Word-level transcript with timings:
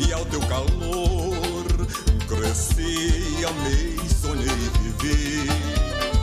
e 0.00 0.12
ao 0.12 0.24
teu 0.26 0.40
calor 0.40 1.64
cresci, 2.26 3.44
amei, 3.44 3.98
sonhei 4.20 4.46
viver. 4.82 5.48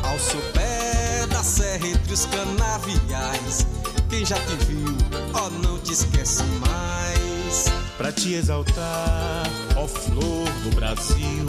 Ao 0.03 0.19
sopé 0.19 1.25
da 1.27 1.43
serra 1.43 1.87
entre 1.87 2.13
os 2.13 2.25
canaviais, 2.25 3.67
quem 4.09 4.25
já 4.25 4.35
te 4.35 4.55
viu, 4.65 4.95
ó, 5.33 5.47
oh, 5.47 5.49
não 5.67 5.79
te 5.79 5.93
esquece 5.93 6.43
mais. 6.59 7.65
Pra 7.97 8.11
te 8.11 8.33
exaltar, 8.33 9.43
ó 9.75 9.87
flor 9.87 10.49
do 10.63 10.75
Brasil, 10.75 11.45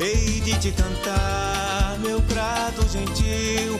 hei 0.00 0.40
de 0.40 0.58
te 0.58 0.72
cantar, 0.72 1.98
meu 2.00 2.20
prato 2.22 2.86
gentil 2.88 3.78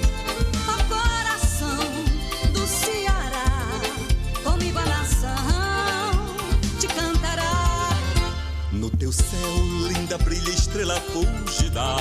teu 9.08 9.12
céu, 9.12 9.89
linda, 9.89 10.18
brilha 10.18 10.50
estrela 10.50 11.00
fúlgida, 11.00 11.96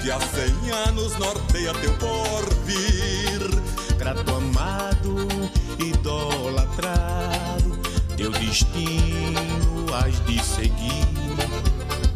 que 0.00 0.08
há 0.10 0.20
cem 0.20 0.70
anos 0.86 1.18
norteia 1.18 1.74
teu 1.74 1.92
porvir. 1.94 3.40
Grato 3.98 4.36
amado, 4.36 5.26
idolatrado, 5.78 7.78
teu 8.16 8.30
destino 8.30 9.86
has 9.92 10.24
de 10.24 10.42
seguir. 10.44 11.08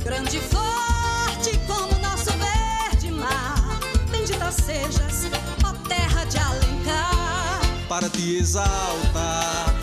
Grande 0.04 0.36
e 0.36 0.40
forte 0.40 1.58
como 1.66 1.98
nosso 2.00 2.30
verde 2.38 3.10
mar, 3.10 3.80
bendita 4.10 4.52
sejas, 4.52 5.26
ó 5.64 5.72
terra 5.88 6.24
de 6.26 6.38
Alencar. 6.38 7.60
Para 7.88 8.08
te 8.08 8.36
exaltar, 8.36 9.73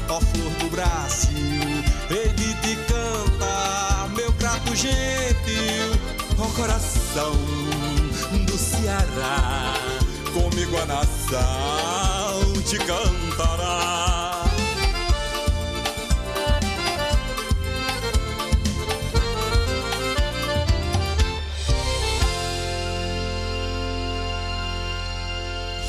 grato 4.71 4.75
gentil, 4.75 5.99
ó 6.37 6.45
coração 6.55 7.33
do 8.45 8.57
Ceará, 8.57 9.73
comigo 10.33 10.77
a 10.77 10.85
nação 10.85 12.53
te 12.65 12.77
cantará. 12.77 14.43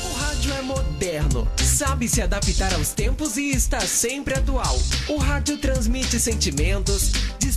O 0.03 0.13
rádio 0.19 0.53
é 0.53 0.61
moderno 0.61 1.47
sabe 1.73 2.07
se 2.07 2.21
adaptar 2.21 2.73
aos 2.75 2.89
tempos 2.89 3.35
e 3.35 3.49
está 3.49 3.79
sempre 3.81 4.35
atual. 4.35 4.77
O 5.09 5.17
rádio 5.17 5.57
transmite 5.57 6.19
sentimentos, 6.19 7.11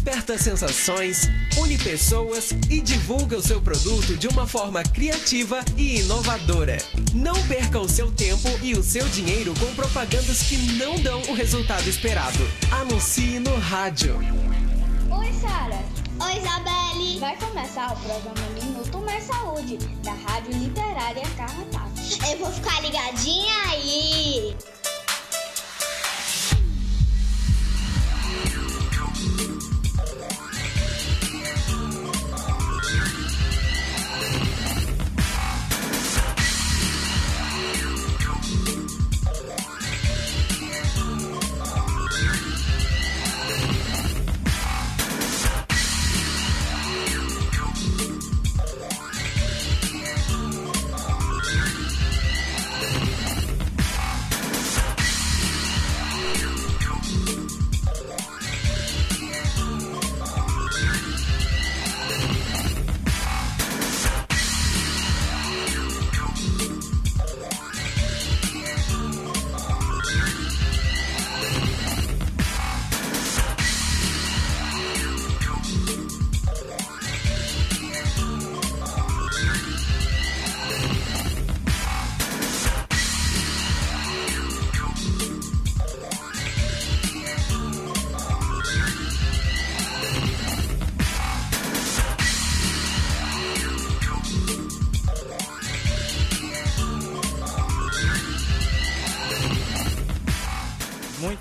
desperta 0.07 0.39
sensações, 0.39 1.29
une 1.59 1.77
pessoas 1.79 2.53
e 2.71 2.81
divulga 2.81 3.37
o 3.39 3.43
seu 3.43 3.61
produto 3.61 4.17
de 4.17 4.29
uma 4.29 4.47
forma 4.47 4.81
criativa 4.85 5.65
e 5.77 5.99
inovadora. 5.99 6.79
Não 7.13 7.35
perca 7.49 7.81
o 7.81 7.89
seu 7.89 8.13
tempo 8.13 8.49
e 8.63 8.75
o 8.75 8.85
seu 8.85 9.05
dinheiro 9.09 9.53
com 9.59 9.67
propagandas 9.75 10.43
que 10.43 10.57
não 10.75 10.97
dão 11.01 11.21
o 11.23 11.35
resultado 11.35 11.89
esperado. 11.89 12.39
Anuncie 12.71 13.41
no 13.41 13.59
rádio. 13.59 14.17
Oi, 15.11 15.33
Sara. 15.41 15.83
Oi, 16.21 16.39
Isabelle. 16.39 17.19
Vai 17.19 17.37
começar 17.39 17.93
o 17.93 17.97
programa 17.97 18.49
Minuto 18.63 18.99
Mais 18.99 19.25
Saúde, 19.25 19.77
da 20.05 20.13
Rádio 20.13 20.53
Literária 20.53 21.29
Carrapato. 21.37 22.01
Eu 22.31 22.39
vou 22.39 22.53
ficar 22.53 22.81
ligadinha 22.81 23.55
aí. 23.71 24.57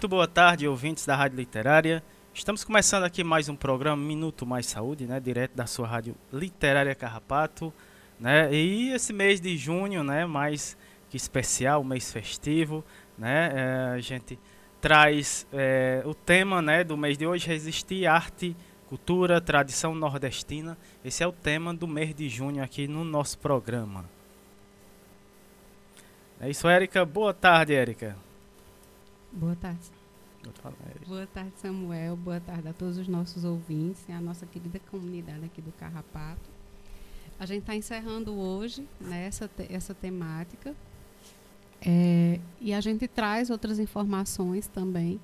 Muito 0.05 0.11
boa 0.11 0.27
tarde, 0.27 0.67
ouvintes 0.67 1.03
da 1.03 1.15
Rádio 1.15 1.37
Literária. 1.37 2.03
Estamos 2.31 2.63
começando 2.63 3.05
aqui 3.05 3.23
mais 3.23 3.49
um 3.49 3.55
programa 3.55 3.99
Minuto 3.99 4.45
Mais 4.45 4.67
Saúde, 4.67 5.07
né, 5.07 5.19
direto 5.19 5.55
da 5.55 5.65
sua 5.65 5.87
Rádio 5.87 6.15
Literária 6.31 6.93
Carrapato, 6.93 7.73
né? 8.19 8.53
E 8.53 8.91
esse 8.91 9.11
mês 9.11 9.41
de 9.41 9.57
junho, 9.57 10.03
né, 10.03 10.23
mais 10.27 10.77
que 11.09 11.17
especial, 11.17 11.83
mês 11.83 12.13
festivo, 12.13 12.85
né? 13.17 13.51
É, 13.55 13.95
a 13.95 13.99
gente 13.99 14.37
traz 14.79 15.47
é, 15.51 16.03
o 16.05 16.13
tema, 16.13 16.61
né, 16.61 16.83
do 16.83 16.95
mês 16.95 17.17
de 17.17 17.25
hoje, 17.25 17.47
resistir 17.47 18.05
arte, 18.05 18.55
cultura, 18.87 19.41
tradição 19.41 19.95
nordestina. 19.95 20.77
Esse 21.03 21.23
é 21.23 21.27
o 21.27 21.31
tema 21.31 21.73
do 21.73 21.87
mês 21.87 22.13
de 22.13 22.29
junho 22.29 22.63
aqui 22.63 22.87
no 22.87 23.03
nosso 23.03 23.39
programa. 23.39 24.05
É 26.39 26.47
isso, 26.47 26.67
Érica. 26.67 27.03
Boa 27.03 27.33
tarde, 27.33 27.73
Érica. 27.73 28.15
Boa 29.31 29.55
tarde. 29.55 29.94
Boa 31.07 31.27
tarde, 31.27 31.53
Samuel. 31.57 32.15
Boa 32.15 32.39
tarde 32.39 32.67
a 32.67 32.73
todos 32.73 32.97
os 32.97 33.07
nossos 33.07 33.43
ouvintes 33.43 34.03
e 34.07 34.11
a 34.11 34.21
nossa 34.21 34.45
querida 34.45 34.79
comunidade 34.91 35.45
aqui 35.45 35.61
do 35.61 35.71
Carrapato. 35.71 36.49
A 37.39 37.45
gente 37.45 37.61
está 37.61 37.75
encerrando 37.75 38.33
hoje 38.33 38.87
né, 38.99 39.25
essa, 39.25 39.47
te 39.47 39.65
essa 39.69 39.93
temática 39.93 40.75
é, 41.81 42.39
e 42.59 42.73
a 42.73 42.81
gente 42.81 43.07
traz 43.07 43.49
outras 43.49 43.77
informações 43.77 44.67
também 44.67 45.19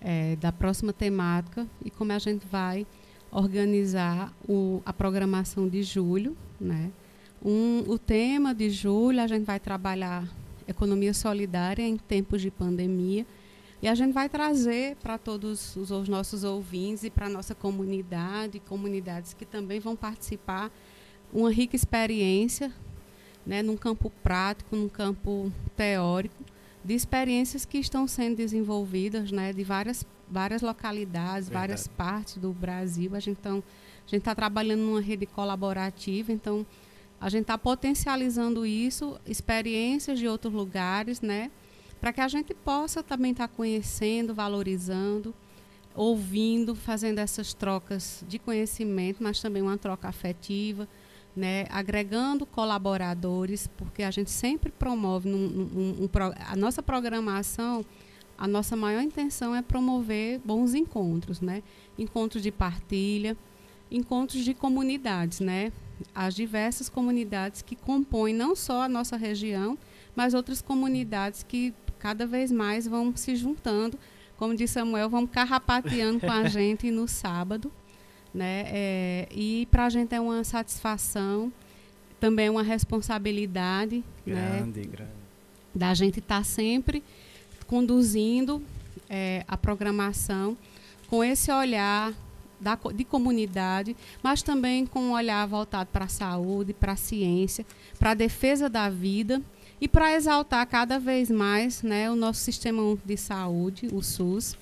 é, 0.00 0.36
da 0.36 0.52
próxima 0.52 0.92
temática 0.92 1.66
e 1.84 1.90
como 1.90 2.12
a 2.12 2.18
gente 2.18 2.46
vai 2.46 2.86
organizar 3.30 4.32
o, 4.48 4.82
a 4.84 4.92
programação 4.92 5.68
de 5.68 5.82
julho. 5.82 6.36
Né? 6.60 6.90
Um, 7.42 7.84
o 7.86 7.98
tema 7.98 8.54
de 8.54 8.70
julho 8.70 9.20
a 9.20 9.26
gente 9.26 9.44
vai 9.44 9.60
trabalhar 9.60 10.28
economia 10.66 11.14
solidária 11.14 11.82
em 11.82 11.96
tempos 11.96 12.42
de 12.42 12.50
pandemia. 12.50 13.26
E 13.80 13.86
a 13.86 13.94
gente 13.94 14.12
vai 14.12 14.28
trazer 14.28 14.96
para 14.96 15.16
todos 15.16 15.76
os, 15.76 15.90
os, 15.90 16.08
nossos 16.08 16.42
ouvintes 16.42 17.04
e 17.04 17.10
para 17.10 17.26
a 17.26 17.28
nossa 17.28 17.54
comunidade, 17.54 18.58
comunidades 18.60 19.34
que 19.34 19.44
também 19.44 19.78
vão 19.78 19.94
participar, 19.94 20.70
uma 21.32 21.50
rica 21.50 21.76
experiência, 21.76 22.72
né, 23.46 23.62
num 23.62 23.76
campo 23.76 24.10
prático, 24.22 24.74
num 24.74 24.88
campo 24.88 25.52
teórico, 25.76 26.42
de 26.84 26.94
experiências 26.94 27.64
que 27.64 27.78
estão 27.78 28.08
sendo 28.08 28.36
desenvolvidas, 28.36 29.30
né, 29.30 29.52
de 29.52 29.62
várias 29.62 30.04
várias 30.30 30.62
localidades, 30.62 31.48
Verdade. 31.48 31.52
várias 31.52 31.88
partes 31.88 32.36
do 32.36 32.52
Brasil. 32.52 33.14
A 33.14 33.20
gente 33.20 33.38
então, 33.40 33.62
a 34.06 34.10
gente 34.10 34.20
está 34.20 34.34
trabalhando 34.34 34.80
numa 34.80 35.00
rede 35.00 35.26
colaborativa, 35.26 36.32
então 36.32 36.66
a 37.20 37.28
gente 37.28 37.42
está 37.42 37.58
potencializando 37.58 38.64
isso, 38.64 39.18
experiências 39.26 40.18
de 40.18 40.28
outros 40.28 40.52
lugares, 40.52 41.20
né? 41.20 41.50
Para 42.00 42.12
que 42.12 42.20
a 42.20 42.28
gente 42.28 42.54
possa 42.54 43.02
também 43.02 43.32
estar 43.32 43.48
tá 43.48 43.54
conhecendo, 43.54 44.34
valorizando, 44.34 45.34
ouvindo, 45.94 46.74
fazendo 46.74 47.18
essas 47.18 47.52
trocas 47.52 48.24
de 48.28 48.38
conhecimento, 48.38 49.22
mas 49.22 49.40
também 49.40 49.62
uma 49.62 49.76
troca 49.76 50.08
afetiva, 50.08 50.88
né? 51.34 51.66
agregando 51.70 52.46
colaboradores, 52.46 53.66
porque 53.76 54.02
a 54.02 54.10
gente 54.10 54.30
sempre 54.30 54.70
promove 54.70 55.28
num, 55.28 55.48
num, 55.48 56.04
um, 56.04 56.08
a 56.46 56.56
nossa 56.56 56.82
programação 56.82 57.84
a 58.38 58.46
nossa 58.46 58.76
maior 58.76 59.02
intenção 59.02 59.52
é 59.52 59.60
promover 59.60 60.40
bons 60.44 60.72
encontros, 60.72 61.40
né? 61.40 61.60
Encontros 61.98 62.40
de 62.40 62.52
partilha, 62.52 63.36
encontros 63.90 64.44
de 64.44 64.54
comunidades, 64.54 65.40
né? 65.40 65.72
As 66.14 66.36
diversas 66.36 66.88
comunidades 66.88 67.62
que 67.62 67.74
compõem 67.74 68.32
não 68.32 68.54
só 68.54 68.82
a 68.82 68.88
nossa 68.88 69.16
região, 69.16 69.76
mas 70.14 70.34
outras 70.34 70.62
comunidades 70.62 71.42
que 71.42 71.74
cada 71.98 72.26
vez 72.26 72.50
mais 72.50 72.86
vão 72.86 73.14
se 73.16 73.36
juntando. 73.36 73.98
Como 74.36 74.54
disse 74.54 74.74
Samuel, 74.74 75.10
vão 75.10 75.26
carrapateando 75.26 76.20
com 76.20 76.30
a 76.30 76.46
gente 76.48 76.90
no 76.90 77.08
sábado. 77.08 77.72
Né? 78.32 78.64
É, 78.66 79.28
e 79.30 79.66
para 79.70 79.86
a 79.86 79.90
gente 79.90 80.14
é 80.14 80.20
uma 80.20 80.44
satisfação, 80.44 81.52
também 82.20 82.46
é 82.46 82.50
uma 82.50 82.62
responsabilidade. 82.62 84.04
Grande, 84.26 84.80
né? 84.80 84.86
grande. 84.86 85.10
Da 85.74 85.94
gente 85.94 86.20
estar 86.20 86.38
tá 86.38 86.44
sempre 86.44 87.02
conduzindo 87.66 88.62
é, 89.08 89.44
a 89.48 89.56
programação 89.56 90.56
com 91.08 91.24
esse 91.24 91.50
olhar 91.50 92.12
da, 92.60 92.78
de 92.94 93.04
comunidade, 93.04 93.96
mas 94.22 94.42
também 94.42 94.86
com 94.86 95.00
um 95.00 95.12
olhar 95.12 95.46
voltado 95.46 95.88
para 95.92 96.06
a 96.06 96.08
saúde, 96.08 96.72
para 96.72 96.92
a 96.92 96.96
ciência, 96.96 97.64
para 97.98 98.10
a 98.10 98.14
defesa 98.14 98.68
da 98.68 98.88
vida 98.88 99.42
e 99.80 99.88
para 99.88 100.14
exaltar 100.14 100.66
cada 100.66 100.98
vez 100.98 101.30
mais 101.30 101.82
né, 101.82 102.10
o 102.10 102.16
nosso 102.16 102.40
sistema 102.40 102.82
de 103.04 103.16
saúde, 103.16 103.88
o 103.92 104.02
SUS. 104.02 104.56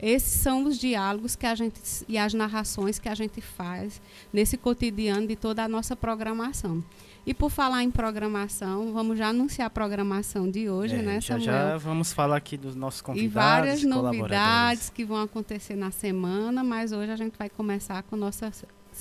Esses 0.00 0.40
são 0.40 0.64
os 0.64 0.78
diálogos 0.78 1.34
que 1.34 1.44
a 1.44 1.56
gente 1.56 1.80
e 2.08 2.16
as 2.16 2.32
narrações 2.32 3.00
que 3.00 3.08
a 3.08 3.14
gente 3.16 3.40
faz 3.40 4.00
nesse 4.32 4.56
cotidiano 4.56 5.26
de 5.26 5.34
toda 5.34 5.64
a 5.64 5.68
nossa 5.68 5.96
programação. 5.96 6.84
E 7.26 7.34
por 7.34 7.50
falar 7.50 7.82
em 7.82 7.90
programação, 7.90 8.92
vamos 8.92 9.18
já 9.18 9.28
anunciar 9.28 9.66
a 9.66 9.70
programação 9.70 10.48
de 10.48 10.70
hoje, 10.70 10.94
é, 10.94 11.02
né, 11.02 11.20
Samuel? 11.20 11.44
Já, 11.44 11.70
já 11.70 11.76
vamos 11.76 12.12
falar 12.12 12.36
aqui 12.36 12.56
dos 12.56 12.76
nossos 12.76 13.02
convidados. 13.02 13.32
E 13.32 13.34
várias 13.34 13.82
novidades 13.82 14.88
que 14.88 15.04
vão 15.04 15.20
acontecer 15.20 15.74
na 15.74 15.90
semana, 15.90 16.62
mas 16.62 16.92
hoje 16.92 17.10
a 17.10 17.16
gente 17.16 17.36
vai 17.36 17.50
começar 17.50 18.02
com 18.04 18.16
nossa 18.16 18.52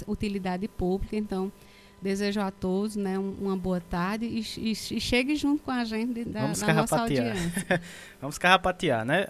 utilidade 0.07 0.67
pública, 0.67 1.15
então 1.15 1.51
desejo 2.01 2.39
a 2.39 2.51
todos 2.51 2.95
né, 2.95 3.17
uma 3.17 3.57
boa 3.57 3.81
tarde 3.81 4.25
e, 4.25 4.41
e, 4.57 4.71
e 4.71 5.01
chegue 5.01 5.35
junto 5.35 5.63
com 5.63 5.71
a 5.71 5.83
gente 5.83 6.23
da, 6.25 6.41
vamos 6.41 6.59
da 6.59 6.73
nossa 6.73 6.99
audiência. 6.99 7.81
vamos 8.21 8.37
carrapatear, 8.37 9.03
né? 9.03 9.25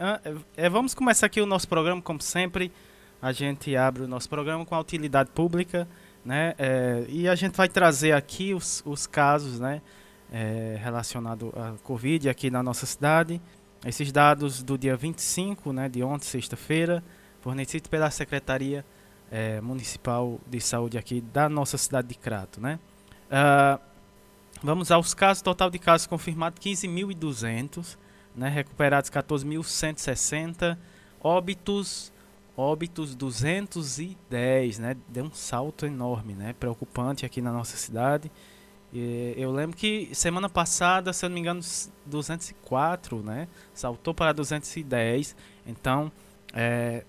É, 0.55 0.69
vamos 0.69 0.93
começar 0.93 1.27
aqui 1.27 1.39
o 1.39 1.45
nosso 1.45 1.67
programa, 1.67 2.01
como 2.01 2.21
sempre. 2.21 2.71
A 3.21 3.31
gente 3.31 3.75
abre 3.75 4.03
o 4.03 4.07
nosso 4.07 4.29
programa 4.29 4.65
com 4.65 4.75
a 4.75 4.79
utilidade 4.79 5.31
pública. 5.31 5.87
Né? 6.23 6.53
É, 6.57 7.05
e 7.07 7.27
a 7.27 7.35
gente 7.35 7.55
vai 7.55 7.69
trazer 7.69 8.11
aqui 8.11 8.53
os, 8.53 8.83
os 8.85 9.07
casos 9.07 9.61
né, 9.61 9.81
é, 10.31 10.77
relacionados 10.83 11.49
à 11.55 11.73
Covid 11.83 12.27
aqui 12.27 12.51
na 12.51 12.61
nossa 12.61 12.85
cidade. 12.85 13.41
Esses 13.85 14.11
dados 14.11 14.61
do 14.61 14.77
dia 14.77 14.97
25, 14.97 15.71
né, 15.71 15.87
de 15.87 16.03
ontem, 16.03 16.25
sexta-feira, 16.25 17.01
fornecidos 17.39 17.89
pela 17.89 18.11
Secretaria 18.11 18.83
é, 19.31 19.61
Municipal 19.61 20.39
de 20.47 20.59
Saúde 20.59 20.97
aqui 20.97 21.21
da 21.21 21.49
nossa 21.49 21.77
cidade 21.77 22.07
de 22.07 22.15
Crato. 22.15 22.59
Né? 22.61 22.79
Uh, 23.27 23.79
vamos 24.63 24.91
aos 24.91 25.13
casos, 25.13 25.41
total 25.41 25.69
de 25.69 25.79
casos 25.79 26.07
confirmados 26.07 26.59
15.200, 26.59 27.97
né, 28.35 28.49
recuperados 28.49 29.09
14.160, 29.09 30.77
óbitos 31.21 32.11
óbitos 32.57 33.13
210, 33.13 34.79
né? 34.79 34.97
Deu 35.07 35.25
um 35.25 35.31
salto 35.31 35.85
enorme, 35.85 36.33
né? 36.33 36.55
Preocupante 36.59 37.23
aqui 37.23 37.39
na 37.39 37.51
nossa 37.51 37.77
cidade. 37.77 38.31
E 38.91 39.35
eu 39.37 39.51
lembro 39.51 39.77
que 39.77 40.09
semana 40.13 40.49
passada, 40.49 41.13
se 41.13 41.23
eu 41.23 41.29
não 41.29 41.35
me 41.35 41.41
engano, 41.41 41.61
204, 42.05 43.21
né? 43.21 43.47
Saltou 43.73 44.11
para 44.13 44.33
210. 44.33 45.35
Então, 45.67 46.11
é, 46.51 47.03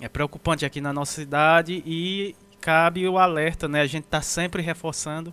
é 0.00 0.08
preocupante 0.08 0.64
aqui 0.64 0.80
na 0.80 0.92
nossa 0.92 1.12
cidade 1.12 1.82
e 1.86 2.34
cabe 2.60 3.06
o 3.06 3.18
alerta, 3.18 3.68
né? 3.68 3.80
A 3.80 3.86
gente 3.86 4.04
está 4.04 4.22
sempre 4.22 4.62
reforçando 4.62 5.32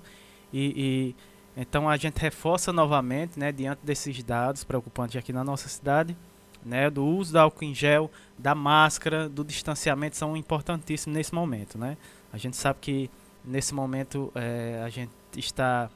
e, 0.51 1.15
e, 1.56 1.61
então 1.61 1.88
a 1.88 1.97
gente 1.97 2.17
reforça 2.17 2.73
novamente, 2.73 3.39
né? 3.39 3.51
Diante 3.51 3.79
desses 3.83 4.21
dados 4.23 4.63
preocupantes 4.63 5.15
aqui 5.15 5.31
na 5.31 5.44
nossa 5.44 5.69
cidade 5.69 6.15
né, 6.63 6.89
do 6.89 7.06
uso 7.06 7.33
do 7.33 7.39
álcool 7.39 7.63
em 7.63 7.73
gel, 7.73 8.11
da 8.38 8.53
máscara, 8.53 9.29
do 9.29 9.44
distanciamento 9.44 10.17
são 10.17 10.35
importantíssimos 10.35 11.15
nesse 11.15 11.33
momento, 11.33 11.77
né? 11.77 11.97
A 12.31 12.38
gente 12.38 12.57
sabe 12.57 12.79
que 12.81 13.09
nesse 13.44 13.73
momento 13.73 14.31
é, 14.35 14.81
a 14.85 14.89
gente 14.89 15.12
está 15.35 15.89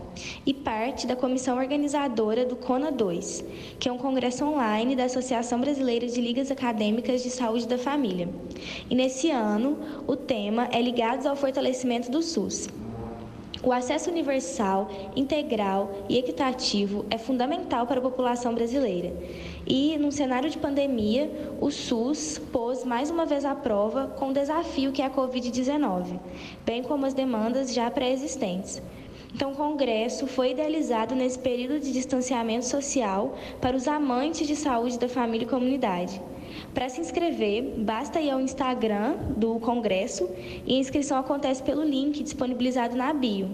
e 0.44 0.54
parte 0.56 1.06
da 1.06 1.16
comissão 1.16 1.58
organizadora 1.58 2.44
do 2.44 2.56
CONA 2.56 2.92
2, 2.92 3.46
que 3.80 3.88
é 3.88 3.92
um 3.92 3.98
congresso 3.98 4.44
online 4.44 4.96
da 4.96 5.04
Associação 5.04 5.62
Brasileira 5.62 6.08
de 6.08 6.20
Ligas 6.20 6.50
Acadêmicas 6.50 7.22
de 7.22 7.30
Saúde 7.30 7.68
da 7.68 7.78
Família. 7.78 8.28
E 8.90 8.96
nesse 8.96 9.30
ano, 9.30 9.78
o 10.08 10.16
tema 10.16 10.68
é 10.72 10.82
Ligados 10.82 11.28
ao 11.28 11.36
Fortalecimento 11.36 12.10
do 12.10 12.24
SUS. 12.24 12.68
O 13.64 13.72
acesso 13.72 14.10
universal, 14.10 14.90
integral 15.16 15.92
e 16.10 16.18
equitativo 16.18 17.06
é 17.12 17.18
fundamental 17.20 17.86
para 17.86 18.00
a 18.00 18.02
população 18.02 18.56
brasileira. 18.56 19.14
E, 19.68 19.96
num 20.00 20.10
cenário 20.10 20.50
de 20.50 20.58
pandemia, 20.58 21.32
o 21.62 21.70
SUS 21.70 22.40
pôs 22.52 22.84
mais 22.84 23.12
uma 23.12 23.24
vez 23.24 23.46
à 23.46 23.54
prova 23.54 24.08
com 24.18 24.30
o 24.30 24.34
desafio 24.34 24.92
que 24.92 25.04
é 25.04 25.06
a 25.06 25.12
Covid-19, 25.12 26.20
bem 26.66 26.82
como 26.82 27.06
as 27.06 27.14
demandas 27.14 27.72
já 27.72 27.92
pré-existentes. 27.92 28.82
Então, 29.32 29.52
o 29.52 29.56
Congresso 29.56 30.26
foi 30.26 30.52
idealizado 30.52 31.14
nesse 31.14 31.38
período 31.38 31.80
de 31.80 31.94
distanciamento 31.94 32.66
social 32.66 33.38
para 33.62 33.78
os 33.78 33.88
amantes 33.88 34.48
de 34.48 34.56
saúde 34.56 34.98
da 34.98 35.08
família 35.08 35.46
e 35.46 35.50
comunidade. 35.50 36.20
Para 36.74 36.90
se 36.90 37.02
inscrever, 37.02 37.64
basta 37.78 38.22
ir 38.22 38.30
ao 38.30 38.40
Instagram 38.40 39.16
do 39.36 39.60
Congresso 39.60 40.30
e 40.66 40.76
a 40.76 40.80
inscrição 40.80 41.18
acontece 41.18 41.62
pelo 41.62 41.84
link 41.84 42.24
disponibilizado 42.24 42.96
na 42.96 43.14
bio. 43.14 43.50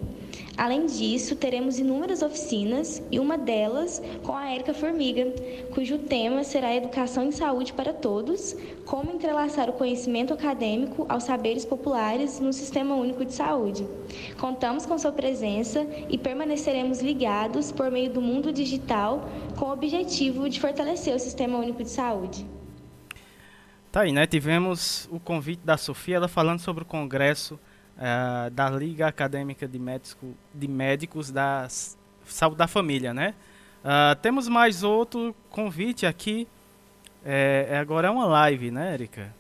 Além 0.58 0.88
disso, 0.88 1.36
teremos 1.36 1.78
inúmeras 1.78 2.24
oficinas 2.24 3.02
e 3.12 3.20
uma 3.20 3.38
delas 3.38 4.02
com 4.24 4.36
a 4.36 4.52
Érica 4.52 4.74
Formiga, 4.74 5.32
cujo 5.72 6.00
tema 6.00 6.44
será 6.44 6.76
Educação 6.76 7.26
em 7.26 7.32
Saúde 7.32 7.74
para 7.74 7.94
Todos, 7.94 8.56
como 8.84 9.12
entrelaçar 9.12 9.70
o 9.70 9.74
conhecimento 9.74 10.34
acadêmico 10.34 11.06
aos 11.08 11.26
saberes 11.26 11.64
populares 11.64 12.40
no 12.40 12.52
Sistema 12.52 12.96
Único 12.96 13.24
de 13.24 13.34
Saúde. 13.34 13.88
Contamos 14.40 14.84
com 14.84 14.98
sua 14.98 15.12
presença 15.12 15.86
e 16.10 16.18
permaneceremos 16.18 17.02
ligados 17.02 17.72
por 17.72 17.92
meio 17.92 18.10
do 18.10 18.22
mundo 18.22 18.52
digital 18.52 19.30
com 19.58 19.66
o 19.66 19.74
objetivo 19.74 20.50
de 20.50 20.60
fortalecer 20.60 21.16
o 21.16 21.20
Sistema 21.20 21.60
Único 21.60 21.84
de 21.84 21.90
Saúde. 21.92 22.57
Tá 23.98 24.04
aí, 24.04 24.12
né? 24.12 24.28
Tivemos 24.28 25.10
o 25.12 25.20
convite 25.20 25.62
da 25.66 25.76
Sofia, 25.76 26.18
ela 26.18 26.28
falando 26.28 26.60
sobre 26.60 26.84
o 26.84 26.86
congresso 26.86 27.56
uh, 27.98 28.48
da 28.52 28.70
Liga 28.70 29.08
Acadêmica 29.08 29.68
de, 29.68 29.80
Médico, 29.80 30.36
de 30.54 30.68
Médicos 30.68 31.32
da 31.32 31.68
saúde 32.24 32.58
da 32.58 32.68
família, 32.68 33.12
né? 33.12 33.34
Uh, 33.84 34.16
temos 34.22 34.48
mais 34.48 34.84
outro 34.84 35.36
convite 35.50 36.06
aqui. 36.06 36.48
É, 37.26 37.70
é, 37.72 37.78
agora 37.80 38.08
é 38.08 38.12
uma 38.12 38.28
live, 38.28 38.70
né, 38.70 38.94
Erika? 38.94 39.34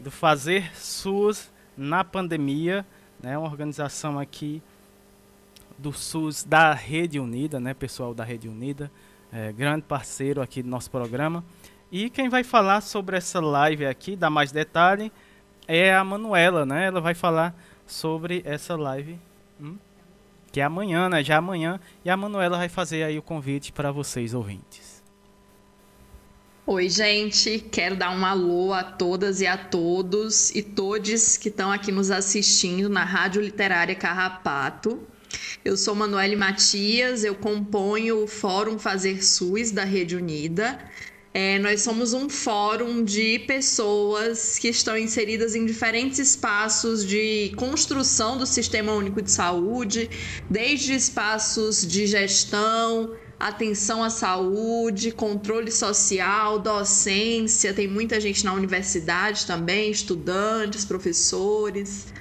Do 0.00 0.10
Fazer 0.10 0.76
SUS 0.76 1.48
na 1.76 2.02
Pandemia, 2.02 2.84
né? 3.22 3.38
Uma 3.38 3.48
organização 3.48 4.18
aqui 4.18 4.60
do 5.78 5.92
SUS 5.92 6.42
da 6.42 6.74
Rede 6.74 7.20
Unida, 7.20 7.60
né? 7.60 7.74
Pessoal 7.74 8.12
da 8.12 8.24
Rede 8.24 8.48
Unida, 8.48 8.90
é, 9.32 9.52
grande 9.52 9.82
parceiro 9.82 10.42
aqui 10.42 10.64
do 10.64 10.68
nosso 10.68 10.90
programa. 10.90 11.44
E 11.90 12.08
quem 12.08 12.28
vai 12.28 12.44
falar 12.44 12.80
sobre 12.80 13.16
essa 13.16 13.40
live 13.40 13.84
aqui, 13.86 14.14
dar 14.14 14.30
mais 14.30 14.52
detalhe, 14.52 15.10
é 15.66 15.94
a 15.94 16.04
Manuela, 16.04 16.64
né? 16.64 16.86
Ela 16.86 17.00
vai 17.00 17.14
falar 17.14 17.54
sobre 17.86 18.42
essa 18.44 18.76
live. 18.76 19.18
Hum? 19.60 19.76
que 20.50 20.60
é 20.60 20.64
amanhã, 20.64 21.08
né? 21.08 21.22
Já 21.22 21.38
amanhã. 21.38 21.80
E 22.04 22.10
a 22.10 22.16
Manuela 22.16 22.58
vai 22.58 22.68
fazer 22.68 23.02
aí 23.02 23.18
o 23.18 23.22
convite 23.22 23.72
para 23.72 23.92
vocês, 23.92 24.34
ouvintes. 24.34 25.02
Oi, 26.66 26.88
gente. 26.88 27.58
Quero 27.70 27.96
dar 27.96 28.10
um 28.10 28.24
alô 28.24 28.72
a 28.72 28.82
todas 28.82 29.40
e 29.40 29.46
a 29.46 29.56
todos 29.56 30.50
e 30.50 30.62
todes 30.62 31.36
que 31.36 31.48
estão 31.48 31.70
aqui 31.70 31.90
nos 31.90 32.10
assistindo 32.10 32.88
na 32.88 33.04
Rádio 33.04 33.42
Literária 33.42 33.94
Carrapato. 33.94 35.00
Eu 35.64 35.76
sou 35.76 35.94
Manuele 35.94 36.34
Matias, 36.34 37.22
eu 37.22 37.34
componho 37.34 38.24
o 38.24 38.26
Fórum 38.26 38.78
Fazer 38.78 39.22
SUS 39.22 39.70
da 39.70 39.84
Rede 39.84 40.16
Unida. 40.16 40.78
É, 41.32 41.60
nós 41.60 41.82
somos 41.82 42.12
um 42.12 42.28
fórum 42.28 43.04
de 43.04 43.38
pessoas 43.40 44.58
que 44.58 44.66
estão 44.66 44.98
inseridas 44.98 45.54
em 45.54 45.64
diferentes 45.64 46.18
espaços 46.18 47.06
de 47.06 47.52
construção 47.56 48.36
do 48.36 48.44
Sistema 48.44 48.92
Único 48.92 49.22
de 49.22 49.30
Saúde, 49.30 50.10
desde 50.48 50.92
espaços 50.92 51.86
de 51.86 52.04
gestão, 52.04 53.14
atenção 53.38 54.02
à 54.02 54.10
saúde, 54.10 55.12
controle 55.12 55.70
social, 55.70 56.58
docência, 56.58 57.72
tem 57.72 57.86
muita 57.86 58.20
gente 58.20 58.44
na 58.44 58.52
universidade 58.52 59.46
também, 59.46 59.88
estudantes, 59.88 60.84
professores. 60.84 62.12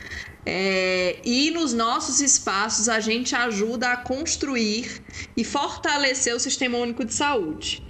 É, 0.52 1.18
e 1.24 1.52
nos 1.52 1.74
nossos 1.74 2.22
espaços 2.22 2.90
a 2.90 3.00
gente 3.00 3.36
ajuda 3.36 3.92
a 3.92 3.98
construir 3.98 5.00
e 5.38 5.44
fortalecer 5.44 6.34
o 6.34 6.40
Sistema 6.40 6.76
Único 6.76 7.06
de 7.06 7.14
Saúde. 7.14 7.84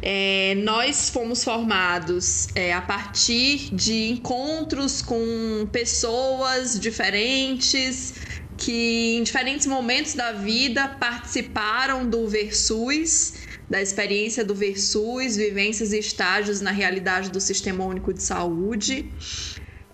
É, 0.00 0.54
nós 0.64 1.10
fomos 1.10 1.44
formados 1.44 2.48
é, 2.54 2.72
a 2.72 2.80
partir 2.80 3.74
de 3.74 4.12
encontros 4.12 5.02
com 5.02 5.68
pessoas 5.70 6.80
diferentes 6.80 8.14
que 8.56 9.16
em 9.18 9.22
diferentes 9.22 9.66
momentos 9.66 10.14
da 10.14 10.32
vida 10.32 10.88
participaram 10.88 12.08
do 12.08 12.26
Versus, 12.26 13.34
da 13.68 13.82
experiência 13.82 14.42
do 14.42 14.54
Versus, 14.54 15.36
vivências 15.36 15.92
e 15.92 15.98
estágios 15.98 16.62
na 16.62 16.70
realidade 16.70 17.30
do 17.30 17.38
Sistema 17.38 17.84
Único 17.84 18.14
de 18.14 18.22
Saúde 18.22 19.12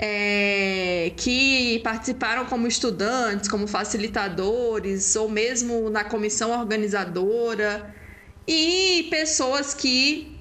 é, 0.06 1.12
que 1.16 1.80
participaram 1.82 2.44
como 2.44 2.66
estudantes, 2.66 3.48
como 3.48 3.66
facilitadores, 3.66 5.16
ou 5.16 5.30
mesmo 5.30 5.88
na 5.88 6.04
comissão 6.04 6.50
organizadora, 6.50 7.94
e 8.46 9.06
pessoas 9.08 9.72
que 9.72 10.38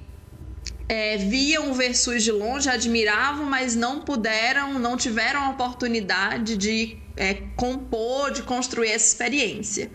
é, 0.89 1.15
viam 1.15 1.71
o 1.71 1.73
Versus 1.73 2.23
de 2.23 2.31
longe, 2.31 2.67
admiravam, 2.69 3.45
mas 3.45 3.73
não 3.73 4.01
puderam, 4.01 4.77
não 4.79 4.97
tiveram 4.97 5.39
a 5.43 5.49
oportunidade 5.51 6.57
de 6.57 6.97
é, 7.15 7.35
compor, 7.55 8.31
de 8.31 8.41
construir 8.41 8.89
essa 8.89 9.07
experiência. 9.07 9.89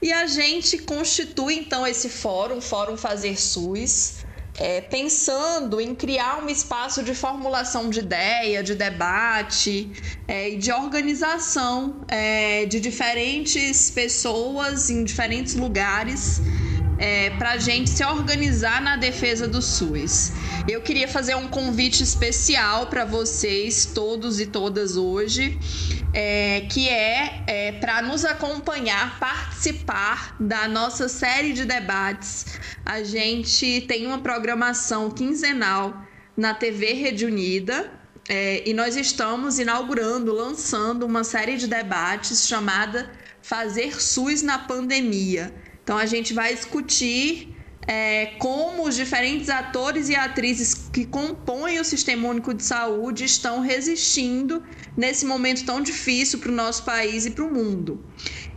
E 0.00 0.10
a 0.10 0.26
gente 0.26 0.78
constitui 0.78 1.56
então 1.56 1.86
esse 1.86 2.08
fórum, 2.08 2.58
Fórum 2.58 2.96
Fazer 2.96 3.38
SUS, 3.38 4.19
é, 4.60 4.82
pensando 4.82 5.80
em 5.80 5.94
criar 5.94 6.44
um 6.44 6.48
espaço 6.48 7.02
de 7.02 7.14
formulação 7.14 7.88
de 7.88 8.00
ideia, 8.00 8.62
de 8.62 8.74
debate 8.74 9.90
é, 10.28 10.50
e 10.50 10.58
de 10.58 10.70
organização 10.70 12.04
é, 12.06 12.66
de 12.66 12.78
diferentes 12.78 13.90
pessoas 13.90 14.90
em 14.90 15.02
diferentes 15.02 15.54
lugares 15.54 16.42
é, 17.00 17.30
para 17.30 17.52
a 17.52 17.56
gente 17.56 17.88
se 17.88 18.04
organizar 18.04 18.82
na 18.82 18.94
defesa 18.94 19.48
do 19.48 19.62
SUS. 19.62 20.32
Eu 20.68 20.82
queria 20.82 21.08
fazer 21.08 21.34
um 21.34 21.48
convite 21.48 22.02
especial 22.02 22.88
para 22.88 23.06
vocês, 23.06 23.86
todos 23.86 24.38
e 24.38 24.44
todas 24.44 24.98
hoje, 24.98 25.58
é, 26.12 26.66
que 26.70 26.90
é, 26.90 27.42
é 27.46 27.72
para 27.72 28.02
nos 28.02 28.26
acompanhar, 28.26 29.18
participar 29.18 30.36
da 30.38 30.68
nossa 30.68 31.08
série 31.08 31.54
de 31.54 31.64
debates. 31.64 32.58
A 32.84 33.02
gente 33.02 33.80
tem 33.88 34.06
uma 34.06 34.18
programação 34.18 35.10
quinzenal 35.10 36.04
na 36.36 36.52
TV 36.52 36.92
Rede 36.92 37.24
Unida. 37.24 37.98
É, 38.28 38.68
e 38.68 38.74
nós 38.74 38.94
estamos 38.94 39.58
inaugurando, 39.58 40.32
lançando 40.32 41.04
uma 41.04 41.24
série 41.24 41.56
de 41.56 41.66
debates 41.66 42.46
chamada 42.46 43.10
Fazer 43.42 44.00
SUS 44.00 44.42
na 44.42 44.58
Pandemia. 44.58 45.52
Então 45.82 45.96
a 45.98 46.06
gente 46.06 46.32
vai 46.32 46.54
discutir 46.54 47.56
é, 47.86 48.26
como 48.38 48.86
os 48.86 48.94
diferentes 48.94 49.48
atores 49.48 50.08
e 50.08 50.14
atrizes 50.14 50.74
que 50.92 51.04
compõem 51.04 51.80
o 51.80 51.84
Sistema 51.84 52.28
Único 52.28 52.54
de 52.54 52.62
Saúde 52.62 53.24
estão 53.24 53.60
resistindo 53.60 54.62
nesse 54.96 55.24
momento 55.24 55.64
tão 55.64 55.80
difícil 55.80 56.38
para 56.38 56.50
o 56.50 56.54
nosso 56.54 56.84
país 56.84 57.26
e 57.26 57.30
para 57.30 57.44
o 57.44 57.52
mundo. 57.52 58.04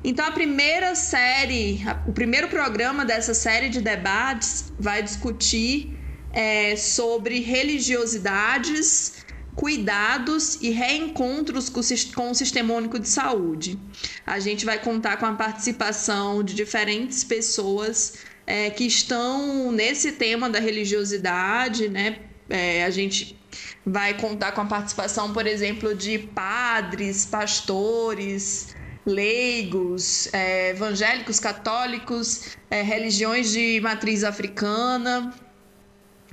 Então, 0.03 0.25
a 0.25 0.32
primeira 0.32 0.94
série, 0.96 1.82
o 2.06 2.12
primeiro 2.12 2.48
programa 2.50 3.06
dessa 3.06 3.34
série 3.34 3.70
de 3.70 3.82
debates 3.82 4.72
vai 4.77 5.01
discutir 5.01 5.98
é, 6.34 6.75
sobre 6.75 7.39
religiosidades, 7.39 9.23
cuidados 9.55 10.57
e 10.62 10.69
reencontros 10.69 11.69
com 11.69 12.31
o 12.31 12.33
Sistema 12.36 12.74
Único 12.74 13.00
de 13.00 13.07
Saúde. 13.07 13.79
A 14.25 14.39
gente 14.39 14.65
vai 14.65 14.79
contar 14.79 15.17
com 15.17 15.25
a 15.25 15.33
participação 15.33 16.43
de 16.43 16.53
diferentes 16.53 17.24
pessoas 17.24 18.15
é, 18.45 18.69
que 18.69 18.86
estão 18.86 19.72
nesse 19.72 20.13
tema 20.13 20.50
da 20.50 20.60
religiosidade, 20.60 21.88
né? 21.88 22.19
É, 22.50 22.83
a 22.83 22.89
gente 22.89 23.39
vai 23.86 24.13
contar 24.15 24.51
com 24.51 24.62
a 24.62 24.65
participação, 24.65 25.31
por 25.33 25.48
exemplo, 25.48 25.95
de 25.95 26.17
padres, 26.17 27.25
pastores, 27.25 28.75
leigos, 29.05 30.33
é, 30.33 30.69
evangélicos, 30.72 31.39
católicos, 31.39 32.57
é, 32.69 32.81
religiões 32.81 33.51
de 33.51 33.79
matriz 33.81 34.24
africana. 34.24 35.33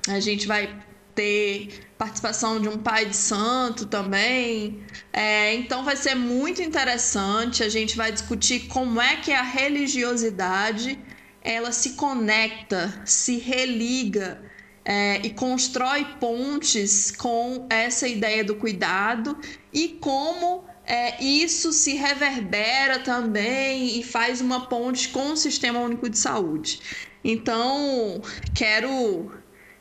A 0.09 0.19
gente 0.21 0.47
vai 0.47 0.75
ter 1.21 1.69
participação 1.99 2.59
de 2.59 2.67
um 2.67 2.79
pai 2.79 3.05
de 3.05 3.17
santo 3.17 3.85
também. 3.85 4.83
É, 5.13 5.55
então 5.55 5.85
vai 5.85 5.97
ser 5.97 6.15
muito 6.15 6.63
interessante. 6.63 7.63
A 7.63 7.69
gente 7.69 7.95
vai 7.95 8.11
discutir 8.11 8.69
como 8.69 8.99
é 9.01 9.17
que 9.17 9.31
a 9.31 9.43
religiosidade 9.43 10.99
ela 11.43 11.73
se 11.73 11.91
conecta, 11.91 13.03
se 13.05 13.37
religa 13.39 14.43
é, 14.83 15.19
e 15.19 15.31
constrói 15.31 16.07
pontes 16.19 17.11
com 17.11 17.67
essa 17.69 18.09
ideia 18.09 18.43
do 18.43 18.55
cuidado 18.55 19.39
e 19.73 19.89
como 20.01 20.65
é, 20.87 21.23
isso 21.23 21.71
se 21.71 21.95
reverbera 21.95 22.99
também 23.01 24.01
e 24.01 24.03
faz 24.03 24.41
uma 24.41 24.67
ponte 24.69 25.11
com 25.11 25.33
o 25.33 25.37
Sistema 25.37 25.81
Único 25.81 26.09
de 26.09 26.19
Saúde. 26.19 26.81
Então, 27.23 28.23
quero 28.55 29.40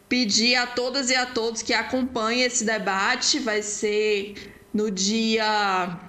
pedir 0.09 0.55
a 0.55 0.65
todas 0.65 1.11
e 1.11 1.15
a 1.15 1.25
todos 1.25 1.61
que 1.61 1.73
acompanhem 1.73 2.41
esse 2.41 2.65
debate, 2.65 3.39
vai 3.39 3.61
ser 3.61 4.33
no 4.73 4.89
dia 4.89 5.99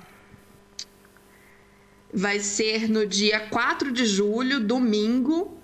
vai 2.12 2.40
ser 2.40 2.88
no 2.88 3.06
dia 3.06 3.48
4 3.48 3.92
de 3.92 4.04
julho, 4.04 4.58
domingo, 4.58 5.56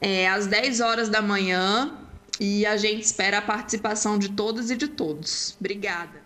é, 0.00 0.28
às 0.28 0.46
10 0.46 0.80
horas 0.80 1.08
da 1.08 1.22
manhã. 1.22 1.98
E 2.38 2.66
a 2.66 2.76
gente 2.76 3.02
espera 3.02 3.38
a 3.38 3.42
participação 3.42 4.18
de 4.18 4.30
todas 4.30 4.70
e 4.70 4.76
de 4.76 4.88
todos. 4.88 5.56
Obrigada. 5.58 6.20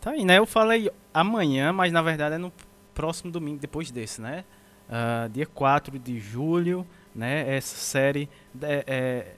Tá 0.00 0.12
aí, 0.12 0.24
né? 0.24 0.38
Eu 0.38 0.46
falei 0.46 0.90
amanhã, 1.12 1.70
mas 1.70 1.92
na 1.92 2.00
verdade 2.00 2.36
é 2.36 2.38
no 2.38 2.50
próximo 2.94 3.30
domingo, 3.30 3.58
depois 3.58 3.90
desse, 3.90 4.22
né? 4.22 4.44
Uh, 4.88 5.28
dia 5.28 5.44
4 5.44 5.98
de 5.98 6.18
julho, 6.18 6.86
né? 7.14 7.56
Essa 7.56 7.76
série 7.76 8.26
é, 8.62 8.84
é, 8.86 9.34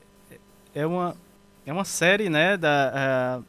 é, 0.75 0.87
uma, 0.87 1.17
é 1.67 1.73
uma 1.73 1.85
série, 1.85 2.29
né? 2.29 2.57
Da, 2.57 3.41
uh, 3.41 3.45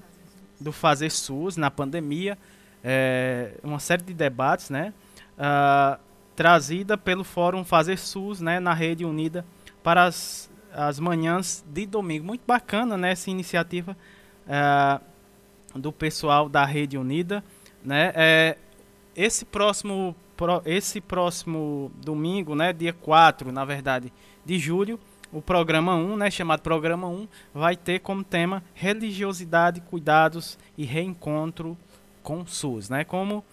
do 0.59 0.71
Fazer 0.71 1.09
SUS 1.09 1.57
na 1.57 1.71
pandemia. 1.71 2.37
É 2.83 3.53
uma 3.63 3.79
série 3.79 4.01
de 4.03 4.13
debates, 4.13 4.69
né? 4.69 4.93
uh, 5.41 5.99
trazida 6.35 6.97
pelo 6.97 7.23
Fórum 7.23 7.63
Fazer 7.63 7.97
SUS, 7.97 8.39
né, 8.39 8.59
na 8.59 8.73
Rede 8.73 9.03
Unida, 9.03 9.45
para 9.83 10.05
as, 10.05 10.49
as 10.73 10.99
manhãs 10.99 11.63
de 11.67 11.85
domingo. 11.85 12.25
Muito 12.25 12.43
bacana, 12.45 12.97
né, 12.97 13.11
essa 13.11 13.29
iniciativa 13.29 13.97
uh, 14.47 15.79
do 15.79 15.91
pessoal 15.91 16.47
da 16.47 16.65
Rede 16.65 16.97
Unida, 16.97 17.43
né. 17.83 18.11
É, 18.15 18.57
esse 19.15 19.43
próximo 19.45 20.15
esse 20.65 20.99
próximo 20.99 21.91
domingo, 22.03 22.55
né, 22.55 22.73
dia 22.73 22.91
4, 22.91 23.51
na 23.51 23.63
verdade, 23.63 24.11
de 24.43 24.57
julho, 24.57 24.99
o 25.31 25.41
programa 25.41 25.95
1, 25.95 26.17
né, 26.17 26.31
chamado 26.31 26.61
Programa 26.61 27.07
1, 27.07 27.27
vai 27.53 27.75
ter 27.75 27.99
como 27.99 28.23
tema 28.23 28.63
religiosidade, 28.73 29.81
cuidados 29.81 30.57
e 30.77 30.83
reencontro 30.83 31.77
com 32.21 32.45
SUS, 32.45 32.89
né? 32.89 33.03
Como 33.03 33.43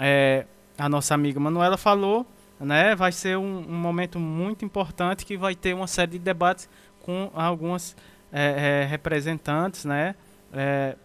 é, 0.00 0.46
a 0.76 0.88
nossa 0.88 1.14
amiga 1.14 1.40
Manuela 1.40 1.76
falou, 1.76 2.26
né, 2.60 2.94
vai 2.94 3.12
ser 3.12 3.36
um, 3.36 3.58
um, 3.68 3.74
momento 3.74 4.18
muito 4.18 4.64
importante 4.64 5.24
que 5.24 5.36
vai 5.36 5.54
ter 5.54 5.74
uma 5.74 5.86
série 5.86 6.12
de 6.12 6.18
debates 6.18 6.68
com 7.00 7.30
algumas 7.34 7.96
é, 8.32 8.82
é, 8.82 8.86
representantes, 8.86 9.84
né, 9.84 10.14
é, 10.52 10.96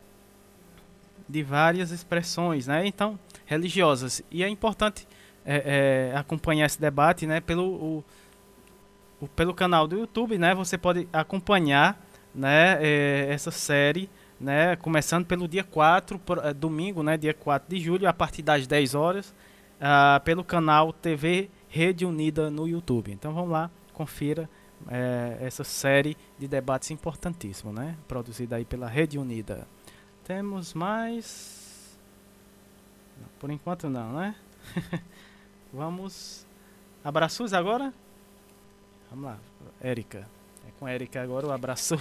de 1.29 1.43
várias 1.43 1.91
expressões, 1.91 2.67
né, 2.67 2.85
então 2.85 3.19
religiosas. 3.45 4.21
E 4.31 4.43
é 4.43 4.49
importante 4.49 5.07
é, 5.45 6.11
é, 6.13 6.17
acompanhar 6.17 6.65
esse 6.65 6.79
debate, 6.79 7.27
né, 7.27 7.39
pelo 7.39 7.65
o, 7.65 8.05
pelo 9.29 9.53
canal 9.53 9.87
do 9.87 9.97
YouTube, 9.97 10.37
né, 10.37 10.53
você 10.53 10.77
pode 10.77 11.07
acompanhar, 11.11 11.99
né, 12.33 12.77
é, 12.81 13.27
essa 13.29 13.51
série, 13.51 14.09
né, 14.39 14.75
começando 14.75 15.25
pelo 15.25 15.47
dia 15.47 15.63
4, 15.63 16.19
domingo, 16.55 17.03
né, 17.03 17.17
dia 17.17 17.33
4 17.33 17.69
de 17.69 17.81
julho, 17.81 18.07
a 18.07 18.13
partir 18.13 18.41
das 18.41 18.67
10 18.67 18.95
horas, 18.95 19.33
uh, 19.79 20.19
pelo 20.23 20.43
canal 20.43 20.91
TV 20.93 21.49
Rede 21.67 22.05
Unida 22.05 22.49
no 22.49 22.67
YouTube. 22.67 23.11
Então 23.11 23.33
vamos 23.33 23.51
lá, 23.51 23.69
confira 23.93 24.49
é, 24.87 25.37
essa 25.41 25.63
série 25.63 26.17
de 26.37 26.47
debates 26.47 26.91
importantíssimo, 26.91 27.71
né? 27.71 27.95
Produzida 28.07 28.55
aí 28.57 28.65
pela 28.65 28.87
Rede 28.87 29.17
Unida. 29.17 29.67
Temos 30.23 30.73
mais. 30.73 31.97
Por 33.39 33.49
enquanto 33.49 33.89
não, 33.89 34.13
né? 34.13 34.35
vamos. 35.73 36.45
Abraços 37.03 37.53
agora? 37.53 37.93
Vamos 39.13 39.25
lá, 39.25 39.37
Érica 39.79 40.27
com 40.83 40.87
a 40.87 40.93
Erika 40.93 41.21
agora, 41.21 41.47
o 41.47 41.51
abraço. 41.51 41.95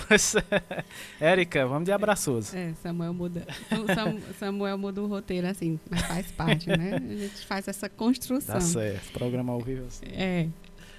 Érica, 1.20 1.64
vamos 1.66 1.84
de 1.84 1.92
abraços. 1.92 2.52
É, 2.52 2.72
Samuel 2.82 3.14
muda. 3.14 3.46
Samuel 4.40 4.76
muda 4.76 5.00
o 5.00 5.06
roteiro 5.06 5.46
assim, 5.46 5.78
mas 5.88 6.02
faz 6.02 6.32
parte, 6.32 6.68
né? 6.68 6.96
A 6.96 7.16
gente 7.16 7.46
faz 7.46 7.68
essa 7.68 7.88
construção. 7.88 8.56
Dá 8.56 8.60
certo, 8.60 9.12
programa 9.12 9.52
ao 9.52 9.60
vivo. 9.60 9.86
Assim. 9.86 10.06
É. 10.06 10.48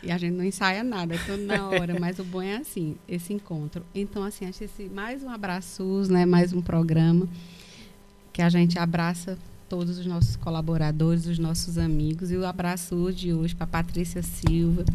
E 0.01 0.11
a 0.11 0.17
gente 0.17 0.33
não 0.33 0.45
ensaia 0.45 0.81
nada, 0.81 1.15
é 1.15 1.17
tudo 1.17 1.43
na 1.43 1.67
hora, 1.69 1.99
mas 1.99 2.19
o 2.19 2.23
bom 2.23 2.41
é 2.41 2.55
assim, 2.55 2.95
esse 3.07 3.33
encontro. 3.33 3.85
Então, 3.93 4.23
assim, 4.23 4.45
acho 4.45 4.63
esse 4.63 4.83
mais 4.83 5.21
um 5.21 5.29
abraços, 5.29 6.07
né? 6.07 6.25
Mais 6.25 6.53
um 6.53 6.61
programa 6.61 7.27
que 8.31 8.41
a 8.41 8.47
gente 8.47 8.79
abraça 8.79 9.37
todos 9.67 9.97
os 9.97 10.05
nossos 10.05 10.37
colaboradores, 10.37 11.25
os 11.25 11.39
nossos 11.39 11.77
amigos. 11.77 12.31
E 12.31 12.37
o 12.37 12.45
abraço 12.45 13.11
de 13.11 13.33
hoje 13.33 13.55
para 13.55 13.67
Patrícia 13.67 14.21
Silva, 14.21 14.85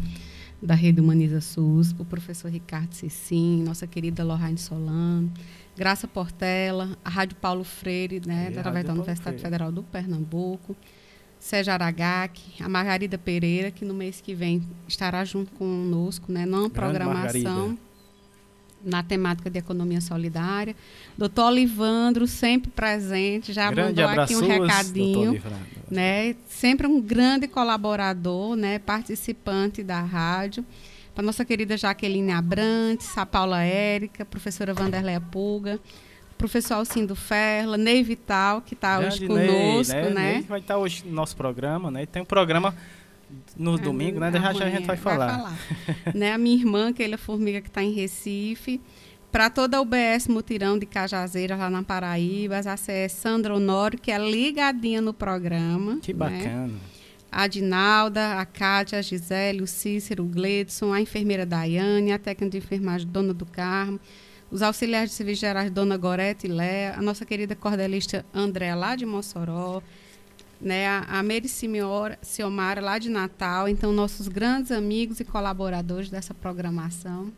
da 0.61 0.73
Rede 0.73 0.99
Humaniza 0.99 1.41
SUS, 1.41 1.95
o 1.97 2.05
professor 2.05 2.49
Ricardo 2.49 2.93
Cicim, 2.93 3.63
nossa 3.63 3.87
querida 3.87 4.23
Lorraine 4.23 4.57
Solano, 4.57 5.31
Graça 5.75 6.07
Portela, 6.07 6.97
a 7.03 7.09
Rádio 7.09 7.37
Paulo 7.37 7.63
Freire, 7.63 8.21
né, 8.25 8.49
através 8.49 8.85
da 8.85 8.93
Universidade 8.93 9.37
Freire. 9.37 9.41
Federal 9.41 9.71
do 9.71 9.83
Pernambuco, 9.83 10.75
Sérgio 11.39 11.71
Aragac, 11.71 12.41
a 12.59 12.67
Margarida 12.67 13.17
Pereira, 13.17 13.71
que 13.71 13.85
no 13.85 13.93
mês 13.93 14.19
que 14.19 14.35
vem 14.35 14.61
estará 14.87 15.23
junto 15.23 15.53
conosco, 15.53 16.31
né, 16.31 16.45
numa 16.45 16.69
programação 16.69 17.43
Margarida. 17.43 17.88
Na 18.83 19.03
temática 19.03 19.49
de 19.49 19.59
economia 19.59 20.01
solidária. 20.01 20.75
Doutor 21.17 21.47
Olivandro, 21.47 22.27
sempre 22.27 22.71
presente, 22.71 23.51
já 23.51 23.69
Grande 23.69 24.01
mandou 24.01 24.23
aqui 24.23 24.35
um 24.35 24.47
recadinho 24.47 25.41
né? 25.89 26.35
Sempre 26.47 26.87
um 26.87 27.01
grande 27.01 27.47
colaborador, 27.47 28.55
né? 28.55 28.79
Participante 28.79 29.83
da 29.83 29.99
rádio. 30.01 30.65
Para 31.15 31.23
nossa 31.23 31.43
querida 31.43 31.75
Jaqueline 31.75 32.31
Abrantes, 32.31 33.17
a 33.17 33.25
Paula 33.25 33.63
Érica, 33.63 34.23
professora 34.23 34.73
Vanderleia 34.73 35.19
Pulga, 35.19 35.79
professor 36.37 36.75
Alcindo 36.75 37.15
Ferla, 37.15 37.77
Ney 37.77 38.03
Vital, 38.03 38.61
que 38.61 38.73
está 38.73 38.99
hoje 38.99 39.27
conosco, 39.27 39.93
Ney, 39.93 40.03
né? 40.03 40.09
né? 40.09 40.33
Ney 40.33 40.41
vai 40.43 40.59
estar 40.59 40.75
tá 40.75 40.79
hoje 40.79 41.03
no 41.05 41.11
nosso 41.11 41.35
programa, 41.35 41.91
né? 41.91 42.05
Tem 42.05 42.21
um 42.21 42.25
programa 42.25 42.73
no 43.57 43.75
é, 43.75 43.77
domingo, 43.77 44.19
né? 44.19 44.31
Já, 44.31 44.53
já 44.53 44.65
a 44.65 44.69
gente 44.69 44.85
vai 44.85 44.97
falar. 44.97 45.27
Vai 45.27 45.37
falar. 45.37 46.15
né? 46.15 46.33
A 46.33 46.37
minha 46.37 46.55
irmã, 46.55 46.93
Keila 46.93 47.17
Formiga, 47.17 47.61
que 47.61 47.67
está 47.67 47.83
em 47.83 47.91
Recife. 47.91 48.81
Para 49.31 49.49
toda 49.49 49.77
a 49.77 49.81
UBS 49.81 50.27
Mutirão 50.27 50.77
de 50.77 50.87
Cajazeira, 50.87 51.55
lá 51.55 51.69
na 51.69 51.83
Paraíba, 51.83 52.57
a 52.57 52.77
CS 52.77 53.11
Sandra 53.11 53.53
Honório, 53.53 53.99
que 53.99 54.11
é 54.11 54.17
ligadinha 54.17 55.01
no 55.01 55.13
programa. 55.13 55.99
Que 56.01 56.13
né? 56.13 56.19
bacana. 56.19 56.67
Né? 56.67 56.79
A 57.31 57.45
Dinalda, 57.45 58.39
a 58.39 58.45
Kátia, 58.45 58.97
a 58.97 59.01
Gisele, 59.03 59.61
o 59.61 59.67
Cícero, 59.67 60.23
o 60.23 60.27
Gledson, 60.27 60.91
a 60.91 60.99
enfermeira 60.99 61.45
Daiane, 61.45 62.11
a 62.11 62.17
técnica 62.17 62.57
de 62.57 62.57
enfermagem 62.57 63.07
Dona 63.07 63.31
do 63.31 63.45
Carmo, 63.45 63.99
os 64.49 64.63
auxiliares 64.63 65.11
de 65.11 65.15
serviços 65.15 65.41
gerais 65.41 65.69
Dona 65.69 65.95
Gorete 65.95 66.47
e 66.47 66.49
Léa, 66.49 66.95
a 66.97 67.01
nossa 67.03 67.23
querida 67.23 67.55
cordelista 67.55 68.25
André, 68.33 68.73
lá 68.73 68.95
de 68.95 69.05
Mossoró, 69.05 69.83
né, 70.61 70.87
a, 70.87 71.19
a 71.19 71.23
Mary 71.23 71.47
Ciomara, 72.21 72.81
lá 72.81 72.97
de 72.97 73.09
Natal. 73.09 73.67
Então, 73.67 73.91
nossos 73.91 74.27
grandes 74.27 74.71
amigos 74.71 75.19
e 75.19 75.25
colaboradores 75.25 76.09
dessa 76.09 76.33
programação. 76.33 77.31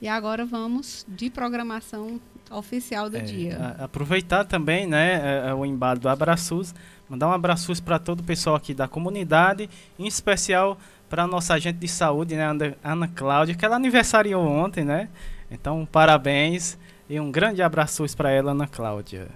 E 0.00 0.08
agora 0.08 0.44
vamos 0.44 1.06
de 1.08 1.30
programação 1.30 2.20
oficial 2.50 3.08
do 3.08 3.16
é, 3.16 3.20
dia. 3.20 3.76
A, 3.78 3.84
aproveitar 3.84 4.44
também 4.44 4.86
né, 4.86 5.44
é, 5.46 5.50
é 5.50 5.54
o 5.54 5.64
embalo 5.64 6.00
do 6.00 6.08
Abraços, 6.08 6.74
mandar 7.08 7.28
um 7.28 7.32
abraço 7.32 7.82
para 7.82 7.98
todo 7.98 8.20
o 8.20 8.24
pessoal 8.24 8.56
aqui 8.56 8.74
da 8.74 8.88
comunidade, 8.88 9.68
em 9.98 10.06
especial 10.06 10.78
para 11.08 11.24
a 11.24 11.26
nossa 11.26 11.54
agente 11.54 11.78
de 11.78 11.88
saúde, 11.88 12.34
né, 12.34 12.76
Ana 12.82 13.08
Cláudia, 13.08 13.54
que 13.54 13.64
ela 13.64 13.76
aniversariou 13.76 14.44
ontem, 14.44 14.84
né? 14.84 15.08
Então, 15.50 15.86
parabéns 15.90 16.76
e 17.08 17.20
um 17.20 17.30
grande 17.30 17.62
abraço 17.62 18.04
para 18.16 18.30
ela, 18.30 18.52
Ana 18.52 18.66
Cláudia. 18.66 19.28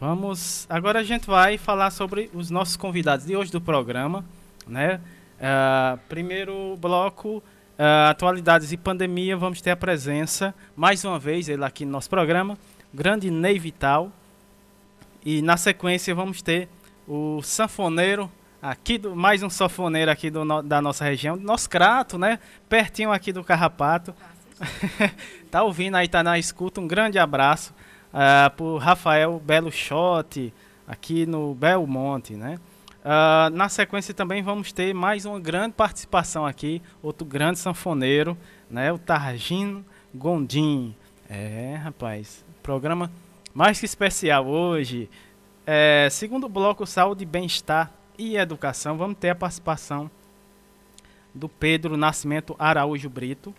Vamos, 0.00 0.64
agora 0.70 1.00
a 1.00 1.02
gente 1.02 1.26
vai 1.26 1.58
falar 1.58 1.90
sobre 1.90 2.30
os 2.32 2.50
nossos 2.50 2.76
convidados 2.76 3.26
de 3.26 3.34
hoje 3.34 3.50
do 3.50 3.60
programa, 3.60 4.24
né? 4.64 5.00
Uh, 5.38 5.98
primeiro 6.08 6.76
bloco 6.76 7.42
Uh, 7.78 8.10
atualidades 8.10 8.72
e 8.72 8.76
pandemia, 8.76 9.36
vamos 9.36 9.60
ter 9.60 9.70
a 9.70 9.76
presença, 9.76 10.52
mais 10.74 11.04
uma 11.04 11.16
vez, 11.16 11.48
ele 11.48 11.64
aqui 11.64 11.84
no 11.84 11.92
nosso 11.92 12.10
programa, 12.10 12.58
grande 12.92 13.30
Ney 13.30 13.56
Vital. 13.56 14.10
E 15.24 15.40
na 15.42 15.56
sequência 15.56 16.12
vamos 16.12 16.42
ter 16.42 16.68
o 17.06 17.40
sanfoneiro, 17.40 18.28
aqui 18.60 18.98
do, 18.98 19.14
mais 19.14 19.44
um 19.44 19.48
sanfoneiro 19.48 20.10
aqui 20.10 20.28
do, 20.28 20.60
da 20.60 20.82
nossa 20.82 21.04
região, 21.04 21.36
nosso 21.36 21.70
crato, 21.70 22.18
né? 22.18 22.40
Pertinho 22.68 23.12
aqui 23.12 23.32
do 23.32 23.44
Carrapato. 23.44 24.12
tá 25.48 25.62
ouvindo 25.62 25.94
aí, 25.94 26.08
tá 26.08 26.20
na 26.24 26.36
escuta, 26.36 26.80
um 26.80 26.88
grande 26.88 27.16
abraço 27.16 27.72
uh, 28.12 28.50
pro 28.56 28.76
Rafael 28.76 29.40
Belo 29.44 29.70
Shot, 29.70 30.52
aqui 30.86 31.26
no 31.26 31.54
Belmonte, 31.54 32.34
né? 32.34 32.58
Uh, 33.04 33.50
na 33.54 33.68
sequência 33.68 34.12
também 34.12 34.42
vamos 34.42 34.72
ter 34.72 34.92
mais 34.92 35.24
uma 35.24 35.38
grande 35.38 35.74
participação 35.74 36.44
aqui, 36.44 36.82
outro 37.02 37.24
grande 37.24 37.58
sanfoneiro, 37.58 38.36
né? 38.70 38.92
O 38.92 38.98
Targino 38.98 39.84
Gondim. 40.14 40.94
É, 41.28 41.78
rapaz, 41.82 42.44
programa 42.62 43.10
mais 43.54 43.78
que 43.78 43.86
especial 43.86 44.46
hoje. 44.46 45.08
É, 45.66 46.08
segundo 46.10 46.48
bloco, 46.48 46.86
saúde, 46.86 47.24
bem-estar 47.24 47.92
e 48.18 48.36
educação, 48.36 48.96
vamos 48.96 49.18
ter 49.18 49.30
a 49.30 49.34
participação 49.34 50.10
do 51.34 51.48
Pedro 51.48 51.96
Nascimento 51.96 52.56
Araújo 52.58 53.08
Brito 53.08 53.54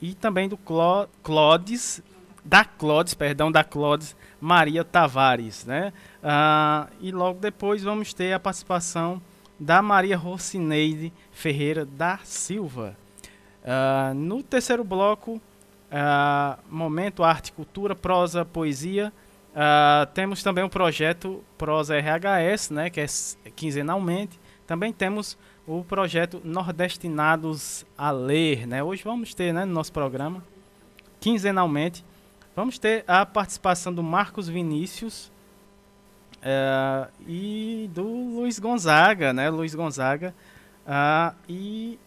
e 0.00 0.14
também 0.14 0.48
do 0.48 0.56
Cló 0.56 1.06
Clodes, 1.22 2.02
da 2.46 2.64
Clodes, 2.64 3.12
perdão, 3.12 3.50
da 3.50 3.64
Clodes 3.64 4.16
Maria 4.40 4.84
Tavares, 4.84 5.64
né? 5.64 5.92
Ah, 6.22 6.86
e 7.00 7.10
logo 7.10 7.40
depois 7.40 7.82
vamos 7.82 8.14
ter 8.14 8.32
a 8.32 8.40
participação 8.40 9.20
da 9.58 9.82
Maria 9.82 10.16
Rocineide 10.16 11.12
Ferreira 11.32 11.84
da 11.84 12.18
Silva. 12.22 12.96
Ah, 13.64 14.12
no 14.14 14.42
terceiro 14.42 14.84
bloco, 14.84 15.40
ah, 15.90 16.58
Momento 16.70 17.24
Arte, 17.24 17.52
Cultura, 17.52 17.96
Prosa, 17.96 18.44
Poesia, 18.44 19.12
ah, 19.54 20.06
temos 20.14 20.42
também 20.42 20.62
o 20.62 20.68
projeto 20.68 21.42
Prosa 21.58 21.96
RHS, 21.96 22.70
né, 22.70 22.90
que 22.90 23.00
é 23.00 23.06
quinzenalmente. 23.56 24.38
Também 24.66 24.92
temos 24.92 25.36
o 25.66 25.82
projeto 25.82 26.40
Nordestinados 26.44 27.84
a 27.98 28.10
Ler. 28.12 28.66
Né? 28.66 28.82
Hoje 28.84 29.02
vamos 29.02 29.34
ter 29.34 29.52
né, 29.52 29.64
no 29.64 29.72
nosso 29.72 29.92
programa, 29.92 30.44
quinzenalmente, 31.18 32.04
Vamos 32.56 32.78
ter 32.78 33.04
a 33.06 33.26
participação 33.26 33.92
do 33.92 34.02
Marcos 34.02 34.48
Vinícius 34.48 35.30
é, 36.40 37.06
e 37.28 37.90
do 37.92 38.02
Luiz 38.02 38.58
Gonzaga, 38.58 39.30
né? 39.34 39.50
Luiz 39.50 39.74
Gonzaga. 39.74 40.34
Uh, 40.86 41.36
e 41.46 41.98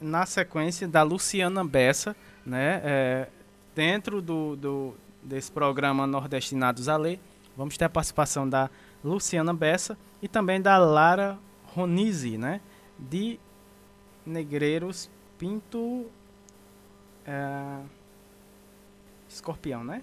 na 0.00 0.26
sequência 0.26 0.88
da 0.88 1.04
Luciana 1.04 1.64
Bessa, 1.64 2.16
né? 2.44 2.80
É, 2.82 3.28
dentro 3.72 4.20
do, 4.20 4.56
do, 4.56 4.94
desse 5.22 5.52
programa 5.52 6.08
Nordestinados 6.08 6.88
a 6.88 6.96
Ler, 6.96 7.20
vamos 7.56 7.76
ter 7.76 7.84
a 7.84 7.88
participação 7.88 8.48
da 8.48 8.68
Luciana 9.04 9.54
Bessa 9.54 9.96
e 10.20 10.26
também 10.26 10.60
da 10.60 10.76
Lara 10.76 11.38
Ronise, 11.66 12.36
né? 12.36 12.60
De 12.98 13.38
Negreiros 14.26 15.08
Pinto 15.38 16.06
é, 17.24 17.78
Escorpião, 19.38 19.84
né? 19.84 20.02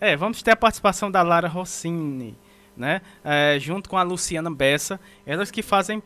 É, 0.00 0.16
vamos 0.16 0.42
ter 0.42 0.50
a 0.50 0.56
participação 0.56 1.10
da 1.10 1.22
Lara 1.22 1.48
Rossini, 1.48 2.36
né? 2.76 3.00
É, 3.24 3.58
junto 3.58 3.88
com 3.88 3.96
a 3.96 4.02
Luciana 4.02 4.50
Bessa, 4.50 5.00
elas 5.24 5.50
que 5.50 5.62
fazem 5.62 6.02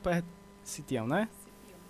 Cipião, 0.62 1.06
né? 1.06 1.28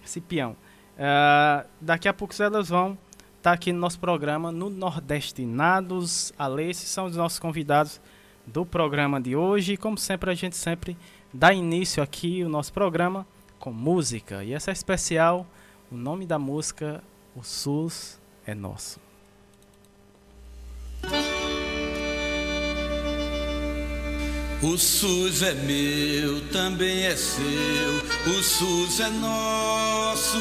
Cipião. 0.05 0.57
É, 0.97 1.67
daqui 1.81 2.09
a 2.09 2.15
pouco 2.15 2.35
elas 2.41 2.69
vão 2.69 2.93
estar 3.37 3.51
tá 3.51 3.53
aqui 3.53 3.73
no 3.73 3.81
nosso 3.81 3.99
programa 3.99 4.51
no 4.51 4.71
Nordestinados. 4.71 6.33
Ale, 6.39 6.71
esses 6.71 6.89
são 6.89 7.07
os 7.07 7.17
nossos 7.17 7.39
convidados 7.39 8.01
do 8.47 8.65
programa 8.65 9.21
de 9.21 9.37
hoje. 9.37 9.75
E 9.75 9.77
como 9.77 9.99
sempre, 9.99 10.31
a 10.31 10.35
gente 10.35 10.57
sempre 10.57 10.97
dá 11.35 11.53
início 11.53 12.03
aqui 12.03 12.43
o 12.43 12.49
nosso 12.49 12.73
programa 12.73 13.27
com 13.59 13.73
música. 13.73 14.43
E 14.43 14.55
essa 14.55 14.71
é 14.71 14.73
especial, 14.73 15.47
o 15.91 15.97
nome 15.97 16.27
da 16.27 16.39
música, 16.39 17.03
O 17.37 17.43
SUS 17.43 18.20
é 18.47 18.55
Nosso. 18.55 19.01
O 24.63 24.77
SUS 24.77 25.43
é 25.43 25.55
meu, 25.55 26.47
também 26.51 27.07
é 27.07 27.17
seu, 27.17 27.41
o 28.27 28.43
SUS 28.43 29.01
é 29.01 29.09
nosso, 29.09 30.37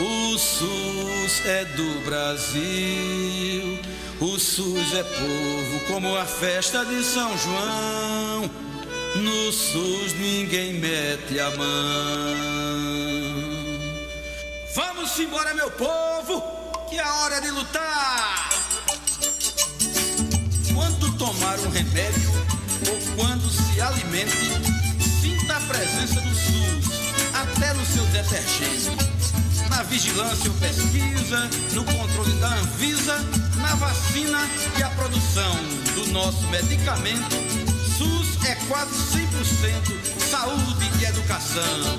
o 0.00 0.36
SUS 0.36 1.46
é 1.46 1.64
do 1.64 2.04
Brasil. 2.04 3.78
O 4.20 4.38
SUS 4.40 4.94
é 4.94 5.04
povo 5.04 5.86
como 5.86 6.16
a 6.16 6.24
festa 6.24 6.84
de 6.84 7.04
São 7.04 7.36
João. 7.38 8.50
No 9.16 9.52
SUS 9.52 10.14
ninguém 10.14 10.74
mete 10.74 11.38
a 11.38 11.50
mão. 11.50 12.74
Vamos 14.74 15.16
embora, 15.20 15.54
meu 15.54 15.70
povo, 15.70 16.63
que 16.94 17.00
é 17.00 17.10
hora 17.10 17.40
de 17.40 17.50
lutar. 17.50 18.50
Quando 20.72 21.18
tomar 21.18 21.58
um 21.58 21.70
remédio 21.70 22.30
ou 22.88 23.16
quando 23.16 23.50
se 23.50 23.80
alimente, 23.80 24.36
sinta 25.20 25.56
a 25.56 25.60
presença 25.62 26.20
do 26.20 26.34
SUS 26.36 26.94
até 27.34 27.72
no 27.72 27.84
seu 27.84 28.04
detergente. 28.06 28.92
Na 29.68 29.82
vigilância 29.82 30.48
ou 30.48 30.56
pesquisa, 30.58 31.50
no 31.72 31.84
controle 31.84 32.32
da 32.34 32.54
Anvisa, 32.58 33.18
na 33.56 33.74
vacina 33.74 34.48
e 34.78 34.82
a 34.84 34.90
produção 34.90 35.56
do 35.96 36.06
nosso 36.12 36.46
medicamento, 36.46 37.34
SUS 37.98 38.38
é 38.46 38.54
quase 38.68 38.94
100% 38.94 40.30
saúde 40.30 40.90
e 41.00 41.04
educação. 41.06 41.98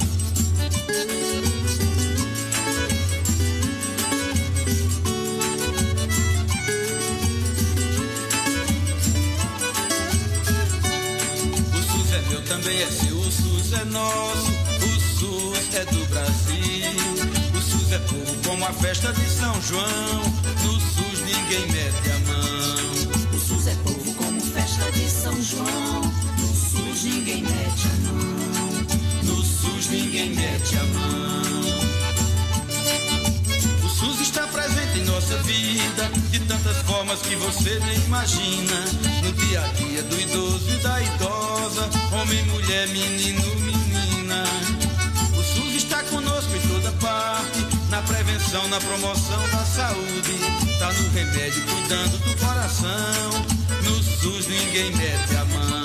Também 12.55 12.81
é 12.81 12.87
seu, 12.87 13.17
o 13.17 13.31
SUS 13.31 13.73
é 13.73 13.83
nosso, 13.85 14.51
o 14.81 15.19
SUS 15.19 15.75
é 15.75 15.83
do 15.85 16.05
Brasil. 16.07 16.85
O 17.53 17.61
SUS 17.61 17.91
é 17.91 17.99
povo 17.99 18.47
como 18.47 18.65
a 18.65 18.71
festa 18.71 19.11
de 19.11 19.29
São 19.29 19.61
João, 19.61 20.21
no 20.63 20.79
SUS 20.79 21.19
ninguém 21.25 21.67
mete 21.71 22.11
a 22.11 22.19
mão. 22.19 23.33
O 23.33 23.39
SUS 23.39 23.67
é 23.67 23.75
povo 23.83 24.13
como 24.13 24.39
festa 24.39 24.89
de 24.91 25.09
São 25.09 25.41
João, 25.41 26.01
no 26.39 26.47
SUS 26.47 27.03
ninguém 27.03 27.43
mete 27.43 27.87
a 27.87 27.95
mão. 28.07 28.25
No 29.23 29.43
SUS 29.43 29.89
ninguém 29.89 30.29
mete 30.29 30.77
a 30.77 30.83
mão. 30.83 31.41
O 33.83 33.89
SUS 33.89 34.21
está 34.21 34.47
presente 34.47 34.84
nossa 35.25 35.37
vida, 35.43 36.11
de 36.29 36.39
tantas 36.41 36.77
formas 36.83 37.19
que 37.21 37.35
você 37.35 37.79
nem 37.79 37.97
imagina. 38.05 38.85
No 39.23 39.31
dia 39.33 39.61
a 39.61 39.67
dia 39.69 40.03
do 40.03 40.21
idoso 40.21 40.69
e 40.69 40.77
da 40.83 41.01
idosa, 41.01 41.89
homem, 42.11 42.43
mulher, 42.45 42.87
menino, 42.89 43.41
menina. 43.55 44.43
O 45.35 45.43
SUS 45.43 45.75
está 45.75 46.03
conosco 46.03 46.55
em 46.55 46.67
toda 46.67 46.91
parte, 47.01 47.65
na 47.89 48.03
prevenção, 48.03 48.67
na 48.67 48.79
promoção 48.79 49.49
da 49.49 49.65
saúde. 49.65 50.33
Tá 50.77 50.93
no 50.93 51.09
remédio, 51.09 51.63
cuidando 51.63 52.17
do 52.19 52.45
coração. 52.45 53.45
No 53.83 54.03
SUS 54.03 54.47
ninguém 54.47 54.91
mete 54.95 55.35
a 55.37 55.45
mão. 55.45 55.84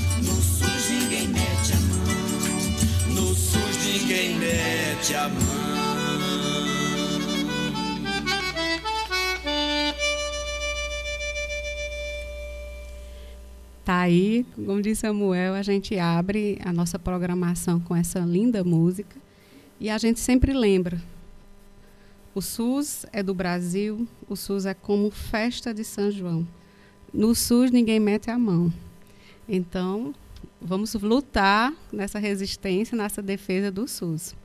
Ninguém 4.11 4.37
mete 4.37 5.15
a 5.15 5.29
mão. 5.29 5.41
Tá 13.85 14.01
aí, 14.01 14.45
como 14.53 14.81
disse 14.81 15.01
Samuel, 15.01 15.53
a 15.53 15.61
gente 15.63 15.97
abre 15.97 16.59
a 16.63 16.73
nossa 16.73 16.99
programação 16.99 17.79
com 17.79 17.95
essa 17.95 18.19
linda 18.19 18.63
música 18.63 19.15
e 19.79 19.89
a 19.89 19.97
gente 19.97 20.19
sempre 20.19 20.53
lembra. 20.53 21.01
O 22.35 22.41
SUS 22.41 23.05
é 23.13 23.23
do 23.23 23.33
Brasil, 23.33 24.07
o 24.29 24.35
SUS 24.35 24.65
é 24.65 24.73
como 24.73 25.09
festa 25.09 25.73
de 25.73 25.85
São 25.85 26.11
João. 26.11 26.45
No 27.13 27.33
SUS 27.33 27.71
ninguém 27.71 27.99
mete 27.99 28.29
a 28.29 28.37
mão. 28.37 28.71
Então, 29.47 30.13
vamos 30.61 30.93
lutar 30.93 31.73
nessa 31.91 32.19
resistência, 32.19 32.95
nessa 32.95 33.21
defesa 33.21 33.71
do 33.71 33.87
SUS. 33.87 34.35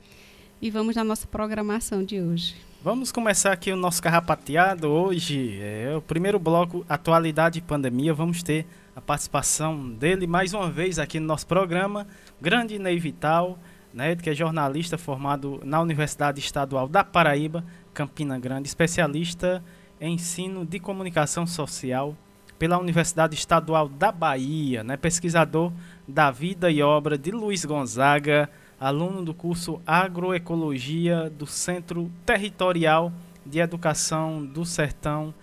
E 0.59 0.71
vamos 0.71 0.95
na 0.95 1.03
nossa 1.03 1.27
programação 1.27 2.03
de 2.03 2.19
hoje. 2.19 2.55
Vamos 2.81 3.11
começar 3.11 3.51
aqui 3.51 3.71
o 3.71 3.75
nosso 3.75 4.01
carrapateado 4.01 4.87
hoje. 4.87 5.59
É 5.61 5.95
o 5.95 6.01
primeiro 6.01 6.39
bloco, 6.39 6.83
Atualidade 6.89 7.59
e 7.59 7.61
Pandemia. 7.61 8.13
Vamos 8.13 8.41
ter 8.41 8.65
a 8.95 9.01
participação 9.01 9.89
dele 9.89 10.25
mais 10.25 10.53
uma 10.53 10.71
vez 10.71 10.97
aqui 10.97 11.19
no 11.19 11.27
nosso 11.27 11.45
programa. 11.45 12.07
Grande 12.41 12.79
Ney 12.79 12.97
Vital, 12.97 13.59
né, 13.93 14.15
que 14.15 14.29
é 14.29 14.33
jornalista 14.33 14.97
formado 14.97 15.61
na 15.63 15.79
Universidade 15.79 16.39
Estadual 16.39 16.87
da 16.87 17.03
Paraíba, 17.03 17.63
Campina 17.93 18.39
Grande, 18.39 18.67
especialista 18.67 19.63
em 20.01 20.15
ensino 20.15 20.65
de 20.65 20.79
comunicação 20.79 21.45
social 21.45 22.15
pela 22.57 22.79
Universidade 22.79 23.35
Estadual 23.35 23.87
da 23.87 24.11
Bahia, 24.11 24.83
né, 24.83 24.97
pesquisador 24.97 25.71
da 26.07 26.31
vida 26.31 26.71
e 26.71 26.81
obra 26.81 27.17
de 27.17 27.31
Luiz 27.31 27.65
Gonzaga, 27.65 28.49
aluno 28.79 29.25
do 29.25 29.33
curso 29.33 29.81
Agroecologia 29.85 31.29
do 31.29 31.45
Centro 31.45 32.09
Territorial 32.25 33.11
de 33.45 33.59
Educação 33.59 34.45
do 34.45 34.63
Sertão 34.65 35.33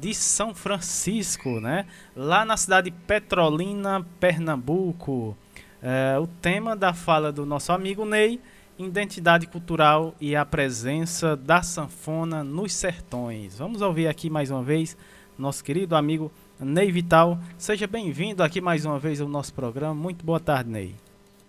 de 0.00 0.14
São 0.14 0.54
Francisco, 0.54 1.60
né? 1.60 1.86
lá 2.16 2.44
na 2.44 2.56
cidade 2.56 2.90
de 2.90 2.96
Petrolina, 3.06 4.04
Pernambuco. 4.18 5.36
É, 5.82 6.18
o 6.18 6.26
tema 6.26 6.74
da 6.74 6.94
fala 6.94 7.30
do 7.30 7.44
nosso 7.44 7.70
amigo 7.72 8.06
Ney, 8.06 8.40
identidade 8.78 9.46
cultural 9.46 10.14
e 10.20 10.34
a 10.34 10.44
presença 10.44 11.36
da 11.36 11.62
sanfona 11.62 12.42
nos 12.42 12.72
sertões. 12.72 13.58
Vamos 13.58 13.82
ouvir 13.82 14.08
aqui 14.08 14.30
mais 14.30 14.50
uma 14.50 14.62
vez 14.62 14.96
nosso 15.38 15.62
querido 15.62 15.94
amigo 15.94 16.24
Ney 16.24 16.43
Vital. 16.60 17.38
Seja 17.58 17.86
bem-vindo 17.86 18.42
aqui 18.42 18.60
mais 18.60 18.84
uma 18.84 18.98
vez 18.98 19.20
ao 19.20 19.28
nosso 19.28 19.52
programa. 19.52 19.94
Muito 19.94 20.24
boa 20.24 20.38
tarde, 20.38 20.70
Ney. 20.70 20.94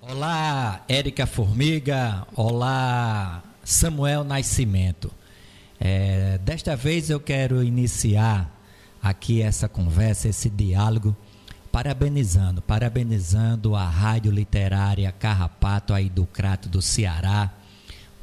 Olá, 0.02 0.84
Érica 0.90 1.28
Formiga. 1.28 2.26
Olá, 2.36 3.44
Samuel 3.64 4.24
Nascimento. 4.24 5.12
É, 5.80 6.40
desta 6.40 6.76
vez 6.76 7.10
eu 7.10 7.20
quero 7.20 7.64
iniciar 7.64 8.52
aqui 9.02 9.42
essa 9.42 9.70
conversa, 9.70 10.28
esse 10.28 10.50
diálogo, 10.50 11.16
parabenizando, 11.72 12.62
parabenizando 12.62 13.76
a 13.76 13.88
Rádio 13.88 14.32
Literária 14.32 15.12
Carrapato 15.12 15.94
aí 15.94 16.10
do 16.10 16.26
Crato 16.26 16.68
do 16.68 16.82
Ceará. 16.82 17.54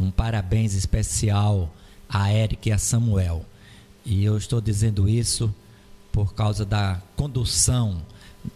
Um 0.00 0.10
parabéns 0.10 0.74
especial 0.74 1.72
a 2.08 2.32
Eric 2.32 2.68
e 2.68 2.72
a 2.72 2.78
Samuel. 2.78 3.44
E 4.04 4.24
eu 4.24 4.36
estou 4.36 4.60
dizendo 4.60 5.08
isso 5.08 5.54
por 6.12 6.34
causa 6.34 6.64
da 6.64 7.00
condução 7.16 8.02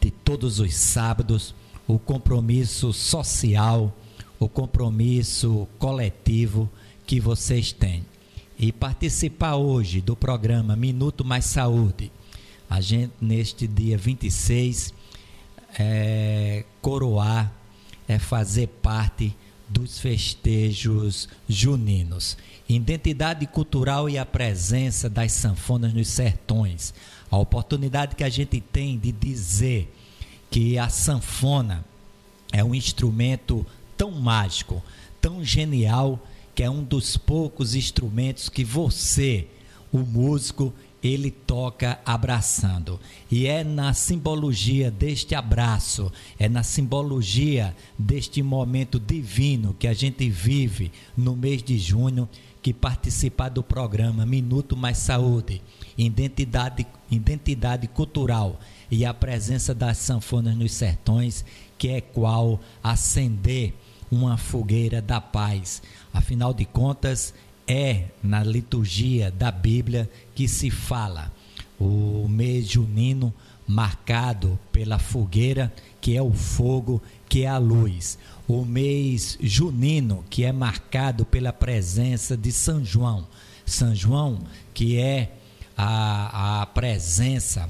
de 0.01 0.11
todos 0.11 0.61
os 0.61 0.75
sábados, 0.75 1.55
o 1.89 1.99
compromisso 1.99 2.93
social, 2.93 3.97
o 4.39 4.49
compromisso 4.49 5.67
coletivo 5.79 6.69
que 7.07 7.19
vocês 7.19 7.73
têm. 7.73 8.05
E 8.59 8.73
participar 8.73 9.57
hoje 9.57 10.01
do 10.01 10.15
programa 10.15 10.77
Minuto 10.77 11.25
Mais 11.25 11.47
Saúde, 11.47 12.13
a 12.69 12.81
gente 12.81 13.13
neste 13.21 13.67
dia 13.67 13.97
26 13.97 14.93
é 15.79 16.65
coroar, 16.81 17.53
é 18.09 18.19
fazer 18.19 18.67
parte 18.67 19.35
dos 19.69 19.99
festejos 19.99 21.29
juninos. 21.49 22.37
Identidade 22.69 23.47
cultural 23.47 24.09
e 24.09 24.19
a 24.19 24.25
presença 24.25 25.09
das 25.09 25.33
sanfonas 25.33 25.93
nos 25.93 26.09
sertões. 26.09 26.95
A 27.31 27.37
oportunidade 27.37 28.15
que 28.15 28.25
a 28.25 28.29
gente 28.29 28.61
tem 28.61 28.99
de 28.99 29.13
dizer 29.13 29.93
que 30.51 30.79
a 30.79 30.89
sanfona 30.89 31.85
é 32.53 32.63
um 32.63 32.75
instrumento 32.75 33.67
tão 33.97 34.11
mágico, 34.13 34.83
tão 35.21 35.45
genial, 35.45 36.21
que 36.55 36.63
é 36.63 36.71
um 36.71 36.83
dos 36.83 37.17
poucos 37.17 37.75
instrumentos 37.75 38.49
que 38.49 38.65
você, 38.65 39.47
o 39.93 39.99
músico, 39.99 40.73
ele 41.03 41.31
toca 41.31 42.01
abraçando. 42.05 42.99
E 43.31 43.47
é 43.47 43.63
na 43.63 43.93
simbologia 43.93 44.91
deste 44.91 45.35
abraço, 45.35 46.11
é 46.39 46.49
na 46.49 46.63
simbologia 46.63 47.77
deste 47.99 48.43
momento 48.43 48.99
divino 48.99 49.75
que 49.79 49.87
a 49.87 49.93
gente 49.93 50.29
vive 50.29 50.91
no 51.17 51.37
mês 51.37 51.63
de 51.63 51.79
junho, 51.79 52.29
que 52.67 52.75
participar 52.75 53.49
do 53.49 53.63
programa 53.63 54.27
Minuto 54.27 54.77
Mais 54.77 54.99
Saúde, 54.99 55.63
identidade, 55.97 56.85
identidade 57.09 57.87
cultural 57.87 58.59
e 58.91 59.05
a 59.05 59.15
presença 59.15 59.73
das 59.73 59.99
sanfonas 59.99 60.57
nos 60.57 60.73
sertões, 60.73 61.45
que 61.79 61.91
é 61.91 62.01
qual 62.01 62.59
acender 62.83 63.73
uma 64.11 64.37
fogueira 64.37 65.01
da 65.01 65.21
paz. 65.21 65.81
Afinal 66.13 66.53
de 66.53 66.65
contas, 66.65 67.33
é 67.69 68.07
na 68.21 68.43
liturgia 68.43 69.31
da 69.31 69.53
Bíblia 69.53 70.11
que 70.35 70.49
se 70.49 70.69
fala 70.69 71.31
o 71.79 72.27
mês 72.29 72.69
junino 72.69 73.33
marcado 73.65 74.59
pela 74.73 74.99
fogueira, 74.99 75.73
que 76.01 76.17
é 76.17 76.23
o 76.23 76.33
fogo, 76.33 77.01
que 77.29 77.43
é 77.43 77.49
a 77.49 77.59
luz. 77.59 78.19
O 78.49 78.65
mês 78.65 79.37
junino, 79.41 80.25
que 80.31 80.45
é 80.45 80.53
marcado 80.53 81.25
pela 81.25 81.53
presença 81.53 82.37
de 82.37 82.53
São 82.53 82.85
João. 82.85 83.27
São 83.65 83.95
João, 83.95 84.39
que 84.73 84.99
é 84.99 85.33
a, 85.77 86.63
a 86.63 86.67
presença 86.67 87.69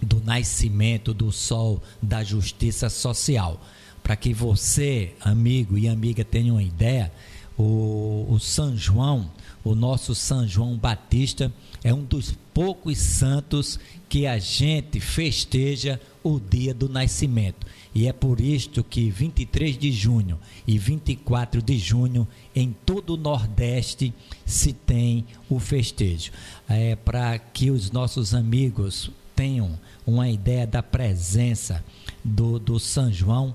do 0.00 0.20
nascimento 0.20 1.12
do 1.12 1.30
sol 1.30 1.82
da 2.02 2.24
justiça 2.24 2.88
social. 2.88 3.60
Para 4.02 4.16
que 4.16 4.32
você, 4.32 5.12
amigo 5.20 5.76
e 5.76 5.88
amiga, 5.88 6.24
tenha 6.24 6.52
uma 6.52 6.62
ideia, 6.62 7.12
o, 7.58 8.26
o 8.30 8.38
São 8.38 8.76
João, 8.76 9.30
o 9.62 9.74
nosso 9.74 10.14
São 10.14 10.46
João 10.46 10.76
Batista, 10.76 11.52
é 11.84 11.92
um 11.92 12.04
dos 12.04 12.34
poucos 12.54 12.98
santos 12.98 13.78
que 14.08 14.26
a 14.26 14.38
gente 14.38 15.00
festeja 15.00 16.00
o 16.22 16.40
dia 16.40 16.72
do 16.72 16.88
nascimento. 16.88 17.66
E 17.98 18.06
é 18.06 18.12
por 18.12 18.40
isto 18.40 18.84
que 18.84 19.10
23 19.10 19.76
de 19.76 19.90
junho 19.90 20.38
e 20.64 20.78
24 20.78 21.60
de 21.60 21.76
junho, 21.76 22.28
em 22.54 22.72
todo 22.86 23.14
o 23.14 23.16
Nordeste, 23.16 24.14
se 24.46 24.72
tem 24.72 25.26
o 25.50 25.58
festejo. 25.58 26.30
É 26.68 26.94
para 26.94 27.36
que 27.40 27.72
os 27.72 27.90
nossos 27.90 28.34
amigos 28.34 29.10
tenham 29.34 29.76
uma 30.06 30.30
ideia 30.30 30.64
da 30.64 30.80
presença 30.80 31.84
do, 32.24 32.60
do 32.60 32.78
São 32.78 33.12
João, 33.12 33.52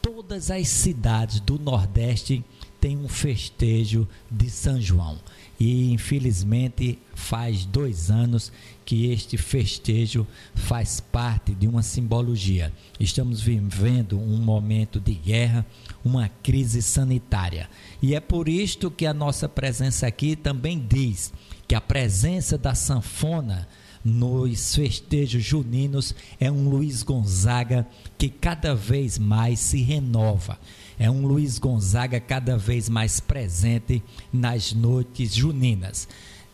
todas 0.00 0.52
as 0.52 0.68
cidades 0.68 1.40
do 1.40 1.58
Nordeste 1.58 2.44
tem 2.80 2.96
um 2.96 3.08
festejo 3.08 4.06
de 4.30 4.48
São 4.48 4.80
João. 4.80 5.18
E 5.60 5.92
infelizmente 5.92 6.98
faz 7.14 7.66
dois 7.66 8.10
anos 8.10 8.50
que 8.82 9.12
este 9.12 9.36
festejo 9.36 10.26
faz 10.54 11.00
parte 11.00 11.54
de 11.54 11.68
uma 11.68 11.82
simbologia. 11.82 12.72
Estamos 12.98 13.42
vivendo 13.42 14.18
um 14.18 14.38
momento 14.38 14.98
de 14.98 15.12
guerra, 15.12 15.66
uma 16.02 16.30
crise 16.42 16.80
sanitária. 16.80 17.68
E 18.00 18.14
é 18.14 18.20
por 18.20 18.48
isto 18.48 18.90
que 18.90 19.04
a 19.04 19.12
nossa 19.12 19.50
presença 19.50 20.06
aqui 20.06 20.34
também 20.34 20.82
diz 20.88 21.30
que 21.68 21.74
a 21.74 21.80
presença 21.80 22.56
da 22.56 22.74
sanfona 22.74 23.68
nos 24.02 24.74
festejos 24.74 25.44
juninos 25.44 26.14
é 26.40 26.50
um 26.50 26.70
Luiz 26.70 27.02
Gonzaga 27.02 27.86
que 28.16 28.30
cada 28.30 28.74
vez 28.74 29.18
mais 29.18 29.60
se 29.60 29.82
renova 29.82 30.58
é 31.00 31.10
um 31.10 31.26
Luiz 31.26 31.58
Gonzaga 31.58 32.20
cada 32.20 32.58
vez 32.58 32.90
mais 32.90 33.20
presente 33.20 34.02
nas 34.30 34.74
noites 34.74 35.34
juninas. 35.34 36.06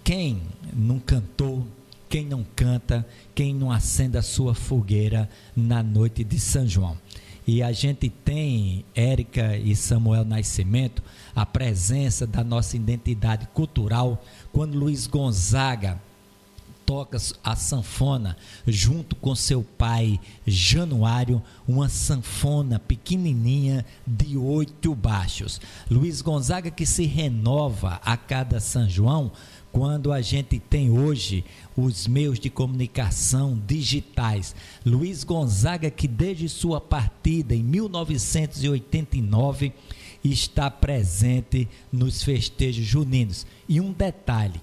Quem 0.05 0.41
não 0.73 1.01
cantou, 1.01 1.67
quem 2.09 2.25
não 2.25 2.47
canta, 2.55 3.05
quem 3.35 3.53
não 3.53 3.73
acende 3.73 4.17
a 4.17 4.23
sua 4.23 4.55
fogueira 4.55 5.29
na 5.57 5.83
noite 5.83 6.23
de 6.23 6.39
São 6.39 6.65
João? 6.65 6.97
E 7.45 7.61
a 7.61 7.73
gente 7.73 8.09
tem, 8.09 8.85
Érica 8.95 9.57
e 9.57 9.75
Samuel 9.75 10.25
Nascimento, 10.25 11.03
a 11.35 11.45
presença 11.45 12.25
da 12.25 12.45
nossa 12.45 12.77
identidade 12.77 13.49
cultural, 13.53 14.25
quando 14.53 14.79
Luiz 14.79 15.09
Gonzaga 15.09 16.01
toca 16.87 17.19
a 17.43 17.57
sanfona 17.57 18.37
junto 18.67 19.15
com 19.17 19.35
seu 19.35 19.63
pai 19.63 20.19
Januário, 20.47 21.43
uma 21.67 21.89
sanfona 21.89 22.79
pequenininha 22.79 23.85
de 24.07 24.39
oito 24.39 24.95
baixos. 24.95 25.61
Luiz 25.91 26.23
Gonzaga 26.23 26.71
que 26.71 26.87
se 26.87 27.05
renova 27.05 28.01
a 28.05 28.17
cada 28.17 28.61
São 28.61 28.89
João, 28.89 29.33
quando 29.73 30.11
a 30.11 30.23
gente 30.23 30.59
tem 30.59 30.91
hoje 30.91 31.45
os 31.77 32.07
meios 32.07 32.41
de 32.41 32.49
comunicação 32.49 33.61
digitais. 33.67 34.57
Luiz 34.87 35.23
Gonzaga 35.23 35.91
que 35.91 36.09
desde 36.09 36.49
sua 36.49 36.81
partida 36.81 37.55
em 37.55 37.63
1989 37.63 39.75
está 40.25 40.71
presente 40.71 41.69
nos 41.93 42.23
festejos 42.23 42.87
juninos. 42.87 43.47
E 43.69 43.79
um 43.79 43.93
detalhe, 43.93 44.59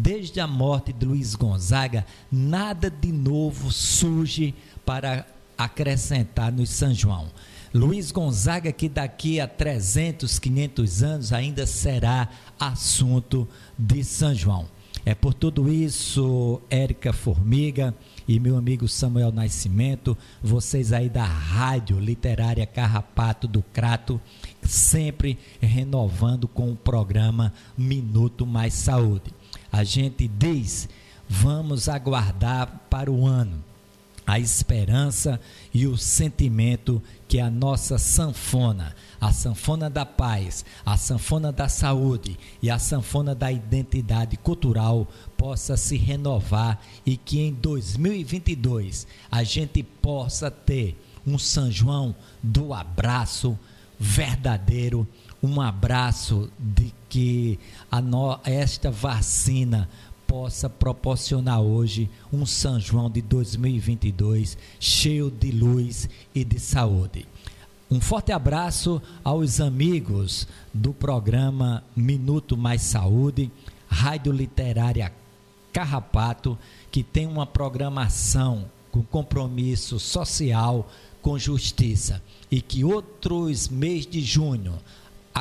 Desde 0.00 0.38
a 0.38 0.46
morte 0.46 0.92
de 0.92 1.04
Luiz 1.04 1.34
Gonzaga, 1.34 2.06
nada 2.30 2.88
de 2.88 3.10
novo 3.10 3.72
surge 3.72 4.54
para 4.86 5.26
acrescentar 5.56 6.52
no 6.52 6.64
São 6.64 6.94
João. 6.94 7.26
Luiz 7.74 8.12
Gonzaga, 8.12 8.70
que 8.70 8.88
daqui 8.88 9.40
a 9.40 9.48
300, 9.48 10.38
500 10.38 11.02
anos 11.02 11.32
ainda 11.32 11.66
será 11.66 12.28
assunto 12.60 13.48
de 13.76 14.04
São 14.04 14.32
João. 14.32 14.66
É 15.04 15.16
por 15.16 15.34
tudo 15.34 15.68
isso, 15.68 16.60
Érica 16.70 17.12
Formiga 17.12 17.92
e 18.28 18.38
meu 18.38 18.56
amigo 18.56 18.86
Samuel 18.86 19.32
Nascimento, 19.32 20.16
vocês 20.40 20.92
aí 20.92 21.08
da 21.08 21.24
Rádio 21.24 21.98
Literária 21.98 22.66
Carrapato 22.66 23.48
do 23.48 23.62
Crato, 23.72 24.20
sempre 24.62 25.36
renovando 25.60 26.46
com 26.46 26.70
o 26.70 26.76
programa 26.76 27.52
Minuto 27.76 28.46
Mais 28.46 28.74
Saúde 28.74 29.32
a 29.70 29.84
gente 29.84 30.28
diz: 30.28 30.88
vamos 31.28 31.88
aguardar 31.88 32.86
para 32.88 33.10
o 33.10 33.26
ano 33.26 33.64
a 34.26 34.38
esperança 34.38 35.40
e 35.72 35.86
o 35.86 35.96
sentimento 35.96 37.02
que 37.26 37.40
a 37.40 37.48
nossa 37.48 37.96
sanfona, 37.96 38.94
a 39.18 39.32
sanfona 39.32 39.88
da 39.88 40.04
paz, 40.04 40.66
a 40.84 40.98
sanfona 40.98 41.50
da 41.50 41.66
saúde 41.66 42.38
e 42.60 42.70
a 42.70 42.78
sanfona 42.78 43.34
da 43.34 43.50
identidade 43.50 44.36
cultural 44.36 45.08
possa 45.34 45.78
se 45.78 45.96
renovar 45.96 46.78
e 47.06 47.16
que 47.16 47.40
em 47.40 47.54
2022 47.54 49.06
a 49.30 49.42
gente 49.44 49.82
possa 49.82 50.50
ter 50.50 50.94
um 51.26 51.38
São 51.38 51.70
João 51.70 52.14
do 52.42 52.74
abraço 52.74 53.58
verdadeiro 53.98 55.08
um 55.42 55.60
abraço 55.60 56.50
de 56.58 56.92
que 57.08 57.58
a 57.90 58.00
no, 58.00 58.38
esta 58.44 58.90
vacina 58.90 59.88
possa 60.26 60.68
proporcionar 60.68 61.60
hoje 61.60 62.10
um 62.30 62.44
São 62.44 62.78
João 62.78 63.10
de 63.10 63.22
2022 63.22 64.58
cheio 64.78 65.30
de 65.30 65.50
luz 65.50 66.08
e 66.34 66.44
de 66.44 66.60
saúde. 66.60 67.26
Um 67.90 68.02
forte 68.02 68.30
abraço 68.32 69.00
aos 69.24 69.60
amigos 69.60 70.46
do 70.74 70.92
programa 70.92 71.82
Minuto 71.96 72.54
Mais 72.54 72.82
Saúde, 72.82 73.50
Rádio 73.88 74.30
Literária 74.30 75.10
Carrapato, 75.72 76.58
que 76.90 77.02
tem 77.02 77.26
uma 77.26 77.46
programação 77.46 78.66
com 78.90 79.02
compromisso 79.02 79.98
social, 79.98 80.90
com 81.22 81.38
justiça. 81.38 82.22
E 82.50 82.60
que 82.60 82.84
outros 82.84 83.68
meses 83.68 84.06
de 84.06 84.20
junho 84.20 84.74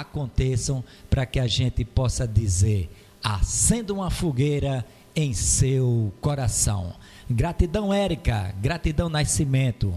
aconteçam 0.01 0.83
para 1.09 1.25
que 1.25 1.39
a 1.39 1.47
gente 1.47 1.83
possa 1.85 2.27
dizer: 2.27 2.89
acenda 3.23 3.93
uma 3.93 4.09
fogueira 4.09 4.85
em 5.15 5.33
seu 5.33 6.13
coração. 6.21 6.93
Gratidão, 7.29 7.93
Érica, 7.93 8.53
gratidão, 8.61 9.09
Nascimento, 9.09 9.93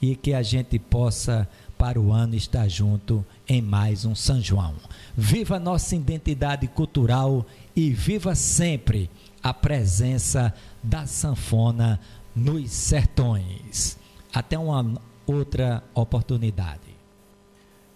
e 0.00 0.16
que 0.16 0.34
a 0.34 0.42
gente 0.42 0.78
possa, 0.78 1.48
para 1.78 2.00
o 2.00 2.12
ano, 2.12 2.34
estar 2.34 2.68
junto 2.68 3.24
em 3.48 3.60
mais 3.60 4.04
um 4.04 4.14
São 4.14 4.40
João. 4.40 4.74
Viva 5.16 5.58
nossa 5.58 5.94
identidade 5.94 6.66
cultural 6.68 7.46
e 7.76 7.90
viva 7.90 8.34
sempre 8.34 9.10
a 9.42 9.52
presença 9.52 10.54
da 10.82 11.06
sanfona 11.06 12.00
nos 12.34 12.70
sertões. 12.70 13.98
Até 14.32 14.58
uma 14.58 15.00
outra 15.26 15.82
oportunidade. 15.94 16.81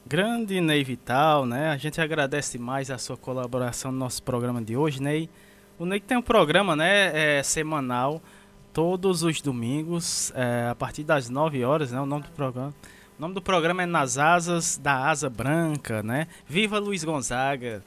Grande 0.08 0.60
Ney 0.60 0.84
Vital, 0.84 1.44
né? 1.44 1.70
A 1.70 1.76
gente 1.76 2.00
agradece 2.00 2.58
mais 2.58 2.92
a 2.92 2.98
sua 2.98 3.16
colaboração 3.16 3.90
no 3.90 3.98
nosso 3.98 4.22
programa 4.22 4.62
de 4.62 4.76
hoje, 4.76 5.02
Ney. 5.02 5.28
O 5.80 5.84
Ney 5.84 5.98
tem 5.98 6.16
um 6.16 6.22
programa, 6.22 6.76
né, 6.76 7.38
é, 7.38 7.42
semanal, 7.42 8.22
todos 8.72 9.24
os 9.24 9.40
domingos, 9.40 10.32
é, 10.36 10.68
a 10.70 10.76
partir 10.76 11.02
das 11.02 11.28
9 11.28 11.64
horas, 11.64 11.90
né? 11.90 12.00
O 12.00 12.06
nome 12.06 12.22
do 12.22 12.30
programa. 12.30 12.72
O 13.18 13.20
nome 13.20 13.34
do 13.34 13.42
programa 13.42 13.82
é 13.82 13.86
Nas 13.86 14.16
Asas 14.16 14.78
da 14.78 15.08
Asa 15.08 15.28
Branca, 15.28 16.04
né? 16.04 16.28
Viva 16.46 16.78
Luiz 16.78 17.02
Gonzaga! 17.02 17.82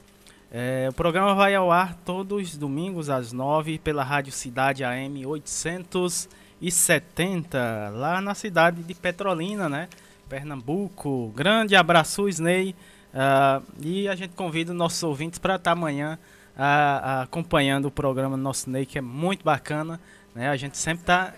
É, 0.51 0.87
o 0.89 0.93
programa 0.93 1.33
vai 1.33 1.55
ao 1.55 1.71
ar 1.71 1.95
todos 2.03 2.49
os 2.49 2.57
domingos 2.57 3.09
às 3.09 3.31
9 3.31 3.79
pela 3.79 4.03
Rádio 4.03 4.33
Cidade 4.33 4.83
AM 4.83 5.25
870, 5.25 7.91
lá 7.93 8.19
na 8.19 8.35
cidade 8.35 8.83
de 8.83 8.93
Petrolina, 8.93 9.69
né? 9.69 9.87
Pernambuco. 10.29 11.33
Grande 11.35 11.75
abraço, 11.75 12.29
Snei. 12.29 12.75
Uh, 13.13 13.65
e 13.81 14.07
a 14.07 14.15
gente 14.15 14.35
convida 14.35 14.71
os 14.71 14.77
nossos 14.77 15.01
ouvintes 15.01 15.39
para 15.39 15.55
estar 15.55 15.71
amanhã 15.71 16.19
uh, 16.55 17.23
acompanhando 17.23 17.85
o 17.85 17.91
programa 17.91 18.37
nosso 18.37 18.69
Ney, 18.69 18.85
que 18.85 18.99
é 18.99 19.01
muito 19.01 19.43
bacana. 19.43 19.99
Né? 20.35 20.47
A 20.49 20.55
gente 20.55 20.77
sempre 20.77 21.03
tá. 21.03 21.33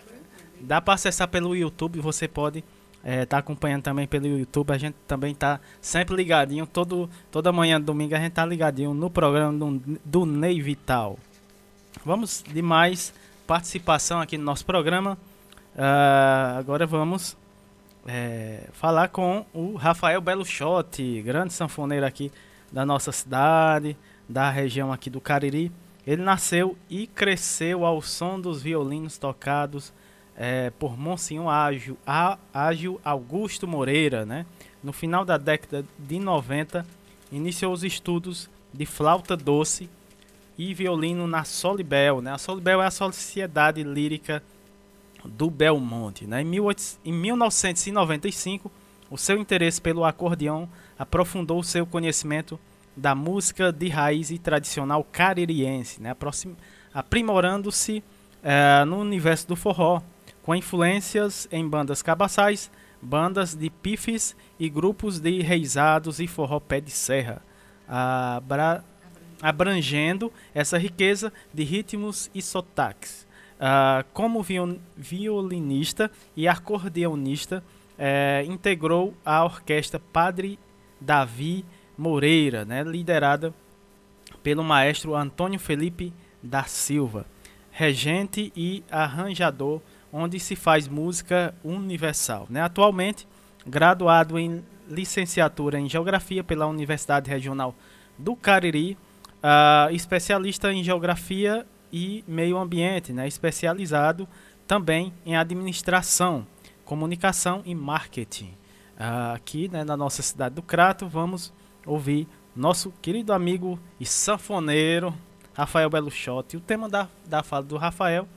Dá 0.59 0.79
para 0.79 0.93
acessar 0.93 1.27
pelo 1.27 1.55
YouTube, 1.55 1.99
você 1.99 2.27
pode 2.27 2.63
é, 3.03 3.25
tá 3.25 3.39
acompanhando 3.39 3.83
também 3.83 4.07
pelo 4.07 4.27
YouTube. 4.27 4.71
A 4.71 4.77
gente 4.77 4.95
também 5.07 5.33
tá 5.33 5.59
sempre 5.81 6.15
ligadinho. 6.15 6.67
Todo, 6.67 7.09
toda 7.31 7.51
manhã, 7.51 7.81
domingo, 7.81 8.15
a 8.15 8.19
gente 8.19 8.33
tá 8.33 8.45
ligadinho 8.45 8.93
no 8.93 9.09
programa 9.09 9.57
do, 9.57 9.99
do 10.05 10.25
Ney 10.25 10.61
Vital. 10.61 11.17
Vamos 12.05 12.43
de 12.47 12.61
mais 12.61 13.13
participação 13.47 14.21
aqui 14.21 14.37
no 14.37 14.43
nosso 14.43 14.65
programa. 14.65 15.17
Uh, 15.75 16.59
agora 16.59 16.85
vamos 16.85 17.37
é, 18.07 18.67
falar 18.73 19.09
com 19.09 19.45
o 19.53 19.75
Rafael 19.75 20.21
Belo 20.21 20.45
Shot, 20.45 21.21
grande 21.21 21.53
sanfoneiro 21.53 22.05
aqui 22.05 22.31
da 22.71 22.85
nossa 22.85 23.11
cidade, 23.11 23.97
da 24.27 24.49
região 24.49 24.91
aqui 24.91 25.09
do 25.09 25.21
Cariri. 25.21 25.71
Ele 26.05 26.21
nasceu 26.21 26.77
e 26.89 27.05
cresceu 27.05 27.85
ao 27.85 28.01
som 28.01 28.39
dos 28.39 28.61
violinos 28.61 29.17
tocados 29.17 29.93
é, 30.35 30.71
por 30.71 30.97
Monsenhor 30.97 31.49
Ágil, 31.49 31.97
Ágil 32.53 32.99
Augusto 33.03 33.67
Moreira, 33.67 34.25
né? 34.25 34.45
No 34.83 34.91
final 34.91 35.23
da 35.23 35.37
década 35.37 35.85
de 35.99 36.17
90, 36.17 36.85
iniciou 37.31 37.71
os 37.71 37.83
estudos 37.83 38.49
de 38.73 38.85
flauta 38.85 39.37
doce 39.37 39.89
e 40.57 40.73
violino 40.73 41.27
na 41.27 41.43
Solibel, 41.43 42.21
né? 42.21 42.31
A 42.31 42.37
Solibel 42.39 42.81
é 42.81 42.87
a 42.87 42.91
Sociedade 42.91 43.83
Lírica 43.83 44.41
do 45.25 45.49
Belmonte, 45.49 46.25
né? 46.25 46.41
Em, 46.41 46.49
18, 46.49 46.99
em 47.05 47.13
1995, 47.13 48.71
o 49.09 49.17
seu 49.17 49.37
interesse 49.37 49.81
pelo 49.81 50.05
acordeão 50.05 50.69
aprofundou 50.97 51.61
seu 51.63 51.85
conhecimento 51.85 52.59
da 52.95 53.15
música 53.15 53.71
de 53.71 53.87
raiz 53.89 54.31
e 54.31 54.37
tradicional 54.37 55.03
caririense, 55.03 56.01
né? 56.01 56.15
aprimorando-se 56.93 58.03
é, 58.43 58.83
no 58.85 58.99
universo 58.99 59.47
do 59.47 59.55
forró, 59.55 60.01
com 60.43 60.55
influências 60.55 61.47
em 61.51 61.67
bandas 61.67 62.01
cabaçais, 62.01 62.71
bandas 63.01 63.55
de 63.55 63.69
pifes 63.69 64.35
e 64.59 64.69
grupos 64.69 65.19
de 65.19 65.41
reisados 65.41 66.19
e 66.19 66.27
forró 66.27 66.59
pé 66.59 66.79
de 66.79 66.91
serra, 66.91 67.41
abra, 67.87 68.83
abrangendo 69.41 70.31
essa 70.53 70.77
riqueza 70.77 71.31
de 71.53 71.63
ritmos 71.63 72.29
e 72.33 72.41
sotaques. 72.41 73.27
Uh, 73.61 74.03
como 74.11 74.43
violinista 74.97 76.09
e 76.35 76.47
acordeonista, 76.47 77.63
uh, 77.93 78.51
integrou 78.51 79.13
a 79.23 79.45
orquestra 79.45 79.99
Padre 79.99 80.57
Davi 80.99 81.63
Moreira, 81.95 82.65
né, 82.65 82.81
liderada 82.81 83.53
pelo 84.41 84.63
maestro 84.63 85.15
Antônio 85.15 85.59
Felipe 85.59 86.11
da 86.41 86.63
Silva, 86.63 87.27
regente 87.69 88.51
e 88.55 88.83
arranjador 88.89 89.79
onde 90.11 90.39
se 90.39 90.55
faz 90.55 90.87
música 90.87 91.53
universal. 91.63 92.47
Né? 92.49 92.61
Atualmente, 92.61 93.27
graduado 93.65 94.39
em 94.39 94.63
licenciatura 94.89 95.79
em 95.79 95.87
Geografia 95.87 96.43
pela 96.43 96.65
Universidade 96.65 97.29
Regional 97.29 97.75
do 98.17 98.35
Cariri, 98.35 98.97
uh, 99.37 99.93
especialista 99.93 100.73
em 100.73 100.83
Geografia 100.83 101.65
e 101.91 102.23
Meio 102.27 102.57
Ambiente, 102.57 103.11
né? 103.13 103.27
especializado 103.27 104.27
também 104.67 105.13
em 105.25 105.35
Administração, 105.35 106.45
Comunicação 106.85 107.61
e 107.65 107.75
Marketing. 107.75 108.53
Uh, 108.97 109.33
aqui 109.33 109.67
né, 109.67 109.83
na 109.83 109.97
nossa 109.97 110.21
cidade 110.21 110.55
do 110.55 110.61
Crato, 110.61 111.07
vamos 111.07 111.51
ouvir 111.85 112.27
nosso 112.55 112.93
querido 113.01 113.33
amigo 113.33 113.79
e 113.99 114.05
sanfoneiro 114.05 115.13
Rafael 115.53 115.89
Beluchotti. 115.89 116.57
O 116.57 116.61
tema 116.61 116.87
da, 116.87 117.07
da 117.25 117.43
fala 117.43 117.63
do 117.63 117.77
Rafael 117.77 118.27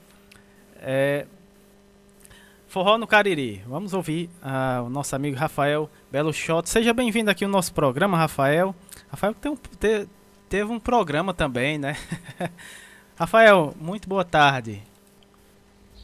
é 0.77 1.27
Forró 2.67 2.97
no 2.97 3.07
Cariri. 3.07 3.63
Vamos 3.67 3.93
ouvir 3.93 4.29
uh, 4.41 4.83
o 4.83 4.89
nosso 4.89 5.15
amigo 5.15 5.37
Rafael 5.37 5.89
Belo 6.11 6.33
Shot. 6.33 6.69
Seja 6.69 6.93
bem-vindo 6.93 7.31
aqui 7.31 7.45
ao 7.45 7.49
nosso 7.49 7.73
programa, 7.73 8.17
Rafael. 8.17 8.75
Rafael 9.07 9.33
tem 9.33 9.51
um, 9.51 9.55
te, 9.55 10.07
teve 10.49 10.71
um 10.71 10.79
programa 10.79 11.33
também, 11.33 11.77
né? 11.77 11.95
Rafael, 13.17 13.73
muito 13.79 14.09
boa 14.09 14.25
tarde. 14.25 14.81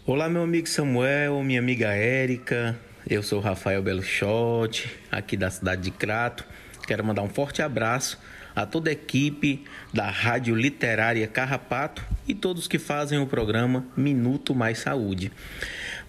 Olá, 0.06 0.30
meu 0.30 0.44
amigo 0.44 0.70
Samuel, 0.70 1.44
minha 1.44 1.60
amiga 1.60 1.90
Érica. 1.90 2.80
Eu 3.06 3.22
sou 3.22 3.42
Rafael 3.42 3.84
Belo 3.84 4.02
Shot, 4.02 4.90
aqui 5.12 5.36
da 5.36 5.52
cidade 5.52 5.82
de 5.82 5.92
Crato. 5.92 6.46
Quero 6.88 7.04
mandar 7.04 7.22
um 7.22 7.28
forte 7.28 7.62
abraço 7.62 8.18
a 8.56 8.66
toda 8.66 8.90
a 8.90 8.94
equipe 8.94 9.66
da 9.94 10.10
Rádio 10.10 10.56
Literária 10.56 11.28
Carrapato 11.28 12.02
e 12.26 12.34
todos 12.34 12.66
que 12.66 12.80
fazem 12.80 13.20
o 13.20 13.28
programa 13.28 13.86
Minuto 13.98 14.56
Mais 14.56 14.80
Saúde. 14.80 15.34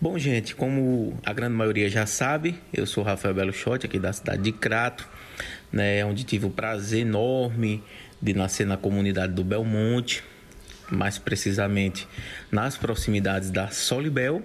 Bom, 0.01 0.17
gente, 0.17 0.55
como 0.55 1.19
a 1.27 1.33
grande 1.33 1.55
maioria 1.55 1.91
já 1.91 2.07
sabe, 2.07 2.61
eu 2.73 2.87
sou 2.87 3.03
Rafael 3.03 3.35
Belo 3.35 3.53
Chote, 3.53 3.87
aqui 3.87 3.99
da 3.99 4.13
cidade 4.13 4.41
de 4.41 4.53
Crato, 4.53 5.09
né, 5.73 6.05
onde 6.05 6.23
tive 6.23 6.47
o 6.47 6.51
prazer 6.51 7.01
enorme 7.01 7.83
de 8.21 8.35
nascer 8.35 8.65
na 8.65 8.77
comunidade 8.77 9.33
do 9.33 9.43
Belmonte, 9.43 10.23
mais 10.93 11.19
precisamente 11.19 12.07
nas 12.51 12.77
proximidades 12.77 13.51
da 13.51 13.69
Solibel, 13.69 14.43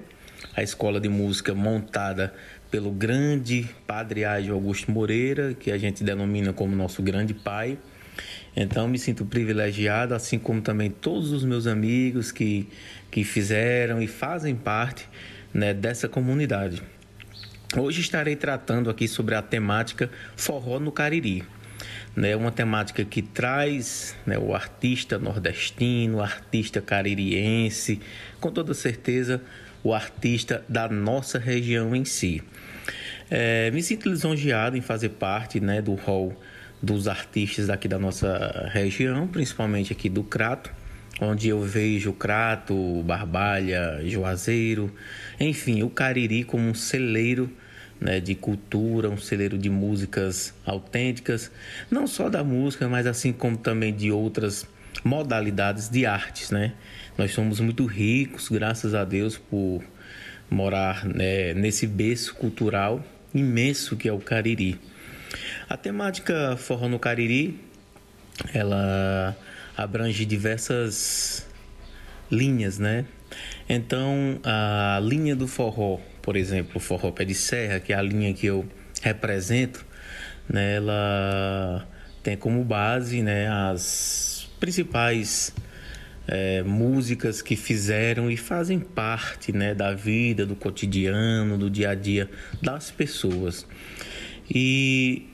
a 0.56 0.64
escola 0.64 1.00
de 1.00 1.10
música 1.10 1.54
montada 1.54 2.34
pelo 2.72 2.92
grande 2.92 3.70
Padre 3.86 4.26
Ágio 4.26 4.54
Augusto 4.54 4.92
Moreira, 4.92 5.54
que 5.54 5.72
a 5.72 5.78
gente 5.78 6.04
denomina 6.04 6.54
como 6.54 6.76
nosso 6.76 7.02
grande 7.02 7.34
pai. 7.34 7.78
Então 8.56 8.88
me 8.88 8.98
sinto 8.98 9.26
privilegiado, 9.26 10.16
assim 10.16 10.40
como 10.40 10.62
também 10.62 10.90
todos 10.90 11.32
os 11.32 11.44
meus 11.44 11.68
amigos 11.68 12.32
que, 12.32 12.68
que 13.12 13.24
fizeram 13.24 14.02
e 14.02 14.08
fazem 14.08 14.56
parte 14.56 15.08
né, 15.54 15.74
dessa 15.74 16.10
comunidade. 16.10 16.82
Hoje 17.76 18.02
estarei 18.02 18.36
tratando 18.36 18.90
aqui 18.90 19.08
sobre 19.08 19.36
a 19.36 19.42
temática 19.42 20.10
Forró 20.36 20.80
no 20.80 20.92
Cariri. 20.92 21.44
Né, 22.18 22.36
uma 22.36 22.52
temática 22.52 23.06
que 23.06 23.22
traz 23.22 24.16
né, 24.26 24.40
o 24.40 24.56
artista 24.56 25.20
nordestino, 25.20 26.18
o 26.18 26.22
artista 26.22 26.82
caririense, 26.82 28.02
com 28.40 28.52
toda 28.52 28.74
certeza 28.74 29.40
o 29.84 29.94
artista 29.94 30.66
da 30.68 30.90
nossa 30.90 31.38
região 31.38 31.96
em 31.96 32.04
si. 32.04 32.42
É, 33.30 33.70
me 33.70 33.84
sinto 33.84 34.10
lisonjeado 34.10 34.76
em 34.76 34.82
fazer 34.82 35.10
parte 35.10 35.60
né, 35.60 35.80
do 35.80 35.94
hall 35.94 36.36
dos 36.82 37.08
artistas 37.08 37.70
aqui 37.70 37.88
da 37.88 38.00
nossa 38.00 38.70
região, 38.74 39.28
principalmente 39.28 39.94
aqui 39.94 40.10
do 40.10 40.24
Crato, 40.24 40.72
onde 41.20 41.50
eu 41.50 41.62
vejo 41.62 42.14
Crato, 42.14 43.04
Barbalha, 43.04 44.02
Juazeiro, 44.06 44.94
enfim, 45.40 45.84
o 45.84 45.90
Cariri 45.90 46.44
como 46.44 46.68
um 46.68 46.74
celeiro 46.74 47.50
né, 48.00 48.20
de 48.20 48.36
cultura, 48.36 49.10
um 49.10 49.18
celeiro 49.18 49.58
de 49.58 49.70
músicas 49.70 50.54
autênticas, 50.66 51.52
não 51.90 52.08
só 52.08 52.30
da 52.30 52.44
música, 52.44 52.88
mas 52.88 53.08
assim 53.08 53.34
como 53.34 53.58
também 53.58 53.94
de 53.94 54.12
outras 54.12 54.68
modalidades 55.04 55.90
de 55.90 56.06
artes, 56.06 56.52
né? 56.52 56.74
Nós 57.18 57.32
somos 57.32 57.60
muito 57.60 57.86
ricos, 57.86 58.50
graças 58.50 58.94
a 58.94 59.04
Deus, 59.04 59.38
por 59.38 59.84
morar 60.50 61.06
né, 61.06 61.54
nesse 61.54 61.86
berço 61.88 62.36
cultural 62.36 63.04
imenso 63.34 63.96
que 63.96 64.08
é 64.08 64.14
o 64.14 64.20
Cariri. 64.20 64.80
A 65.70 65.76
temática 65.76 66.56
Forró 66.58 66.88
no 66.88 67.00
Cariri, 67.00 67.60
ela 68.54 69.36
abrange 69.76 70.26
diversas 70.26 71.46
linhas, 72.32 72.80
né? 72.80 73.06
Então, 73.68 74.40
a 74.44 75.00
linha 75.04 75.36
do 75.36 75.48
forró, 75.48 76.00
por 76.28 76.36
exemplo, 76.36 76.74
o 76.76 76.80
forró 76.82 77.10
pé 77.10 77.24
de 77.24 77.34
serra, 77.34 77.80
que 77.80 77.94
é 77.94 77.96
a 77.96 78.02
linha 78.02 78.34
que 78.34 78.46
eu 78.46 78.68
represento, 79.02 79.86
né, 80.50 80.76
ela 80.76 81.88
tem 82.22 82.36
como 82.36 82.66
base 82.66 83.22
né, 83.22 83.48
as 83.48 84.46
principais 84.60 85.56
é, 86.28 86.64
músicas 86.64 87.42
que 87.42 87.56
fizeram 87.56 88.30
e 88.30 88.36
fazem 88.36 88.78
parte 88.78 89.54
né, 89.54 89.74
da 89.74 89.94
vida, 89.94 90.46
do 90.46 90.54
cotidiano, 90.54 91.58
do 91.58 91.70
dia 91.70 91.92
a 91.92 91.96
dia 91.96 92.30
das 92.62 92.92
pessoas. 92.92 93.66
E 94.54 95.30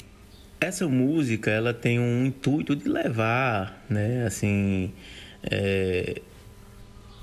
essa 0.62 0.88
música 0.88 1.50
ela 1.50 1.74
tem 1.74 2.00
um 2.00 2.28
intuito 2.28 2.76
de 2.76 2.88
levar, 2.88 3.84
né, 3.90 4.28
assim, 4.28 4.94
é, 5.42 6.22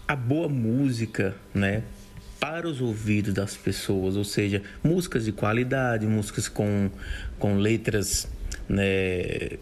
a 0.08 0.16
boa 0.16 0.48
música, 0.48 1.36
né, 1.54 1.84
para 2.40 2.66
os 2.66 2.80
ouvidos 2.80 3.34
das 3.34 3.54
pessoas, 3.54 4.16
ou 4.16 4.24
seja, 4.24 4.62
músicas 4.82 5.26
de 5.26 5.32
qualidade, 5.32 6.06
músicas 6.06 6.48
com, 6.48 6.90
com 7.38 7.58
letras 7.58 8.26
né, 8.66 9.58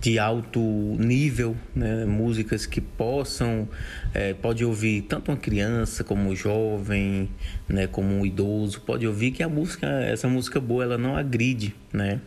de 0.00 0.18
alto 0.18 0.60
nível, 0.98 1.56
né, 1.74 2.04
músicas 2.04 2.66
que 2.66 2.80
possam 2.80 3.66
é, 4.12 4.34
pode 4.34 4.64
ouvir 4.64 5.02
tanto 5.02 5.30
uma 5.30 5.36
criança 5.36 6.04
como 6.04 6.28
um 6.28 6.36
jovem, 6.36 7.28
né, 7.66 7.86
como 7.86 8.08
um 8.08 8.24
idoso, 8.24 8.82
pode 8.82 9.06
ouvir 9.06 9.30
que 9.30 9.42
a 9.42 9.48
música, 9.48 9.86
essa 9.86 10.28
música 10.28 10.60
boa, 10.60 10.84
ela 10.84 10.98
não 10.98 11.16
agride, 11.16 11.74
né, 11.92 12.20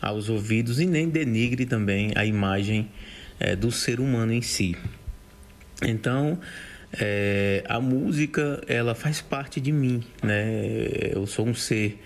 aos 0.00 0.28
ouvidos 0.28 0.80
e 0.80 0.86
nem 0.86 1.08
denigre 1.08 1.64
também 1.64 2.12
a 2.16 2.24
imagem 2.26 2.88
é, 3.38 3.54
do 3.54 3.70
ser 3.70 4.00
humano 4.00 4.32
em 4.32 4.42
si. 4.42 4.76
Então 5.80 6.38
é, 7.00 7.64
a 7.68 7.80
música 7.80 8.62
ela 8.66 8.94
faz 8.94 9.20
parte 9.20 9.60
de 9.60 9.72
mim, 9.72 10.02
né? 10.22 10.44
Eu 11.12 11.26
sou 11.26 11.46
um 11.46 11.54
ser 11.54 11.98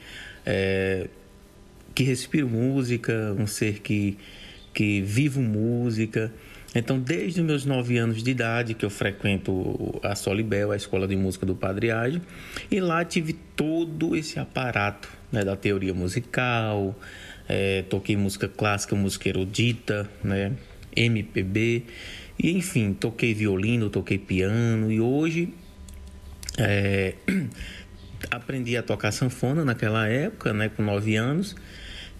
é, 0.45 1.09
que 1.95 2.05
respiro 2.05 2.49
música, 2.49 3.35
um 3.39 3.47
ser 3.47 3.81
que 3.81 4.17
que 4.73 5.01
vivo 5.01 5.41
música. 5.41 6.31
Então, 6.75 7.01
desde 7.01 7.41
os 7.41 7.47
meus 7.47 7.65
nove 7.65 7.97
anos 7.97 8.23
de 8.23 8.31
idade 8.31 8.75
que 8.75 8.85
eu 8.85 8.91
frequento 8.91 9.99
a 10.03 10.15
Solibel, 10.15 10.71
a 10.71 10.77
escola 10.77 11.09
de 11.09 11.17
música 11.17 11.47
do 11.47 11.55
Padre 11.55 11.91
Ágio, 11.91 12.21
e 12.71 12.79
lá 12.79 13.03
tive 13.03 13.33
todo 13.33 14.15
esse 14.15 14.39
aparato 14.39 15.09
né, 15.33 15.43
da 15.43 15.57
teoria 15.57 15.95
musical, 15.95 16.95
é, 17.49 17.83
toquei 17.89 18.19
música 18.19 18.47
clássica, 18.47 18.95
música 18.95 19.31
erudita, 19.31 20.07
né, 20.23 20.53
MPB. 20.95 21.85
E 22.39 22.53
enfim, 22.53 22.93
toquei 22.93 23.33
violino, 23.33 23.89
toquei 23.89 24.19
piano 24.19 24.91
e 24.93 25.01
hoje 25.01 25.49
é, 26.59 27.15
aprendi 28.31 28.77
a 28.77 28.83
tocar 28.83 29.13
sanfona 29.13 29.65
naquela 29.65 30.07
época, 30.09 30.53
né, 30.53 30.69
com 30.69 30.83
9 30.83 31.17
anos, 31.17 31.57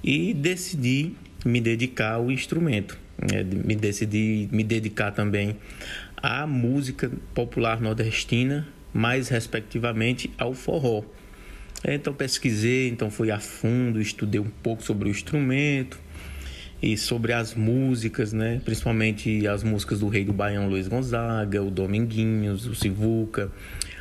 e 0.03 0.33
decidi 0.35 1.13
me 1.45 1.61
dedicar 1.61 2.15
ao 2.15 2.31
instrumento. 2.31 2.99
Né, 3.19 3.43
me 3.43 3.75
decidi 3.75 4.49
me 4.53 4.63
dedicar 4.63 5.11
também 5.11 5.57
à 6.17 6.47
música 6.47 7.11
popular 7.35 7.81
nordestina, 7.81 8.67
mais 8.93 9.29
respectivamente 9.29 10.31
ao 10.39 10.55
forró. 10.55 11.05
Então 11.85 12.13
pesquisei, 12.13 12.89
então 12.89 13.11
fui 13.11 13.31
a 13.31 13.39
fundo, 13.39 14.01
estudei 14.01 14.41
um 14.41 14.51
pouco 14.51 14.83
sobre 14.83 15.09
o 15.09 15.11
instrumento, 15.11 16.01
e 16.83 16.97
sobre 16.97 17.33
as 17.33 17.55
músicas, 17.55 18.33
né? 18.33 18.61
Principalmente 18.65 19.47
as 19.47 19.63
músicas 19.63 20.01
do 20.01 20.09
Rei 20.09 20.25
do 20.25 20.33
Baião 20.33 20.69
Luiz 20.69 20.89
Gonzaga, 20.89 21.63
o 21.63 21.71
Dominguinhos, 21.71 22.67
o 22.67 22.75
Sivuca, 22.75 23.51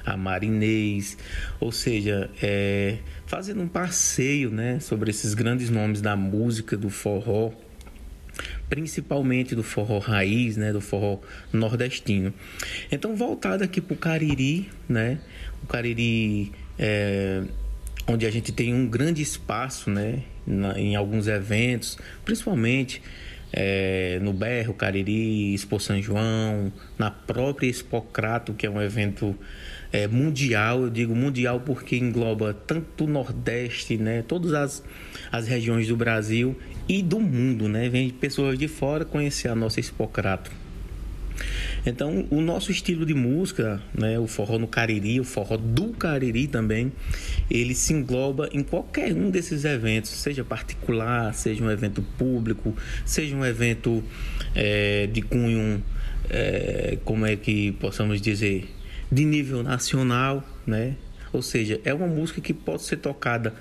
a 0.05 0.15
Marinês, 0.15 1.17
ou 1.59 1.71
seja, 1.71 2.29
é, 2.41 2.97
fazendo 3.25 3.61
um 3.61 3.67
passeio, 3.67 4.51
né? 4.51 4.79
Sobre 4.79 5.09
esses 5.09 5.33
grandes 5.33 5.69
nomes 5.69 6.01
da 6.01 6.15
música 6.15 6.75
do 6.75 6.89
forró, 6.89 7.51
principalmente 8.69 9.55
do 9.55 9.63
forró 9.63 9.99
raiz, 9.99 10.57
né? 10.57 10.73
Do 10.73 10.81
forró 10.81 11.19
nordestino. 11.51 12.33
Então 12.91 13.15
voltado 13.15 13.63
aqui 13.63 13.79
para 13.79 13.93
o 13.93 13.97
Cariri, 13.97 14.69
né? 14.87 15.19
O 15.63 15.67
Cariri 15.67 16.51
é, 16.77 17.43
onde 18.07 18.25
a 18.25 18.31
gente 18.31 18.51
tem 18.51 18.73
um 18.73 18.87
grande 18.87 19.21
espaço, 19.21 19.89
né, 19.89 20.23
na, 20.45 20.79
em 20.79 20.95
alguns 20.95 21.27
eventos, 21.27 21.97
principalmente 22.23 23.01
é, 23.51 24.19
no 24.21 24.33
Berro, 24.33 24.73
Cariri, 24.73 25.53
Expo 25.53 25.79
São 25.79 26.01
João, 26.01 26.71
na 26.97 27.09
própria 27.09 27.67
Expocrato, 27.67 28.53
que 28.53 28.65
é 28.65 28.69
um 28.69 28.81
evento 28.81 29.35
é, 29.93 30.07
mundial, 30.07 30.81
eu 30.81 30.89
digo 30.89 31.15
mundial 31.15 31.61
porque 31.61 31.95
engloba 31.95 32.53
tanto 32.53 33.05
o 33.05 33.07
Nordeste, 33.07 33.97
né, 33.97 34.23
todas 34.27 34.53
as, 34.53 34.83
as 35.31 35.47
regiões 35.47 35.87
do 35.87 35.95
Brasil 35.95 36.57
e 36.87 37.01
do 37.01 37.19
mundo, 37.19 37.69
né, 37.69 37.87
vem 37.87 38.09
pessoas 38.09 38.59
de 38.59 38.67
fora 38.67 39.05
conhecer 39.05 39.47
a 39.47 39.55
nossa 39.55 39.79
Expocrato. 39.79 40.64
Então, 41.85 42.25
o 42.31 42.41
nosso 42.41 42.71
estilo 42.71 43.05
de 43.05 43.13
música, 43.13 43.79
né, 43.93 44.17
o 44.17 44.25
forró 44.25 44.57
no 44.57 44.67
Cariri, 44.67 45.19
o 45.19 45.23
forró 45.23 45.55
do 45.55 45.93
Cariri 45.93 46.47
também, 46.47 46.91
ele 47.49 47.75
se 47.75 47.93
engloba 47.93 48.49
em 48.51 48.63
qualquer 48.63 49.13
um 49.13 49.29
desses 49.29 49.65
eventos, 49.65 50.09
seja 50.09 50.43
particular, 50.43 51.33
seja 51.35 51.63
um 51.63 51.69
evento 51.69 52.01
público, 52.17 52.75
seja 53.05 53.35
um 53.35 53.45
evento 53.45 54.03
é, 54.55 55.05
de 55.07 55.21
cunho, 55.21 55.83
é, 56.29 56.97
como 57.05 57.25
é 57.25 57.35
que 57.35 57.73
possamos 57.73 58.19
dizer, 58.19 58.67
de 59.11 59.23
nível 59.23 59.61
nacional, 59.61 60.43
né? 60.65 60.95
Ou 61.31 61.41
seja, 61.41 61.79
é 61.83 61.93
uma 61.93 62.07
música 62.07 62.41
que 62.41 62.53
pode 62.53 62.81
ser 62.83 62.97
tocada 62.97 63.53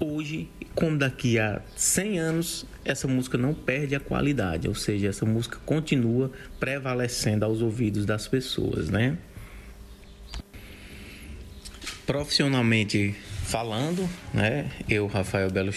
hoje, 0.00 0.48
como 0.74 0.98
daqui 0.98 1.38
a 1.38 1.62
100 1.76 2.18
anos, 2.18 2.66
essa 2.84 3.08
música 3.08 3.38
não 3.38 3.54
perde 3.54 3.94
a 3.94 4.00
qualidade, 4.00 4.68
ou 4.68 4.74
seja, 4.74 5.08
essa 5.08 5.24
música 5.24 5.58
continua 5.64 6.30
prevalecendo 6.60 7.44
aos 7.44 7.62
ouvidos 7.62 8.04
das 8.04 8.28
pessoas, 8.28 8.90
né? 8.90 9.16
Profissionalmente 12.06 13.14
falando, 13.44 14.08
né? 14.32 14.70
Eu, 14.88 15.06
Rafael 15.06 15.50
Belo 15.50 15.72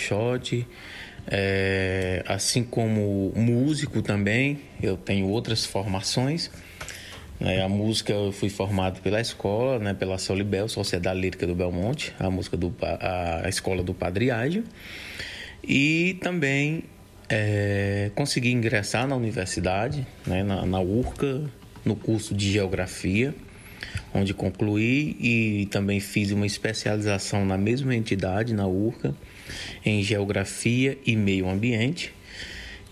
é, 1.30 2.24
assim 2.26 2.64
como 2.64 3.34
músico 3.36 4.02
também, 4.02 4.60
eu 4.82 4.96
tenho 4.96 5.28
outras 5.28 5.66
formações. 5.66 6.50
Né? 7.40 7.62
A 7.62 7.70
música 7.70 8.14
eu 8.14 8.32
fui 8.32 8.50
formado 8.50 9.02
pela 9.02 9.20
escola, 9.20 9.78
né? 9.78 9.94
pela 9.94 10.18
Solibel, 10.18 10.70
Sociedade 10.70 11.20
Lírica 11.20 11.46
do 11.46 11.54
Belmonte, 11.54 12.14
a 12.18 12.30
música 12.30 12.56
do 12.56 12.74
a, 12.82 13.48
escola 13.48 13.84
do 13.84 13.94
Padre 13.94 14.32
Ágio. 14.32 14.64
E 15.64 16.18
também 16.22 16.84
é, 17.30 18.12
consegui 18.16 18.52
ingressar 18.52 19.08
na 19.08 19.16
universidade, 19.16 20.06
né? 20.26 20.44
na, 20.44 20.66
na 20.66 20.80
URCA, 20.80 21.50
no 21.84 21.96
curso 21.96 22.34
de 22.34 22.52
Geografia, 22.52 23.34
onde 24.14 24.34
concluí 24.34 25.16
e 25.20 25.66
também 25.68 26.00
fiz 26.00 26.32
uma 26.32 26.46
especialização 26.46 27.46
na 27.46 27.58
mesma 27.58 27.96
entidade, 27.96 28.54
na 28.54 28.68
URCA, 28.68 29.16
em 29.86 30.02
Geografia 30.04 30.98
e 31.06 31.16
Meio 31.16 31.50
Ambiente. 31.50 32.14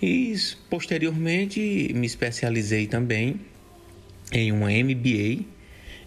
E 0.01 0.35
posteriormente 0.69 1.91
me 1.95 2.05
especializei 2.05 2.85
também 2.87 3.39
em 4.31 4.51
uma 4.51 4.69
MBA 4.69 5.45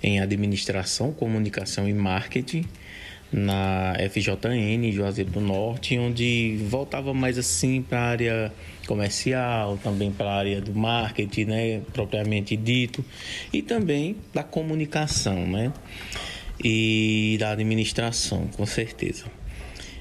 em 0.02 0.20
Administração, 0.20 1.12
Comunicação 1.12 1.88
e 1.88 1.94
Marketing 1.94 2.64
na 3.32 3.94
FJN 4.10 4.90
Juazeiro 4.90 5.30
do 5.30 5.40
Norte, 5.40 5.98
onde 5.98 6.58
voltava 6.68 7.12
mais 7.12 7.36
assim 7.38 7.82
para 7.82 7.98
a 7.98 8.04
área 8.04 8.52
comercial, 8.86 9.78
também 9.82 10.10
para 10.10 10.30
a 10.30 10.34
área 10.34 10.60
do 10.60 10.74
marketing, 10.74 11.44
né, 11.44 11.82
propriamente 11.92 12.56
dito, 12.56 13.04
e 13.52 13.60
também 13.60 14.16
da 14.32 14.42
comunicação, 14.42 15.46
né, 15.46 15.72
e 16.62 17.36
da 17.38 17.52
administração, 17.52 18.48
com 18.56 18.64
certeza. 18.64 19.26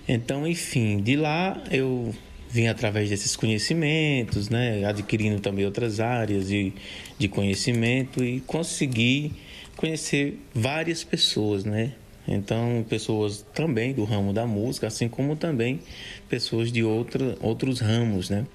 Então, 0.07 0.47
enfim, 0.47 1.01
de 1.01 1.17
lá 1.17 1.61
eu 1.69 2.15
vim 2.49 2.67
através 2.67 3.09
desses 3.09 3.35
conhecimentos, 3.35 4.47
né, 4.47 4.85
adquirindo 4.85 5.41
também 5.41 5.65
outras 5.65 5.99
áreas 5.99 6.47
de, 6.47 6.71
de 7.19 7.27
conhecimento 7.27 8.23
e 8.23 8.39
consegui 8.41 9.33
conhecer 9.75 10.39
várias 10.55 11.03
pessoas, 11.03 11.65
né? 11.65 11.93
Então, 12.27 12.85
pessoas 12.89 13.45
também 13.53 13.93
do 13.93 14.03
ramo 14.03 14.33
da 14.33 14.45
música, 14.45 14.87
assim 14.87 15.07
como 15.07 15.35
também 15.35 15.79
pessoas 16.27 16.71
de 16.71 16.83
outra, 16.83 17.37
outros 17.41 17.79
ramos, 17.79 18.29
né? 18.29 18.45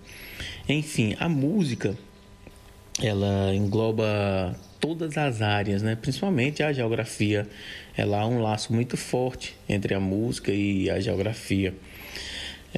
Enfim, 0.68 1.16
a 1.18 1.28
música 1.28 1.96
ela 3.00 3.54
engloba 3.54 4.54
todas 4.78 5.16
as 5.16 5.40
áreas, 5.40 5.82
né? 5.82 5.96
Principalmente 5.96 6.62
a 6.62 6.72
geografia. 6.72 7.48
Ela 7.96 8.20
há 8.20 8.26
um 8.26 8.42
laço 8.42 8.72
muito 8.72 8.96
forte 8.96 9.54
entre 9.68 9.94
a 9.94 10.00
música 10.00 10.52
e 10.52 10.90
a 10.90 11.00
geografia. 11.00 11.74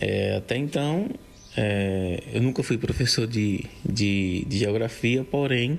É, 0.00 0.36
até 0.36 0.56
então, 0.56 1.08
é, 1.56 2.22
eu 2.32 2.42
nunca 2.42 2.62
fui 2.62 2.76
professor 2.76 3.26
de, 3.26 3.64
de, 3.84 4.44
de 4.46 4.58
geografia, 4.58 5.24
porém, 5.24 5.78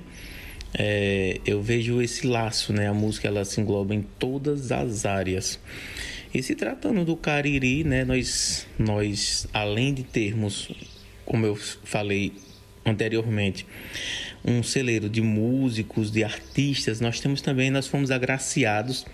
é, 0.74 1.40
eu 1.46 1.62
vejo 1.62 2.00
esse 2.02 2.26
laço, 2.26 2.72
né? 2.72 2.88
A 2.88 2.94
música 2.94 3.28
ela 3.28 3.44
se 3.44 3.60
engloba 3.60 3.94
em 3.94 4.02
todas 4.02 4.72
as 4.72 5.04
áreas. 5.04 5.58
E 6.34 6.42
se 6.42 6.54
tratando 6.54 7.04
do 7.04 7.16
Cariri, 7.16 7.84
né? 7.84 8.04
Nós, 8.04 8.66
nós 8.78 9.46
além 9.52 9.94
de 9.94 10.02
termos, 10.02 10.70
como 11.24 11.46
eu 11.46 11.56
falei 11.56 12.32
anteriormente, 12.84 13.66
um 14.44 14.62
celeiro 14.62 15.08
de 15.08 15.20
músicos, 15.20 16.10
de 16.10 16.22
artistas, 16.22 17.00
nós 17.00 17.18
temos 17.18 17.40
também, 17.40 17.70
nós 17.70 17.86
fomos 17.88 18.10
agraciados 18.10 19.04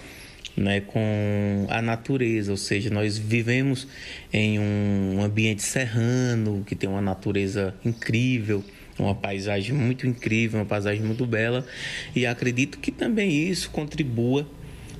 né, 0.56 0.80
com 0.80 1.66
a 1.70 1.80
natureza, 1.80 2.50
ou 2.50 2.58
seja, 2.58 2.90
nós 2.90 3.16
vivemos 3.16 3.88
em 4.32 4.58
um 4.58 5.22
ambiente 5.22 5.62
serrano 5.62 6.62
que 6.66 6.74
tem 6.74 6.88
uma 6.88 7.00
natureza 7.00 7.74
incrível, 7.84 8.62
uma 8.98 9.14
paisagem 9.14 9.74
muito 9.74 10.06
incrível, 10.06 10.60
uma 10.60 10.66
paisagem 10.66 11.02
muito 11.02 11.26
bela, 11.26 11.66
e 12.14 12.26
acredito 12.26 12.78
que 12.78 12.90
também 12.90 13.48
isso 13.48 13.70
contribua 13.70 14.46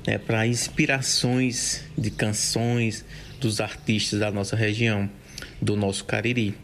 né, 0.07 0.18
para 0.18 0.47
inspirações 0.47 1.84
de 1.97 2.11
canções 2.11 3.05
dos 3.40 3.61
artistas 3.61 4.20
da 4.20 4.30
nossa 4.30 4.57
região, 4.57 5.09
do 5.61 5.76
nosso 5.76 6.05
Cariri. 6.05 6.55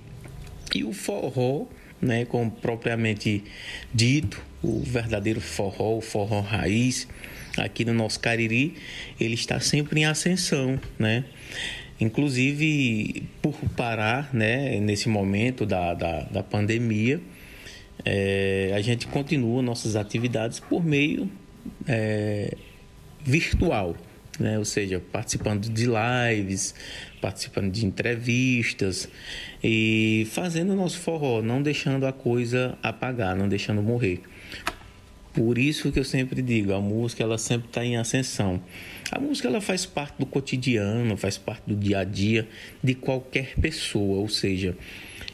E 0.75 0.85
o 0.85 0.93
forró 0.93 1.67
né, 2.01 2.25
como 2.25 2.51
propriamente 2.51 3.45
dito, 3.93 4.41
o 4.63 4.81
verdadeiro 4.81 5.41
forró, 5.41 5.99
o 5.99 6.01
forró 6.01 6.41
raiz, 6.41 7.09
aqui 7.57 7.85
no 7.85 7.93
nosso 7.93 8.21
Cariri, 8.21 8.75
ele 9.19 9.35
está 9.35 9.61
sempre 9.61 10.01
em 10.01 10.05
ascensão, 10.05 10.81
né? 10.99 11.25
Inclusive, 12.01 13.25
por 13.43 13.57
parar, 13.77 14.33
né, 14.33 14.79
nesse 14.79 15.09
momento 15.09 15.67
da, 15.67 15.95
da, 15.95 16.21
da 16.23 16.43
pandemia, 16.43 17.21
é, 18.05 18.73
a 18.75 18.81
gente 18.81 19.07
continua 19.07 19.61
nossas 19.63 19.97
atividades 19.97 20.61
por 20.61 20.85
meio 20.85 21.29
é, 21.87 22.55
virtual, 23.25 23.97
né? 24.39 24.59
ou 24.59 24.65
seja, 24.65 25.03
participando 25.13 25.69
de 25.69 25.87
lives, 25.87 26.75
participando 27.21 27.71
de 27.71 27.85
entrevistas 27.85 29.09
e 29.63 30.27
fazendo 30.31 30.73
o 30.73 30.77
nosso 30.77 30.99
forró, 30.99 31.43
não 31.43 31.61
deixando 31.61 32.07
a 32.07 32.13
coisa 32.13 32.79
apagar, 32.83 33.35
não 33.35 33.49
deixando 33.49 33.83
morrer. 33.83 34.23
Por 35.39 35.57
isso 35.57 35.93
que 35.93 36.01
eu 36.01 36.05
sempre 36.05 36.43
digo, 36.43 36.73
a 36.73 36.81
música 36.81 37.23
ela 37.23 37.39
sempre 37.39 37.69
está 37.69 37.85
em 37.85 37.97
ascensão. 37.97 38.61
A 39.09 39.21
música 39.21 39.47
ela 39.47 39.61
faz 39.61 39.87
parte 39.87 40.17
do 40.19 40.27
cotidiano, 40.27 41.17
faz 41.17 41.39
parte 41.39 41.63
do 41.65 41.77
dia 41.77 42.01
a 42.01 42.05
dia 42.05 42.49
de 42.83 42.93
qualquer 42.93 43.55
pessoa, 43.55 44.19
ou 44.19 44.29
seja, 44.29 44.77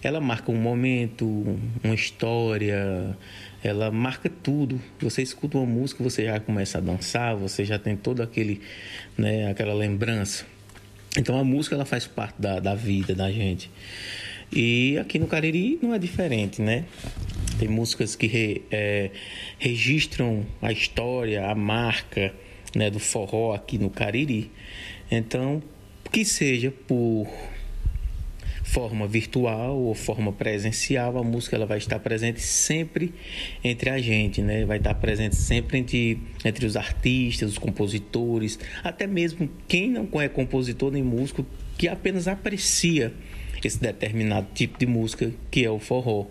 ela 0.02 0.20
marca 0.20 0.52
um 0.52 0.60
momento, 0.60 1.58
uma 1.82 1.94
história, 1.94 3.16
ela 3.62 3.90
marca 3.90 4.30
tudo. 4.42 4.78
Você 5.00 5.22
escuta 5.22 5.56
uma 5.56 5.64
música, 5.64 6.04
você 6.04 6.26
já 6.26 6.38
começa 6.38 6.76
a 6.76 6.80
dançar, 6.82 7.34
você 7.34 7.64
já 7.64 7.78
tem 7.78 7.96
todo 7.96 8.22
aquele, 8.22 8.60
né, 9.16 9.50
aquela 9.50 9.72
lembrança. 9.72 10.44
Então 11.16 11.38
a 11.38 11.44
música 11.44 11.76
ela 11.76 11.86
faz 11.86 12.06
parte 12.06 12.34
da, 12.38 12.60
da 12.60 12.74
vida 12.74 13.14
da 13.14 13.32
gente. 13.32 13.70
E 14.52 14.98
aqui 14.98 15.18
no 15.18 15.26
Cariri 15.26 15.78
não 15.80 15.94
é 15.94 15.98
diferente, 15.98 16.60
né? 16.60 16.84
Tem 17.58 17.68
músicas 17.68 18.16
que 18.16 18.26
re, 18.26 18.62
é, 18.70 19.10
registram 19.58 20.44
a 20.60 20.72
história, 20.72 21.46
a 21.46 21.54
marca 21.54 22.34
né, 22.74 22.90
do 22.90 22.98
forró 22.98 23.54
aqui 23.54 23.78
no 23.78 23.90
Cariri. 23.90 24.50
Então, 25.10 25.62
que 26.10 26.24
seja 26.24 26.70
por 26.70 27.28
forma 28.64 29.06
virtual 29.06 29.76
ou 29.76 29.94
forma 29.94 30.32
presencial, 30.32 31.18
a 31.18 31.22
música 31.22 31.54
ela 31.54 31.66
vai 31.66 31.78
estar 31.78 31.98
presente 31.98 32.40
sempre 32.40 33.12
entre 33.62 33.90
a 33.90 33.98
gente, 33.98 34.40
né? 34.40 34.64
Vai 34.64 34.78
estar 34.78 34.94
presente 34.94 35.36
sempre 35.36 35.78
entre, 35.78 36.18
entre 36.44 36.64
os 36.64 36.76
artistas, 36.76 37.52
os 37.52 37.58
compositores, 37.58 38.58
até 38.82 39.06
mesmo 39.06 39.48
quem 39.68 39.90
não 39.90 40.08
é 40.20 40.28
compositor 40.28 40.90
nem 40.90 41.02
músico, 41.02 41.46
que 41.76 41.86
apenas 41.86 42.26
aprecia 42.26 43.12
esse 43.66 43.80
determinado 43.80 44.46
tipo 44.54 44.78
de 44.78 44.86
música 44.86 45.32
que 45.50 45.64
é 45.64 45.70
o 45.70 45.78
forró, 45.78 46.26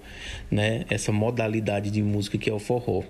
né? 0.50 0.86
Essa 0.90 1.12
modalidade 1.12 1.90
de 1.92 2.02
música 2.02 2.38
que 2.38 2.50
é 2.50 2.54
o 2.54 2.60
forró. 2.60 3.04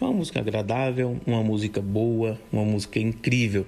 É 0.00 0.04
uma 0.04 0.12
música 0.12 0.40
agradável, 0.40 1.20
uma 1.26 1.42
música 1.42 1.80
boa, 1.80 2.40
uma 2.52 2.64
música 2.64 2.98
incrível. 2.98 3.66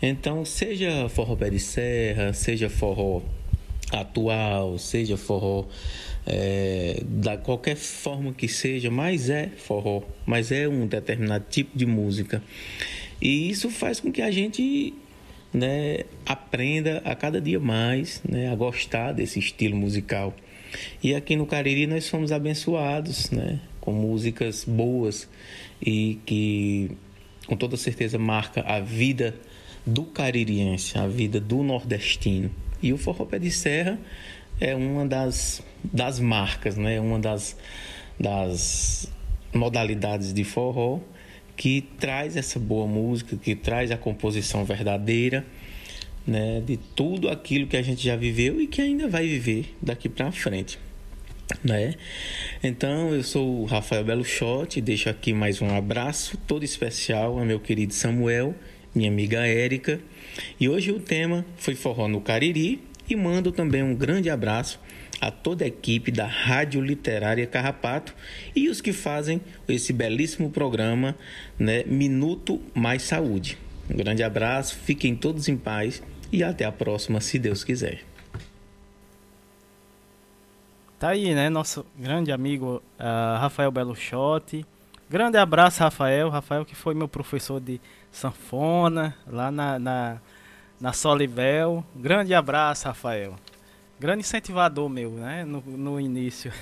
Então, 0.00 0.44
seja 0.44 1.08
forró 1.08 1.36
pé 1.36 1.50
de 1.50 1.60
serra, 1.60 2.32
seja 2.32 2.68
forró 2.68 3.22
atual, 3.92 4.78
seja 4.78 5.16
forró 5.16 5.66
é, 6.26 7.02
da 7.04 7.36
qualquer 7.36 7.76
forma 7.76 8.32
que 8.32 8.48
seja, 8.48 8.90
mas 8.90 9.28
é 9.28 9.48
forró, 9.48 10.02
mas 10.24 10.50
é 10.50 10.68
um 10.68 10.86
determinado 10.86 11.44
tipo 11.48 11.76
de 11.76 11.86
música. 11.86 12.42
E 13.20 13.50
isso 13.50 13.70
faz 13.70 14.00
com 14.00 14.10
que 14.10 14.22
a 14.22 14.30
gente 14.30 14.94
né, 15.52 16.04
aprenda 16.24 17.02
a 17.04 17.14
cada 17.14 17.40
dia 17.40 17.60
mais 17.60 18.22
né, 18.28 18.50
a 18.50 18.54
gostar 18.54 19.12
desse 19.12 19.38
estilo 19.38 19.76
musical. 19.76 20.34
E 21.02 21.14
aqui 21.14 21.36
no 21.36 21.46
Cariri 21.46 21.86
nós 21.86 22.04
somos 22.04 22.32
abençoados 22.32 23.30
né, 23.30 23.60
com 23.80 23.92
músicas 23.92 24.64
boas 24.64 25.28
e 25.80 26.18
que 26.24 26.90
com 27.46 27.56
toda 27.56 27.76
certeza 27.76 28.18
marca 28.18 28.62
a 28.62 28.80
vida 28.80 29.34
do 29.84 30.04
caririense, 30.04 30.96
a 30.96 31.06
vida 31.06 31.40
do 31.40 31.62
nordestino. 31.62 32.50
E 32.82 32.92
o 32.92 32.98
forró 32.98 33.26
pé 33.26 33.38
de 33.38 33.50
serra 33.50 33.98
é 34.60 34.74
uma 34.74 35.06
das, 35.06 35.62
das 35.84 36.20
marcas, 36.20 36.76
né? 36.76 37.00
uma 37.00 37.18
das, 37.18 37.56
das 38.18 39.10
modalidades 39.52 40.32
de 40.32 40.44
forró 40.44 41.00
que 41.56 41.82
traz 41.98 42.36
essa 42.36 42.58
boa 42.58 42.86
música, 42.86 43.36
que 43.36 43.54
traz 43.54 43.90
a 43.90 43.96
composição 43.96 44.64
verdadeira, 44.64 45.44
né, 46.26 46.62
de 46.64 46.76
tudo 46.76 47.28
aquilo 47.28 47.66
que 47.66 47.76
a 47.76 47.82
gente 47.82 48.02
já 48.02 48.16
viveu 48.16 48.60
e 48.60 48.66
que 48.66 48.80
ainda 48.80 49.08
vai 49.08 49.26
viver 49.26 49.74
daqui 49.82 50.08
para 50.08 50.30
frente, 50.30 50.78
né? 51.64 51.94
Então, 52.62 53.12
eu 53.14 53.22
sou 53.22 53.62
o 53.62 53.64
Rafael 53.64 54.04
Belo 54.04 54.24
Shot, 54.24 54.80
deixo 54.80 55.08
aqui 55.08 55.32
mais 55.32 55.60
um 55.60 55.74
abraço 55.76 56.36
todo 56.46 56.64
especial 56.64 57.38
ao 57.38 57.44
meu 57.44 57.58
querido 57.58 57.92
Samuel, 57.92 58.54
minha 58.94 59.10
amiga 59.10 59.46
Érica, 59.46 60.00
e 60.58 60.68
hoje 60.68 60.92
o 60.92 61.00
tema 61.00 61.44
foi 61.56 61.74
Forró 61.74 62.08
no 62.08 62.20
Cariri 62.20 62.82
e 63.08 63.16
mando 63.16 63.50
também 63.50 63.82
um 63.82 63.94
grande 63.94 64.30
abraço 64.30 64.80
a 65.22 65.30
toda 65.30 65.64
a 65.64 65.68
equipe 65.68 66.10
da 66.10 66.26
Rádio 66.26 66.80
Literária 66.80 67.46
Carrapato 67.46 68.12
e 68.56 68.68
os 68.68 68.80
que 68.80 68.92
fazem 68.92 69.40
esse 69.68 69.92
belíssimo 69.92 70.50
programa, 70.50 71.14
né, 71.56 71.84
Minuto 71.84 72.60
Mais 72.74 73.02
Saúde. 73.02 73.56
Um 73.88 73.96
grande 73.96 74.24
abraço, 74.24 74.74
fiquem 74.74 75.14
todos 75.14 75.46
em 75.46 75.56
paz 75.56 76.02
e 76.32 76.42
até 76.42 76.64
a 76.64 76.72
próxima, 76.72 77.20
se 77.20 77.38
Deus 77.38 77.62
quiser. 77.62 78.00
Tá 80.98 81.10
aí, 81.10 81.32
né? 81.34 81.48
Nosso 81.48 81.86
grande 81.96 82.32
amigo 82.32 82.82
uh, 82.98 83.38
Rafael 83.38 83.70
Beluchotti. 83.70 84.66
Grande 85.08 85.36
abraço, 85.36 85.84
Rafael. 85.84 86.30
Rafael 86.30 86.64
que 86.64 86.74
foi 86.74 86.94
meu 86.94 87.06
professor 87.06 87.60
de 87.60 87.80
sanfona 88.10 89.14
lá 89.26 89.52
na, 89.52 89.78
na, 89.78 90.20
na 90.80 90.92
Solivel. 90.92 91.84
Grande 91.94 92.34
abraço, 92.34 92.86
Rafael. 92.86 93.36
Grande 94.02 94.22
incentivador 94.22 94.88
meu, 94.88 95.12
né? 95.12 95.44
No, 95.44 95.60
no 95.60 96.00
início. 96.00 96.52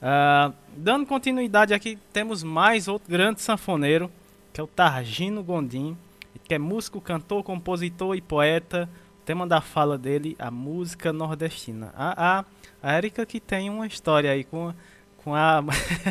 uh, 0.00 0.50
dando 0.74 1.04
continuidade 1.04 1.74
aqui, 1.74 1.98
temos 2.10 2.42
mais 2.42 2.88
outro 2.88 3.06
grande 3.06 3.42
sanfoneiro, 3.42 4.10
que 4.50 4.58
é 4.58 4.64
o 4.64 4.66
Targino 4.66 5.42
Gondim, 5.42 5.94
que 6.42 6.54
é 6.54 6.58
músico, 6.58 7.02
cantor, 7.02 7.42
compositor 7.42 8.16
e 8.16 8.22
poeta. 8.22 8.88
O 9.18 9.24
tema 9.26 9.46
da 9.46 9.60
fala 9.60 9.98
dele, 9.98 10.34
a 10.38 10.50
música 10.50 11.12
nordestina. 11.12 11.92
A, 11.94 12.38
a, 12.38 12.44
a 12.82 12.96
Erika 12.96 13.26
que 13.26 13.38
tem 13.38 13.68
uma 13.68 13.86
história 13.86 14.30
aí 14.30 14.42
com, 14.42 14.72
com 15.18 15.34
a 15.34 15.62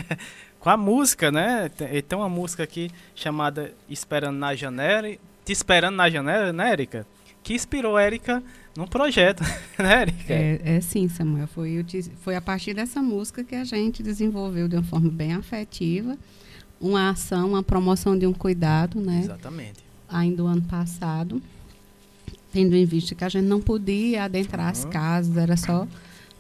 com 0.62 0.70
a 0.70 0.78
música, 0.78 1.32
né? 1.32 1.68
Tem, 1.76 2.00
tem 2.04 2.20
uma 2.20 2.30
música 2.30 2.62
aqui 2.62 2.92
chamada 3.16 3.74
Esperando 3.90 4.38
na 4.38 4.54
Janela, 4.54 5.10
Te 5.44 5.52
Esperando 5.52 5.96
na 5.96 6.08
Janela, 6.12 6.54
né, 6.54 6.74
Erika? 6.74 7.08
Que 7.44 7.54
inspirou 7.54 7.98
a 7.98 8.06
Erika 8.06 8.44
num 8.76 8.88
projeto, 8.88 9.44
né, 9.78 10.04
Erika? 10.04 10.34
É, 10.34 10.62
é 10.64 10.82
sim, 10.82 11.08
Samuel. 11.10 11.48
Foi, 11.48 11.86
foi 12.22 12.36
a 12.36 12.42
partir 12.42 12.74
dessa 12.74 13.02
música 13.02 13.44
que 13.44 13.56
a 13.56 13.64
gente 13.64 14.04
desenvolveu 14.04 14.68
de 14.68 14.76
uma 14.76 14.84
forma 14.84 15.10
bem 15.10 15.34
afetiva 15.34 16.18
uma 16.80 17.10
ação, 17.10 17.50
uma 17.50 17.64
promoção 17.64 18.18
de 18.18 18.26
um 18.26 18.34
cuidado, 18.34 19.02
né? 19.02 19.22
Exatamente. 19.24 19.84
Ainda 20.08 20.44
o 20.44 20.48
ano 20.48 20.62
passado, 20.62 21.42
tendo 22.52 22.76
em 22.76 22.86
vista 22.86 23.14
que 23.14 23.24
a 23.24 23.30
gente 23.30 23.46
não 23.46 23.60
podia 23.60 24.24
adentrar 24.24 24.66
uhum. 24.66 24.72
as 24.72 24.86
casas, 24.86 25.38
era 25.38 25.58
só 25.58 25.88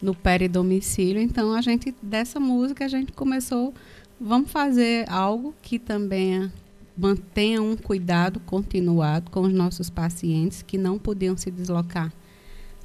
no 0.02 0.16
peridomicílio. 0.16 1.22
Então, 1.22 1.54
a 1.54 1.62
gente, 1.62 1.94
dessa 2.02 2.40
música, 2.40 2.86
a 2.86 2.88
gente 2.88 3.12
começou 3.12 3.74
vamos 4.20 4.52
fazer 4.52 5.10
algo 5.10 5.54
que 5.62 5.80
também 5.80 6.52
mantenha 7.00 7.62
um 7.62 7.78
cuidado 7.78 8.40
continuado 8.42 9.32
com 9.32 9.42
os 9.42 9.54
nossos 9.54 9.90
pacientes 9.90 10.62
que 10.62 10.78
não 10.78 11.00
podiam 11.00 11.38
se 11.38 11.50
deslocar 11.50 12.12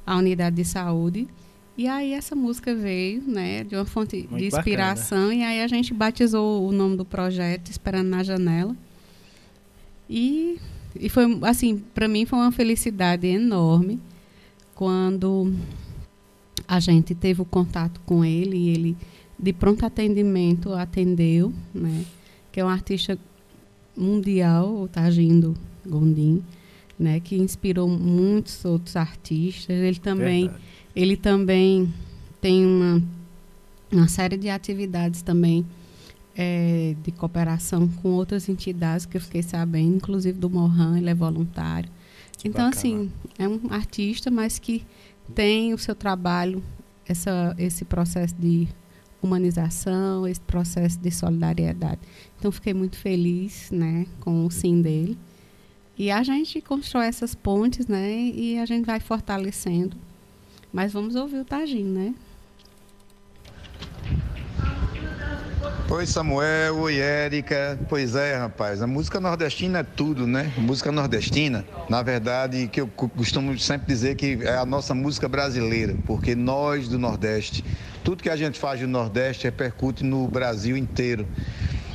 à 0.05 0.15
unidade 0.15 0.55
de 0.55 0.65
saúde. 0.65 1.27
E 1.77 1.87
aí 1.87 2.13
essa 2.13 2.33
música 2.35 2.73
veio, 2.73 3.21
né, 3.21 3.65
de 3.65 3.75
uma 3.75 3.83
fonte 3.83 4.15
Muito 4.15 4.37
de 4.37 4.45
inspiração 4.47 5.27
bacana. 5.27 5.35
e 5.35 5.43
aí 5.43 5.61
a 5.61 5.67
gente 5.67 5.93
batizou 5.93 6.65
o 6.65 6.71
nome 6.71 6.95
do 6.95 7.03
projeto 7.03 7.69
Esperando 7.69 8.07
na 8.07 8.23
Janela. 8.23 8.75
E, 10.09 10.57
e 10.97 11.09
foi 11.09 11.25
assim, 11.41 11.83
para 11.93 12.07
mim 12.07 12.25
foi 12.25 12.39
uma 12.39 12.51
felicidade 12.51 13.27
enorme 13.27 13.99
quando 14.73 15.51
a 16.65 16.79
gente 16.79 17.13
teve 17.13 17.41
o 17.41 17.45
contato 17.45 17.99
com 18.05 18.23
ele 18.23 18.55
e 18.55 18.69
ele 18.69 18.97
de 19.37 19.51
pronto 19.51 19.85
atendimento 19.85 20.71
atendeu, 20.71 21.53
né? 21.73 22.05
Que 22.51 22.61
é 22.61 22.65
um 22.65 22.69
artista 22.69 23.19
mundial, 23.95 24.81
o 24.81 24.87
Tajindo 24.87 25.55
Gondim, 25.85 26.43
né? 26.97 27.19
Que 27.19 27.37
inspirou 27.37 27.87
muitos 27.87 28.63
outros 28.65 28.95
artistas. 28.95 29.75
Ele 29.75 29.99
também, 29.99 30.51
ele 30.95 31.17
também 31.17 31.93
tem 32.41 32.65
uma, 32.65 33.03
uma 33.91 34.07
série 34.07 34.37
de 34.37 34.49
atividades 34.49 35.21
também 35.21 35.65
é, 36.35 36.95
de 37.01 37.11
cooperação 37.11 37.87
com 37.87 38.09
outras 38.09 38.49
entidades 38.49 39.05
que 39.05 39.17
eu 39.17 39.21
fiquei 39.21 39.41
sabendo, 39.41 39.95
inclusive 39.95 40.37
do 40.37 40.49
Mohan, 40.49 40.97
ele 40.97 41.09
é 41.09 41.15
voluntário. 41.15 41.89
Que 42.37 42.49
então, 42.49 42.65
bacana. 42.65 42.75
assim, 42.75 43.11
é 43.39 43.47
um 43.47 43.61
artista, 43.69 44.29
mas 44.29 44.59
que 44.59 44.83
tem 45.33 45.73
o 45.73 45.77
seu 45.77 45.95
trabalho, 45.95 46.61
essa, 47.07 47.55
esse 47.57 47.85
processo 47.85 48.35
de 48.35 48.67
humanização, 49.25 50.27
esse 50.27 50.41
processo 50.41 50.97
de 50.99 51.11
solidariedade. 51.11 51.99
Então, 52.37 52.51
fiquei 52.51 52.73
muito 52.73 52.97
feliz 52.97 53.69
né, 53.71 54.05
com 54.19 54.45
o 54.45 54.51
sim 54.51 54.81
dele. 54.81 55.17
E 55.97 56.11
a 56.11 56.23
gente 56.23 56.61
constrói 56.61 57.05
essas 57.07 57.33
pontes, 57.33 57.87
né? 57.87 58.11
E 58.11 58.59
a 58.59 58.65
gente 58.65 58.85
vai 58.85 58.99
fortalecendo. 58.99 59.95
Mas 60.71 60.91
vamos 60.91 61.15
ouvir 61.15 61.39
o 61.39 61.45
Tagin, 61.45 61.85
né? 61.85 62.13
Oi 65.87 66.07
Samuel, 66.07 66.77
oi 66.77 66.97
Érica. 66.97 67.79
Pois 67.87 68.15
é, 68.15 68.35
rapaz, 68.35 68.81
a 68.81 68.87
música 68.87 69.19
nordestina 69.19 69.79
é 69.79 69.83
tudo, 69.83 70.25
né? 70.25 70.51
música 70.57 70.91
nordestina, 70.91 71.63
na 71.87 72.01
verdade, 72.01 72.67
que 72.67 72.81
eu 72.81 72.87
costumo 72.87 73.57
sempre 73.59 73.85
dizer 73.85 74.15
que 74.15 74.39
é 74.41 74.57
a 74.57 74.65
nossa 74.65 74.95
música 74.95 75.29
brasileira, 75.29 75.95
porque 76.03 76.33
nós 76.33 76.87
do 76.87 76.97
Nordeste, 76.97 77.63
tudo 78.03 78.23
que 78.23 78.31
a 78.31 78.35
gente 78.35 78.57
faz 78.57 78.81
no 78.81 78.87
Nordeste 78.87 79.43
repercute 79.43 80.03
no 80.03 80.27
Brasil 80.27 80.75
inteiro. 80.75 81.27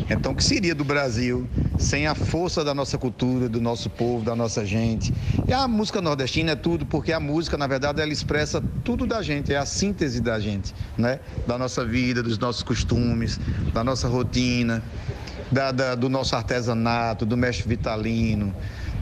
Então, 0.09 0.33
o 0.33 0.37
que 0.37 0.45
seria 0.45 0.75
do 0.75 0.85
Brasil 0.85 1.49
sem 1.77 2.07
a 2.07 2.15
força 2.15 2.63
da 2.63 2.75
nossa 2.75 2.99
cultura, 2.99 3.49
do 3.49 3.61
nosso 3.61 3.89
povo, 3.89 4.25
da 4.25 4.37
nossa 4.37 4.65
gente? 4.65 5.13
E 5.47 5.53
a 5.53 5.67
música 5.67 6.01
nordestina 6.01 6.53
é 6.53 6.57
tudo, 6.57 6.87
porque 6.87 7.13
a 7.13 7.21
música, 7.21 7.57
na 7.57 7.67
verdade, 7.67 8.01
ela 8.01 8.13
expressa 8.13 8.61
tudo 8.61 9.07
da 9.07 9.23
gente, 9.23 9.53
é 9.53 9.57
a 9.57 9.67
síntese 9.67 10.21
da 10.21 10.39
gente, 10.39 10.75
né? 10.97 11.21
Da 11.47 11.59
nossa 11.59 11.85
vida, 11.85 12.23
dos 12.23 12.39
nossos 12.39 12.63
costumes, 12.63 13.41
da 13.73 13.85
nossa 13.85 14.09
rotina, 14.09 14.83
da, 15.51 15.73
da, 15.73 15.95
do 15.95 16.09
nosso 16.09 16.37
artesanato, 16.37 17.27
do 17.27 17.37
mestre 17.37 17.69
vitalino, 17.69 18.55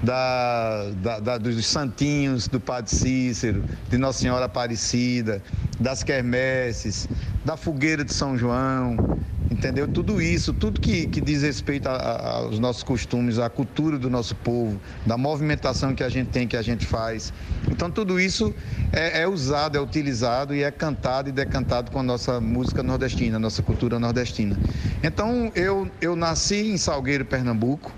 da, 0.03 0.91
da, 1.03 1.21
da, 1.21 1.39
dos 1.39 1.67
santinhos 1.67 2.49
do 2.49 2.61
Padre 2.61 2.95
Cícero, 2.95 3.65
de 3.89 3.99
Nossa 3.99 4.21
Senhora 4.21 4.45
Aparecida, 4.45 5.43
das 5.79 6.03
quermesses, 6.03 7.09
da 7.45 7.57
fogueira 7.57 8.05
de 8.05 8.13
São 8.13 8.37
João, 8.37 9.19
entendeu? 9.51 9.89
Tudo 9.89 10.21
isso, 10.21 10.53
tudo 10.53 10.81
que, 10.81 11.07
que 11.07 11.21
diz 11.21 11.43
respeito 11.43 11.89
a, 11.89 11.93
a, 11.93 12.31
aos 12.39 12.59
nossos 12.59 12.83
costumes, 12.83 13.39
à 13.39 13.49
cultura 13.49 13.99
do 13.99 14.09
nosso 14.09 14.35
povo, 14.37 14.81
da 15.07 15.17
movimentação 15.17 15.95
que 15.95 16.05
a 16.05 16.09
gente 16.09 16.29
tem, 16.29 16.47
que 16.47 16.57
a 16.57 16.63
gente 16.63 16.87
faz. 16.87 17.33
Então, 17.71 17.91
tudo 17.91 18.21
isso 18.21 18.55
é, 18.93 19.23
é 19.23 19.29
usado, 19.29 19.77
é 19.77 19.81
utilizado 19.81 20.55
e 20.55 20.63
é 20.63 20.71
cantado 20.71 21.29
e 21.29 21.33
decantado 21.33 21.91
com 21.91 22.01
a 22.01 22.03
nossa 22.03 22.41
música 22.41 22.83
nordestina, 22.83 23.37
a 23.37 23.41
nossa 23.41 23.63
cultura 23.63 23.99
nordestina. 23.99 24.59
Então, 25.03 25.51
eu, 25.55 25.91
eu 26.01 26.15
nasci 26.15 26.71
em 26.71 26.77
Salgueiro, 26.77 27.25
Pernambuco. 27.25 27.93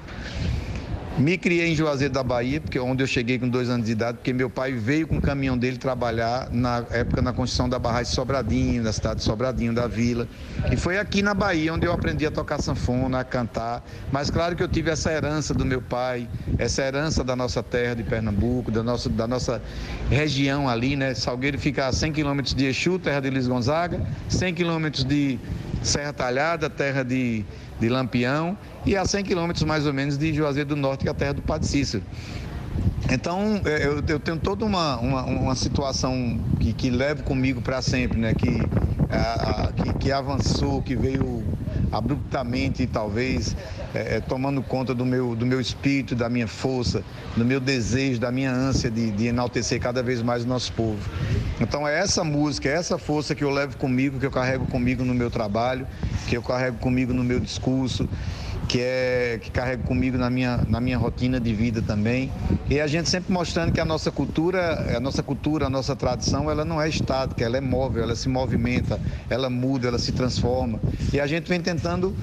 Me 1.18 1.36
criei 1.36 1.72
em 1.72 1.74
Juazeiro 1.74 2.14
da 2.14 2.22
Bahia, 2.22 2.60
porque 2.60 2.78
é 2.78 2.80
onde 2.80 3.02
eu 3.02 3.06
cheguei 3.06 3.38
com 3.38 3.48
dois 3.48 3.68
anos 3.68 3.84
de 3.84 3.92
idade, 3.92 4.18
porque 4.18 4.32
meu 4.32 4.48
pai 4.48 4.72
veio 4.72 5.06
com 5.06 5.18
o 5.18 5.20
caminhão 5.20 5.58
dele 5.58 5.76
trabalhar 5.76 6.48
na 6.52 6.84
época 6.92 7.20
na 7.20 7.32
construção 7.32 7.68
da 7.68 7.78
barragem 7.78 8.12
Sobradinho, 8.12 8.82
da 8.82 8.92
cidade 8.92 9.16
de 9.16 9.24
Sobradinho, 9.24 9.74
da 9.74 9.86
vila. 9.86 10.28
E 10.70 10.76
foi 10.76 10.98
aqui 10.98 11.20
na 11.20 11.34
Bahia 11.34 11.74
onde 11.74 11.84
eu 11.84 11.92
aprendi 11.92 12.24
a 12.24 12.30
tocar 12.30 12.58
sanfona, 12.58 13.20
a 13.20 13.24
cantar. 13.24 13.84
Mas 14.10 14.30
claro 14.30 14.54
que 14.54 14.62
eu 14.62 14.68
tive 14.68 14.90
essa 14.90 15.12
herança 15.12 15.52
do 15.52 15.66
meu 15.66 15.82
pai, 15.82 16.28
essa 16.56 16.82
herança 16.82 17.24
da 17.24 17.34
nossa 17.34 17.62
terra 17.62 17.94
de 17.94 18.04
Pernambuco, 18.04 18.70
da 18.70 18.82
nossa, 18.82 19.10
da 19.10 19.26
nossa 19.26 19.60
região 20.08 20.68
ali, 20.68 20.94
né? 20.96 21.12
Salgueiro 21.14 21.58
fica 21.58 21.88
a 21.88 21.92
100 21.92 22.12
quilômetros 22.12 22.54
de 22.54 22.66
Exu, 22.66 22.98
terra 22.98 23.20
de 23.20 23.30
Luiz 23.30 23.48
Gonzaga, 23.48 24.00
100 24.28 24.54
quilômetros 24.54 25.04
de 25.04 25.38
Serra 25.82 26.12
Talhada, 26.12 26.70
terra 26.70 27.02
de 27.02 27.44
de 27.80 27.88
Lampião 27.88 28.56
e 28.84 28.96
a 28.96 29.04
100 29.04 29.24
quilômetros 29.24 29.64
mais 29.64 29.86
ou 29.86 29.92
menos 29.92 30.16
de 30.16 30.32
Juazeiro 30.32 30.68
do 30.68 30.76
Norte, 30.76 31.02
que 31.02 31.08
é 31.08 31.10
a 31.10 31.14
terra 31.14 31.32
do 31.32 31.42
Padre 31.42 31.66
Cícero. 31.66 32.04
Então, 33.08 33.60
é, 33.64 33.86
eu, 33.86 34.02
eu, 34.06 34.20
tenho 34.20 34.38
toda 34.38 34.64
uma, 34.64 34.96
uma, 34.98 35.24
uma 35.24 35.54
situação 35.54 36.38
que, 36.58 36.72
que 36.72 36.90
levo 36.90 37.22
comigo 37.22 37.60
para 37.60 37.80
sempre, 37.80 38.18
né? 38.18 38.34
Que, 38.34 38.68
a, 39.10 39.68
a, 39.68 39.72
que, 39.72 39.92
que, 39.94 40.12
avançou, 40.12 40.82
que 40.82 40.94
veio 40.94 41.42
abruptamente, 41.90 42.86
talvez, 42.86 43.56
é, 43.94 44.16
é, 44.16 44.20
tomando 44.20 44.62
conta 44.62 44.94
do 44.94 45.04
meu, 45.04 45.34
do 45.34 45.44
meu 45.44 45.60
espírito, 45.60 46.14
da 46.14 46.28
minha 46.28 46.46
força, 46.46 47.02
do 47.36 47.44
meu 47.44 47.58
desejo, 47.58 48.20
da 48.20 48.30
minha 48.30 48.52
ânsia 48.52 48.90
de, 48.90 49.10
de 49.10 49.26
enaltecer 49.26 49.80
cada 49.80 50.02
vez 50.02 50.22
mais 50.22 50.44
o 50.44 50.46
nosso 50.46 50.72
povo. 50.72 51.00
Então, 51.60 51.88
é 51.88 51.98
essa 51.98 52.22
música, 52.22 52.68
é 52.68 52.72
essa 52.72 52.96
força 52.98 53.34
que 53.34 53.42
eu 53.42 53.50
levo 53.50 53.76
comigo, 53.76 54.20
que 54.20 54.26
eu 54.26 54.30
carrego 54.30 54.66
comigo 54.66 55.04
no 55.04 55.14
meu 55.14 55.30
trabalho, 55.30 55.86
que 56.28 56.36
eu 56.36 56.42
carrego 56.42 56.76
comigo 56.78 57.12
no 57.12 57.24
meu 57.24 57.40
discurso 57.40 58.08
que 58.70 58.80
é 58.80 59.40
que 59.42 59.50
carrego 59.50 59.82
comigo 59.82 60.16
na 60.16 60.30
minha, 60.30 60.58
na 60.68 60.80
minha 60.80 60.96
rotina 60.96 61.40
de 61.40 61.52
vida 61.52 61.82
também. 61.82 62.30
E 62.68 62.80
a 62.80 62.86
gente 62.86 63.08
sempre 63.08 63.32
mostrando 63.32 63.72
que 63.72 63.80
a 63.80 63.84
nossa 63.84 64.12
cultura, 64.12 64.96
a 64.96 65.00
nossa 65.00 65.24
cultura, 65.24 65.66
a 65.66 65.70
nossa 65.70 65.96
tradição, 65.96 66.48
ela 66.48 66.64
não 66.64 66.80
é 66.80 66.88
estática, 66.88 67.44
ela 67.44 67.56
é 67.56 67.60
móvel, 67.60 68.04
ela 68.04 68.14
se 68.14 68.28
movimenta, 68.28 69.00
ela 69.28 69.50
muda, 69.50 69.88
ela 69.88 69.98
se 69.98 70.12
transforma. 70.12 70.78
E 71.12 71.18
a 71.18 71.26
gente 71.26 71.48
vem 71.48 71.60
tentando 71.60 72.14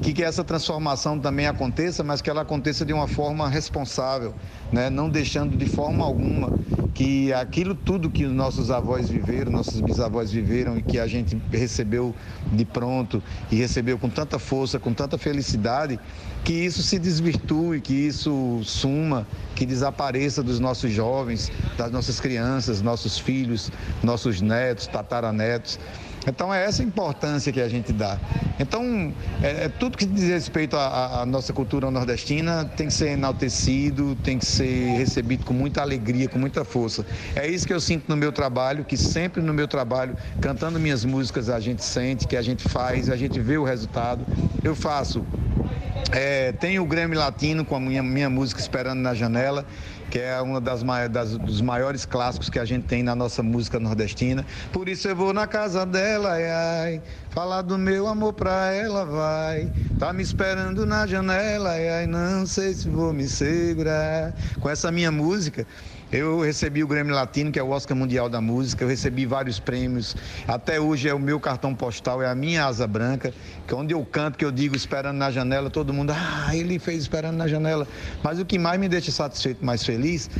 que, 0.00 0.12
que 0.12 0.22
essa 0.22 0.44
transformação 0.44 1.18
também 1.18 1.48
aconteça, 1.48 2.04
mas 2.04 2.22
que 2.22 2.30
ela 2.30 2.42
aconteça 2.42 2.84
de 2.84 2.92
uma 2.92 3.08
forma 3.08 3.48
responsável, 3.48 4.32
né? 4.72 4.88
não 4.88 5.10
deixando 5.10 5.56
de 5.56 5.66
forma 5.66 6.04
alguma 6.04 6.56
que 6.96 7.30
aquilo 7.34 7.74
tudo 7.74 8.08
que 8.08 8.24
os 8.24 8.32
nossos 8.32 8.70
avós 8.70 9.10
viveram, 9.10 9.52
nossos 9.52 9.82
bisavós 9.82 10.32
viveram 10.32 10.78
e 10.78 10.82
que 10.82 10.98
a 10.98 11.06
gente 11.06 11.38
recebeu 11.52 12.14
de 12.50 12.64
pronto 12.64 13.22
e 13.52 13.56
recebeu 13.56 13.98
com 13.98 14.08
tanta 14.08 14.38
força, 14.38 14.78
com 14.78 14.94
tanta 14.94 15.18
felicidade, 15.18 15.95
que 16.44 16.52
isso 16.52 16.82
se 16.82 16.98
desvirtue, 16.98 17.80
que 17.80 17.92
isso 17.92 18.60
suma, 18.62 19.26
que 19.56 19.66
desapareça 19.66 20.42
dos 20.42 20.60
nossos 20.60 20.92
jovens, 20.92 21.50
das 21.76 21.90
nossas 21.90 22.20
crianças, 22.20 22.80
nossos 22.80 23.18
filhos, 23.18 23.70
nossos 24.02 24.40
netos, 24.40 24.86
tataranetos. 24.86 25.78
Então 26.26 26.52
é 26.52 26.64
essa 26.64 26.82
importância 26.82 27.52
que 27.52 27.60
a 27.60 27.68
gente 27.68 27.92
dá. 27.92 28.18
Então, 28.58 29.12
é, 29.42 29.64
é 29.64 29.68
tudo 29.68 29.96
que 29.96 30.04
diz 30.04 30.28
respeito 30.28 30.76
à, 30.76 31.22
à, 31.22 31.26
nossa 31.26 31.52
cultura 31.52 31.90
nordestina 31.90 32.64
tem 32.64 32.88
que 32.88 32.92
ser 32.92 33.10
enaltecido, 33.10 34.16
tem 34.16 34.38
que 34.38 34.46
ser 34.46 34.96
recebido 34.96 35.44
com 35.44 35.54
muita 35.54 35.82
alegria, 35.82 36.28
com 36.28 36.38
muita 36.38 36.64
força. 36.64 37.06
É 37.34 37.46
isso 37.46 37.66
que 37.66 37.72
eu 37.72 37.80
sinto 37.80 38.08
no 38.08 38.16
meu 38.16 38.32
trabalho, 38.32 38.84
que 38.84 38.96
sempre 38.96 39.40
no 39.40 39.54
meu 39.54 39.68
trabalho, 39.68 40.16
cantando 40.40 40.80
minhas 40.80 41.04
músicas, 41.04 41.48
a 41.48 41.60
gente 41.60 41.84
sente, 41.84 42.26
que 42.26 42.36
a 42.36 42.42
gente 42.42 42.68
faz, 42.68 43.08
a 43.08 43.16
gente 43.16 43.38
vê 43.38 43.56
o 43.56 43.64
resultado. 43.64 44.26
Eu 44.64 44.74
faço 44.74 45.24
é, 46.12 46.52
tem 46.52 46.78
o 46.78 46.86
Grêmio 46.86 47.18
Latino 47.18 47.64
com 47.64 47.74
a 47.74 47.80
minha, 47.80 48.02
minha 48.02 48.30
música 48.30 48.60
Esperando 48.60 49.00
na 49.00 49.12
Janela 49.12 49.66
que 50.10 50.18
é 50.18 50.40
uma 50.40 50.60
das, 50.60 50.82
das, 51.10 51.36
dos 51.36 51.60
maiores 51.60 52.04
clássicos 52.04 52.48
que 52.48 52.58
a 52.58 52.64
gente 52.64 52.84
tem 52.84 53.02
na 53.02 53.14
nossa 53.14 53.42
música 53.42 53.78
nordestina. 53.80 54.44
Por 54.72 54.88
isso 54.88 55.08
eu 55.08 55.16
vou 55.16 55.32
na 55.32 55.46
casa 55.46 55.84
dela, 55.84 56.32
ai, 56.32 56.50
ai, 56.50 57.02
falar 57.30 57.62
do 57.62 57.76
meu 57.76 58.06
amor 58.06 58.32
pra 58.32 58.72
ela, 58.72 59.04
vai. 59.04 59.70
Tá 59.98 60.12
me 60.12 60.22
esperando 60.22 60.86
na 60.86 61.06
janela, 61.06 61.70
ai, 61.70 61.88
ai, 61.88 62.06
não 62.06 62.46
sei 62.46 62.74
se 62.74 62.88
vou 62.88 63.12
me 63.12 63.28
segurar. 63.28 64.34
Com 64.60 64.68
essa 64.68 64.90
minha 64.92 65.10
música, 65.10 65.66
eu 66.12 66.40
recebi 66.40 66.84
o 66.84 66.86
Grêmio 66.86 67.14
Latino, 67.14 67.50
que 67.50 67.58
é 67.58 67.62
o 67.62 67.70
Oscar 67.70 67.96
Mundial 67.96 68.28
da 68.28 68.40
Música, 68.40 68.84
eu 68.84 68.88
recebi 68.88 69.26
vários 69.26 69.58
prêmios. 69.58 70.16
Até 70.46 70.80
hoje 70.80 71.08
é 71.08 71.14
o 71.14 71.18
meu 71.18 71.40
cartão 71.40 71.74
postal, 71.74 72.22
é 72.22 72.28
a 72.28 72.34
minha 72.34 72.64
asa 72.64 72.86
branca, 72.86 73.34
que 73.66 73.74
é 73.74 73.76
onde 73.76 73.92
eu 73.92 74.04
canto, 74.04 74.38
que 74.38 74.44
eu 74.44 74.52
digo 74.52 74.76
esperando 74.76 75.16
na 75.16 75.30
janela, 75.30 75.68
todo 75.68 75.92
mundo, 75.92 76.12
ah, 76.14 76.54
ele 76.54 76.78
fez 76.78 77.02
esperando 77.02 77.36
na 77.36 77.48
janela. 77.48 77.88
Mas 78.22 78.38
o 78.38 78.44
que 78.44 78.58
mais 78.58 78.78
me 78.78 78.88
deixa 78.88 79.10
satisfeito, 79.10 79.64
mais 79.64 79.84
feliz, 79.84 80.30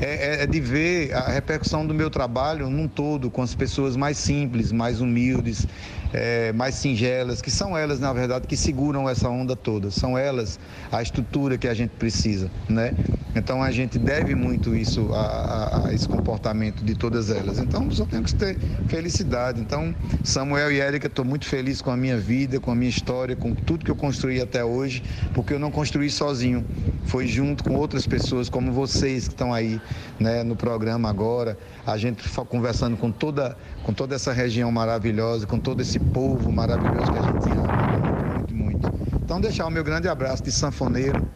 é, 0.00 0.40
é, 0.40 0.42
é 0.44 0.46
de 0.46 0.60
ver 0.60 1.12
a 1.14 1.28
repercussão 1.28 1.86
do 1.86 1.92
meu 1.92 2.08
trabalho 2.08 2.70
num 2.70 2.88
todo, 2.88 3.30
com 3.30 3.42
as 3.42 3.54
pessoas 3.54 3.96
mais 3.96 4.16
simples, 4.16 4.72
mais 4.72 5.00
humildes, 5.02 5.66
é, 6.12 6.52
mais 6.52 6.74
singelas, 6.74 7.40
que 7.40 7.50
são 7.50 7.76
elas, 7.76 8.00
na 8.00 8.12
verdade, 8.12 8.46
que 8.46 8.56
seguram 8.56 9.08
essa 9.08 9.28
onda 9.28 9.54
toda. 9.54 9.90
São 9.90 10.18
elas 10.18 10.58
a 10.90 11.02
estrutura 11.02 11.56
que 11.56 11.68
a 11.68 11.74
gente 11.74 11.90
precisa, 11.90 12.50
né? 12.68 12.94
Então 13.34 13.62
a 13.62 13.70
gente 13.70 13.98
deve 13.98 14.34
muito 14.34 14.74
isso 14.74 15.12
a, 15.12 15.20
a, 15.20 15.88
a 15.88 15.94
esse 15.94 16.08
comportamento 16.08 16.84
de 16.84 16.94
todas 16.94 17.30
elas. 17.30 17.58
Então 17.58 17.90
só 17.90 18.04
temos 18.04 18.32
que 18.32 18.38
ter 18.38 18.58
felicidade. 18.88 19.60
Então, 19.60 19.94
Samuel 20.24 20.72
e 20.72 20.80
Érica, 20.80 21.06
estou 21.06 21.24
muito 21.24 21.46
feliz 21.46 21.80
com 21.80 21.90
a 21.90 21.96
minha 21.96 22.18
vida, 22.18 22.58
com 22.58 22.70
a 22.70 22.74
minha 22.74 22.90
história, 22.90 23.36
com 23.36 23.54
tudo 23.54 23.84
que 23.84 23.90
eu 23.90 23.96
construí 23.96 24.40
até 24.40 24.64
hoje, 24.64 25.02
porque 25.32 25.54
eu 25.54 25.58
não 25.58 25.70
construí 25.70 26.10
sozinho. 26.10 26.64
Foi 27.06 27.26
junto 27.26 27.62
com 27.62 27.74
outras 27.74 28.06
pessoas 28.06 28.48
como 28.48 28.72
vocês 28.72 29.28
que 29.28 29.34
estão 29.34 29.54
aí 29.54 29.80
né, 30.18 30.42
no 30.42 30.56
programa 30.56 31.08
agora, 31.08 31.56
a 31.86 31.96
gente 31.96 32.28
conversando 32.48 32.96
com 32.96 33.10
toda, 33.10 33.56
com 33.82 33.92
toda 33.92 34.14
essa 34.14 34.32
região 34.32 34.70
maravilhosa, 34.70 35.46
com 35.46 35.58
todo 35.58 35.80
esse 35.80 35.98
povo 35.98 36.52
maravilhoso 36.52 37.10
que 37.10 37.18
a 37.18 37.22
gente 37.22 37.50
ama 37.56 37.82
muito, 37.86 38.54
muito. 38.54 38.92
Então 39.24 39.40
deixar 39.40 39.66
o 39.66 39.70
meu 39.70 39.84
grande 39.84 40.08
abraço 40.08 40.42
de 40.42 40.52
sanfoneiro, 40.52 41.26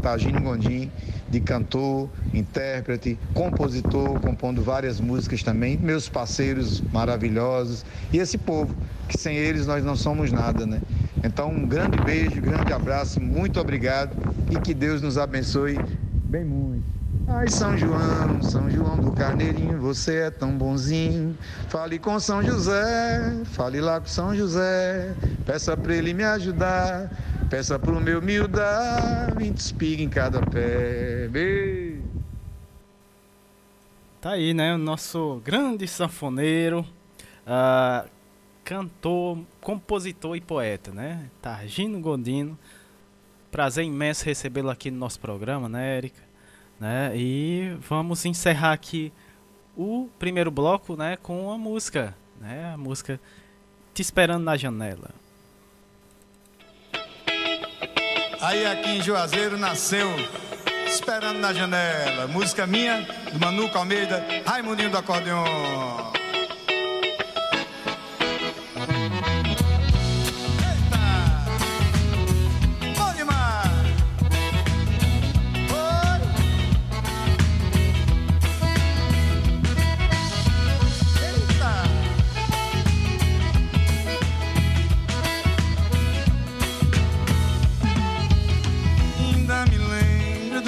Tagino 0.00 0.40
Gondim, 0.40 0.90
de 1.28 1.40
cantor, 1.40 2.10
intérprete, 2.34 3.18
compositor, 3.32 4.18
compondo 4.20 4.62
várias 4.62 5.00
músicas 5.00 5.42
também, 5.42 5.76
meus 5.78 6.08
parceiros 6.08 6.80
maravilhosos 6.80 7.84
e 8.12 8.18
esse 8.18 8.36
povo, 8.36 8.74
que 9.08 9.16
sem 9.18 9.36
eles 9.36 9.66
nós 9.66 9.84
não 9.84 9.96
somos 9.96 10.32
nada, 10.32 10.66
né? 10.66 10.82
Então, 11.24 11.50
um 11.50 11.66
grande 11.66 11.98
beijo, 11.98 12.40
grande 12.42 12.72
abraço, 12.72 13.20
muito 13.20 13.60
obrigado 13.60 14.16
e 14.50 14.58
que 14.58 14.74
Deus 14.74 15.00
nos 15.00 15.16
abençoe 15.16 15.80
bem 16.24 16.44
muito. 16.44 17.01
Ai, 17.28 17.48
São 17.48 17.76
João, 17.76 18.42
São 18.42 18.70
João 18.70 18.96
do 18.96 19.12
Carneirinho, 19.12 19.78
você 19.78 20.22
é 20.22 20.30
tão 20.30 20.56
bonzinho. 20.56 21.36
Fale 21.68 21.98
com 21.98 22.18
São 22.18 22.42
José, 22.42 23.42
fale 23.46 23.80
lá 23.80 24.00
com 24.00 24.06
São 24.06 24.34
José. 24.34 25.14
Peça 25.46 25.76
pra 25.76 25.94
ele 25.94 26.12
me 26.12 26.24
ajudar, 26.24 27.10
peça 27.48 27.78
pro 27.78 28.00
meu 28.00 28.20
mil 28.20 28.48
dar 28.48 29.34
20 29.36 29.56
espigas 29.56 30.00
em 30.00 30.08
cada 30.08 30.40
pé. 30.40 31.28
Tá 34.20 34.32
aí, 34.32 34.54
né? 34.54 34.74
O 34.74 34.78
nosso 34.78 35.40
grande 35.44 35.86
sanfoneiro, 35.88 36.86
uh, 37.46 38.08
cantor, 38.64 39.38
compositor 39.60 40.36
e 40.36 40.40
poeta, 40.40 40.92
né? 40.92 41.28
Targino 41.40 42.00
Gondino. 42.00 42.58
Prazer 43.50 43.84
imenso 43.84 44.24
recebê-lo 44.24 44.70
aqui 44.70 44.90
no 44.90 44.98
nosso 44.98 45.20
programa, 45.20 45.68
né, 45.68 45.96
Érica? 45.98 46.31
Né? 46.82 47.12
E 47.14 47.76
vamos 47.88 48.26
encerrar 48.26 48.72
aqui 48.72 49.12
o 49.76 50.08
primeiro 50.18 50.50
bloco, 50.50 50.96
né, 50.96 51.16
com 51.16 51.52
a 51.52 51.56
música, 51.56 52.12
né? 52.40 52.72
A 52.74 52.76
música 52.76 53.20
Te 53.94 54.02
Esperando 54.02 54.42
na 54.42 54.56
Janela. 54.56 55.10
Aí 58.40 58.66
aqui 58.66 58.96
em 58.96 59.00
Juazeiro 59.00 59.56
nasceu 59.56 60.08
Esperando 60.84 61.38
na 61.38 61.52
Janela, 61.52 62.26
música 62.26 62.66
minha, 62.66 63.06
do 63.32 63.38
Manuco 63.38 63.78
Almeida, 63.78 64.20
Raimundinho 64.44 64.90
do 64.90 64.98
Acordeon. 64.98 65.44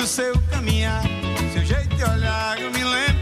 Seu 0.07 0.35
caminhar, 0.51 1.03
seu 1.53 1.65
jeito 1.65 1.95
de 1.97 2.05
olhar, 2.05 2.61
eu 2.61 2.71
me 2.71 2.85
lembrei. 2.85 3.14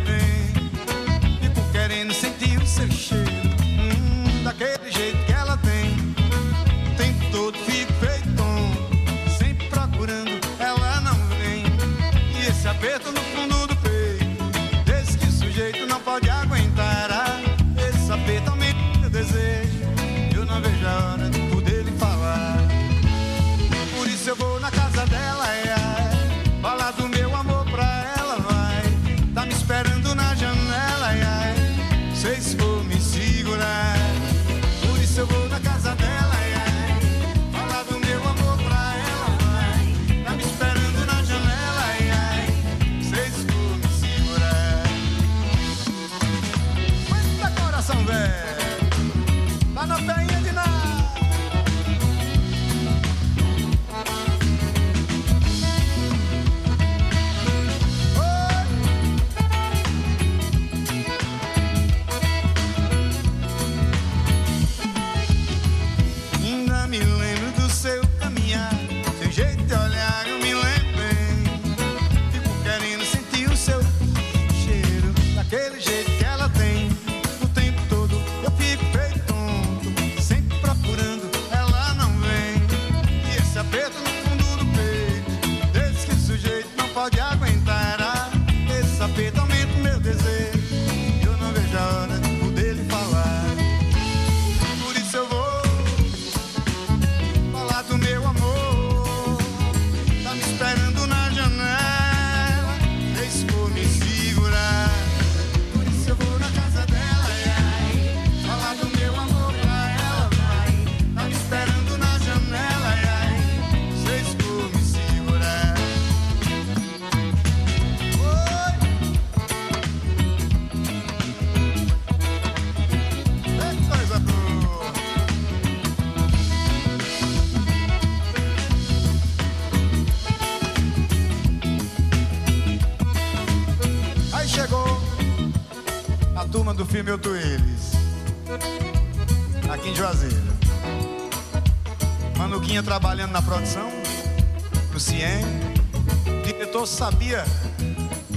Sabia 146.93 147.45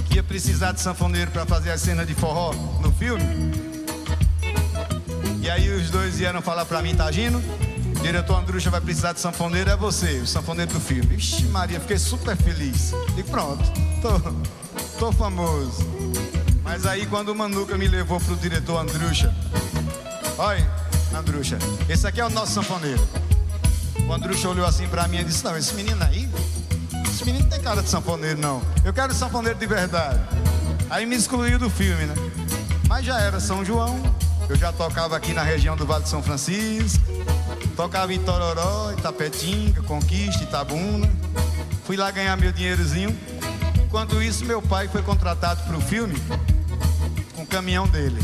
que 0.08 0.14
ia 0.14 0.22
precisar 0.22 0.72
de 0.72 0.80
sanfoneiro 0.80 1.30
para 1.30 1.44
fazer 1.44 1.70
a 1.70 1.78
cena 1.78 2.06
de 2.06 2.14
forró 2.14 2.52
no 2.80 2.90
filme. 2.92 3.22
E 5.42 5.50
aí 5.50 5.70
os 5.70 5.90
dois 5.90 6.16
vieram 6.16 6.40
falar 6.40 6.64
pra 6.64 6.82
mim, 6.82 6.94
Tagino, 6.94 7.42
diretor 8.02 8.38
Andrucha 8.38 8.70
vai 8.70 8.80
precisar 8.80 9.12
de 9.12 9.20
sanfoneiro, 9.20 9.70
é 9.70 9.76
você, 9.76 10.18
o 10.20 10.26
sanfoneiro 10.26 10.72
do 10.72 10.80
filme. 10.80 11.16
Ixi 11.16 11.44
Maria, 11.44 11.78
fiquei 11.78 11.98
super 11.98 12.36
feliz. 12.36 12.92
E 13.16 13.22
pronto, 13.22 13.62
tô, 14.00 14.98
tô 14.98 15.12
famoso. 15.12 15.86
Mas 16.64 16.86
aí 16.86 17.06
quando 17.06 17.28
o 17.28 17.34
Manuca 17.34 17.76
me 17.76 17.86
levou 17.86 18.18
pro 18.18 18.34
diretor 18.36 18.78
Andrucha, 18.78 19.32
olha, 20.38 20.68
Andrucha. 21.14 21.58
Esse 21.88 22.06
aqui 22.06 22.20
é 22.20 22.24
o 22.24 22.30
nosso 22.30 22.52
sanfoneiro. 22.52 23.06
O 24.08 24.12
Andrucha 24.12 24.48
olhou 24.48 24.66
assim 24.66 24.88
pra 24.88 25.06
mim 25.08 25.18
e 25.18 25.24
disse: 25.24 25.44
Não, 25.44 25.56
esse 25.56 25.74
menino 25.74 26.02
aí, 26.02 26.25
menino 27.26 27.48
tem 27.50 27.60
cara 27.60 27.82
de 27.82 27.88
sanfoneiro, 27.88 28.40
não. 28.40 28.62
Eu 28.84 28.92
quero 28.92 29.12
sanfoneiro 29.12 29.58
de 29.58 29.66
verdade. 29.66 30.20
Aí 30.88 31.04
me 31.04 31.16
excluiu 31.16 31.58
do 31.58 31.68
filme, 31.68 32.04
né? 32.04 32.14
Mas 32.88 33.04
já 33.04 33.18
era 33.20 33.40
São 33.40 33.64
João, 33.64 34.00
eu 34.48 34.54
já 34.54 34.72
tocava 34.72 35.16
aqui 35.16 35.34
na 35.34 35.42
região 35.42 35.76
do 35.76 35.84
Vale 35.84 36.04
de 36.04 36.08
São 36.08 36.22
Francisco, 36.22 37.04
tocava 37.76 38.14
em 38.14 38.20
Tororó, 38.20 38.92
Itapetinga, 38.92 39.82
Conquista, 39.82 40.44
Itabuna. 40.44 41.10
Fui 41.84 41.96
lá 41.96 42.10
ganhar 42.12 42.36
meu 42.36 42.52
dinheirozinho. 42.52 43.16
Enquanto 43.84 44.22
isso, 44.22 44.44
meu 44.44 44.62
pai 44.62 44.86
foi 44.86 45.02
contratado 45.02 45.64
para 45.64 45.76
o 45.76 45.80
filme 45.80 46.14
com 47.34 47.42
o 47.42 47.46
caminhão 47.46 47.88
dele. 47.88 48.20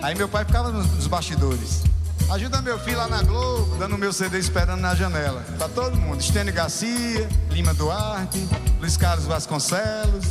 Aí 0.00 0.14
meu 0.14 0.28
pai 0.28 0.44
ficava 0.44 0.70
nos 0.70 1.06
bastidores. 1.08 1.82
Ajuda 2.30 2.62
meu 2.62 2.78
filho 2.78 2.96
lá 2.96 3.06
na 3.06 3.22
Globo, 3.22 3.76
dando 3.76 3.98
meu 3.98 4.12
CD 4.12 4.38
esperando 4.38 4.80
na 4.80 4.94
janela. 4.94 5.42
Pra 5.58 5.68
todo 5.68 5.96
mundo. 5.96 6.20
Estênio 6.20 6.52
Garcia, 6.52 7.28
Lima 7.50 7.74
Duarte, 7.74 8.48
Luiz 8.80 8.96
Carlos 8.96 9.26
Vasconcelos, 9.26 10.26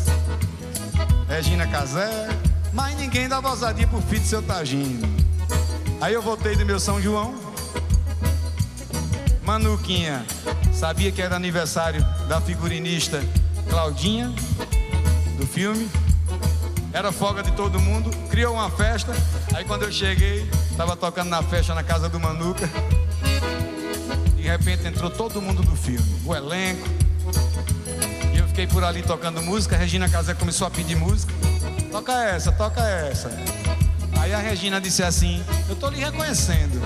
Regina 1.28 1.68
Casé. 1.68 2.28
Mas 2.74 2.96
ninguém 2.98 3.30
dava 3.30 3.50
ousadia 3.50 3.88
pro 3.88 4.02
filho 4.02 4.22
de 4.22 4.28
seu 4.28 4.42
Tagino. 4.42 5.08
Aí 6.02 6.14
eu 6.14 6.22
voltei 6.22 6.56
do 6.56 6.66
meu 6.66 6.80
São 6.80 7.00
João. 7.02 7.36
Manuquinha, 9.46 10.26
sabia 10.74 11.12
que 11.12 11.22
era 11.22 11.36
aniversário 11.36 12.04
da 12.28 12.42
figurinista 12.42 13.24
Claudinha, 13.70 14.34
do 15.38 15.46
filme. 15.46 15.90
Era 16.92 17.12
folga 17.12 17.44
de 17.44 17.52
todo 17.54 17.80
mundo, 17.80 18.10
criou 18.30 18.56
uma 18.56 18.70
festa. 18.70 19.14
Aí 19.54 19.64
quando 19.66 19.84
eu 19.84 19.92
cheguei, 19.92 20.50
tava 20.78 20.96
tocando 20.96 21.30
na 21.30 21.42
festa 21.44 21.74
na 21.74 21.84
casa 21.84 22.10
do 22.10 22.20
Manuca. 22.20 22.70
De 24.36 24.42
repente 24.42 24.88
entrou 24.88 25.10
todo 25.10 25.42
mundo 25.42 25.62
do 25.62 25.76
filme, 25.76 26.06
o 26.26 26.36
elenco. 26.36 26.88
E 28.34 28.38
eu 28.38 28.48
fiquei 28.48 28.68
por 28.68 28.84
ali 28.84 29.02
tocando 29.02 29.42
música. 29.42 29.76
A 29.76 29.80
Regina 29.80 30.10
Casé 30.10 30.34
começou 30.34 30.68
a 30.68 30.72
pedir 30.72 30.96
música. 30.96 31.34
Toca 31.92 32.12
essa, 32.24 32.52
toca 32.52 32.82
essa. 32.82 33.32
Aí 34.20 34.34
a 34.34 34.40
Regina 34.40 34.82
disse 34.82 35.04
assim: 35.04 35.44
Eu 35.70 35.76
tô 35.76 35.90
lhe 35.90 36.00
reconhecendo. 36.00 36.82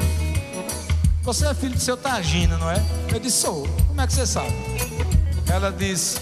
Você 1.24 1.46
é 1.46 1.54
filho 1.54 1.76
do 1.76 1.82
seu 1.82 1.98
Tagina, 1.98 2.58
não 2.58 2.70
é? 2.70 2.82
Eu 3.14 3.20
disse: 3.20 3.42
Sou. 3.42 3.68
Como 3.88 4.02
é 4.02 4.08
que 4.08 4.14
você 4.14 4.26
sabe? 4.26 4.54
Ela 5.50 5.72
disse: 5.72 6.20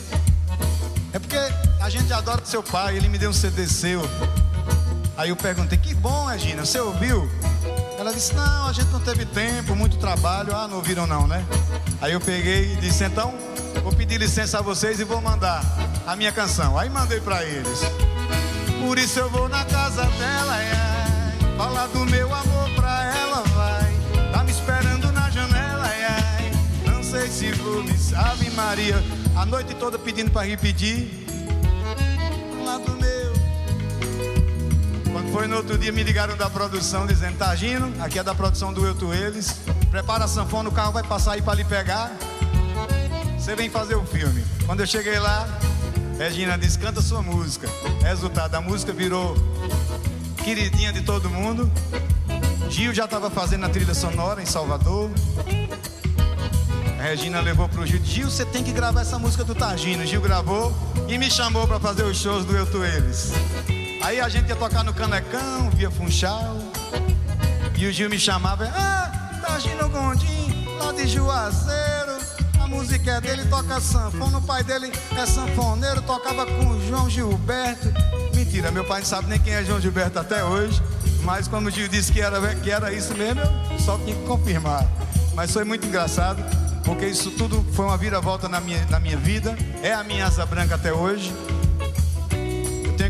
É 1.13 1.19
porque 1.19 1.37
a 1.81 1.89
gente 1.89 2.11
adora 2.13 2.41
seu 2.45 2.63
pai, 2.63 2.95
ele 2.95 3.09
me 3.09 3.17
deu 3.17 3.29
um 3.29 3.33
CD 3.33 3.67
seu. 3.67 4.01
Aí 5.17 5.29
eu 5.29 5.35
perguntei, 5.35 5.77
que 5.77 5.93
bom, 5.93 6.25
Regina, 6.25 6.65
você 6.65 6.79
ouviu? 6.79 7.29
Ela 8.05 8.13
disse, 8.13 8.35
não, 8.35 8.67
a 8.67 8.71
gente 8.71 8.91
não 8.91 8.99
teve 8.99 9.25
tempo, 9.25 9.75
muito 9.75 9.97
trabalho. 9.97 10.55
Ah, 10.55 10.67
não 10.67 10.75
ouviram 10.75 11.07
não, 11.07 11.25
né? 11.25 11.43
Aí 11.99 12.13
eu 12.13 12.21
peguei 12.21 12.73
e 12.73 12.75
disse, 12.75 13.03
então, 13.03 13.33
vou 13.81 13.91
pedir 13.91 14.19
licença 14.19 14.59
a 14.59 14.61
vocês 14.61 14.99
e 14.99 15.03
vou 15.03 15.19
mandar 15.19 15.63
a 16.05 16.15
minha 16.15 16.31
canção. 16.31 16.77
Aí 16.77 16.87
mandei 16.87 17.19
para 17.19 17.43
eles. 17.43 17.79
Por 18.79 18.99
isso 18.99 19.17
eu 19.17 19.27
vou 19.31 19.49
na 19.49 19.65
casa 19.65 20.03
dela, 20.03 20.53
ai, 20.53 21.57
falar 21.57 21.87
do 21.87 22.05
meu 22.05 22.31
amor 22.31 22.69
pra 22.75 23.05
ela, 23.05 23.41
vai. 23.41 24.31
Tá 24.31 24.43
me 24.43 24.51
esperando 24.51 25.11
na 25.11 25.27
janela, 25.31 25.85
ai, 25.87 26.51
não 26.85 27.01
sei 27.01 27.27
se 27.27 27.53
vou 27.53 27.81
me 27.81 27.95
Ave 28.15 28.51
Maria, 28.51 29.03
a 29.35 29.47
noite 29.47 29.73
toda 29.73 29.97
pedindo 29.97 30.29
para 30.29 30.45
repetir 30.45 31.24
foi 35.35 35.47
no 35.47 35.57
outro 35.57 35.77
dia, 35.77 35.91
me 35.91 36.01
ligaram 36.01 36.37
da 36.37 36.49
produção 36.49 37.05
dizendo: 37.05 37.37
Tá 37.37 37.49
agindo, 37.49 37.91
aqui 38.01 38.17
é 38.17 38.23
da 38.23 38.33
produção 38.33 38.71
do 38.71 38.85
Eu 38.87 38.95
Tu 38.95 39.13
Eles. 39.13 39.59
Prepara 39.91 40.23
a 40.23 40.27
sanfona, 40.29 40.69
o 40.69 40.71
carro 40.71 40.93
vai 40.93 41.03
passar 41.03 41.33
aí 41.33 41.41
para 41.41 41.55
lhe 41.55 41.65
pegar. 41.65 42.09
Você 43.37 43.53
vem 43.53 43.69
fazer 43.69 43.95
o 43.95 44.05
filme. 44.05 44.45
Quando 44.65 44.79
eu 44.79 44.87
cheguei 44.87 45.19
lá, 45.19 45.45
Regina 46.17 46.57
disse: 46.57 46.79
Canta 46.79 47.01
sua 47.01 47.21
música. 47.21 47.67
Resultado: 48.01 48.55
a 48.55 48.61
música 48.61 48.93
virou 48.93 49.35
queridinha 50.41 50.93
de 50.93 51.01
todo 51.01 51.29
mundo. 51.29 51.69
Gil 52.69 52.93
já 52.93 53.03
estava 53.03 53.29
fazendo 53.29 53.65
a 53.65 53.69
trilha 53.69 53.93
sonora 53.93 54.41
em 54.41 54.45
Salvador. 54.45 55.11
A 56.97 57.03
Regina 57.03 57.41
levou 57.41 57.67
pro 57.67 57.85
Gil. 57.85 57.99
Gil, 58.05 58.31
você 58.31 58.45
tem 58.45 58.63
que 58.63 58.71
gravar 58.71 59.01
essa 59.01 59.19
música 59.19 59.43
do 59.43 59.53
Targino. 59.53 60.05
Gil 60.05 60.21
gravou 60.21 60.73
e 61.09 61.17
me 61.17 61.29
chamou 61.29 61.67
para 61.67 61.77
fazer 61.77 62.03
os 62.03 62.17
shows 62.17 62.45
do 62.45 62.55
Eu 62.55 62.65
Tu 62.65 62.81
Eles. 62.85 63.33
Aí 64.05 64.19
a 64.19 64.29
gente 64.29 64.47
ia 64.49 64.55
tocar 64.55 64.83
no 64.83 64.93
Canecão, 64.93 65.71
via 65.71 65.89
Funchal. 65.89 66.57
E 67.75 67.87
o 67.87 67.91
Gil 67.91 68.07
me 68.07 68.19
chamava, 68.19 68.65
ah, 68.65 69.39
Targino 69.41 69.89
Gondim, 69.89 70.67
lá 70.77 70.91
de 70.91 71.07
Juazeiro. 71.07 72.15
A 72.61 72.67
música 72.67 73.13
é 73.13 73.21
dele, 73.21 73.45
toca 73.45 73.81
sanfona. 73.81 74.37
O 74.37 74.41
pai 74.43 74.63
dele 74.63 74.91
é 75.17 75.25
sanfoneiro, 75.25 76.03
tocava 76.03 76.45
com 76.45 76.67
o 76.67 76.87
João 76.87 77.09
Gilberto. 77.09 77.91
Mentira, 78.35 78.69
meu 78.69 78.85
pai 78.85 78.99
não 78.99 79.07
sabe 79.07 79.27
nem 79.27 79.39
quem 79.39 79.53
é 79.53 79.65
João 79.65 79.81
Gilberto 79.81 80.19
até 80.19 80.43
hoje. 80.43 80.79
Mas 81.23 81.47
quando 81.47 81.65
o 81.65 81.71
Gil 81.71 81.87
disse 81.87 82.11
que 82.11 82.21
era, 82.21 82.53
que 82.53 82.69
era 82.69 82.93
isso 82.93 83.15
mesmo, 83.15 83.41
eu 83.71 83.79
só 83.79 83.97
tinha 83.97 84.15
que 84.15 84.23
confirmar. 84.27 84.85
Mas 85.33 85.51
foi 85.51 85.63
muito 85.63 85.87
engraçado 85.87 86.43
porque 86.83 87.07
isso 87.07 87.31
tudo 87.31 87.65
foi 87.73 87.85
uma 87.85 87.97
vira-volta 87.97 88.47
na 88.47 88.61
minha, 88.61 88.85
na 88.85 88.99
minha 88.99 89.17
vida, 89.17 89.57
é 89.81 89.91
a 89.91 90.03
minha 90.03 90.27
asa 90.27 90.45
branca 90.45 90.75
até 90.75 90.93
hoje. 90.93 91.33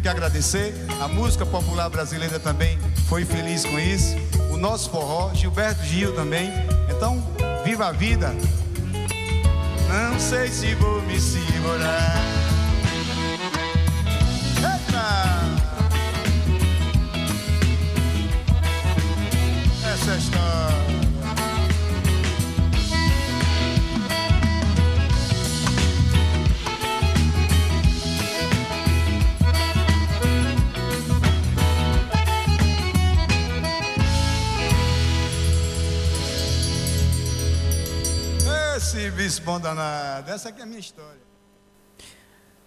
Que 0.06 0.10
agradecer, 0.10 0.72
a 1.02 1.08
música 1.08 1.48
popular 1.48 1.90
brasileira 1.90 2.40
também 2.40 2.78
foi 3.10 3.26
feliz 3.26 3.66
com 3.66 3.80
isso, 3.80 4.16
o 4.52 4.56
nosso 4.56 4.92
forró, 4.92 5.34
Gilberto 5.34 5.84
Gil 5.84 6.14
também. 6.14 6.52
Então, 6.96 7.26
viva 7.64 7.88
a 7.88 7.92
vida! 7.92 8.32
Não 9.90 10.20
sei 10.20 10.50
se 10.50 10.76
vou 10.76 11.02
me 11.02 11.20
segurar. 11.20 12.18
Eita! 14.58 15.02
Essa 19.92 20.12
é 20.12 20.14
a 20.14 20.18
história. 20.18 21.05
Bom 39.26 39.60
danado. 39.60 40.30
Essa 40.30 40.50
aqui 40.50 40.60
é 40.60 40.64
a 40.64 40.68
minha 40.68 40.80
história. 40.80 41.20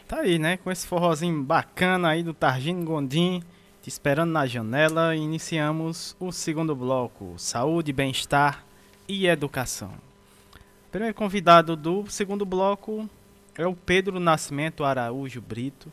Tá 0.09 0.23
aí, 0.23 0.41
né? 0.41 0.57
Com 0.57 0.73
esse 0.73 0.85
forrozinho 0.89 1.41
bacana 1.41 2.09
aí 2.09 2.25
do 2.25 2.35
Targino 2.35 2.85
Gondim, 2.85 3.45
te 3.81 3.89
esperando 3.89 4.33
na 4.33 4.45
janela, 4.45 5.15
iniciamos 5.15 6.17
o 6.19 6.33
segundo 6.33 6.75
bloco: 6.75 7.35
Saúde, 7.39 7.93
Bem-Estar 7.93 8.65
e 9.07 9.29
Educação. 9.29 9.93
O 10.89 10.91
primeiro 10.91 11.15
convidado 11.15 11.77
do 11.77 12.11
segundo 12.11 12.45
bloco 12.45 13.09
é 13.57 13.65
o 13.65 13.77
Pedro 13.77 14.19
Nascimento 14.19 14.83
Araújo 14.83 15.41
Brito, 15.41 15.93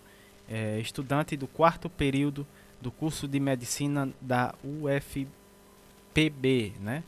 é, 0.49 0.80
estudante 0.80 1.38
do 1.38 1.45
quarto 1.45 1.91
período 1.91 2.45
do 2.82 2.91
curso 2.91 3.28
de 3.28 3.39
Medicina 3.39 4.09
da 4.20 4.55
UFPB, 4.63 5.30
né? 6.80 7.03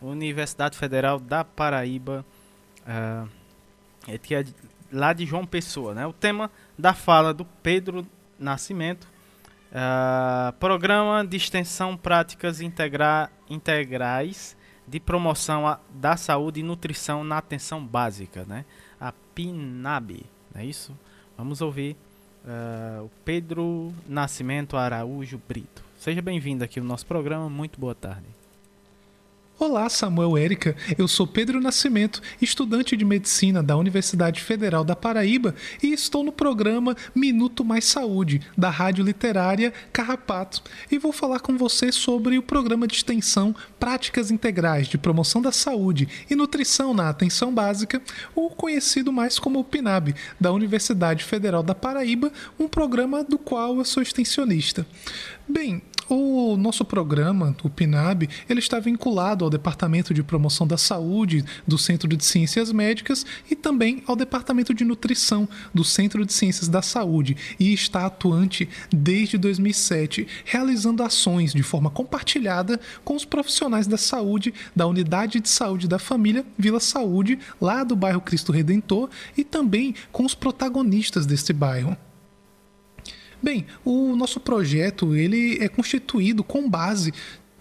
Universidade 0.00 0.78
Federal 0.78 1.20
da 1.20 1.44
Paraíba, 1.44 2.24
uh, 2.86 3.28
é 4.08 4.44
lá 4.92 5.12
de 5.12 5.26
João 5.26 5.44
Pessoa. 5.44 5.94
Né? 5.94 6.06
O 6.06 6.12
tema 6.12 6.50
da 6.78 6.94
fala 6.94 7.34
do 7.34 7.44
Pedro 7.44 8.06
Nascimento, 8.38 9.06
uh, 9.72 10.52
Programa 10.54 11.24
de 11.24 11.36
Extensão 11.36 11.96
Práticas 11.96 12.60
Integra 12.60 13.30
Integrais 13.48 14.56
de 14.86 15.00
Promoção 15.00 15.66
a, 15.66 15.80
da 15.90 16.16
Saúde 16.16 16.60
e 16.60 16.62
Nutrição 16.62 17.24
na 17.24 17.38
Atenção 17.38 17.84
Básica, 17.84 18.44
né? 18.44 18.64
a 19.00 19.12
PINAB, 19.34 20.24
não 20.54 20.60
é 20.60 20.64
isso? 20.64 20.96
Vamos 21.36 21.60
ouvir 21.60 21.96
uh, 22.44 23.04
o 23.04 23.10
Pedro 23.24 23.92
Nascimento 24.06 24.76
Araújo 24.76 25.40
Brito. 25.48 25.84
Seja 25.98 26.22
bem-vindo 26.22 26.62
aqui 26.62 26.78
ao 26.78 26.86
nosso 26.86 27.06
programa, 27.06 27.50
muito 27.50 27.80
boa 27.80 27.94
tarde. 27.94 28.35
Olá, 29.58 29.88
Samuel 29.88 30.36
Érica. 30.36 30.76
Eu 30.98 31.08
sou 31.08 31.26
Pedro 31.26 31.62
Nascimento, 31.62 32.20
estudante 32.42 32.94
de 32.94 33.06
medicina 33.06 33.62
da 33.62 33.74
Universidade 33.74 34.42
Federal 34.42 34.84
da 34.84 34.94
Paraíba 34.94 35.54
e 35.82 35.94
estou 35.94 36.22
no 36.22 36.30
programa 36.30 36.94
Minuto 37.14 37.64
Mais 37.64 37.86
Saúde, 37.86 38.42
da 38.54 38.68
Rádio 38.68 39.02
Literária 39.02 39.72
Carrapato. 39.94 40.62
E 40.90 40.98
vou 40.98 41.10
falar 41.10 41.40
com 41.40 41.56
você 41.56 41.90
sobre 41.90 42.36
o 42.36 42.42
programa 42.42 42.86
de 42.86 42.96
extensão 42.96 43.56
Práticas 43.80 44.30
Integrais 44.30 44.88
de 44.88 44.98
Promoção 44.98 45.40
da 45.40 45.50
Saúde 45.50 46.06
e 46.28 46.34
Nutrição 46.34 46.92
na 46.92 47.08
Atenção 47.08 47.50
Básica, 47.50 48.02
ou 48.34 48.50
conhecido 48.50 49.10
mais 49.10 49.38
como 49.38 49.60
o 49.60 49.64
PNAB, 49.64 50.14
da 50.38 50.52
Universidade 50.52 51.24
Federal 51.24 51.62
da 51.62 51.74
Paraíba, 51.74 52.30
um 52.58 52.68
programa 52.68 53.24
do 53.24 53.38
qual 53.38 53.78
eu 53.78 53.86
sou 53.86 54.02
extensionista. 54.02 54.86
Bem, 55.48 55.80
O 56.08 56.56
nosso 56.56 56.84
programa, 56.84 57.56
o 57.64 57.68
PNAB, 57.68 58.28
ele 58.48 58.60
está 58.60 58.78
vinculado 58.78 59.44
ao 59.44 59.50
Departamento 59.50 60.14
de 60.14 60.22
Promoção 60.22 60.64
da 60.64 60.78
Saúde 60.78 61.44
do 61.66 61.76
Centro 61.76 62.08
de 62.08 62.24
Ciências 62.24 62.70
Médicas 62.70 63.26
e 63.50 63.56
também 63.56 64.04
ao 64.06 64.14
Departamento 64.14 64.72
de 64.72 64.84
Nutrição 64.84 65.48
do 65.74 65.82
Centro 65.82 66.24
de 66.24 66.32
Ciências 66.32 66.68
da 66.68 66.80
Saúde 66.80 67.36
e 67.58 67.72
está 67.72 68.06
atuante 68.06 68.68
desde 68.88 69.36
2007, 69.36 70.28
realizando 70.44 71.02
ações 71.02 71.52
de 71.52 71.64
forma 71.64 71.90
compartilhada 71.90 72.78
com 73.04 73.16
os 73.16 73.24
profissionais 73.24 73.88
da 73.88 73.96
saúde 73.96 74.54
da 74.76 74.86
Unidade 74.86 75.40
de 75.40 75.48
Saúde 75.48 75.88
da 75.88 75.98
Família 75.98 76.46
Vila 76.56 76.78
Saúde, 76.78 77.36
lá 77.60 77.82
do 77.82 77.96
bairro 77.96 78.20
Cristo 78.20 78.52
Redentor, 78.52 79.10
e 79.36 79.42
também 79.42 79.92
com 80.12 80.24
os 80.24 80.36
protagonistas 80.36 81.26
deste 81.26 81.52
bairro. 81.52 81.96
Bem, 83.46 83.64
o 83.84 84.16
nosso 84.16 84.40
projeto 84.40 85.14
ele 85.14 85.62
é 85.62 85.68
constituído 85.68 86.42
com 86.42 86.68
base 86.68 87.14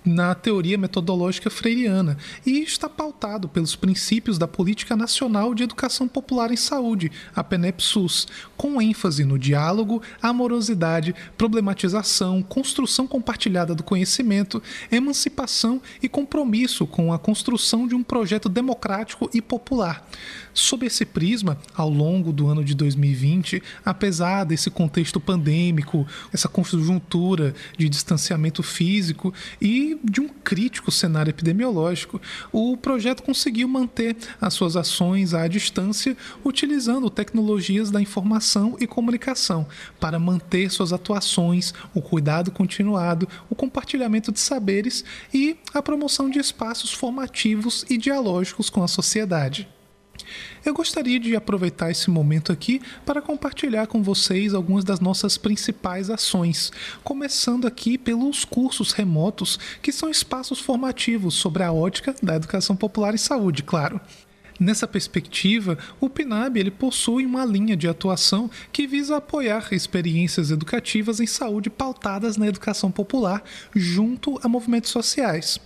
na 0.04 0.34
teoria 0.34 0.80
metodológica 0.80 1.48
freiriana 1.48 2.18
e 2.44 2.64
está 2.64 2.90
pautado 2.90 3.48
pelos 3.48 3.76
princípios 3.76 4.40
da 4.40 4.48
Política 4.48 4.96
Nacional 4.96 5.54
de 5.54 5.62
Educação 5.62 6.08
Popular 6.08 6.52
em 6.52 6.56
Saúde, 6.56 7.12
a 7.36 7.44
PENEP-SUS, 7.44 8.28
com 8.58 8.82
ênfase 8.82 9.24
no 9.24 9.38
diálogo, 9.38 10.02
amorosidade, 10.20 11.14
problematização, 11.38 12.42
construção 12.42 13.06
compartilhada 13.06 13.76
do 13.76 13.84
conhecimento, 13.84 14.64
emancipação 14.92 15.80
e 16.02 16.10
compromisso 16.10 16.88
com 16.88 17.14
a 17.14 17.20
construção 17.20 17.88
de 17.88 17.94
um 17.94 18.02
projeto 18.02 18.50
democrático 18.50 19.30
e 19.32 19.40
popular. 19.40 20.04
Sob 20.58 20.86
esse 20.86 21.06
prisma, 21.06 21.58
ao 21.76 21.90
longo 21.90 22.32
do 22.32 22.48
ano 22.48 22.64
de 22.64 22.74
2020, 22.74 23.62
apesar 23.84 24.46
desse 24.46 24.72
contexto 24.72 25.20
pandêmico, 25.20 26.08
essa 26.32 26.48
conjuntura 26.48 27.54
de 27.78 27.90
distanciamento 27.90 28.64
físico 28.64 29.34
e 29.62 30.00
de 30.02 30.22
um 30.22 30.30
crítico 30.30 30.92
cenário 30.92 31.30
epidemiológico, 31.30 32.22
o 32.54 32.78
projeto 32.78 33.22
conseguiu 33.22 33.68
manter 33.68 34.16
as 34.40 34.54
suas 34.54 34.78
ações 34.78 35.34
à 35.34 35.46
distância, 35.50 36.16
utilizando 36.46 37.10
tecnologias 37.10 37.92
da 37.92 38.02
informação 38.02 38.78
e 38.80 38.88
comunicação 38.88 39.68
para 40.00 40.18
manter 40.18 40.72
suas 40.72 40.94
atuações, 40.94 41.74
o 41.94 42.02
cuidado 42.02 42.50
continuado, 42.50 43.28
o 43.50 43.56
compartilhamento 43.56 44.32
de 44.32 44.40
saberes 44.40 45.04
e 45.34 45.58
a 45.74 45.82
promoção 45.82 46.30
de 46.30 46.40
espaços 46.40 46.94
formativos 46.94 47.84
e 47.90 47.98
dialógicos 47.98 48.70
com 48.70 48.82
a 48.82 48.88
sociedade. 48.88 49.75
Eu 50.66 50.74
gostaria 50.74 51.20
de 51.20 51.36
aproveitar 51.36 51.92
esse 51.92 52.10
momento 52.10 52.52
aqui 52.52 52.82
para 53.06 53.22
compartilhar 53.22 53.88
com 53.88 54.02
vocês 54.02 54.54
algumas 54.54 54.84
das 54.84 55.00
nossas 55.00 55.38
principais 55.38 56.10
ações, 56.10 56.72
começando 57.04 57.68
aqui 57.68 57.98
pelos 57.98 58.44
cursos 58.44 58.92
remotos, 58.92 59.60
que 59.82 59.92
são 59.92 60.10
espaços 60.10 60.60
formativos 60.60 61.36
sobre 61.36 61.64
a 61.64 61.72
ótica 61.72 62.16
da 62.22 62.36
educação 62.36 62.76
popular 62.76 63.14
e 63.14 63.20
saúde, 63.20 63.64
claro. 63.64 64.02
Nessa 64.58 64.88
perspectiva, 64.88 65.78
o 66.00 66.10
PNAB 66.10 66.58
ele 66.58 66.72
possui 66.72 67.26
uma 67.26 67.44
linha 67.44 67.76
de 67.76 67.90
atuação 67.90 68.50
que 68.72 68.88
visa 68.88 69.18
apoiar 69.18 69.68
experiências 69.74 70.50
educativas 70.50 71.20
em 71.20 71.28
saúde 71.28 71.70
pautadas 71.70 72.38
na 72.38 72.48
educação 72.48 72.90
popular 72.90 73.44
junto 73.76 74.40
a 74.42 74.48
movimentos 74.48 74.92
sociais. 74.92 75.60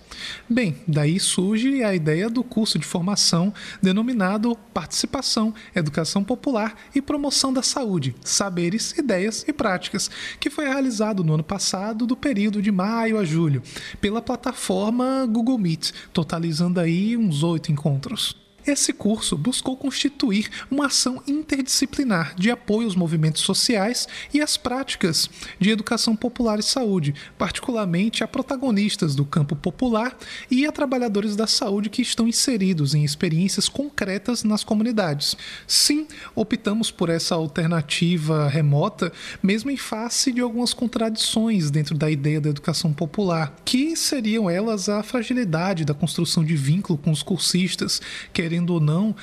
Bem, 0.48 0.76
daí 0.88 1.20
surge 1.20 1.84
a 1.84 1.94
ideia 1.94 2.28
do 2.28 2.42
curso 2.42 2.80
de 2.80 2.86
formação 2.86 3.54
denominado 3.80 4.56
Participação, 4.74 5.54
Educação 5.72 6.24
Popular 6.24 6.74
e 6.92 7.00
Promoção 7.00 7.52
da 7.52 7.62
Saúde, 7.62 8.16
Saberes, 8.24 8.98
Ideias 8.98 9.44
e 9.46 9.52
Práticas, 9.52 10.10
que 10.40 10.50
foi 10.50 10.66
realizado 10.66 11.22
no 11.22 11.34
ano 11.34 11.44
passado, 11.44 12.06
do 12.06 12.16
período 12.16 12.60
de 12.60 12.72
maio 12.72 13.18
a 13.18 13.24
julho, 13.24 13.62
pela 14.00 14.20
plataforma 14.20 15.26
Google 15.30 15.58
Meet, 15.58 15.92
totalizando 16.12 16.80
aí 16.80 17.16
uns 17.16 17.44
oito 17.44 17.70
encontros. 17.70 18.49
Esse 18.66 18.92
curso 18.92 19.36
buscou 19.36 19.76
constituir 19.76 20.48
uma 20.70 20.86
ação 20.86 21.22
interdisciplinar 21.26 22.34
de 22.36 22.50
apoio 22.50 22.86
aos 22.86 22.94
movimentos 22.94 23.42
sociais 23.42 24.06
e 24.32 24.40
às 24.40 24.56
práticas 24.56 25.30
de 25.58 25.70
educação 25.70 26.14
popular 26.14 26.58
e 26.58 26.62
saúde, 26.62 27.14
particularmente 27.38 28.22
a 28.22 28.28
protagonistas 28.28 29.14
do 29.14 29.24
campo 29.24 29.56
popular 29.56 30.16
e 30.50 30.66
a 30.66 30.72
trabalhadores 30.72 31.34
da 31.36 31.46
saúde 31.46 31.88
que 31.88 32.02
estão 32.02 32.28
inseridos 32.28 32.94
em 32.94 33.04
experiências 33.04 33.68
concretas 33.68 34.44
nas 34.44 34.62
comunidades. 34.62 35.36
Sim, 35.66 36.06
optamos 36.34 36.90
por 36.90 37.08
essa 37.08 37.34
alternativa 37.34 38.48
remota, 38.48 39.12
mesmo 39.42 39.70
em 39.70 39.76
face 39.76 40.32
de 40.32 40.40
algumas 40.40 40.74
contradições 40.74 41.70
dentro 41.70 41.96
da 41.96 42.10
ideia 42.10 42.40
da 42.40 42.50
educação 42.50 42.92
popular, 42.92 43.54
que 43.64 43.96
seriam 43.96 44.50
elas 44.50 44.88
a 44.88 45.02
fragilidade 45.02 45.84
da 45.84 45.94
construção 45.94 46.44
de 46.44 46.56
vínculo 46.56 46.98
com 46.98 47.10
os 47.10 47.22
cursistas, 47.22 48.00
que 48.32 48.42
querendo 48.50 48.70
ou 48.70 48.80
não, 48.80 49.10
uh, 49.10 49.14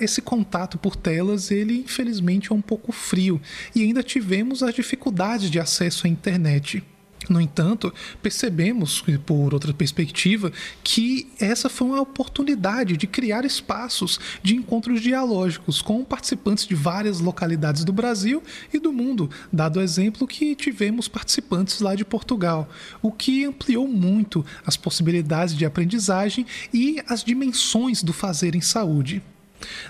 esse 0.00 0.22
contato 0.22 0.78
por 0.78 0.96
telas, 0.96 1.50
ele 1.50 1.80
infelizmente 1.80 2.50
é 2.50 2.54
um 2.54 2.62
pouco 2.62 2.92
frio. 2.92 3.38
E 3.74 3.82
ainda 3.82 4.02
tivemos 4.02 4.62
as 4.62 4.74
dificuldades 4.74 5.50
de 5.50 5.60
acesso 5.60 6.06
à 6.06 6.10
internet. 6.10 6.82
No 7.28 7.40
entanto, 7.40 7.92
percebemos, 8.22 9.02
por 9.24 9.54
outra 9.54 9.72
perspectiva, 9.72 10.52
que 10.82 11.28
essa 11.38 11.68
foi 11.68 11.88
uma 11.88 12.00
oportunidade 12.00 12.96
de 12.96 13.06
criar 13.06 13.44
espaços 13.44 14.20
de 14.42 14.54
encontros 14.54 15.00
dialógicos 15.00 15.80
com 15.80 16.04
participantes 16.04 16.66
de 16.66 16.74
várias 16.74 17.20
localidades 17.20 17.84
do 17.84 17.92
Brasil 17.92 18.42
e 18.72 18.78
do 18.78 18.92
mundo, 18.92 19.30
dado 19.52 19.78
o 19.78 19.82
exemplo 19.82 20.26
que 20.26 20.54
tivemos 20.54 21.08
participantes 21.08 21.80
lá 21.80 21.94
de 21.94 22.04
Portugal, 22.04 22.68
o 23.00 23.10
que 23.10 23.44
ampliou 23.44 23.88
muito 23.88 24.44
as 24.66 24.76
possibilidades 24.76 25.54
de 25.54 25.64
aprendizagem 25.64 26.46
e 26.72 27.02
as 27.08 27.24
dimensões 27.24 28.02
do 28.02 28.12
fazer 28.12 28.54
em 28.54 28.60
saúde. 28.60 29.22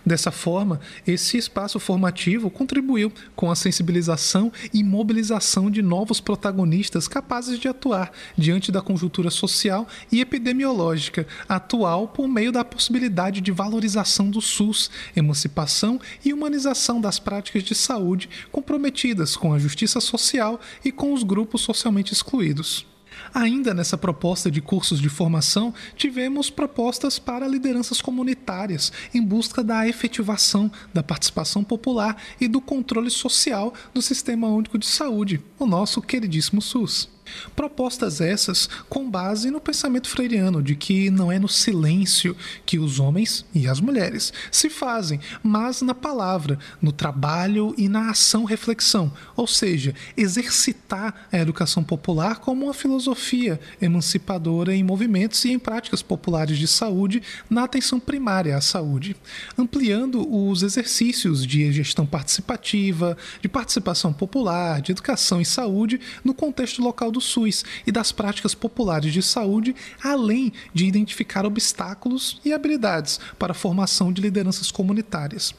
Dessa 0.04 0.30
forma, 0.30 0.80
esse 1.06 1.36
espaço 1.36 1.78
formativo 1.78 2.50
contribuiu 2.50 3.12
com 3.34 3.50
a 3.50 3.56
sensibilização 3.56 4.52
e 4.72 4.82
mobilização 4.82 5.70
de 5.70 5.82
novos 5.82 6.20
protagonistas 6.20 7.08
capazes 7.08 7.58
de 7.58 7.68
atuar 7.68 8.12
diante 8.36 8.70
da 8.70 8.80
conjuntura 8.80 9.30
social 9.30 9.86
e 10.10 10.20
epidemiológica 10.20 11.26
atual 11.48 12.08
por 12.08 12.28
meio 12.28 12.52
da 12.52 12.64
possibilidade 12.64 13.40
de 13.40 13.52
valorização 13.52 14.30
do 14.30 14.40
SUS, 14.40 14.90
emancipação 15.14 16.00
e 16.24 16.32
humanização 16.32 17.00
das 17.00 17.18
práticas 17.18 17.62
de 17.62 17.74
saúde 17.74 18.28
comprometidas 18.50 19.36
com 19.36 19.52
a 19.52 19.58
justiça 19.58 20.00
social 20.00 20.60
e 20.84 20.92
com 20.92 21.12
os 21.12 21.22
grupos 21.22 21.62
socialmente 21.62 22.12
excluídos. 22.12 22.93
Ainda 23.32 23.72
nessa 23.72 23.96
proposta 23.96 24.50
de 24.50 24.60
cursos 24.60 25.00
de 25.00 25.08
formação, 25.08 25.72
tivemos 25.96 26.50
propostas 26.50 27.18
para 27.18 27.48
lideranças 27.48 28.00
comunitárias 28.00 28.92
em 29.14 29.22
busca 29.22 29.62
da 29.62 29.86
efetivação 29.88 30.70
da 30.92 31.02
participação 31.02 31.62
popular 31.62 32.16
e 32.40 32.48
do 32.48 32.60
controle 32.60 33.10
social 33.10 33.72
do 33.92 34.02
Sistema 34.02 34.48
Único 34.48 34.78
de 34.78 34.86
Saúde, 34.86 35.42
o 35.58 35.66
nosso 35.66 36.02
queridíssimo 36.02 36.60
SUS. 36.60 37.13
Propostas 37.54 38.20
essas 38.20 38.68
com 38.88 39.08
base 39.08 39.50
no 39.50 39.60
pensamento 39.60 40.08
freiriano 40.08 40.62
de 40.62 40.74
que 40.74 41.10
não 41.10 41.30
é 41.30 41.38
no 41.38 41.48
silêncio 41.48 42.36
que 42.66 42.78
os 42.78 43.00
homens 43.00 43.44
e 43.54 43.68
as 43.68 43.80
mulheres 43.80 44.32
se 44.50 44.68
fazem, 44.68 45.20
mas 45.42 45.82
na 45.82 45.94
palavra, 45.94 46.58
no 46.80 46.92
trabalho 46.92 47.74
e 47.76 47.88
na 47.88 48.10
ação 48.10 48.44
reflexão, 48.44 49.12
ou 49.36 49.46
seja, 49.46 49.94
exercitar 50.16 51.26
a 51.32 51.38
educação 51.38 51.82
popular 51.82 52.40
como 52.40 52.66
uma 52.66 52.74
filosofia 52.74 53.60
emancipadora 53.80 54.74
em 54.74 54.82
movimentos 54.82 55.44
e 55.44 55.50
em 55.50 55.58
práticas 55.58 56.02
populares 56.02 56.58
de 56.58 56.66
saúde 56.66 57.22
na 57.48 57.64
atenção 57.64 57.98
primária 57.98 58.56
à 58.56 58.60
saúde, 58.60 59.16
ampliando 59.56 60.26
os 60.30 60.62
exercícios 60.62 61.46
de 61.46 61.72
gestão 61.72 62.06
participativa, 62.06 63.16
de 63.40 63.48
participação 63.48 64.12
popular, 64.12 64.80
de 64.80 64.92
educação 64.92 65.40
e 65.40 65.44
saúde 65.44 66.00
no 66.22 66.34
contexto 66.34 66.82
local 66.82 67.10
do 67.14 67.20
SUS 67.20 67.64
e 67.86 67.92
das 67.92 68.12
práticas 68.12 68.54
populares 68.54 69.12
de 69.12 69.22
saúde, 69.22 69.74
além 70.02 70.52
de 70.74 70.84
identificar 70.84 71.46
obstáculos 71.46 72.40
e 72.44 72.52
habilidades 72.52 73.18
para 73.38 73.52
a 73.52 73.54
formação 73.54 74.12
de 74.12 74.20
lideranças 74.20 74.70
comunitárias. 74.70 75.54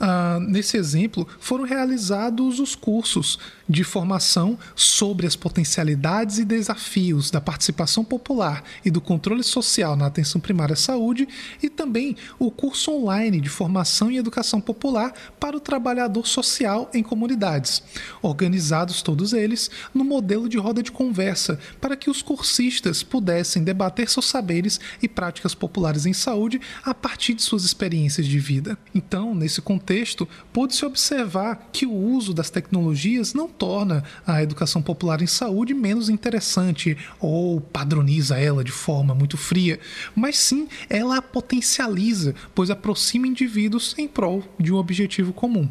Ah, 0.00 0.38
nesse 0.40 0.76
exemplo, 0.76 1.26
foram 1.40 1.64
realizados 1.64 2.60
os 2.60 2.74
cursos 2.74 3.38
de 3.68 3.84
formação 3.84 4.58
sobre 4.74 5.26
as 5.26 5.36
potencialidades 5.36 6.38
e 6.38 6.44
desafios 6.44 7.30
da 7.30 7.40
participação 7.40 8.04
popular 8.04 8.64
e 8.84 8.90
do 8.90 9.00
controle 9.00 9.42
social 9.42 9.94
na 9.96 10.06
atenção 10.06 10.40
primária 10.40 10.72
à 10.72 10.76
saúde 10.76 11.28
e 11.62 11.68
também 11.68 12.16
o 12.38 12.50
curso 12.50 12.90
online 12.90 13.40
de 13.40 13.48
formação 13.48 14.10
e 14.10 14.16
educação 14.16 14.60
popular 14.60 15.12
para 15.38 15.56
o 15.56 15.60
trabalhador 15.60 16.26
social 16.26 16.90
em 16.94 17.02
comunidades, 17.02 17.82
organizados 18.22 19.02
todos 19.02 19.32
eles 19.32 19.70
no 19.92 20.04
modelo 20.04 20.48
de 20.48 20.58
roda 20.58 20.82
de 20.82 20.87
de 20.88 20.92
conversa 20.92 21.58
para 21.80 21.96
que 21.96 22.10
os 22.10 22.22
cursistas 22.22 23.02
pudessem 23.02 23.62
debater 23.62 24.08
seus 24.08 24.26
saberes 24.26 24.80
e 25.02 25.08
práticas 25.08 25.54
populares 25.54 26.06
em 26.06 26.12
saúde 26.12 26.60
a 26.82 26.94
partir 26.94 27.34
de 27.34 27.42
suas 27.42 27.64
experiências 27.64 28.26
de 28.26 28.38
vida. 28.38 28.76
Então, 28.94 29.34
nesse 29.34 29.60
contexto, 29.60 30.26
pôde-se 30.52 30.84
observar 30.84 31.68
que 31.72 31.86
o 31.86 31.92
uso 31.92 32.32
das 32.32 32.50
tecnologias 32.50 33.34
não 33.34 33.48
torna 33.48 34.02
a 34.26 34.42
educação 34.42 34.82
popular 34.82 35.20
em 35.22 35.26
saúde 35.26 35.74
menos 35.74 36.08
interessante 36.08 36.96
ou 37.20 37.60
padroniza 37.60 38.38
ela 38.38 38.64
de 38.64 38.72
forma 38.72 39.14
muito 39.14 39.36
fria, 39.36 39.78
mas 40.14 40.38
sim 40.38 40.68
ela 40.88 41.18
a 41.18 41.22
potencializa, 41.22 42.34
pois 42.54 42.70
aproxima 42.70 43.26
indivíduos 43.26 43.94
em 43.98 44.08
prol 44.08 44.42
de 44.58 44.72
um 44.72 44.76
objetivo 44.76 45.32
comum. 45.32 45.68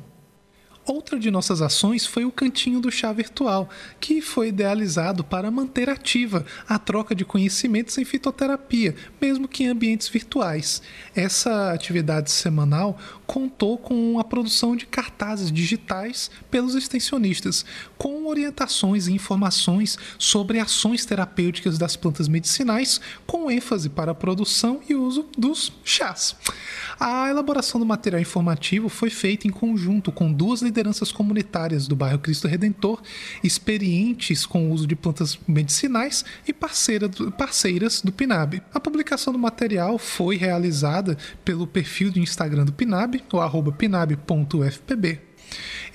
Outra 0.88 1.20
de 1.20 1.30
nossas 1.30 1.62
ações 1.62 2.06
foi 2.06 2.24
o 2.24 2.32
Cantinho 2.32 2.80
do 2.80 2.90
Chá 2.90 3.12
Virtual, 3.12 3.70
que 4.00 4.22
foi 4.22 4.48
idealizado 4.48 5.22
para 5.22 5.52
manter 5.52 5.90
ativa 5.90 6.46
a 6.66 6.80
troca 6.80 7.14
de 7.14 7.26
conhecimentos 7.26 7.98
em 7.98 8.06
fitoterapia, 8.06 8.96
mesmo 9.20 9.50
que 9.50 9.66
em 9.66 9.68
ambientes 9.68 10.08
virtuais. 10.08 10.82
Essa 11.14 11.74
atividade 11.74 12.32
semanal 12.32 12.98
contou 13.28 13.78
com 13.78 14.18
a 14.20 14.24
produção 14.24 14.76
de 14.76 14.86
cartazes 14.86 15.52
digitais 15.52 16.32
pelos 16.50 16.74
extensionistas, 16.74 17.66
com 17.98 18.26
orientações 18.26 19.08
e 19.08 19.14
informações 19.14 19.98
sobre 20.18 20.60
ações 20.60 21.06
terapêuticas 21.06 21.78
das 21.78 21.98
plantas 21.98 22.30
medicinais, 22.30 23.02
com 23.28 23.52
ênfase 23.52 23.90
para 23.90 24.14
a 24.14 24.16
produção 24.16 24.80
e 24.90 24.96
uso 24.96 25.28
dos 25.38 25.74
chás. 25.84 26.36
A 27.00 27.30
elaboração 27.30 27.80
do 27.80 27.86
material 27.86 28.22
informativo 28.22 28.88
foi 28.88 29.10
feita 29.10 29.48
em 29.48 29.52
conjunto 29.52 30.12
com 30.12 30.32
duas 30.32 30.62
lideranças 30.62 31.12
comunitárias 31.12 31.88
do 31.88 31.96
bairro 31.96 32.20
Cristo 32.20 32.48
Redentor, 32.48 33.02
experientes 33.44 34.46
com 34.46 34.70
o 34.70 34.72
uso 34.72 34.88
de 34.88 34.96
plantas 34.96 35.38
medicinais 35.48 36.24
e 36.48 36.54
parceira, 36.54 37.10
parceiras 37.38 38.02
do 38.02 38.12
PINAB. 38.12 38.62
A 38.74 38.80
publicação 38.80 39.34
do 39.34 39.40
material 39.40 39.98
foi 39.98 40.38
realizada 40.38 41.18
pelo 41.44 41.68
perfil 41.68 42.10
de 42.10 42.22
Instagram 42.22 42.66
do 42.66 42.72
PINAB, 43.20 43.34
o 43.34 43.39
arroba 43.41 43.72
pinab.ufpb. 43.72 45.20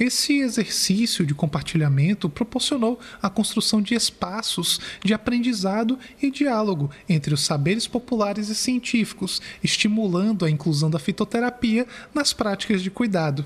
Esse 0.00 0.38
exercício 0.38 1.26
de 1.26 1.34
compartilhamento 1.34 2.28
proporcionou 2.28 2.98
a 3.20 3.28
construção 3.28 3.82
de 3.82 3.94
espaços 3.94 4.80
de 5.04 5.12
aprendizado 5.12 5.98
e 6.20 6.30
diálogo 6.30 6.90
entre 7.08 7.34
os 7.34 7.42
saberes 7.42 7.86
populares 7.86 8.48
e 8.48 8.54
científicos, 8.54 9.40
estimulando 9.62 10.44
a 10.44 10.50
inclusão 10.50 10.90
da 10.90 10.98
fitoterapia 10.98 11.86
nas 12.14 12.32
práticas 12.32 12.82
de 12.82 12.90
cuidado. 12.90 13.44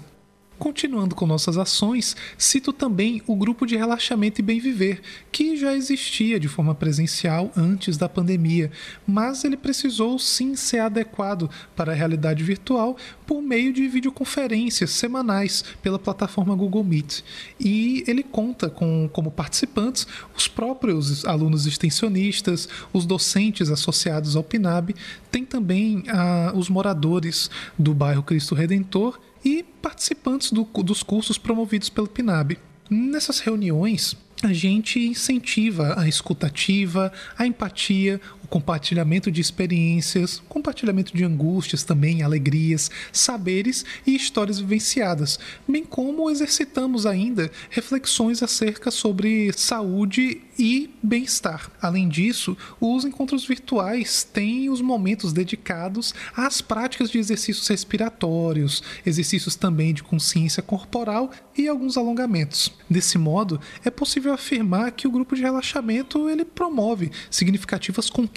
Continuando 0.59 1.15
com 1.15 1.27
nossas 1.27 1.59
ações, 1.59 2.17
cito 2.39 2.73
também 2.73 3.23
o 3.27 3.37
grupo 3.37 3.67
de 3.67 3.77
relaxamento 3.77 4.41
e 4.41 4.43
bem 4.43 4.59
viver, 4.59 5.03
que 5.31 5.55
já 5.55 5.75
existia 5.75 6.41
de 6.41 6.49
forma 6.49 6.75
presencial 6.75 7.53
antes 7.55 7.99
da 7.99 8.09
pandemia, 8.09 8.71
mas 9.07 9.45
ele 9.45 9.57
precisou 9.57 10.19
sim 10.19 10.57
ser 10.57 10.79
adequado 10.79 11.51
para 11.75 11.93
a 11.93 11.95
realidade 11.95 12.43
virtual 12.43 12.97
por 13.27 13.43
meio 13.43 13.71
de 13.71 13.87
videoconferências 13.87 14.91
semanais 14.91 15.63
pela 15.83 15.99
plataforma 15.99 16.55
Google 16.55 16.85
Meet. 16.85 17.23
E 17.61 18.03
ele 18.07 18.23
conta 18.23 18.71
com 18.71 19.11
como 19.13 19.31
participantes 19.31 20.07
os 20.35 20.49
próprios 20.49 21.25
alunos 21.27 21.67
extensionistas, 21.67 22.67
os 22.95 23.05
docentes 23.05 23.71
associados 23.71 24.37
ao 24.37 24.43
PNAB, 24.43 24.95
tem 25.31 25.45
também 25.45 26.05
ah, 26.09 26.53
os 26.55 26.71
moradores 26.71 27.51
do 27.79 27.93
bairro 27.93 28.23
Cristo 28.23 28.55
Redentor 28.55 29.19
e 29.47 29.63
participantes 29.63 30.51
do, 30.51 30.65
dos 30.83 31.05
cursos 31.05 31.39
promovidos 31.39 31.89
pelo 31.89 32.09
PNAB. 32.09 32.59
Nessas 32.91 33.39
reuniões, 33.39 34.17
a 34.43 34.53
gente 34.53 34.99
incentiva 34.99 35.95
a 35.97 36.09
escutativa, 36.09 37.13
a 37.39 37.47
empatia, 37.47 38.21
o 38.47 38.49
compartilhamento 38.49 39.29
de 39.29 39.41
experiências, 39.41 40.41
compartilhamento 40.49 41.15
de 41.15 41.25
angústias 41.25 41.83
também, 41.83 42.23
alegrias, 42.23 42.91
saberes 43.13 43.85
e 44.07 44.15
histórias 44.15 44.61
vivenciadas, 44.61 45.39
bem 45.67 45.85
como 45.85 46.31
exercitamos 46.31 47.07
ainda 47.07 47.51
reflexões 47.69 48.45
acerca 48.45 48.93
sobre 48.93 49.53
saúde 49.53 50.41
e 50.57 50.89
bem-estar. 51.03 51.71
Além 51.83 52.09
disso, 52.09 52.57
os 52.81 53.05
encontros 53.05 53.45
virtuais 53.45 54.23
têm 54.23 54.71
os 54.71 54.81
momentos 54.81 55.33
dedicados 55.33 56.15
às 56.35 56.61
práticas 56.61 57.11
de 57.11 57.19
exercícios 57.19 57.67
respiratórios, 57.67 58.83
exercícios 59.05 59.57
também 59.57 59.93
de 59.93 60.05
consciência 60.05 60.63
corporal 60.63 61.33
e 61.59 61.67
alguns 61.67 61.97
alongamentos. 61.97 62.73
Desse 62.89 63.19
modo, 63.19 63.61
é 63.85 63.91
possível 63.91 64.33
afirmar 64.33 64.93
que 64.93 65.09
o 65.09 65.11
grupo 65.11 65.35
de 65.35 65.43
relaxamento 65.43 66.31
ele 66.31 66.45
promove 66.45 67.11
significativas 67.29 68.09
conquistas 68.09 68.36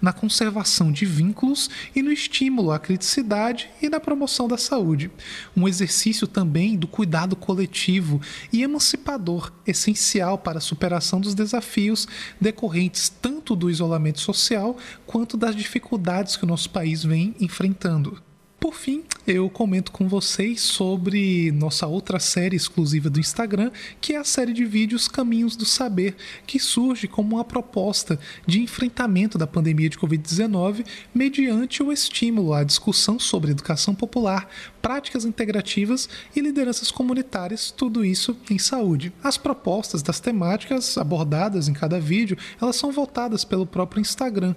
na 0.00 0.12
conservação 0.12 0.92
de 0.92 1.04
vínculos 1.04 1.68
e 1.94 2.02
no 2.02 2.12
estímulo 2.12 2.70
à 2.70 2.78
criticidade 2.78 3.68
e 3.82 3.88
na 3.88 3.98
promoção 3.98 4.46
da 4.46 4.56
saúde. 4.56 5.10
Um 5.56 5.66
exercício 5.66 6.26
também 6.26 6.76
do 6.76 6.86
cuidado 6.86 7.34
coletivo 7.34 8.20
e 8.52 8.62
emancipador, 8.62 9.52
essencial 9.66 10.38
para 10.38 10.58
a 10.58 10.62
superação 10.62 11.20
dos 11.20 11.34
desafios 11.34 12.06
decorrentes 12.40 13.08
tanto 13.08 13.56
do 13.56 13.70
isolamento 13.70 14.20
social 14.20 14.76
quanto 15.06 15.36
das 15.36 15.56
dificuldades 15.56 16.36
que 16.36 16.44
o 16.44 16.48
nosso 16.48 16.70
país 16.70 17.02
vem 17.02 17.34
enfrentando. 17.40 18.27
Por 18.60 18.74
fim, 18.74 19.04
eu 19.24 19.48
comento 19.48 19.92
com 19.92 20.08
vocês 20.08 20.60
sobre 20.60 21.52
nossa 21.52 21.86
outra 21.86 22.18
série 22.18 22.56
exclusiva 22.56 23.08
do 23.08 23.20
Instagram, 23.20 23.70
que 24.00 24.14
é 24.14 24.16
a 24.16 24.24
série 24.24 24.52
de 24.52 24.64
vídeos 24.64 25.06
Caminhos 25.06 25.54
do 25.54 25.64
Saber, 25.64 26.16
que 26.44 26.58
surge 26.58 27.06
como 27.06 27.36
uma 27.36 27.44
proposta 27.44 28.18
de 28.44 28.60
enfrentamento 28.60 29.38
da 29.38 29.46
pandemia 29.46 29.88
de 29.88 29.96
Covid-19 29.96 30.84
mediante 31.14 31.84
o 31.84 31.92
estímulo 31.92 32.52
à 32.52 32.64
discussão 32.64 33.16
sobre 33.16 33.52
educação 33.52 33.94
popular, 33.94 34.50
práticas 34.80 35.24
integrativas 35.24 36.08
e 36.34 36.40
lideranças 36.40 36.90
comunitárias, 36.90 37.70
tudo 37.70 38.04
isso 38.04 38.36
em 38.50 38.58
saúde. 38.58 39.12
As 39.22 39.36
propostas 39.36 40.02
das 40.02 40.20
temáticas 40.20 40.96
abordadas 40.96 41.68
em 41.68 41.72
cada 41.72 42.00
vídeo, 42.00 42.36
elas 42.60 42.76
são 42.76 42.92
voltadas 42.92 43.44
pelo 43.44 43.66
próprio 43.66 44.00
Instagram. 44.00 44.54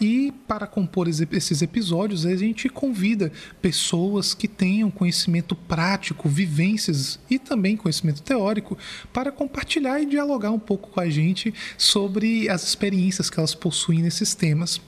E 0.00 0.32
para 0.46 0.66
compor 0.66 1.08
esses 1.08 1.62
episódios, 1.62 2.26
a 2.26 2.36
gente 2.36 2.68
convida 2.68 3.32
pessoas 3.60 4.34
que 4.34 4.48
tenham 4.48 4.90
conhecimento 4.90 5.54
prático, 5.54 6.28
vivências 6.28 7.18
e 7.28 7.38
também 7.38 7.76
conhecimento 7.76 8.22
teórico 8.22 8.76
para 9.12 9.32
compartilhar 9.32 10.00
e 10.00 10.06
dialogar 10.06 10.50
um 10.50 10.58
pouco 10.58 10.90
com 10.90 11.00
a 11.00 11.08
gente 11.08 11.52
sobre 11.76 12.48
as 12.48 12.62
experiências 12.62 13.30
que 13.30 13.38
elas 13.38 13.54
possuem 13.54 14.02
nesses 14.02 14.34
temas. 14.34 14.80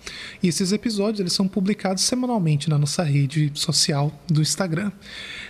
E 0.43 0.49
esses 0.49 0.72
episódios 0.72 1.20
eles 1.20 1.33
são 1.33 1.49
publicados 1.49 2.03
semanalmente 2.03 2.68
na 2.68 2.79
nossa 2.79 3.03
rede 3.03 3.51
social 3.55 4.12
do 4.29 4.41
Instagram. 4.43 4.68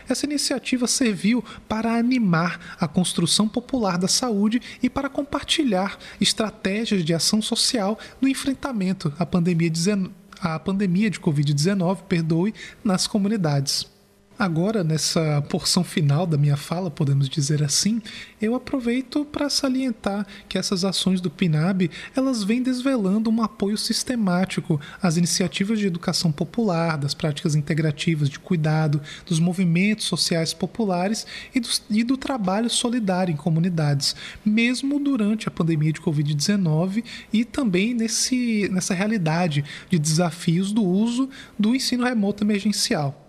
Essa 0.08 0.26
iniciativa 0.26 0.86
serviu 0.86 1.44
para 1.68 1.96
animar 1.96 2.76
a 2.80 2.88
construção 2.88 3.48
popular 3.48 3.98
da 3.98 4.08
saúde 4.08 4.60
e 4.82 4.88
para 4.88 5.08
compartilhar 5.08 5.98
estratégias 6.20 7.04
de 7.04 7.12
ação 7.12 7.42
social 7.42 7.98
no 8.20 8.28
enfrentamento 8.28 9.12
à 9.18 9.26
pandemia 9.26 9.70
19 9.70 10.18
a 10.40 10.56
pandemia 10.56 11.10
de 11.10 11.18
Covid-19, 11.18 12.02
perdoe, 12.08 12.54
nas 12.84 13.08
comunidades. 13.08 13.97
Agora, 14.38 14.84
nessa 14.84 15.42
porção 15.48 15.82
final 15.82 16.24
da 16.24 16.38
minha 16.38 16.56
fala, 16.56 16.92
podemos 16.92 17.28
dizer 17.28 17.60
assim, 17.60 18.00
eu 18.40 18.54
aproveito 18.54 19.24
para 19.24 19.50
salientar 19.50 20.24
que 20.48 20.56
essas 20.56 20.84
ações 20.84 21.20
do 21.20 21.28
PNAB, 21.28 21.90
elas 22.14 22.44
vêm 22.44 22.62
desvelando 22.62 23.30
um 23.30 23.42
apoio 23.42 23.76
sistemático 23.76 24.80
às 25.02 25.16
iniciativas 25.16 25.80
de 25.80 25.88
educação 25.88 26.30
popular, 26.30 26.96
das 26.96 27.14
práticas 27.14 27.56
integrativas 27.56 28.30
de 28.30 28.38
cuidado, 28.38 29.00
dos 29.26 29.40
movimentos 29.40 30.06
sociais 30.06 30.54
populares 30.54 31.26
e 31.52 31.58
do, 31.58 31.68
e 31.90 32.04
do 32.04 32.16
trabalho 32.16 32.70
solidário 32.70 33.32
em 33.32 33.36
comunidades, 33.36 34.14
mesmo 34.44 35.00
durante 35.00 35.48
a 35.48 35.50
pandemia 35.50 35.92
de 35.92 36.00
Covid-19 36.00 37.02
e 37.32 37.44
também 37.44 37.92
nesse, 37.92 38.68
nessa 38.70 38.94
realidade 38.94 39.64
de 39.90 39.98
desafios 39.98 40.70
do 40.70 40.84
uso 40.84 41.28
do 41.58 41.74
ensino 41.74 42.04
remoto 42.04 42.44
emergencial. 42.44 43.27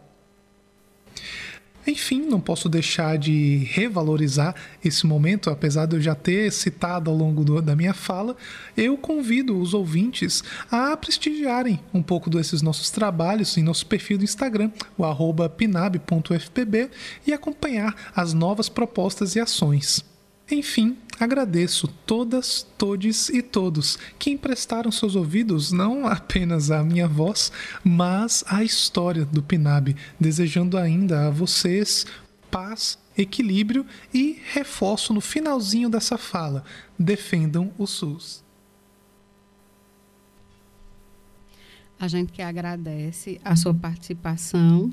Enfim, 1.90 2.22
não 2.22 2.40
posso 2.40 2.70
deixar 2.70 3.18
de 3.18 3.68
revalorizar 3.72 4.54
esse 4.86 5.08
momento, 5.08 5.50
apesar 5.50 5.88
de 5.88 5.96
eu 5.96 6.02
já 6.02 6.14
ter 6.14 6.52
citado 6.52 7.10
ao 7.10 7.18
longo 7.18 7.44
do, 7.44 7.60
da 7.64 7.76
minha 7.76 7.96
fala. 7.96 8.38
Eu 8.78 8.96
convido 8.96 9.60
os 9.60 9.74
ouvintes 9.74 10.44
a 10.70 10.96
prestigiarem 10.96 11.80
um 11.92 12.04
pouco 12.04 12.30
desses 12.30 12.62
nossos 12.62 12.92
trabalhos 12.92 13.58
em 13.58 13.64
nosso 13.64 13.88
perfil 13.88 14.20
do 14.20 14.24
Instagram, 14.24 14.70
o 14.96 15.50
pinab.fpb, 15.50 16.92
e 17.26 17.34
acompanhar 17.34 17.96
as 18.16 18.36
novas 18.36 18.70
propostas 18.70 19.36
e 19.36 19.40
ações. 19.40 20.06
Enfim, 20.52 20.96
agradeço 21.20 21.88
todas, 22.06 22.66
todes 22.78 23.30
e 23.30 23.42
todos 23.42 24.00
que 24.18 24.30
emprestaram 24.32 24.92
seus 24.92 25.16
ouvidos 25.16 25.72
não 25.72 26.08
apenas 26.08 26.72
à 26.72 26.84
minha 26.84 27.08
voz, 27.08 27.52
mas 27.84 28.44
à 28.48 28.64
história 28.64 29.26
do 29.26 29.44
Pinab, 29.44 29.96
desejando 30.20 30.78
ainda 30.78 31.28
a 31.28 31.30
vocês 31.30 32.06
paz 32.50 32.98
equilíbrio 33.18 33.86
e 34.14 34.42
reforço 34.52 35.14
no 35.14 35.22
finalzinho 35.22 35.90
dessa 35.90 36.18
fala: 36.18 36.64
defendam 36.98 37.72
o 37.78 37.86
SUS. 37.86 38.44
A 42.00 42.08
gente 42.08 42.32
que 42.32 42.42
agradece 42.42 43.42
a 43.44 43.58
sua 43.58 43.74
participação, 43.74 44.90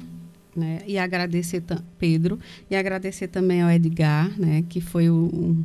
né? 0.57 0.81
E 0.87 0.99
agradecer 0.99 1.63
Pedro 1.99 2.41
e 2.69 2.75
agradecer 2.75 3.29
também 3.29 3.63
ao 3.63 3.71
Edgar, 3.71 4.29
né? 4.37 4.65
Que 4.69 4.81
foi 4.81 5.09
um, 5.09 5.63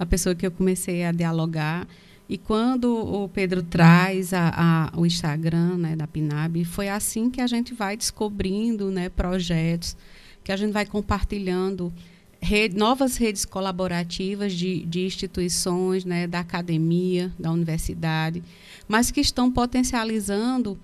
a 0.00 0.06
pessoa 0.06 0.34
que 0.34 0.46
eu 0.46 0.50
comecei 0.50 1.04
a 1.04 1.12
dialogar. 1.12 1.86
E 2.26 2.38
quando 2.38 2.90
o 2.90 3.28
Pedro 3.28 3.62
traz 3.62 4.32
a, 4.32 4.90
a, 4.94 4.98
o 4.98 5.04
Instagram 5.04 5.76
né, 5.76 5.94
da 5.94 6.06
Pinab, 6.06 6.64
foi 6.64 6.88
assim 6.88 7.28
que 7.28 7.40
a 7.40 7.46
gente 7.46 7.74
vai 7.74 7.98
descobrindo 7.98 8.90
né, 8.90 9.10
projetos, 9.10 9.94
que 10.42 10.50
a 10.50 10.56
gente 10.56 10.72
vai 10.72 10.86
compartilhando 10.86 11.92
rede, 12.40 12.78
novas 12.78 13.18
redes 13.18 13.44
colaborativas 13.44 14.54
de, 14.54 14.86
de 14.86 15.04
instituições, 15.04 16.06
né, 16.06 16.26
da 16.26 16.40
academia, 16.40 17.30
da 17.38 17.52
universidade, 17.52 18.42
mas 18.88 19.10
que 19.10 19.20
estão 19.20 19.52
potencializando 19.52 20.78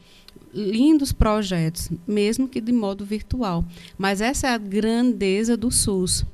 lindos 0.53 1.13
projetos, 1.13 1.91
mesmo 2.07 2.49
que 2.49 2.61
de 2.61 2.73
modo 2.73 3.05
virtual. 3.05 3.65
Mas 3.97 4.21
essa 4.21 4.49
é 4.49 4.51
a 4.51 4.59
grandeza 4.59 5.57
do 5.57 5.71
SUS. 5.71 6.25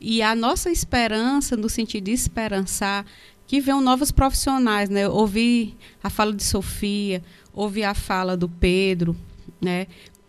E 0.00 0.22
a 0.22 0.34
nossa 0.34 0.70
esperança, 0.70 1.56
no 1.56 1.68
sentido 1.68 2.04
de 2.04 2.12
esperançar, 2.12 3.04
que 3.46 3.60
venham 3.60 3.80
novos 3.80 4.10
profissionais. 4.10 4.88
Né? 4.88 5.08
Ouvi 5.08 5.76
a 6.02 6.08
fala 6.08 6.32
de 6.32 6.44
Sofia, 6.44 7.22
ouvi 7.52 7.84
a 7.84 7.94
fala 7.94 8.36
do 8.36 8.48
Pedro, 8.48 9.16
né? 9.60 9.86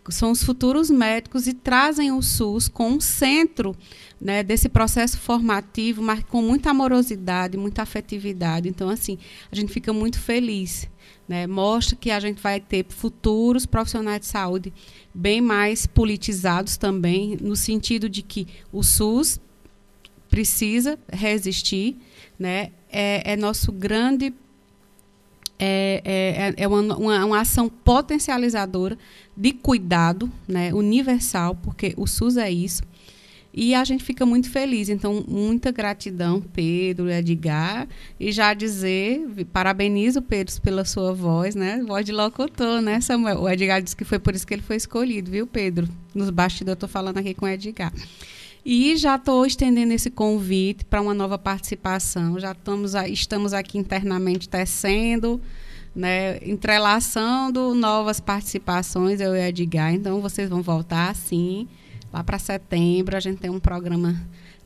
são 0.09 0.31
os 0.31 0.43
futuros 0.43 0.89
médicos 0.89 1.47
e 1.47 1.53
trazem 1.53 2.11
o 2.11 2.21
SUS 2.21 2.67
com 2.67 2.99
centro 2.99 3.75
né, 4.19 4.43
desse 4.43 4.67
processo 4.67 5.19
formativo, 5.19 6.01
mas 6.01 6.23
com 6.23 6.41
muita 6.41 6.71
amorosidade, 6.71 7.57
muita 7.57 7.83
afetividade. 7.83 8.67
Então, 8.67 8.89
assim, 8.89 9.17
a 9.51 9.55
gente 9.55 9.71
fica 9.71 9.93
muito 9.93 10.19
feliz. 10.19 10.89
Né? 11.27 11.47
Mostra 11.47 11.95
que 11.95 12.11
a 12.11 12.19
gente 12.19 12.41
vai 12.41 12.59
ter 12.59 12.85
futuros 12.89 13.65
profissionais 13.65 14.21
de 14.21 14.25
saúde 14.25 14.73
bem 15.13 15.39
mais 15.39 15.85
politizados 15.85 16.77
também, 16.77 17.37
no 17.39 17.55
sentido 17.55 18.09
de 18.09 18.21
que 18.21 18.47
o 18.71 18.83
SUS 18.83 19.39
precisa 20.31 20.97
resistir, 21.11 21.97
né? 22.39 22.71
é, 22.91 23.33
é 23.33 23.37
nosso 23.37 23.71
grande 23.71 24.33
é, 25.57 26.01
é, 26.57 26.63
é 26.63 26.67
uma, 26.67 26.81
uma, 26.97 27.25
uma, 27.25 27.39
ação 27.39 27.69
potencializadora 27.69 28.97
de 29.37 29.53
cuidado 29.53 30.29
né, 30.47 30.73
universal, 30.73 31.55
porque 31.55 31.93
o 31.95 32.07
SUS 32.07 32.35
é 32.35 32.49
isso. 32.49 32.81
E 33.53 33.75
a 33.75 33.83
gente 33.83 34.03
fica 34.03 34.25
muito 34.25 34.49
feliz. 34.49 34.89
Então, 34.89 35.23
muita 35.27 35.71
gratidão, 35.71 36.41
Pedro, 36.41 37.11
Edgar. 37.11 37.87
E 38.19 38.31
já 38.31 38.53
dizer, 38.55 39.23
parabenizo 39.51 40.19
o 40.19 40.21
Pedro 40.21 40.59
pela 40.61 40.85
sua 40.85 41.13
voz, 41.13 41.53
né? 41.53 41.83
Voz 41.85 42.05
de 42.05 42.13
locutor, 42.13 42.81
né, 42.81 42.99
Samuel? 43.01 43.41
O 43.41 43.49
Edgar 43.49 43.81
disse 43.81 43.95
que 43.95 44.05
foi 44.05 44.17
por 44.17 44.33
isso 44.33 44.47
que 44.47 44.53
ele 44.53 44.63
foi 44.63 44.77
escolhido, 44.77 45.29
viu, 45.29 45.45
Pedro? 45.45 45.87
Nos 46.15 46.29
bastidores, 46.29 46.71
eu 46.71 46.73
estou 46.75 46.89
falando 46.89 47.17
aqui 47.17 47.33
com 47.33 47.45
o 47.45 47.49
Edgar. 47.49 47.93
E 48.63 48.95
já 48.95 49.15
estou 49.15 49.45
estendendo 49.45 49.91
esse 49.91 50.09
convite 50.09 50.85
para 50.85 51.01
uma 51.01 51.13
nova 51.13 51.37
participação. 51.37 52.39
Já 52.39 52.51
estamos, 52.51 52.93
estamos 52.93 53.53
aqui 53.53 53.77
internamente 53.77 54.47
tecendo, 54.47 55.41
né, 55.95 56.37
entrelaçando 56.47 57.73
novas 57.73 58.19
participações, 58.19 59.19
eu 59.19 59.35
e 59.35 59.39
o 59.39 59.41
Edgar. 59.41 59.93
Então, 59.93 60.21
vocês 60.21 60.47
vão 60.47 60.61
voltar, 60.61 61.15
sim, 61.15 61.67
lá 62.13 62.23
para 62.23 62.37
setembro. 62.37 63.17
A 63.17 63.19
gente 63.19 63.39
tem 63.39 63.49
um 63.49 63.59
programa 63.59 64.15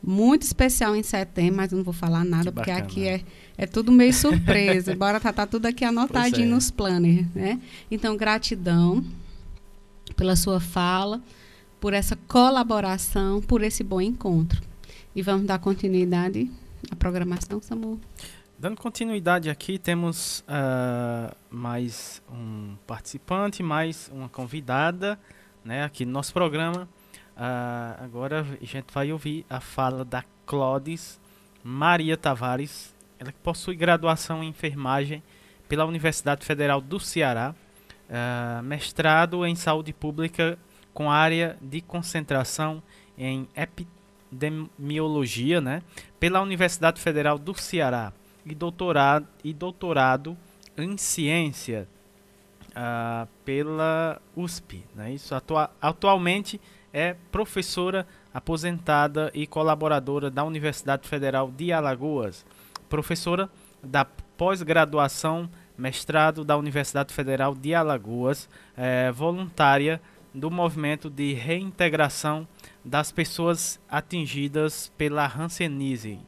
muito 0.02 0.42
especial 0.42 0.94
em 0.94 1.02
setembro, 1.02 1.56
mas 1.56 1.72
não 1.72 1.82
vou 1.82 1.94
falar 1.94 2.22
nada, 2.22 2.52
porque 2.52 2.70
aqui 2.70 3.08
é, 3.08 3.22
é 3.56 3.66
tudo 3.66 3.90
meio 3.90 4.12
surpresa. 4.12 4.94
Bora 4.94 5.18
tá, 5.18 5.32
tá 5.32 5.46
tudo 5.46 5.64
aqui 5.64 5.86
anotadinho 5.86 6.48
é. 6.48 6.50
nos 6.50 6.70
planners, 6.70 7.26
né? 7.34 7.58
Então, 7.90 8.14
gratidão 8.14 9.02
pela 10.14 10.36
sua 10.36 10.60
fala 10.60 11.22
por 11.80 11.92
essa 11.92 12.16
colaboração, 12.28 13.40
por 13.40 13.62
esse 13.62 13.82
bom 13.82 14.00
encontro. 14.00 14.60
E 15.14 15.22
vamos 15.22 15.46
dar 15.46 15.58
continuidade 15.58 16.50
à 16.90 16.96
programação, 16.96 17.60
Samu. 17.60 18.00
Dando 18.58 18.76
continuidade 18.76 19.50
aqui, 19.50 19.78
temos 19.78 20.40
uh, 20.40 21.34
mais 21.50 22.22
um 22.32 22.74
participante, 22.86 23.62
mais 23.62 24.10
uma 24.12 24.28
convidada 24.28 25.18
né, 25.64 25.84
aqui 25.84 26.06
no 26.06 26.12
nosso 26.12 26.32
programa. 26.32 26.88
Uh, 27.36 28.02
agora 28.02 28.46
a 28.60 28.64
gente 28.64 28.86
vai 28.94 29.12
ouvir 29.12 29.44
a 29.50 29.60
fala 29.60 30.04
da 30.04 30.24
Clodes 30.46 31.20
Maria 31.62 32.16
Tavares, 32.16 32.94
ela 33.18 33.32
que 33.32 33.38
possui 33.40 33.74
graduação 33.74 34.42
em 34.42 34.48
enfermagem 34.48 35.22
pela 35.68 35.84
Universidade 35.84 36.46
Federal 36.46 36.80
do 36.80 37.00
Ceará, 37.00 37.54
uh, 38.08 38.62
mestrado 38.62 39.44
em 39.44 39.54
saúde 39.54 39.92
pública 39.92 40.58
com 40.96 41.10
área 41.10 41.58
de 41.60 41.82
concentração 41.82 42.82
em 43.18 43.46
epidemiologia, 43.54 45.60
né, 45.60 45.82
pela 46.18 46.40
Universidade 46.40 47.02
Federal 47.02 47.38
do 47.38 47.52
Ceará 47.52 48.14
e 48.46 48.54
doutorado, 48.54 49.28
e 49.44 49.52
doutorado 49.52 50.34
em 50.74 50.96
ciência 50.96 51.86
uh, 52.70 53.28
pela 53.44 54.22
USP. 54.34 54.82
Né, 54.94 55.12
isso 55.12 55.34
atua, 55.34 55.70
atualmente 55.82 56.58
é 56.94 57.14
professora 57.30 58.06
aposentada 58.32 59.30
e 59.34 59.46
colaboradora 59.46 60.30
da 60.30 60.44
Universidade 60.44 61.06
Federal 61.06 61.50
de 61.50 61.74
Alagoas, 61.74 62.42
professora 62.88 63.50
da 63.82 64.06
pós-graduação 64.06 65.46
mestrado 65.76 66.42
da 66.42 66.56
Universidade 66.56 67.12
Federal 67.12 67.54
de 67.54 67.74
Alagoas, 67.74 68.48
é, 68.74 69.12
voluntária 69.12 70.00
do 70.36 70.50
movimento 70.50 71.08
de 71.08 71.32
reintegração 71.32 72.46
das 72.84 73.10
pessoas 73.10 73.80
atingidas 73.88 74.92
pela 74.98 75.26
Hanseníase, 75.26 76.18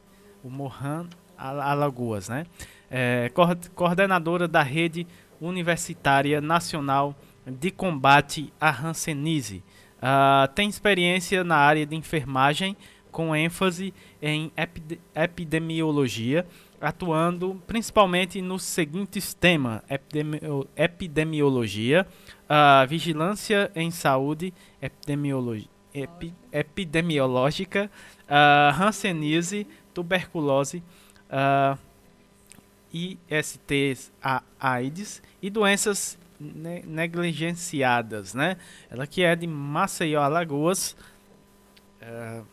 o 0.42 0.48
Mohan 0.48 1.06
Alagoas, 1.36 2.30
né? 2.30 2.46
É, 2.90 3.30
coordenadora 3.74 4.48
da 4.48 4.62
Rede 4.62 5.06
Universitária 5.38 6.40
Nacional 6.40 7.14
de 7.46 7.70
Combate 7.70 8.50
à 8.58 8.70
Hanseníase. 8.70 9.62
Uh, 9.98 10.48
tem 10.54 10.70
experiência 10.70 11.44
na 11.44 11.56
área 11.56 11.84
de 11.84 11.94
enfermagem, 11.94 12.76
com 13.12 13.36
ênfase 13.36 13.92
em 14.22 14.50
epidemiologia, 15.14 16.46
atuando 16.80 17.60
principalmente 17.66 18.40
nos 18.40 18.62
seguintes 18.62 19.34
temas: 19.34 19.82
epidemiologia, 20.76 22.06
uh, 22.44 22.86
vigilância 22.86 23.70
em 23.74 23.90
saúde 23.90 24.52
epi 24.80 26.34
epidemiológica, 26.52 27.90
uh, 28.24 28.82
hanseníase, 28.82 29.66
tuberculose, 29.92 30.82
uh, 31.30 31.78
ISTs, 32.92 34.12
AIDS 34.58 35.22
e 35.42 35.50
doenças 35.50 36.18
ne 36.40 36.82
negligenciadas, 36.82 38.34
né? 38.34 38.56
Ela 38.90 39.06
que 39.06 39.22
é 39.22 39.34
de 39.34 39.46
Maceió, 39.46 40.22
Alagoas. 40.22 40.96
Uh, 42.00 42.44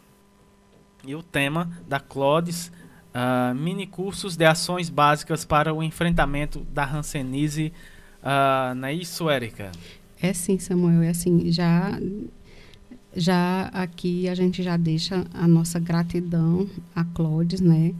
e 1.07 1.13
o 1.13 1.21
tema 1.21 1.69
da 1.87 1.99
Clodes, 1.99 2.71
uh, 3.15 3.55
mini 3.55 3.87
cursos 3.87 4.35
de 4.35 4.45
ações 4.45 4.89
básicas 4.89 5.45
para 5.45 5.73
o 5.73 5.81
enfrentamento 5.81 6.59
da 6.71 6.85
hanseníase 6.85 7.71
Uh, 8.25 8.73
não 8.73 8.87
é 8.87 8.93
isso, 8.93 9.29
Érica? 9.29 9.71
É 10.19 10.33
sim, 10.33 10.57
Samuel. 10.57 11.03
É 11.03 11.09
assim, 11.09 11.51
já, 11.51 11.99
já 13.15 13.69
aqui 13.71 14.27
a 14.27 14.33
gente 14.33 14.63
já 14.63 14.75
deixa 14.75 15.27
a 15.31 15.47
nossa 15.47 15.77
gratidão 15.79 16.67
a 16.95 17.03
Clodes, 17.03 17.61
né? 17.61 17.93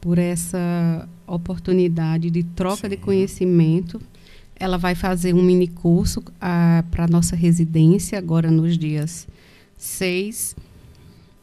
Por 0.00 0.16
essa 0.16 1.06
oportunidade 1.26 2.30
de 2.30 2.42
troca 2.42 2.88
sim. 2.88 2.88
de 2.88 2.96
conhecimento. 2.96 4.00
Ela 4.56 4.78
vai 4.78 4.94
fazer 4.94 5.34
um 5.34 5.42
mini 5.42 5.68
curso 5.68 6.20
uh, 6.20 6.32
ah, 6.40 6.84
para 6.90 7.04
a 7.04 7.08
nossa 7.08 7.36
residência, 7.36 8.18
agora 8.18 8.50
nos 8.50 8.76
dias 8.76 9.28
6 9.76 10.56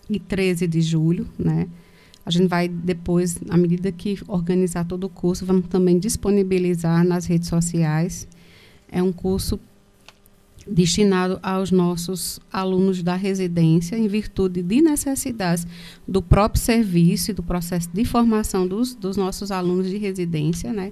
e 0.10 0.20
13 0.20 0.68
de 0.68 0.82
julho, 0.82 1.28
né? 1.38 1.68
A 2.26 2.32
gente 2.32 2.48
vai 2.48 2.68
depois, 2.68 3.38
à 3.50 3.56
medida 3.56 3.92
que 3.92 4.18
organizar 4.28 4.86
todo 4.86 5.04
o 5.04 5.10
curso, 5.10 5.46
vamos 5.46 5.68
também 5.68 6.00
disponibilizar 6.00 7.06
nas 7.06 7.26
redes 7.26 7.48
sociais. 7.48 8.28
É 8.92 9.04
um 9.04 9.12
curso 9.12 9.60
destinado 10.68 11.40
aos 11.44 11.72
nossos 11.72 12.40
alunos 12.52 13.04
da 13.04 13.16
residência, 13.16 13.96
em 13.96 14.08
virtude 14.08 14.64
de 14.64 14.82
necessidades 14.82 15.68
do 16.08 16.22
próprio 16.22 16.62
serviço 16.62 17.32
e 17.32 17.34
do 17.34 17.44
processo 17.44 17.90
de 17.94 18.04
formação 18.04 18.68
dos, 18.68 18.96
dos 18.96 19.16
nossos 19.16 19.52
alunos 19.52 19.88
de 19.90 19.98
residência, 19.98 20.74
né? 20.74 20.92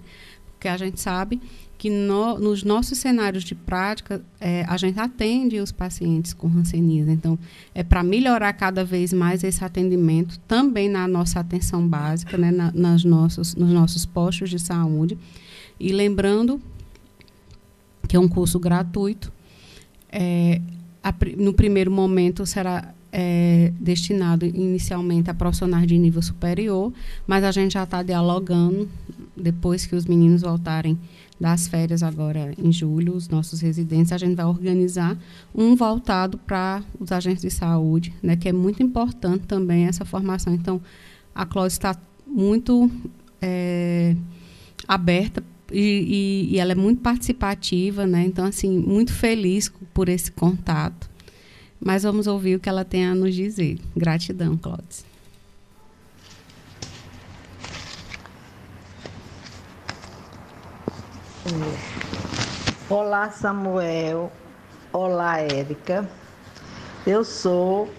Porque 0.63 0.69
a 0.69 0.77
gente 0.77 1.01
sabe 1.01 1.41
que 1.77 1.89
no, 1.89 2.39
nos 2.39 2.63
nossos 2.63 2.97
cenários 2.97 3.43
de 3.43 3.53
prática, 3.53 4.21
é, 4.39 4.63
a 4.65 4.77
gente 4.77 4.97
atende 4.97 5.59
os 5.59 5.73
pacientes 5.73 6.31
com 6.33 6.47
hanseníase. 6.47 7.11
Então, 7.11 7.37
é 7.75 7.83
para 7.83 8.01
melhorar 8.01 8.53
cada 8.53 8.85
vez 8.85 9.11
mais 9.11 9.43
esse 9.43 9.61
atendimento, 9.61 10.39
também 10.47 10.87
na 10.87 11.05
nossa 11.05 11.41
atenção 11.41 11.85
básica, 11.85 12.37
né, 12.37 12.49
na, 12.49 12.71
nas 12.71 13.03
nossos, 13.03 13.55
nos 13.55 13.71
nossos 13.71 14.05
postos 14.05 14.49
de 14.49 14.57
saúde. 14.57 15.17
E 15.77 15.91
lembrando 15.91 16.61
que 18.07 18.15
é 18.15 18.19
um 18.19 18.29
curso 18.29 18.57
gratuito, 18.57 19.33
é, 20.09 20.61
a, 21.03 21.13
no 21.35 21.53
primeiro 21.53 21.91
momento 21.91 22.45
será 22.45 22.93
é, 23.15 23.71
destinado 23.79 24.43
inicialmente 24.43 25.29
a 25.29 25.35
profissionais 25.35 25.85
de 25.85 25.99
nível 25.99 26.21
superior, 26.21 26.91
mas 27.27 27.43
a 27.43 27.51
gente 27.51 27.73
já 27.73 27.83
está 27.83 28.01
dialogando, 28.01 28.89
depois 29.37 29.85
que 29.85 29.95
os 29.95 30.05
meninos 30.05 30.41
voltarem 30.41 30.97
das 31.39 31.67
férias 31.67 32.01
agora 32.01 32.53
em 32.57 32.71
julho, 32.71 33.13
os 33.13 33.29
nossos 33.29 33.61
residentes, 33.61 34.11
a 34.11 34.17
gente 34.17 34.35
vai 34.35 34.45
organizar 34.45 35.15
um 35.53 35.75
voltado 35.75 36.39
para 36.39 36.81
os 36.99 37.11
agentes 37.11 37.43
de 37.43 37.51
saúde, 37.51 38.11
né, 38.21 38.35
que 38.35 38.49
é 38.49 38.53
muito 38.53 38.81
importante 38.81 39.45
também 39.45 39.85
essa 39.85 40.03
formação. 40.03 40.53
Então, 40.53 40.81
a 41.35 41.45
Clóvis 41.45 41.73
está 41.73 41.95
muito 42.25 42.89
é, 43.39 44.15
aberta 44.87 45.43
e, 45.71 46.49
e, 46.49 46.55
e, 46.55 46.59
ela 46.59 46.71
é 46.71 46.75
muito 46.75 47.01
participativa, 47.01 48.05
né? 48.05 48.23
Então, 48.25 48.45
assim, 48.45 48.77
muito 48.77 49.11
feliz 49.11 49.71
por 49.93 50.07
esse 50.07 50.31
contato. 50.31 51.09
Mas 51.85 52.03
vamos 52.03 52.27
ouvir 52.27 52.55
o 52.55 52.59
que 52.61 52.69
ela 52.69 52.85
tem 52.85 53.05
a 53.05 53.13
nos 53.13 53.35
dizer. 53.35 53.77
Gratidão, 53.95 54.55
Cláudia. 54.55 55.03
Olá, 62.89 63.29
Samuel. 63.31 64.31
Olá, 64.93 65.41
Érica. 65.41 66.09
Eu 67.05 67.25
sou 67.25 67.89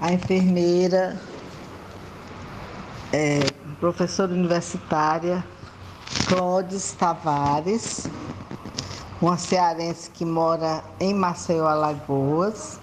a 0.00 0.10
enfermeira, 0.10 1.20
é, 3.12 3.40
professora 3.78 4.32
universitária 4.32 5.44
Clodes 6.26 6.92
Tavares, 6.92 8.06
uma 9.20 9.36
cearense 9.36 10.08
que 10.10 10.24
mora 10.24 10.82
em 10.98 11.12
Maceió, 11.12 11.66
Alagoas 11.66 12.80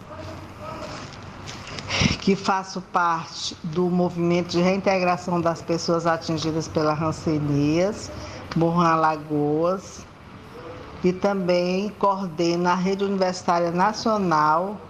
que 2.22 2.36
faço 2.36 2.82
parte 2.82 3.56
do 3.64 3.90
movimento 3.90 4.50
de 4.50 4.62
reintegração 4.62 5.40
das 5.40 5.62
pessoas 5.62 6.08
atingidas 6.08 6.68
pela 6.68 6.94
rancenias, 6.94 8.12
Morram 8.56 8.82
Alagoas, 8.82 10.06
e 11.04 11.14
também 11.14 11.90
coordena 12.00 12.72
a 12.72 12.76
Rede 12.76 13.04
Universitária 13.04 13.70
Nacional 13.70 14.82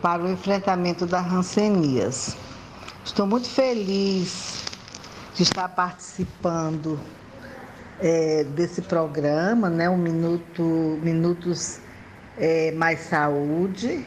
para 0.00 0.22
o 0.22 0.30
enfrentamento 0.30 1.06
das 1.06 1.26
rancenias. 1.26 2.36
Estou 3.04 3.26
muito 3.26 3.48
feliz 3.48 4.64
de 5.34 5.42
estar 5.42 5.68
participando 5.68 6.98
é, 8.00 8.44
desse 8.44 8.80
programa, 8.80 9.68
né, 9.68 9.88
o 9.90 9.96
Minuto, 9.96 10.62
Minutos 11.02 11.80
é, 12.38 12.72
Mais 12.72 13.00
Saúde, 13.00 14.06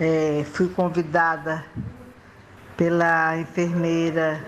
é, 0.00 0.44
fui 0.52 0.68
convidada 0.68 1.64
pela 2.76 3.36
enfermeira 3.36 4.44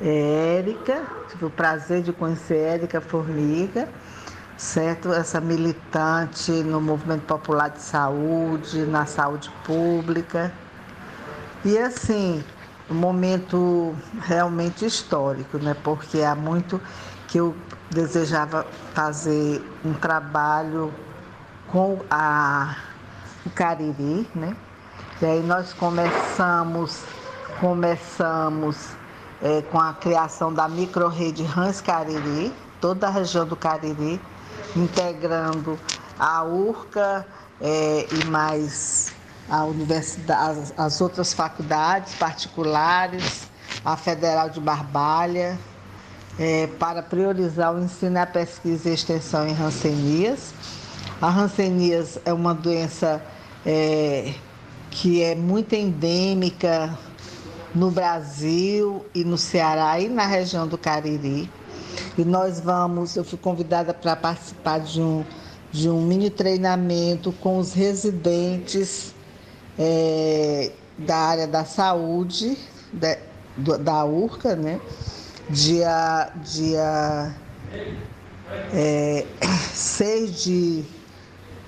é, 0.00 0.58
Érica, 0.58 1.02
tive 1.30 1.44
o 1.44 1.50
prazer 1.50 2.02
de 2.02 2.12
conhecer 2.12 2.56
Érica 2.56 3.00
Formiga, 3.00 3.88
certo? 4.56 5.12
Essa 5.12 5.40
militante 5.40 6.50
no 6.50 6.80
movimento 6.80 7.22
popular 7.22 7.68
de 7.68 7.80
saúde, 7.80 8.82
na 8.82 9.06
saúde 9.06 9.50
pública. 9.64 10.52
E 11.64 11.78
assim, 11.78 12.42
um 12.90 12.94
momento 12.94 13.94
realmente 14.22 14.84
histórico, 14.84 15.58
né? 15.58 15.76
Porque 15.84 16.22
há 16.22 16.34
muito 16.34 16.80
que 17.28 17.38
eu 17.38 17.54
desejava 17.90 18.66
fazer 18.94 19.62
um 19.84 19.92
trabalho 19.92 20.92
com 21.68 22.00
a 22.10 22.87
o 23.44 23.50
Cariri, 23.50 24.28
né? 24.34 24.56
E 25.20 25.26
aí 25.26 25.42
nós 25.42 25.72
começamos, 25.72 27.02
começamos 27.60 28.76
é, 29.42 29.62
com 29.62 29.78
a 29.78 29.92
criação 29.94 30.52
da 30.52 30.68
microrrede 30.68 31.42
Rãs 31.42 31.80
Cariri, 31.80 32.52
toda 32.80 33.08
a 33.08 33.10
região 33.10 33.46
do 33.46 33.56
Cariri, 33.56 34.20
integrando 34.76 35.78
a 36.18 36.44
URCA 36.44 37.26
é, 37.60 38.06
e 38.12 38.24
mais 38.26 39.12
a 39.48 39.64
universidade, 39.64 40.60
as, 40.60 40.74
as 40.76 41.00
outras 41.00 41.32
faculdades 41.32 42.14
particulares, 42.14 43.48
a 43.84 43.96
Federal 43.96 44.50
de 44.50 44.60
Barbalha, 44.60 45.58
é, 46.38 46.68
para 46.78 47.02
priorizar 47.02 47.74
o 47.74 47.80
ensino, 47.80 48.18
a 48.18 48.26
pesquisa 48.26 48.88
e 48.88 48.92
a 48.92 48.94
extensão 48.94 49.48
em 49.48 49.52
rancenias. 49.52 50.52
A 51.20 51.30
rancenias 51.30 52.16
é 52.24 52.32
uma 52.32 52.54
doença 52.54 53.20
é, 53.66 54.34
que 54.88 55.20
é 55.20 55.34
muito 55.34 55.74
endêmica 55.74 56.96
no 57.74 57.90
Brasil 57.90 59.04
e 59.12 59.24
no 59.24 59.36
Ceará 59.36 59.98
e 59.98 60.08
na 60.08 60.24
região 60.26 60.68
do 60.68 60.78
Cariri. 60.78 61.50
E 62.16 62.24
nós 62.24 62.60
vamos, 62.60 63.16
eu 63.16 63.24
fui 63.24 63.36
convidada 63.36 63.92
para 63.92 64.14
participar 64.14 64.78
de 64.78 65.00
um, 65.02 65.24
de 65.72 65.90
um 65.90 66.00
mini 66.02 66.30
treinamento 66.30 67.32
com 67.32 67.58
os 67.58 67.72
residentes 67.72 69.12
é, 69.76 70.70
da 70.96 71.16
área 71.16 71.48
da 71.48 71.64
saúde, 71.64 72.56
da, 72.92 73.16
da 73.76 74.04
URCA, 74.04 74.54
né? 74.54 74.80
Dia, 75.50 76.30
dia 76.44 77.34
é, 78.72 79.26
6 79.74 80.44
de 80.44 80.97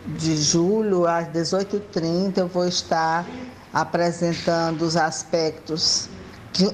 de 0.06 0.36
julho, 0.36 1.06
às 1.06 1.28
18h30, 1.28 2.38
eu 2.38 2.48
vou 2.48 2.66
estar 2.66 3.26
apresentando 3.72 4.82
os 4.82 4.96
aspectos 4.96 6.08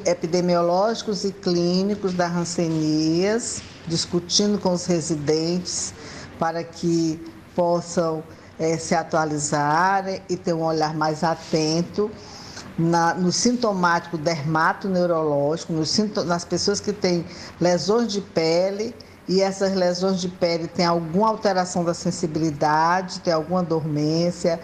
epidemiológicos 0.04 1.24
e 1.24 1.32
clínicos 1.32 2.14
da 2.14 2.26
Rancenias, 2.26 3.62
discutindo 3.86 4.58
com 4.58 4.72
os 4.72 4.86
residentes 4.86 5.92
para 6.38 6.64
que 6.64 7.20
possam 7.54 8.22
é, 8.58 8.76
se 8.78 8.94
atualizar 8.94 10.04
e 10.28 10.36
ter 10.36 10.54
um 10.54 10.62
olhar 10.62 10.94
mais 10.94 11.22
atento 11.22 12.10
na, 12.78 13.14
no 13.14 13.32
sintomático 13.32 14.16
dermatoneurológico, 14.16 15.72
no, 15.72 16.24
nas 16.24 16.44
pessoas 16.44 16.80
que 16.80 16.92
têm 16.92 17.24
lesões 17.60 18.12
de 18.12 18.20
pele 18.20 18.94
e 19.28 19.40
essas 19.40 19.74
lesões 19.74 20.20
de 20.20 20.28
pele 20.28 20.68
têm 20.68 20.86
alguma 20.86 21.28
alteração 21.28 21.84
da 21.84 21.92
sensibilidade, 21.92 23.20
tem 23.20 23.32
alguma 23.32 23.62
dormência, 23.62 24.60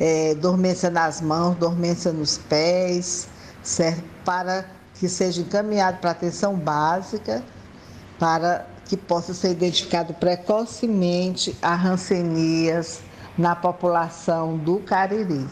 é, 0.00 0.34
dormência 0.34 0.90
nas 0.90 1.20
mãos, 1.20 1.56
dormência 1.56 2.12
nos 2.12 2.38
pés, 2.38 3.28
certo? 3.62 4.02
para 4.24 4.66
que 4.94 5.08
seja 5.08 5.40
encaminhado 5.40 5.98
para 5.98 6.10
atenção 6.10 6.56
básica, 6.56 7.42
para 8.18 8.66
que 8.86 8.96
possa 8.96 9.34
ser 9.34 9.50
identificado 9.50 10.14
precocemente 10.14 11.56
a 11.60 11.74
rancenias 11.74 13.00
na 13.36 13.54
população 13.54 14.56
do 14.56 14.78
Cariri, 14.78 15.46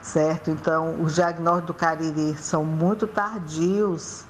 certo? 0.00 0.50
Então, 0.50 1.02
os 1.02 1.16
diagnósticos 1.16 1.66
do 1.66 1.74
Cariri 1.74 2.36
são 2.38 2.64
muito 2.64 3.06
tardios. 3.06 4.24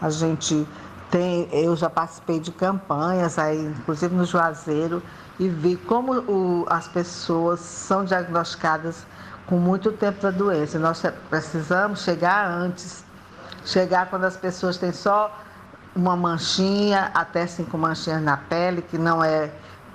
A 0.00 0.10
gente 0.10 0.66
tem, 1.10 1.48
eu 1.52 1.74
já 1.76 1.90
participei 1.90 2.38
de 2.38 2.52
campanhas 2.52 3.38
aí, 3.38 3.66
inclusive 3.66 4.14
no 4.14 4.24
Juazeiro, 4.24 5.02
e 5.38 5.48
vi 5.48 5.76
como 5.76 6.12
o, 6.12 6.66
as 6.68 6.86
pessoas 6.86 7.60
são 7.60 8.04
diagnosticadas 8.04 9.04
com 9.46 9.56
muito 9.56 9.90
tempo 9.92 10.22
da 10.22 10.30
doença. 10.30 10.78
Nós 10.78 11.02
precisamos 11.28 12.02
chegar 12.02 12.46
antes, 12.48 13.04
chegar 13.64 14.08
quando 14.08 14.24
as 14.24 14.36
pessoas 14.36 14.76
têm 14.76 14.92
só 14.92 15.36
uma 15.94 16.14
manchinha, 16.14 17.10
até 17.12 17.46
cinco 17.46 17.76
manchinhas 17.76 18.22
na 18.22 18.36
pele, 18.36 18.82
que 18.82 18.96
não 18.96 19.24
é 19.24 19.50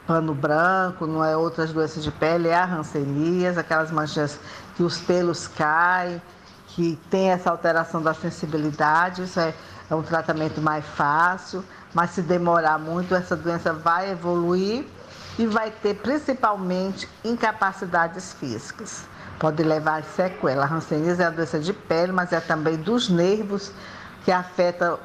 pano 0.05 0.33
branco, 0.35 1.07
não 1.07 1.23
é 1.23 1.35
outras 1.35 1.71
doenças 1.71 2.03
de 2.03 2.11
pele, 2.11 2.49
é 2.49 2.55
a 2.55 2.65
rancenias, 2.65 3.57
aquelas 3.57 3.91
manchinhas 3.91 4.39
que 4.75 4.83
os 4.83 4.99
pelos 4.99 5.47
caem, 5.47 6.21
que 6.67 6.99
tem 7.09 7.29
essa 7.31 7.49
alteração 7.49 8.01
da 8.01 8.13
sensibilidade, 8.13 9.23
isso 9.23 9.39
é 9.39 9.53
é 9.89 9.95
um 9.95 10.01
tratamento 10.01 10.61
mais 10.61 10.85
fácil, 10.85 11.63
mas 11.93 12.11
se 12.11 12.21
demorar 12.21 12.77
muito, 12.79 13.13
essa 13.15 13.35
doença 13.35 13.71
vai 13.71 14.11
evoluir 14.11 14.85
e 15.37 15.45
vai 15.45 15.69
ter 15.69 15.95
principalmente 15.95 17.07
incapacidades 17.23 18.33
físicas. 18.33 19.05
Pode 19.39 19.61
levar 19.63 20.03
sequela. 20.03 20.65
A 20.65 20.73
hanseníase 20.73 21.21
é 21.21 21.25
a 21.25 21.29
doença 21.29 21.59
de 21.59 21.73
pele, 21.73 22.11
mas 22.11 22.31
é 22.31 22.39
também 22.39 22.77
dos 22.77 23.09
nervos 23.09 23.71
que 24.23 24.31
afeta 24.31 24.97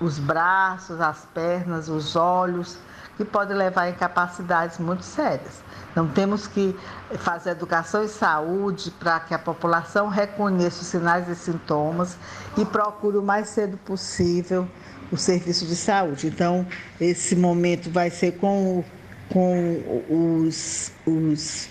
os 0.00 0.18
braços, 0.18 1.00
as 1.00 1.26
pernas, 1.34 1.88
os 1.88 2.14
olhos, 2.14 2.78
que 3.18 3.24
pode 3.24 3.52
levar 3.52 3.82
a 3.82 3.90
incapacidades 3.90 4.78
muito 4.78 5.02
sérias. 5.02 5.60
Então, 5.90 6.06
temos 6.08 6.46
que 6.46 6.74
fazer 7.18 7.50
educação 7.50 8.04
e 8.04 8.08
saúde 8.08 8.92
para 8.92 9.18
que 9.18 9.34
a 9.34 9.38
população 9.38 10.08
reconheça 10.08 10.82
os 10.82 10.86
sinais 10.86 11.28
e 11.28 11.34
sintomas 11.34 12.16
e 12.56 12.64
procure 12.64 13.18
o 13.18 13.22
mais 13.22 13.48
cedo 13.48 13.76
possível 13.78 14.68
o 15.10 15.16
serviço 15.16 15.66
de 15.66 15.74
saúde. 15.74 16.28
Então, 16.28 16.64
esse 17.00 17.34
momento 17.34 17.90
vai 17.90 18.10
ser 18.10 18.32
com, 18.32 18.84
com 19.30 19.82
os, 20.08 20.92
os 21.04 21.68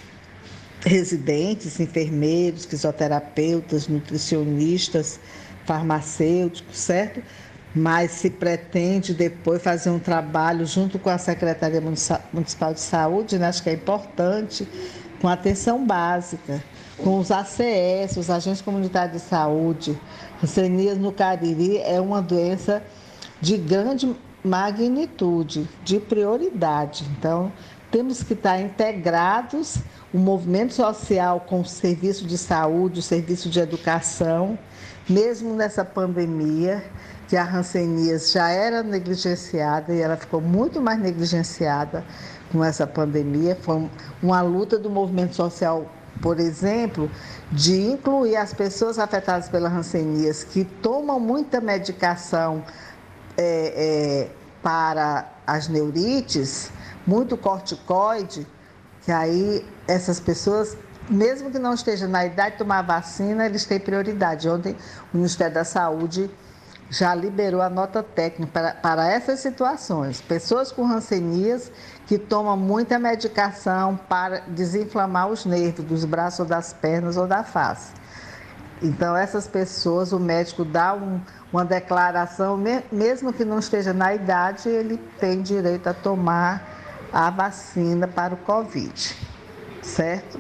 residentes, 0.82 1.80
enfermeiros, 1.80 2.66
fisioterapeutas, 2.66 3.88
nutricionistas, 3.88 5.20
farmacêuticos, 5.66 6.78
certo? 6.78 7.22
Mas 7.78 8.12
se 8.12 8.32
pretende 8.32 9.14
depois 9.14 9.62
fazer 9.62 9.92
um 9.92 10.00
trabalho 10.00 10.66
junto 10.66 10.98
com 10.98 11.12
a 11.12 11.18
Secretaria 11.20 11.80
Municipal 12.34 12.74
de 12.74 12.80
Saúde, 12.80 13.38
né? 13.38 13.48
acho 13.48 13.62
que 13.62 13.70
é 13.70 13.74
importante, 13.74 14.68
com 15.22 15.28
atenção 15.28 15.86
básica, 15.86 16.64
com 16.98 17.20
os 17.20 17.30
ACS, 17.30 18.18
os 18.18 18.32
agentes 18.32 18.62
comunitários 18.62 19.22
de 19.22 19.30
saúde. 19.30 20.00
Rancenias 20.42 20.98
no 20.98 21.12
Cariri 21.12 21.78
é 21.78 22.02
uma 22.02 22.20
doença 22.20 22.82
de 23.40 23.58
grande 23.58 24.16
magnitude, 24.44 25.70
de 25.84 26.00
prioridade. 26.00 27.06
Então, 27.12 27.52
temos 27.92 28.24
que 28.24 28.34
estar 28.34 28.60
integrados 28.60 29.78
o 30.12 30.18
movimento 30.18 30.74
social 30.74 31.42
com 31.42 31.62
o 31.62 31.66
serviço 31.66 32.26
de 32.26 32.38
saúde, 32.40 33.00
o 33.00 33.04
serviço 33.04 33.50
de 33.50 33.60
educação, 33.60 34.58
mesmo 35.08 35.54
nessa 35.54 35.86
pandemia, 35.86 36.84
que 37.28 37.36
a 37.36 37.44
Hanseníase 37.44 38.32
já 38.32 38.50
era 38.50 38.82
negligenciada 38.82 39.94
e 39.94 40.00
ela 40.00 40.16
ficou 40.16 40.40
muito 40.40 40.82
mais 40.82 41.00
negligenciada 41.00 42.04
com 42.52 42.64
essa 42.64 42.88
pandemia. 42.88 43.58
Foi 43.62 43.90
uma 44.24 44.42
luta 44.42 44.80
do 44.80 44.90
movimento 44.90 45.36
social, 45.36 45.92
por 46.22 46.40
exemplo, 46.40 47.12
de 47.52 47.92
incluir 47.92 48.38
as 48.38 48.54
pessoas 48.54 48.98
afetadas 48.98 49.50
pela 49.50 49.70
Hanseníase, 49.70 50.46
que 50.46 50.64
tomam 50.64 51.20
muita 51.20 51.60
medicação 51.60 52.64
é, 53.38 54.28
é, 54.28 54.32
para 54.64 55.30
as 55.46 55.68
neurites, 55.68 56.72
muito 57.06 57.36
corticoide, 57.36 58.48
que 59.04 59.12
aí 59.12 59.66
essas 59.86 60.20
pessoas, 60.20 60.78
mesmo 61.10 61.52
que 61.52 61.60
não 61.60 61.74
estejam 61.74 62.10
na 62.10 62.26
idade 62.26 62.52
de 62.52 62.58
tomar 62.60 62.82
vacina, 62.84 63.46
eles 63.46 63.66
têm 63.66 63.80
prioridade. 63.80 64.48
Ontem 64.48 64.78
o 65.14 65.18
Ministério 65.18 65.54
da 65.54 65.64
Saúde 65.66 66.30
já 66.90 67.14
liberou 67.14 67.62
a 67.62 67.70
nota 67.70 68.02
técnica 68.02 68.52
para, 68.52 68.72
para 68.74 69.08
essas 69.08 69.40
situações. 69.40 70.22
Pessoas 70.22 70.72
com 70.72 70.84
rancenias 70.86 71.72
que 72.06 72.18
tomam 72.18 72.56
muita 72.56 72.98
medicação 72.98 73.98
para 74.08 74.42
desinflamar 74.48 75.28
os 75.28 75.46
nervos 75.46 75.86
dos 75.86 76.06
braços 76.06 76.40
ou 76.40 76.46
das 76.46 76.74
pernas 76.74 77.18
ou 77.18 77.28
da 77.28 77.44
face. 77.44 77.92
Então, 78.82 79.16
essas 79.16 79.48
pessoas, 79.48 80.14
o 80.14 80.20
médico 80.20 80.64
dá 80.64 80.94
um, 80.94 81.20
uma 81.52 81.66
declaração, 81.66 82.62
mesmo 82.92 83.34
que 83.34 83.44
não 83.44 83.60
esteja 83.60 83.92
na 83.92 84.14
idade, 84.14 84.70
ele 84.70 84.98
tem 85.20 85.42
direito 85.42 85.88
a 85.88 85.94
tomar 85.94 86.78
a 87.12 87.30
vacina 87.30 88.08
para 88.08 88.34
o 88.34 88.38
Covid, 88.38 89.16
certo? 89.82 90.40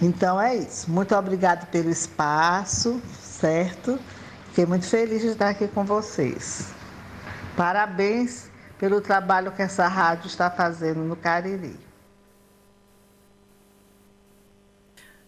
Então 0.00 0.40
é 0.40 0.56
isso. 0.56 0.90
Muito 0.90 1.14
obrigado 1.14 1.66
pelo 1.66 1.90
espaço, 1.90 3.00
certo? 3.20 3.98
Fiquei 4.58 4.66
muito 4.66 4.88
feliz 4.88 5.22
de 5.22 5.28
estar 5.28 5.50
aqui 5.50 5.68
com 5.68 5.84
vocês. 5.84 6.74
Parabéns 7.56 8.50
pelo 8.76 9.00
trabalho 9.00 9.52
que 9.52 9.62
essa 9.62 9.86
rádio 9.86 10.26
está 10.26 10.50
fazendo 10.50 10.98
no 11.04 11.14
Cariri. 11.14 11.78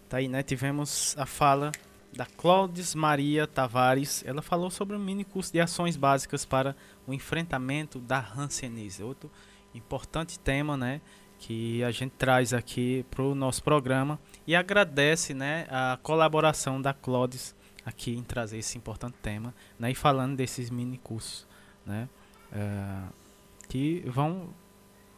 Tá 0.09 0.17
aí, 0.17 0.27
né? 0.27 0.43
Tivemos 0.43 1.15
a 1.17 1.27
fala 1.27 1.71
da 2.13 2.27
Cláudia 2.27 2.85
Maria 2.97 3.47
Tavares. 3.47 4.25
Ela 4.27 4.43
falou 4.43 4.69
sobre 4.69 4.97
um 4.97 4.99
mini 4.99 5.23
curso 5.23 5.53
de 5.53 5.61
ações 5.61 5.97
básicas 5.97 6.45
para 6.45 6.75
o 7.07 7.15
enfrentamento 7.15 8.01
da 8.01 8.33
hanseníase. 8.37 9.01
Outro 9.05 9.31
importante 9.73 10.41
tema, 10.41 10.77
né? 10.77 11.01
Que 11.39 11.85
a 11.85 11.93
gente 11.93 12.15
traz 12.19 12.53
aqui 12.53 13.07
para 13.09 13.23
o 13.23 13.37
nosso 13.37 13.63
programa 13.63 14.19
e 14.45 14.57
agradece, 14.57 15.35
né, 15.35 15.69
a 15.71 15.97
colaboração 16.03 16.83
da 16.83 16.93
Clodes 16.93 17.55
aqui 17.91 18.17
em 18.17 18.23
trazer 18.23 18.59
esse 18.59 18.79
importante 18.79 19.17
tema, 19.21 19.55
né, 19.79 19.91
e 19.91 19.95
falando 19.95 20.37
desses 20.37 20.71
mini 20.71 20.97
cursos, 20.99 21.47
né, 21.85 22.09
uh, 22.53 23.13
que 23.69 24.03
vão 24.07 24.49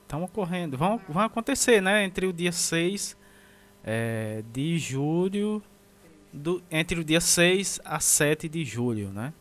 estão 0.02 0.24
ocorrendo, 0.24 0.76
vão, 0.76 1.00
vão 1.08 1.22
acontecer, 1.22 1.80
né, 1.80 2.04
entre 2.04 2.26
o 2.26 2.32
dia 2.32 2.52
6 2.52 3.16
é, 3.82 4.44
de 4.52 4.78
julho, 4.78 5.62
do, 6.30 6.62
entre 6.70 7.00
o 7.00 7.04
dia 7.04 7.20
6 7.20 7.80
a 7.82 7.98
7 7.98 8.48
de 8.48 8.64
julho, 8.64 9.08
né. 9.08 9.32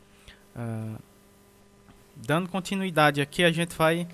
Uh, 0.56 0.98
dando 2.16 2.48
continuidade 2.50 3.22
aqui, 3.22 3.44
a 3.44 3.52
gente 3.52 3.76
vai 3.76 4.08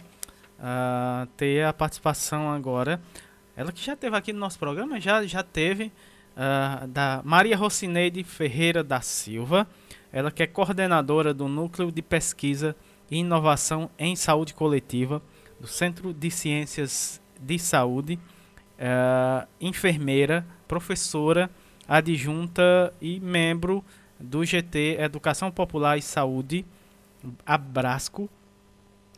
uh, 0.59 1.27
ter 1.37 1.65
a 1.65 1.73
participação 1.73 2.51
agora. 2.51 3.01
Ela 3.55 3.71
que 3.71 3.83
já 3.83 3.95
teve 3.95 4.15
aqui 4.15 4.33
no 4.33 4.39
nosso 4.39 4.59
programa, 4.59 4.99
já, 4.99 5.25
já 5.25 5.43
teve, 5.43 5.91
uh, 6.37 6.87
da 6.87 7.21
Maria 7.25 7.57
Rocineide 7.57 8.23
Ferreira 8.23 8.83
da 8.83 9.01
Silva. 9.01 9.67
Ela 10.13 10.31
que 10.31 10.43
é 10.43 10.47
coordenadora 10.47 11.33
do 11.33 11.47
Núcleo 11.47 11.91
de 11.91 12.01
Pesquisa 12.01 12.75
e 13.11 13.17
Inovação 13.17 13.89
em 13.97 14.15
Saúde 14.15 14.53
Coletiva 14.53 15.21
do 15.59 15.67
Centro 15.67 16.13
de 16.13 16.29
Ciências 16.29 17.19
de 17.39 17.57
Saúde, 17.57 18.19
uh, 18.77 19.47
enfermeira, 19.59 20.45
professora, 20.67 21.49
adjunta 21.87 22.93
e 23.01 23.19
membro 23.19 23.83
do 24.19 24.45
GT 24.45 24.97
Educação 24.99 25.51
Popular 25.51 25.97
e 25.97 26.01
Saúde, 26.01 26.65
Abrasco, 27.45 28.29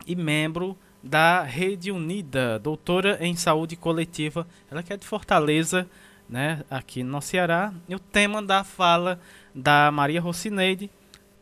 e 0.07 0.15
membro 0.15 0.77
da 1.03 1.43
Rede 1.43 1.91
Unida, 1.91 2.59
doutora 2.59 3.17
em 3.21 3.35
saúde 3.35 3.75
coletiva, 3.75 4.47
ela 4.69 4.83
que 4.83 4.91
é 4.91 4.97
de 4.97 5.05
Fortaleza, 5.05 5.87
né, 6.29 6.63
aqui 6.69 7.03
no 7.03 7.21
Ceará. 7.21 7.73
E 7.87 7.95
o 7.95 7.99
tema 7.99 8.41
da 8.41 8.63
fala 8.63 9.19
da 9.53 9.91
Maria 9.91 10.21
Rocineide, 10.21 10.89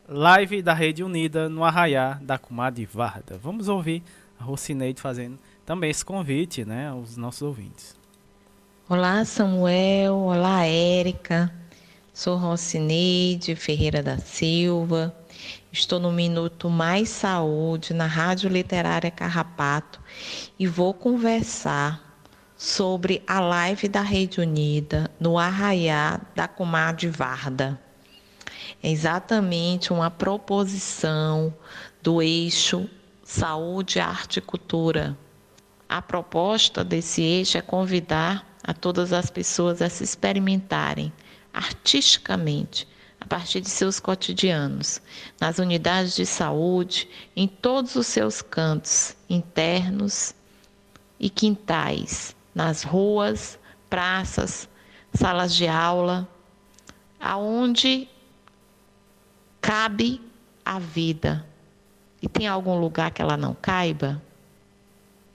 live 0.08 0.62
da 0.62 0.74
Rede 0.74 1.04
Unida 1.04 1.50
no 1.50 1.64
Arraiá 1.64 2.20
da 2.22 2.38
Comadre 2.38 2.86
Varda. 2.86 3.38
Vamos 3.38 3.68
ouvir 3.68 4.02
a 4.40 4.44
Rocineide 4.44 5.02
fazendo 5.02 5.38
também 5.66 5.90
esse 5.90 6.06
convite, 6.06 6.64
né, 6.64 6.88
aos 6.90 7.18
nossos 7.18 7.42
ouvintes. 7.42 7.96
Olá, 8.88 9.26
Samuel. 9.26 10.16
Olá, 10.16 10.66
Érica. 10.66 11.54
Sou 12.14 12.38
Rocineide 12.38 13.56
Ferreira 13.56 14.02
da 14.02 14.18
Silva 14.18 15.14
Estou 15.72 16.00
no 16.00 16.12
Minuto 16.12 16.70
Mais 16.70 17.10
Saúde, 17.10 17.94
na 17.94 18.08
Rádio 18.08 18.50
Literária 18.50 19.12
Carrapato, 19.12 20.00
e 20.58 20.66
vou 20.66 20.94
conversar 20.94 22.07
sobre 22.58 23.22
a 23.28 23.40
live 23.40 23.88
da 23.88 24.02
Rede 24.02 24.42
Unida 24.42 25.12
no 25.20 25.38
Arraiá 25.38 26.20
da 26.36 26.48
Comadre 26.48 27.08
Varda. 27.08 27.80
É 28.82 28.90
exatamente 28.90 29.94
uma 29.94 30.10
proposição 30.10 31.54
do 32.02 32.22
eixo 32.22 32.90
Saúde, 33.24 34.00
Arte 34.00 34.38
e 34.38 34.42
Cultura. 34.42 35.18
A 35.88 36.02
proposta 36.02 36.84
desse 36.84 37.22
eixo 37.22 37.58
é 37.58 37.62
convidar 37.62 38.46
a 38.64 38.74
todas 38.74 39.14
as 39.14 39.30
pessoas 39.30 39.82
a 39.82 39.90
se 39.90 40.04
experimentarem 40.04 41.14
artisticamente 41.54 42.88
a 43.20 43.26
partir 43.26 43.62
de 43.62 43.70
seus 43.70 44.00
cotidianos, 44.00 45.02
nas 45.40 45.58
unidades 45.60 46.16
de 46.16 46.26
saúde, 46.26 47.10
em 47.36 47.48
todos 47.48 47.96
os 47.96 48.08
seus 48.08 48.42
cantos 48.42 49.16
internos 49.30 50.34
e 51.20 51.30
quintais, 51.30 52.36
nas 52.58 52.82
ruas, 52.82 53.60
praças, 53.88 54.68
salas 55.14 55.54
de 55.54 55.68
aula, 55.68 56.28
aonde 57.20 58.10
cabe 59.62 60.20
a 60.66 60.80
vida. 60.80 61.46
E 62.20 62.28
tem 62.28 62.48
algum 62.48 62.80
lugar 62.80 63.12
que 63.12 63.22
ela 63.22 63.38
não 63.38 63.54
caiba? 63.54 64.20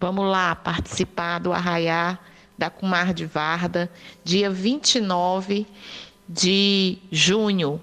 Vamos 0.00 0.28
lá 0.28 0.56
participar 0.56 1.38
do 1.38 1.52
arraiar 1.52 2.18
da 2.58 2.68
Cumar 2.68 3.14
de 3.14 3.24
Varda, 3.24 3.88
dia 4.24 4.50
29 4.50 5.64
de 6.28 6.98
junho. 7.08 7.80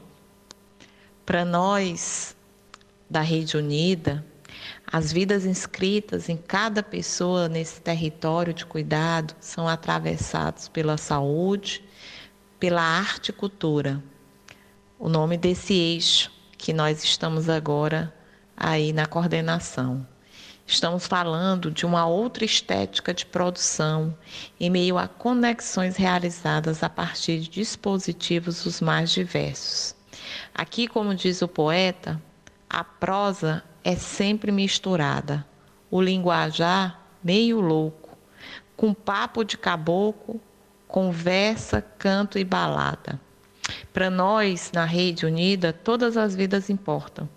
Para 1.26 1.46
nós 1.46 2.36
da 3.10 3.22
Rede 3.22 3.56
Unida, 3.56 4.26
as 4.92 5.12
vidas 5.12 5.46
inscritas 5.46 6.30
em 6.30 6.38
cada 6.38 6.82
pessoa 6.82 7.48
nesse 7.48 7.80
território 7.80 8.54
de 8.54 8.66
cuidado 8.66 9.36
são 9.40 9.68
atravessadas 9.68 10.68
pela 10.68 10.98
saúde, 10.98 11.84
pela 12.60 12.82
arte 12.82 13.30
e 13.30 13.34
cultura. 13.34 14.04
O 14.98 15.08
nome 15.08 15.38
desse 15.38 15.76
eixo 15.76 16.32
que 16.58 16.74
nós 16.74 17.04
estamos 17.04 17.48
agora 17.50 18.12
aí 18.58 18.92
na 18.92 19.06
coordenação. 19.06 20.06
Estamos 20.66 21.06
falando 21.06 21.70
de 21.70 21.86
uma 21.86 22.08
outra 22.08 22.44
estética 22.44 23.14
de 23.14 23.28
produção 23.28 24.18
em 24.60 24.72
meio 24.72 24.98
a 24.98 25.08
conexões 25.08 25.98
realizadas 25.98 26.82
a 26.82 26.90
partir 26.90 27.42
de 27.42 27.50
dispositivos 27.50 28.66
os 28.66 28.82
mais 28.82 29.12
diversos. 29.12 29.96
Aqui, 30.54 30.88
como 30.88 31.14
diz 31.14 31.44
o 31.44 31.48
poeta, 31.48 32.20
a 32.68 32.84
prosa 32.84 33.64
é 33.84 33.96
sempre 33.96 34.52
misturada, 34.52 35.46
o 35.90 36.02
linguajar 36.02 37.00
meio 37.24 37.60
louco, 37.60 38.18
com 38.76 38.94
papo 38.94 39.44
de 39.44 39.58
caboclo, 39.58 40.40
conversa, 40.88 41.82
canto 41.98 42.38
e 42.40 42.44
balada. 42.44 43.20
Para 43.94 44.10
nós, 44.10 44.72
na 44.74 44.86
Rede 44.86 45.26
Unida, 45.26 45.72
todas 45.72 46.18
as 46.18 46.36
vidas 46.36 46.70
importam. 46.70 47.30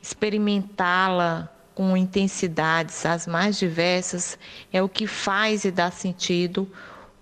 Experimentá-la 0.00 1.52
com 1.74 1.94
intensidades 1.96 3.04
as 3.04 3.26
mais 3.26 3.58
diversas 3.58 4.38
é 4.72 4.82
o 4.82 4.88
que 4.88 5.06
faz 5.06 5.64
e 5.64 5.70
dá 5.70 5.90
sentido 5.90 6.70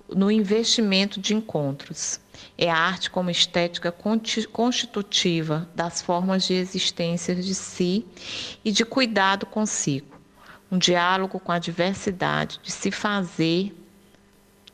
no 0.09 0.31
investimento 0.31 1.21
de 1.21 1.35
encontros. 1.35 2.21
É 2.57 2.71
a 2.71 2.77
arte 2.77 3.11
como 3.11 3.31
estética 3.31 3.93
constitutiva 4.53 5.69
das 5.75 6.01
formas 6.01 6.45
de 6.45 6.55
existência 6.55 7.35
de 7.35 7.55
si 7.55 8.07
e 8.65 8.71
de 8.71 8.85
cuidado 8.85 9.45
consigo. 9.45 10.17
Um 10.71 10.79
diálogo 10.79 11.41
com 11.41 11.51
a 11.51 11.59
diversidade 11.59 12.61
de 12.63 12.71
se 12.71 12.91
fazer 12.91 13.75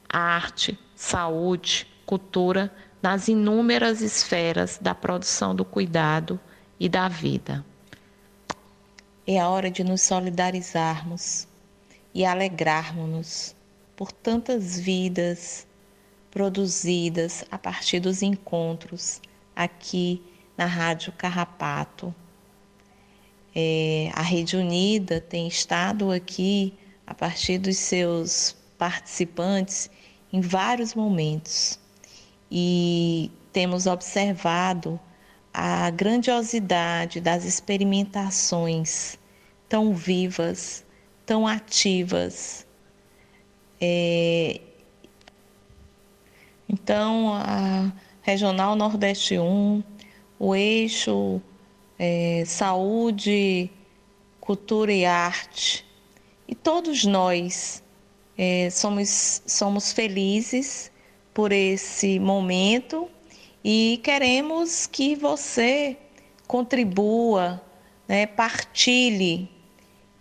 arte, 0.08 0.78
saúde, 0.94 1.86
cultura 2.04 2.70
nas 3.02 3.28
inúmeras 3.28 4.02
esferas 4.02 4.78
da 4.80 4.94
produção 4.94 5.54
do 5.54 5.64
cuidado 5.64 6.38
e 6.78 6.88
da 6.88 7.08
vida. 7.08 7.64
É 9.26 9.38
a 9.38 9.48
hora 9.48 9.70
de 9.70 9.82
nos 9.84 10.02
solidarizarmos 10.02 11.46
e 12.12 12.24
alegrarmos-nos 12.24 13.54
por 13.96 14.12
tantas 14.12 14.78
vidas 14.78 15.66
produzidas 16.30 17.44
a 17.50 17.58
partir 17.58 18.00
dos 18.00 18.22
encontros 18.22 19.20
aqui 19.54 20.22
na 20.56 20.66
Rádio 20.66 21.12
Carrapato. 21.12 22.14
É, 23.54 24.10
a 24.14 24.22
Rede 24.22 24.56
Unida 24.56 25.20
tem 25.20 25.48
estado 25.48 26.10
aqui 26.10 26.74
a 27.06 27.14
partir 27.14 27.58
dos 27.58 27.76
seus 27.76 28.56
participantes 28.78 29.90
em 30.32 30.40
vários 30.40 30.94
momentos 30.94 31.78
e 32.50 33.30
temos 33.52 33.86
observado 33.86 34.98
a 35.52 35.90
grandiosidade 35.90 37.20
das 37.20 37.44
experimentações 37.44 39.18
tão 39.68 39.92
vivas, 39.92 40.84
tão 41.26 41.46
ativas. 41.46 42.66
É... 43.80 44.60
Então, 46.72 47.34
a 47.34 47.92
Regional 48.22 48.76
Nordeste 48.76 49.36
1, 49.36 49.82
o 50.38 50.54
eixo 50.54 51.42
é, 51.98 52.44
Saúde, 52.46 53.68
Cultura 54.40 54.92
e 54.92 55.04
Arte, 55.04 55.84
e 56.46 56.54
todos 56.54 57.04
nós 57.04 57.82
é, 58.38 58.70
somos, 58.70 59.42
somos 59.48 59.92
felizes 59.92 60.92
por 61.34 61.50
esse 61.50 62.20
momento 62.20 63.08
e 63.64 64.00
queremos 64.04 64.86
que 64.86 65.16
você 65.16 65.96
contribua, 66.46 67.60
né, 68.06 68.26
partilhe 68.26 69.50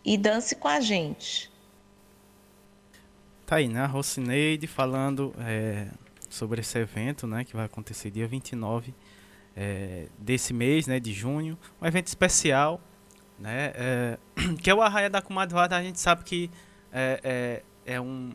e 0.03 0.17
dance 0.17 0.55
com 0.55 0.67
a 0.67 0.79
gente. 0.79 1.47
Aí, 3.51 3.67
né? 3.67 3.85
Rocineide 3.85 4.65
falando 4.65 5.33
é, 5.39 5.87
sobre 6.29 6.61
esse 6.61 6.77
evento, 6.77 7.27
né? 7.27 7.43
Que 7.43 7.55
vai 7.55 7.65
acontecer 7.65 8.11
dia 8.11 8.27
29 8.27 8.93
é, 9.55 10.07
desse 10.17 10.53
mês, 10.53 10.87
né? 10.87 10.99
De 10.99 11.13
junho. 11.13 11.57
Um 11.81 11.85
evento 11.85 12.07
especial, 12.07 12.81
né? 13.37 13.71
É, 13.75 14.17
que 14.61 14.69
é 14.69 14.75
o 14.75 14.81
Arraia 14.81 15.09
da 15.09 15.21
Comadre 15.21 15.57
A 15.57 15.83
gente 15.83 15.99
sabe 15.99 16.23
que 16.23 16.49
é, 16.91 17.63
é, 17.85 17.93
é, 17.93 18.01
um, 18.01 18.31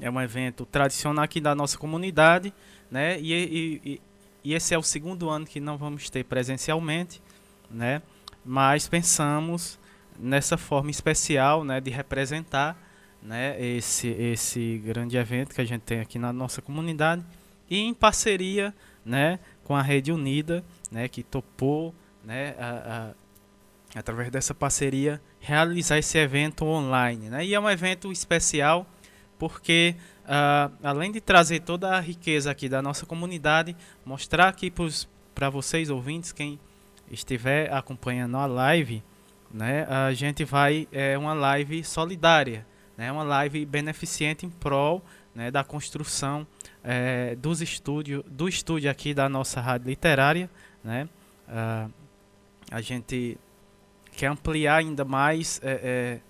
é 0.00 0.10
um 0.10 0.20
evento 0.20 0.64
tradicional 0.66 1.24
aqui 1.24 1.40
da 1.40 1.54
nossa 1.54 1.78
comunidade, 1.78 2.52
né? 2.90 3.20
E, 3.20 3.80
e, 3.84 4.00
e 4.44 4.54
esse 4.54 4.74
é 4.74 4.78
o 4.78 4.82
segundo 4.82 5.30
ano 5.30 5.46
que 5.46 5.60
não 5.60 5.76
vamos 5.76 6.10
ter 6.10 6.24
presencialmente, 6.24 7.22
né? 7.70 8.02
Mas 8.44 8.88
pensamos 8.88 9.78
nessa 10.18 10.56
forma 10.56 10.90
especial, 10.90 11.64
né, 11.64 11.80
de 11.80 11.90
representar, 11.90 12.76
né, 13.22 13.60
esse 13.64 14.08
esse 14.08 14.82
grande 14.84 15.16
evento 15.16 15.54
que 15.54 15.60
a 15.60 15.64
gente 15.64 15.82
tem 15.82 16.00
aqui 16.00 16.18
na 16.18 16.32
nossa 16.32 16.60
comunidade 16.60 17.24
e 17.70 17.78
em 17.78 17.94
parceria, 17.94 18.74
né, 19.04 19.38
com 19.64 19.76
a 19.76 19.82
Rede 19.82 20.12
Unida, 20.12 20.64
né, 20.90 21.08
que 21.08 21.22
topou, 21.22 21.94
né, 22.24 22.54
a, 22.58 23.14
a, 23.94 23.98
através 23.98 24.30
dessa 24.30 24.54
parceria 24.54 25.20
realizar 25.40 25.98
esse 25.98 26.18
evento 26.18 26.64
online, 26.64 27.28
né? 27.28 27.44
E 27.44 27.54
é 27.54 27.60
um 27.60 27.68
evento 27.68 28.12
especial 28.12 28.86
porque 29.38 29.96
uh, 30.22 30.72
além 30.82 31.10
de 31.10 31.20
trazer 31.20 31.60
toda 31.60 31.96
a 31.96 32.00
riqueza 32.00 32.50
aqui 32.50 32.68
da 32.68 32.80
nossa 32.80 33.04
comunidade, 33.04 33.76
mostrar 34.04 34.48
aqui 34.48 34.72
para 35.34 35.50
vocês 35.50 35.90
ouvintes, 35.90 36.30
quem 36.30 36.60
estiver 37.10 37.72
acompanhando 37.72 38.36
a 38.36 38.46
live, 38.46 39.02
né, 39.52 39.84
a 39.88 40.12
gente 40.12 40.44
vai 40.44 40.88
é 40.92 41.18
uma 41.18 41.34
live 41.34 41.84
solidária, 41.84 42.64
né, 43.02 43.10
uma 43.10 43.24
live 43.24 43.66
beneficente 43.66 44.46
em 44.46 44.48
prol 44.48 45.02
né, 45.34 45.50
da 45.50 45.64
construção 45.64 46.46
é, 46.84 47.34
dos 47.34 47.60
estúdio, 47.60 48.24
do 48.28 48.48
estúdio 48.48 48.88
aqui 48.88 49.12
da 49.12 49.28
nossa 49.28 49.60
rádio 49.60 49.88
literária, 49.88 50.48
né, 50.84 51.08
uh, 51.48 51.92
a 52.70 52.80
gente 52.80 53.36
quer 54.12 54.28
ampliar 54.28 54.76
ainda 54.76 55.04
mais 55.04 55.60
é, 55.64 56.20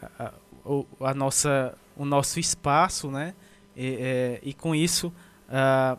é, 0.00 0.06
a, 0.18 0.32
a, 1.04 1.10
a, 1.10 1.14
nossa 1.14 1.76
o 1.94 2.06
nosso 2.06 2.40
espaço, 2.40 3.10
né? 3.10 3.34
E, 3.76 4.40
e 4.42 4.54
com 4.54 4.74
isso 4.74 5.12
uh, 5.48 5.98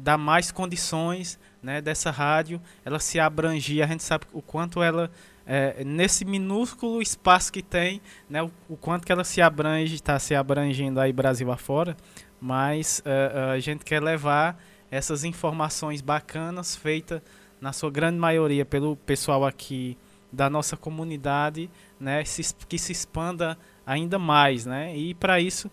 dá 0.00 0.16
mais 0.16 0.50
condições 0.50 1.38
né, 1.62 1.82
dessa 1.82 2.10
rádio 2.10 2.60
ela 2.84 2.98
se 2.98 3.20
abrangir. 3.20 3.84
A 3.84 3.86
gente 3.86 4.02
sabe 4.02 4.24
o 4.32 4.40
quanto 4.40 4.82
ela 4.82 5.10
é, 5.46 5.84
nesse 5.84 6.24
minúsculo 6.24 7.02
espaço 7.02 7.52
que 7.52 7.62
tem, 7.62 8.00
né, 8.28 8.42
o, 8.42 8.50
o 8.68 8.76
quanto 8.76 9.06
que 9.06 9.12
ela 9.12 9.24
se 9.24 9.42
abrange, 9.42 9.94
está 9.94 10.18
se 10.18 10.34
abrangindo 10.34 11.00
aí 11.00 11.12
Brasil 11.12 11.50
afora, 11.52 11.96
mas 12.40 13.02
uh, 13.04 13.52
a 13.52 13.58
gente 13.58 13.84
quer 13.84 14.02
levar 14.02 14.62
essas 14.90 15.24
informações 15.24 16.00
bacanas 16.00 16.76
feitas 16.76 17.20
na 17.60 17.72
sua 17.72 17.90
grande 17.90 18.18
maioria 18.18 18.64
pelo 18.64 18.96
pessoal 18.96 19.44
aqui 19.44 19.96
da 20.32 20.50
nossa 20.50 20.76
comunidade, 20.76 21.70
né, 21.98 22.24
se, 22.24 22.54
que 22.68 22.78
se 22.78 22.92
expanda 22.92 23.56
ainda 23.86 24.18
mais, 24.18 24.66
né? 24.66 24.96
E 24.96 25.14
para 25.14 25.40
isso 25.40 25.70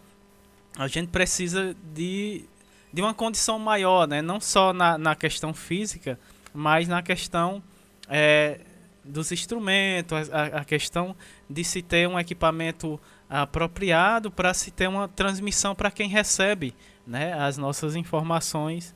a 0.77 0.88
gente 0.88 1.10
precisa 1.10 1.76
de, 1.93 2.45
de 2.93 3.02
uma 3.02 3.14
condição 3.14 3.60
maior, 3.60 4.07
né? 4.07 4.22
Não 4.22 4.39
só 4.39 4.72
na, 4.72 4.98
na 4.98 5.15
questão 5.15 5.53
física, 5.53 6.19
mas 6.53 6.88
na 6.88 7.02
questão 7.02 7.61
é, 8.07 8.60
dos 9.03 9.32
instrumentos, 9.32 10.30
a, 10.32 10.60
a, 10.60 10.65
questão 10.65 11.15
de 11.49 11.64
se 11.64 11.82
ter 11.82 12.07
um 12.07 12.19
equipamento 12.19 12.99
apropriado 13.30 14.30
para 14.30 14.53
se 14.53 14.72
ter 14.72 14.88
uma 14.88 15.07
transmissão 15.07 15.73
para 15.73 15.90
quem 15.90 16.07
recebe, 16.07 16.76
né? 17.06 17.34
As 17.34 17.57
nossas 17.57 17.95
informações, 17.95 18.94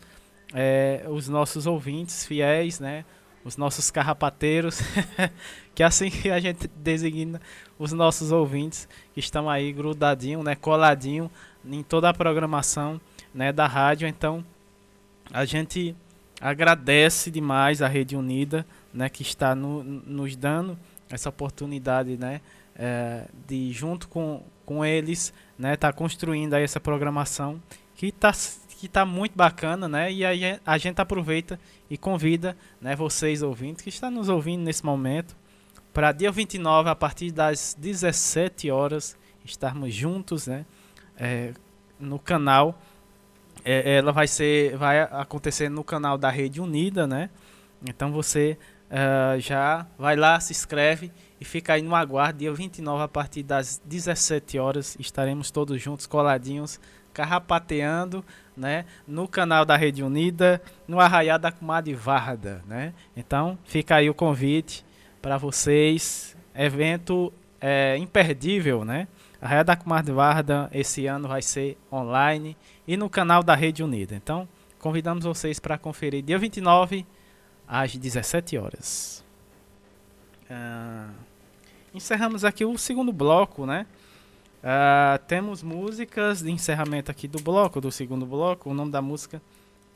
é, 0.54 1.06
os 1.10 1.28
nossos 1.28 1.66
ouvintes 1.66 2.26
fiéis, 2.26 2.80
né? 2.80 3.04
Os 3.44 3.58
nossos 3.58 3.92
carrapateiros, 3.92 4.80
que 5.74 5.84
assim 5.84 6.10
que 6.10 6.30
a 6.30 6.40
gente 6.40 6.68
designa 6.76 7.40
os 7.78 7.92
nossos 7.92 8.32
ouvintes 8.32 8.88
que 9.14 9.20
estão 9.20 9.50
aí 9.50 9.72
grudadinho, 9.72 10.42
né, 10.42 10.56
coladinho 10.56 11.30
em 11.64 11.84
toda 11.84 12.10
a 12.10 12.14
programação, 12.14 13.00
né, 13.34 13.52
da 13.52 13.68
rádio. 13.68 14.08
Então, 14.08 14.44
a 15.32 15.46
gente 15.46 15.96
agradece 16.40 17.30
demais 17.30 17.82
a 17.82 17.88
Rede 17.88 18.16
Unida, 18.16 18.66
né, 18.96 19.10
que 19.10 19.22
está 19.22 19.54
no, 19.54 19.84
nos 19.84 20.36
dando 20.36 20.80
essa 21.10 21.30
oportunidade, 21.30 22.18
né, 22.18 22.42
é, 22.76 23.26
de 23.48 23.72
junto 23.72 24.08
com, 24.08 24.42
com 24.66 24.84
eles, 24.84 25.34
né, 25.60 25.76
tá 25.76 25.92
construindo 25.94 26.54
aí 26.54 26.64
essa 26.64 26.80
programação 26.80 27.62
que 27.94 28.08
está 28.08 28.32
que 28.78 28.90
tá 28.90 29.06
muito 29.06 29.38
bacana, 29.38 29.88
né? 29.88 30.12
E 30.12 30.26
aí 30.26 30.60
a 30.66 30.78
gente 30.78 31.00
aproveita 31.00 31.58
e 31.90 31.98
convida, 31.98 32.58
né, 32.82 32.94
vocês 32.94 33.42
ouvintes 33.42 33.82
que 33.82 33.90
estão 33.90 34.12
nos 34.12 34.28
ouvindo 34.28 34.64
nesse 34.64 34.86
momento, 34.86 35.34
para 35.94 36.12
dia 36.12 36.30
29, 36.30 36.90
a 36.90 36.96
partir 36.96 37.32
das 37.32 37.74
17 37.80 38.70
horas, 38.70 39.18
estarmos 39.46 39.94
juntos, 39.94 40.46
né? 40.46 40.66
É, 41.18 41.54
no 41.98 42.20
canal. 42.20 42.78
É, 43.64 43.96
ela 43.96 44.12
vai 44.12 44.28
ser, 44.28 44.76
vai 44.78 45.00
acontecer 45.00 45.70
no 45.70 45.84
canal 45.84 46.18
da 46.18 46.30
Rede 46.30 46.60
Unida, 46.60 47.08
né? 47.08 47.30
Então 47.88 48.12
você 48.12 48.58
uh, 48.96 49.40
já 49.40 49.86
vai 49.98 50.16
lá, 50.16 50.40
se 50.40 50.54
inscreve 50.54 51.12
e 51.40 51.46
fica 51.46 51.74
aí 51.74 51.82
no 51.82 51.94
aguardo. 51.94 52.40
Dia 52.40 52.54
29, 52.54 53.04
a 53.04 53.08
partir 53.08 53.44
das 53.44 53.82
17 53.86 54.58
horas, 54.58 54.96
estaremos 55.00 55.52
todos 55.52 55.82
juntos, 55.82 56.08
coladinhos, 56.08 56.80
carrapateando, 57.14 58.24
né? 58.56 58.86
No 59.08 59.28
canal 59.28 59.66
da 59.66 59.76
Rede 59.76 60.04
Unida, 60.04 60.62
no 60.88 61.00
Arraiá 61.00 61.38
da 61.38 61.52
Comadre 61.52 61.94
Varda, 61.94 62.64
né? 62.66 62.94
Então, 63.16 63.58
fica 63.66 63.96
aí 63.96 64.10
o 64.10 64.14
convite 64.14 64.86
para 65.22 65.38
vocês. 65.38 66.36
Evento 66.54 67.34
é, 67.60 67.98
imperdível, 67.98 68.86
né? 68.86 69.08
Arraiá 69.42 69.64
da 69.64 69.76
Comadre 69.76 70.14
Varda 70.14 70.70
esse 70.74 71.06
ano 71.06 71.28
vai 71.28 71.42
ser 71.42 71.78
online 71.92 72.56
e 72.88 72.96
no 72.96 73.10
canal 73.10 73.44
da 73.44 73.56
Rede 73.56 73.84
Unida. 73.84 74.16
Então, 74.16 74.48
convidamos 74.80 75.26
vocês 75.26 75.60
para 75.60 75.78
conferir 75.78 76.24
dia 76.24 76.40
29 76.40 77.06
às 77.68 77.96
17 77.96 78.58
horas. 78.58 79.24
Uh, 80.50 81.14
encerramos 81.94 82.44
aqui 82.46 82.64
o 82.66 82.78
segundo 82.78 83.12
bloco, 83.12 83.66
né? 83.66 83.86
Uh, 84.62 85.24
temos 85.28 85.62
músicas 85.62 86.42
de 86.42 86.52
encerramento 86.52 87.12
aqui 87.12 87.28
do 87.28 87.40
bloco, 87.40 87.80
do 87.80 87.92
segundo 87.92 88.26
bloco. 88.26 88.70
O 88.70 88.74
nome 88.74 88.92
da 88.92 89.02
música. 89.02 89.42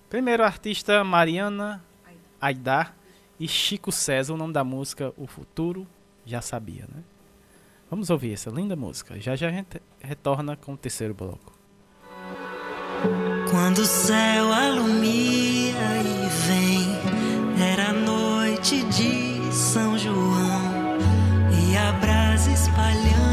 Primeiro 0.10 0.44
artista 0.44 1.04
Mariana 1.04 1.84
Aidar 2.40 2.96
e 3.40 3.48
Chico 3.48 3.92
César. 3.92 4.34
O 4.34 4.38
nome 4.38 4.54
da 4.54 4.64
música 4.64 5.14
O 5.18 5.26
Futuro 5.26 5.88
Já 6.26 6.42
Sabia, 6.42 6.86
né? 6.94 7.04
Vamos 7.90 8.12
ouvir 8.12 8.34
essa 8.34 8.52
linda 8.52 8.76
música. 8.76 9.20
Já 9.20 9.36
já 9.36 9.48
a 9.48 9.52
gente 9.52 9.82
retorna 10.00 10.56
com 10.56 10.74
o 10.74 10.78
terceiro 10.78 11.14
bloco. 11.16 11.52
Quando 13.50 13.80
o 13.80 13.86
céu 13.86 14.54
alumia 14.54 15.74
e 16.04 16.30
vem, 16.46 16.79
era 17.62 17.92
noite 17.92 18.84
de 18.86 19.54
São 19.54 19.98
João 19.98 20.98
e 21.52 21.76
a 21.76 21.92
brasa 21.94 22.52
espalhando 22.52 23.29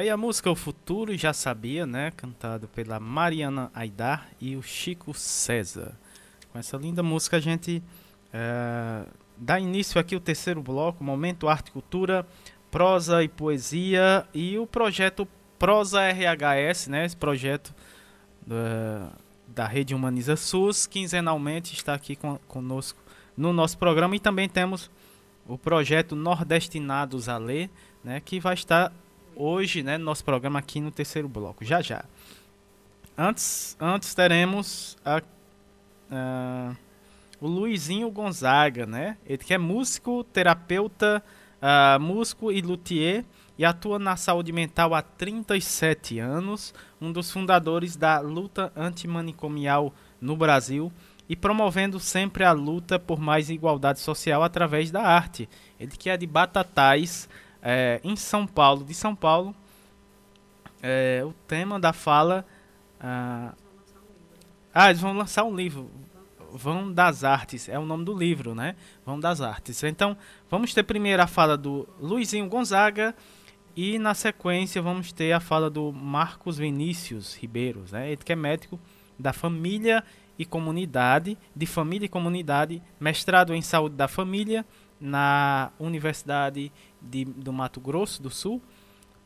Tá 0.00 0.04
aí 0.04 0.08
a 0.08 0.16
música 0.16 0.50
O 0.50 0.56
Futuro 0.56 1.14
Já 1.14 1.34
Sabia, 1.34 1.84
né? 1.84 2.10
Cantado 2.12 2.66
pela 2.68 2.98
Mariana 2.98 3.70
Aidar 3.74 4.30
e 4.40 4.56
o 4.56 4.62
Chico 4.62 5.12
César. 5.12 5.92
Com 6.50 6.58
essa 6.58 6.78
linda 6.78 7.02
música 7.02 7.36
a 7.36 7.40
gente 7.40 7.82
eh, 8.32 9.04
dá 9.36 9.60
início 9.60 10.00
aqui 10.00 10.16
o 10.16 10.20
terceiro 10.20 10.62
bloco, 10.62 11.04
Momento 11.04 11.48
Arte 11.48 11.68
e 11.68 11.72
Cultura, 11.72 12.26
Prosa 12.70 13.22
e 13.22 13.28
Poesia 13.28 14.26
e 14.32 14.56
o 14.56 14.66
projeto 14.66 15.28
Prosa 15.58 16.00
RHS, 16.00 16.88
né? 16.88 17.04
Esse 17.04 17.18
projeto 17.18 17.74
eh, 18.50 19.06
da 19.48 19.66
Rede 19.66 19.94
Humaniza 19.94 20.34
SUS, 20.34 20.86
quinzenalmente 20.86 21.74
está 21.74 21.92
aqui 21.92 22.16
com, 22.16 22.38
conosco 22.48 22.98
no 23.36 23.52
nosso 23.52 23.76
programa 23.76 24.16
e 24.16 24.18
também 24.18 24.48
temos 24.48 24.90
o 25.46 25.58
projeto 25.58 26.16
Nordestinados 26.16 27.28
a 27.28 27.36
Ler, 27.36 27.68
né? 28.02 28.18
Que 28.18 28.40
vai 28.40 28.54
estar 28.54 28.90
hoje, 29.40 29.82
né, 29.82 29.96
no 29.98 30.04
nosso 30.04 30.24
programa 30.24 30.58
aqui 30.58 30.80
no 30.80 30.90
terceiro 30.90 31.28
bloco, 31.28 31.64
já 31.64 31.80
já. 31.80 32.04
Antes, 33.16 33.76
antes 33.80 34.14
teremos 34.14 34.96
a, 35.04 35.20
a- 36.10 36.74
o 37.40 37.46
Luizinho 37.46 38.10
Gonzaga, 38.10 38.84
né? 38.86 39.16
Ele 39.26 39.38
que 39.38 39.54
é 39.54 39.58
músico, 39.58 40.24
terapeuta, 40.24 41.22
ah, 41.60 41.98
músico 42.00 42.52
e 42.52 42.60
luthier 42.60 43.24
e 43.58 43.64
atua 43.64 43.98
na 43.98 44.16
saúde 44.16 44.52
mental 44.52 44.94
há 44.94 45.02
37 45.02 46.18
anos, 46.18 46.74
um 47.00 47.10
dos 47.12 47.30
fundadores 47.30 47.96
da 47.96 48.20
luta 48.20 48.72
antimanicomial 48.76 49.92
no 50.20 50.36
Brasil 50.36 50.92
e 51.28 51.36
promovendo 51.36 51.98
sempre 52.00 52.44
a 52.44 52.52
luta 52.52 52.98
por 52.98 53.20
mais 53.20 53.48
igualdade 53.50 54.00
social 54.00 54.42
através 54.42 54.90
da 54.90 55.02
arte. 55.02 55.48
Ele 55.78 55.92
que 55.92 56.10
é 56.10 56.16
de 56.16 56.26
Batatais, 56.26 57.28
é, 57.62 58.00
em 58.02 58.16
São 58.16 58.46
Paulo, 58.46 58.84
de 58.84 58.94
São 58.94 59.14
Paulo. 59.14 59.54
É, 60.82 61.22
o 61.24 61.32
tema 61.46 61.78
da 61.78 61.92
fala. 61.92 62.44
Ah, 62.98 63.54
ah, 64.72 64.88
eles 64.90 65.00
vão 65.00 65.12
lançar 65.12 65.44
um 65.44 65.54
livro. 65.54 65.90
Vão 66.52 66.92
das 66.92 67.22
Artes, 67.22 67.68
é 67.68 67.78
o 67.78 67.84
nome 67.84 68.04
do 68.04 68.12
livro, 68.12 68.54
né? 68.54 68.74
Vão 69.06 69.20
das 69.20 69.40
Artes. 69.40 69.82
Então, 69.84 70.16
vamos 70.50 70.74
ter 70.74 70.82
primeiro 70.82 71.22
a 71.22 71.26
fala 71.26 71.56
do 71.56 71.88
Luizinho 72.00 72.48
Gonzaga 72.48 73.14
e 73.76 74.00
na 74.00 74.14
sequência 74.14 74.82
vamos 74.82 75.12
ter 75.12 75.32
a 75.32 75.38
fala 75.38 75.70
do 75.70 75.92
Marcos 75.92 76.58
Vinícius 76.58 77.36
Ribeiro, 77.36 77.84
né? 77.92 78.08
Ele 78.08 78.16
que 78.16 78.32
é 78.32 78.36
médico 78.36 78.80
da 79.16 79.32
família 79.32 80.02
e 80.36 80.44
comunidade, 80.44 81.38
de 81.54 81.66
família 81.66 82.06
e 82.06 82.08
comunidade, 82.08 82.82
mestrado 82.98 83.54
em 83.54 83.62
saúde 83.62 83.94
da 83.94 84.08
família 84.08 84.64
na 85.00 85.70
Universidade 85.78 86.70
de, 87.00 87.24
do 87.24 87.52
Mato 87.52 87.80
Grosso 87.80 88.22
do 88.22 88.30
Sul, 88.30 88.60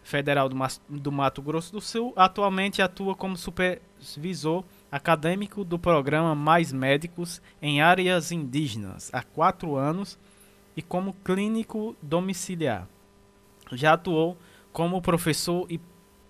Federal 0.02 0.48
do, 0.48 0.56
do 0.88 1.10
Mato 1.10 1.42
Grosso 1.42 1.72
do 1.72 1.80
Sul. 1.80 2.12
Atualmente 2.14 2.82
atua 2.82 3.14
como 3.14 3.36
supervisor 3.36 4.62
acadêmico 4.92 5.64
do 5.64 5.78
programa 5.78 6.34
Mais 6.34 6.72
Médicos 6.72 7.42
em 7.60 7.80
Áreas 7.80 8.30
Indígenas 8.30 9.10
há 9.12 9.22
quatro 9.22 9.76
anos 9.76 10.18
e 10.76 10.82
como 10.82 11.14
clínico 11.24 11.96
domiciliar. 12.01 12.86
Já 13.72 13.94
atuou 13.94 14.36
como 14.72 15.01
professor 15.01 15.66
e 15.70 15.80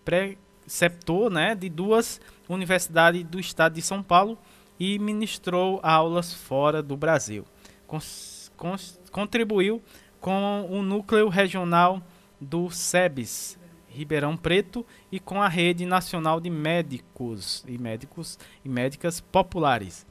preceptor 0.04 1.30
né, 1.30 1.54
de 1.54 1.68
duas 1.68 2.20
universidades 2.48 3.24
do 3.24 3.40
estado 3.40 3.74
de 3.74 3.82
São 3.82 4.02
Paulo 4.02 4.38
e 4.78 4.98
ministrou 4.98 5.80
aulas 5.82 6.32
fora 6.32 6.82
do 6.82 6.96
Brasil. 6.96 7.44
Cons, 7.86 9.00
contribuiu 9.14 9.80
com 10.20 10.66
o 10.68 10.82
núcleo 10.82 11.28
regional 11.28 12.02
do 12.40 12.68
SEBS, 12.68 13.56
Ribeirão 13.86 14.36
Preto 14.36 14.84
e 15.12 15.20
com 15.20 15.40
a 15.40 15.46
Rede 15.46 15.86
Nacional 15.86 16.40
de 16.40 16.50
Médicos 16.50 17.64
e 17.68 17.78
Médicos 17.78 18.36
e 18.64 18.68
Médicas 18.68 19.20
Populares. 19.20 20.04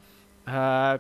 Ah, 0.48 0.98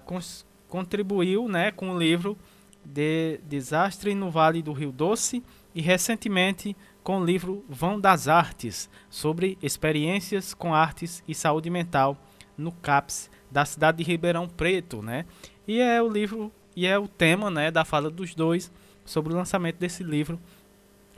contribuiu 0.67 1.47
né, 1.47 1.71
com 1.71 1.91
o 1.91 1.97
livro 1.97 2.38
de 2.84 3.39
Desastre 3.45 4.13
no 4.13 4.30
Vale 4.30 4.61
do 4.61 4.73
Rio 4.73 4.91
Doce 4.91 5.41
e 5.73 5.81
recentemente 5.81 6.75
com 7.01 7.21
o 7.21 7.25
livro 7.25 7.63
Vão 7.69 7.97
das 7.97 8.27
Artes, 8.27 8.89
sobre 9.09 9.57
experiências 9.61 10.53
com 10.53 10.75
artes 10.75 11.23
e 11.25 11.34
saúde 11.34 11.69
mental 11.69 12.17
no 12.57 12.73
CAPS 12.73 13.31
da 13.49 13.63
cidade 13.63 13.99
de 13.99 14.03
Ribeirão 14.03 14.45
Preto, 14.45 15.01
né? 15.01 15.25
E 15.65 15.80
é 15.80 16.01
o 16.01 16.09
livro 16.09 16.51
e 16.76 16.86
é 16.86 16.98
o 16.98 17.08
tema, 17.08 17.50
né, 17.50 17.72
da 17.72 17.86
fala 17.86 18.10
dos 18.10 18.34
dois 18.34 18.72
sobre 19.06 19.34
o 19.34 19.36
lançamento 19.36 19.78
desse 19.78 20.04
livro 20.04 20.40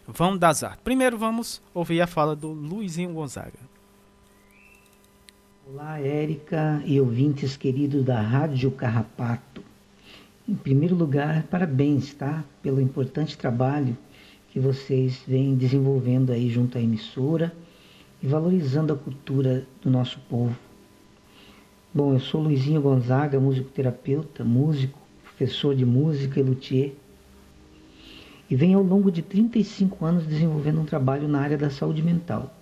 Vão 0.07 0.38
das 0.38 0.64
Artes. 0.64 0.82
Primeiro 0.84 1.18
vamos 1.18 1.61
ouvir 1.73 2.02
a 2.02 2.07
fala 2.07 2.36
do 2.36 2.49
Luizinho 2.49 3.14
Gonzaga. 3.14 3.60
Olá, 5.68 5.99
Érica 5.99 6.82
e 6.86 6.99
ouvintes 7.02 7.57
queridos 7.57 8.06
da 8.06 8.22
Rádio 8.22 8.69
Carrapato. 8.69 9.64
Em 10.48 10.53
primeiro 10.53 10.95
lugar, 10.95 11.41
parabéns, 11.44 12.14
tá? 12.14 12.44
Pelo 12.61 12.80
importante 12.80 13.36
trabalho 13.36 13.98
que 14.52 14.60
vocês 14.60 15.23
vêm 15.27 15.56
desenvolvendo 15.56 16.32
aí 16.32 16.52
junto 16.52 16.77
à 16.77 16.82
emissora 16.82 17.52
e 18.22 18.27
valorizando 18.27 18.94
a 18.94 18.95
cultura 18.95 19.65
do 19.82 19.90
nosso 19.90 20.19
povo. 20.30 20.56
Bom, 21.91 22.14
eu 22.14 22.19
sou 22.19 22.44
Luizinho 22.44 22.82
Gonzaga, 22.82 23.40
musicoterapeuta, 23.40 24.44
músico, 24.44 24.99
professor 25.35 25.75
de 25.75 25.85
música 25.85 26.39
e 26.39 26.43
luthier. 26.43 26.93
E 28.49 28.55
venho 28.55 28.77
ao 28.77 28.83
longo 28.83 29.11
de 29.11 29.21
35 29.21 30.05
anos 30.05 30.25
desenvolvendo 30.25 30.79
um 30.79 30.85
trabalho 30.85 31.27
na 31.27 31.41
área 31.41 31.57
da 31.57 31.69
saúde 31.69 32.01
mental. 32.01 32.55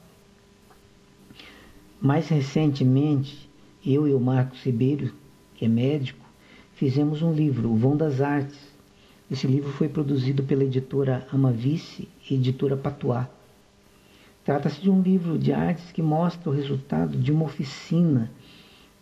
Mais 2.01 2.27
recentemente, 2.27 3.49
eu 3.85 4.07
e 4.07 4.13
o 4.13 4.19
Marcos 4.19 4.63
Ribeiro, 4.63 5.13
que 5.55 5.65
é 5.65 5.67
médico, 5.67 6.25
fizemos 6.73 7.21
um 7.21 7.31
livro, 7.31 7.69
O 7.69 7.75
Vão 7.75 7.95
das 7.95 8.21
Artes. 8.21 8.59
Esse 9.29 9.45
livro 9.45 9.71
foi 9.71 9.87
produzido 9.87 10.43
pela 10.43 10.63
editora 10.63 11.27
Amavice 11.31 12.09
e 12.29 12.33
editora 12.33 12.75
Patuá. 12.75 13.29
Trata-se 14.43 14.81
de 14.81 14.89
um 14.89 15.01
livro 15.01 15.37
de 15.37 15.53
artes 15.53 15.91
que 15.91 16.01
mostra 16.01 16.49
o 16.49 16.53
resultado 16.53 17.17
de 17.17 17.31
uma 17.31 17.45
oficina 17.45 18.31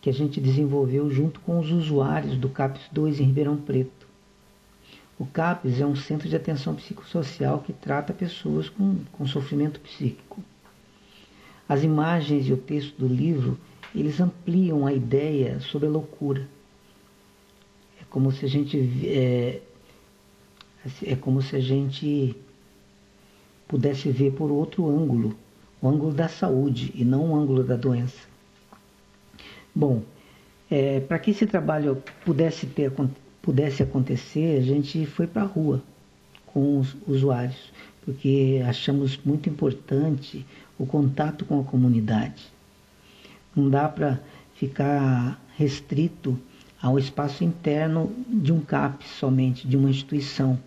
que 0.02 0.10
a 0.10 0.12
gente 0.12 0.40
desenvolveu 0.40 1.08
junto 1.08 1.38
com 1.40 1.60
os 1.60 1.70
usuários 1.70 2.36
do 2.36 2.48
CAPES 2.48 2.82
2 2.90 3.20
em 3.20 3.24
Ribeirão 3.24 3.56
Preto. 3.56 4.08
O 5.16 5.24
CAPES 5.24 5.80
é 5.80 5.86
um 5.86 5.94
centro 5.94 6.28
de 6.28 6.34
atenção 6.34 6.74
psicossocial 6.74 7.60
que 7.60 7.72
trata 7.72 8.12
pessoas 8.12 8.68
com, 8.68 8.96
com 9.12 9.24
sofrimento 9.28 9.78
psíquico. 9.78 10.42
As 11.68 11.84
imagens 11.84 12.48
e 12.48 12.52
o 12.52 12.56
texto 12.56 12.98
do 12.98 13.06
livro, 13.06 13.56
eles 13.94 14.20
ampliam 14.20 14.84
a 14.84 14.92
ideia 14.92 15.60
sobre 15.60 15.86
a 15.86 15.90
loucura. 15.90 16.48
É 18.00 18.04
como 18.10 18.32
se 18.32 18.44
a 18.44 18.48
gente 18.48 18.76
é, 19.06 19.62
é 21.04 21.14
como 21.14 21.40
se 21.40 21.54
a 21.54 21.60
gente 21.60 22.34
pudesse 23.68 24.10
ver 24.10 24.32
por 24.32 24.50
outro 24.50 24.88
ângulo, 24.88 25.36
o 25.80 25.88
ângulo 25.88 26.12
da 26.12 26.26
saúde 26.26 26.90
e 26.92 27.04
não 27.04 27.30
o 27.30 27.36
ângulo 27.36 27.62
da 27.62 27.76
doença. 27.76 28.31
Bom, 29.74 30.02
é, 30.70 31.00
para 31.00 31.18
que 31.18 31.30
esse 31.30 31.46
trabalho 31.46 32.02
pudesse, 32.24 32.66
ter, 32.66 32.92
pudesse 33.40 33.82
acontecer, 33.82 34.58
a 34.58 34.62
gente 34.62 35.06
foi 35.06 35.26
para 35.26 35.42
a 35.42 35.46
rua 35.46 35.82
com 36.46 36.78
os 36.78 36.96
usuários, 37.06 37.72
porque 38.04 38.62
achamos 38.66 39.18
muito 39.24 39.48
importante 39.48 40.44
o 40.78 40.84
contato 40.84 41.44
com 41.44 41.60
a 41.60 41.64
comunidade. 41.64 42.44
Não 43.54 43.70
dá 43.70 43.88
para 43.88 44.20
ficar 44.54 45.40
restrito 45.56 46.38
ao 46.80 46.98
espaço 46.98 47.44
interno 47.44 48.12
de 48.28 48.52
um 48.52 48.60
CAP 48.60 49.06
somente, 49.06 49.66
de 49.66 49.76
uma 49.76 49.90
instituição, 49.90 50.58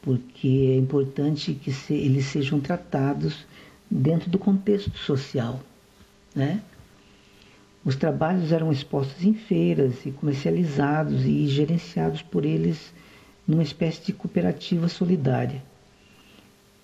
porque 0.00 0.72
é 0.72 0.76
importante 0.76 1.54
que 1.54 1.72
se, 1.72 1.94
eles 1.94 2.26
sejam 2.26 2.60
tratados 2.60 3.44
dentro 3.90 4.30
do 4.30 4.38
contexto 4.38 4.96
social, 4.98 5.60
né? 6.34 6.62
Os 7.84 7.96
trabalhos 7.96 8.50
eram 8.50 8.72
expostos 8.72 9.22
em 9.24 9.34
feiras 9.34 10.06
e 10.06 10.10
comercializados 10.10 11.24
e 11.24 11.46
gerenciados 11.46 12.22
por 12.22 12.44
eles 12.44 12.94
numa 13.46 13.62
espécie 13.62 14.06
de 14.06 14.12
cooperativa 14.12 14.88
solidária. 14.88 15.62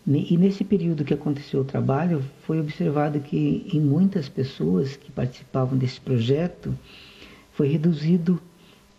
E 0.06 0.36
nesse 0.36 0.64
período 0.64 1.04
que 1.04 1.14
aconteceu 1.14 1.60
o 1.60 1.64
trabalho, 1.64 2.22
foi 2.46 2.60
observado 2.60 3.20
que 3.20 3.66
em 3.72 3.80
muitas 3.80 4.28
pessoas 4.28 4.96
que 4.96 5.10
participavam 5.10 5.78
desse 5.78 6.00
projeto, 6.00 6.76
foi 7.52 7.68
reduzido 7.68 8.40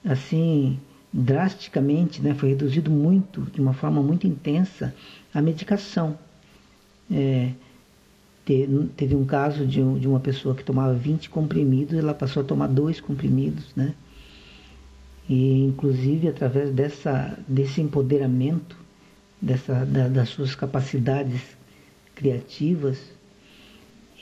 assim 0.06 0.80
drasticamente, 1.12 2.22
né? 2.22 2.34
foi 2.34 2.50
reduzido 2.50 2.90
muito, 2.90 3.42
de 3.52 3.60
uma 3.60 3.74
forma 3.74 4.02
muito 4.02 4.26
intensa, 4.26 4.96
a 5.34 5.42
medicação. 5.42 6.18
É, 7.12 7.52
teve 8.96 9.16
um 9.16 9.26
caso 9.26 9.66
de, 9.66 9.82
de 10.00 10.08
uma 10.08 10.20
pessoa 10.20 10.56
que 10.56 10.64
tomava 10.64 10.94
20 10.94 11.30
comprimidos, 11.30 11.98
ela 11.98 12.14
passou 12.14 12.44
a 12.44 12.46
tomar 12.46 12.68
dois 12.68 13.00
comprimidos, 13.00 13.66
né? 13.76 13.94
E 15.30 15.64
inclusive 15.66 16.28
através 16.28 16.72
dessa, 16.72 17.38
desse 17.48 17.82
empoderamento, 17.82 18.76
dessa, 19.42 19.86
da, 19.86 20.08
das 20.08 20.30
suas 20.30 20.56
capacidades 20.56 21.42
criativas, 22.16 23.00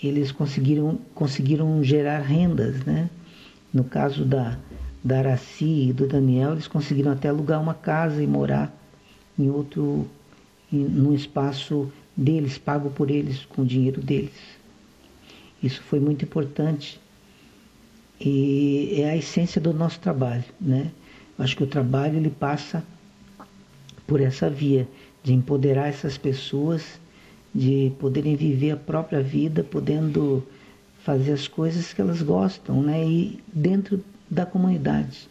eles 0.02 0.32
conseguiram, 0.32 1.00
conseguiram 1.14 1.84
gerar 1.84 2.20
rendas, 2.20 2.84
né? 2.86 3.10
No 3.74 3.84
caso 3.84 4.26
da, 4.26 4.58
da 5.04 5.20
Araci 5.20 5.90
e 5.90 5.94
do 5.94 6.08
Daniel, 6.08 6.54
eles 6.54 6.68
conseguiram 6.68 7.12
até 7.12 7.30
alugar 7.30 7.62
uma 7.62 7.74
casa 7.74 8.24
e 8.24 8.28
morar 8.28 8.74
em 9.38 9.50
outro, 9.50 10.08
em, 10.72 10.78
num 10.78 11.14
espaço 11.14 11.92
deles, 12.20 12.58
pago 12.58 12.90
por 12.90 13.10
eles, 13.10 13.46
com 13.46 13.62
o 13.62 13.66
dinheiro 13.66 14.02
deles. 14.02 14.60
Isso 15.64 15.82
foi 15.84 16.00
muito 16.00 16.26
importante 16.26 17.00
e 18.20 18.96
é 18.98 19.12
a 19.12 19.16
essência 19.16 19.62
do 19.62 19.74
nosso 19.74 20.00
trabalho, 20.00 20.44
né? 20.60 20.92
Acho 21.38 21.56
que 21.56 21.64
o 21.64 21.68
trabalho 21.68 22.18
ele 22.18 22.30
passa 22.30 22.84
por 24.06 24.20
essa 24.20 24.50
via 24.50 24.88
de 25.24 25.34
empoderar 25.34 25.88
essas 25.88 26.18
pessoas, 26.18 27.00
de 27.56 27.94
poderem 28.00 28.36
viver 28.36 28.72
a 28.72 28.78
própria 28.78 29.22
vida, 29.22 29.64
podendo 29.64 30.44
fazer 31.04 31.32
as 31.32 31.48
coisas 31.48 31.94
que 31.94 32.02
elas 32.02 32.22
gostam, 32.22 32.82
né? 32.82 33.08
E 33.08 33.40
dentro 33.54 34.04
da 34.30 34.46
comunidade. 34.46 35.30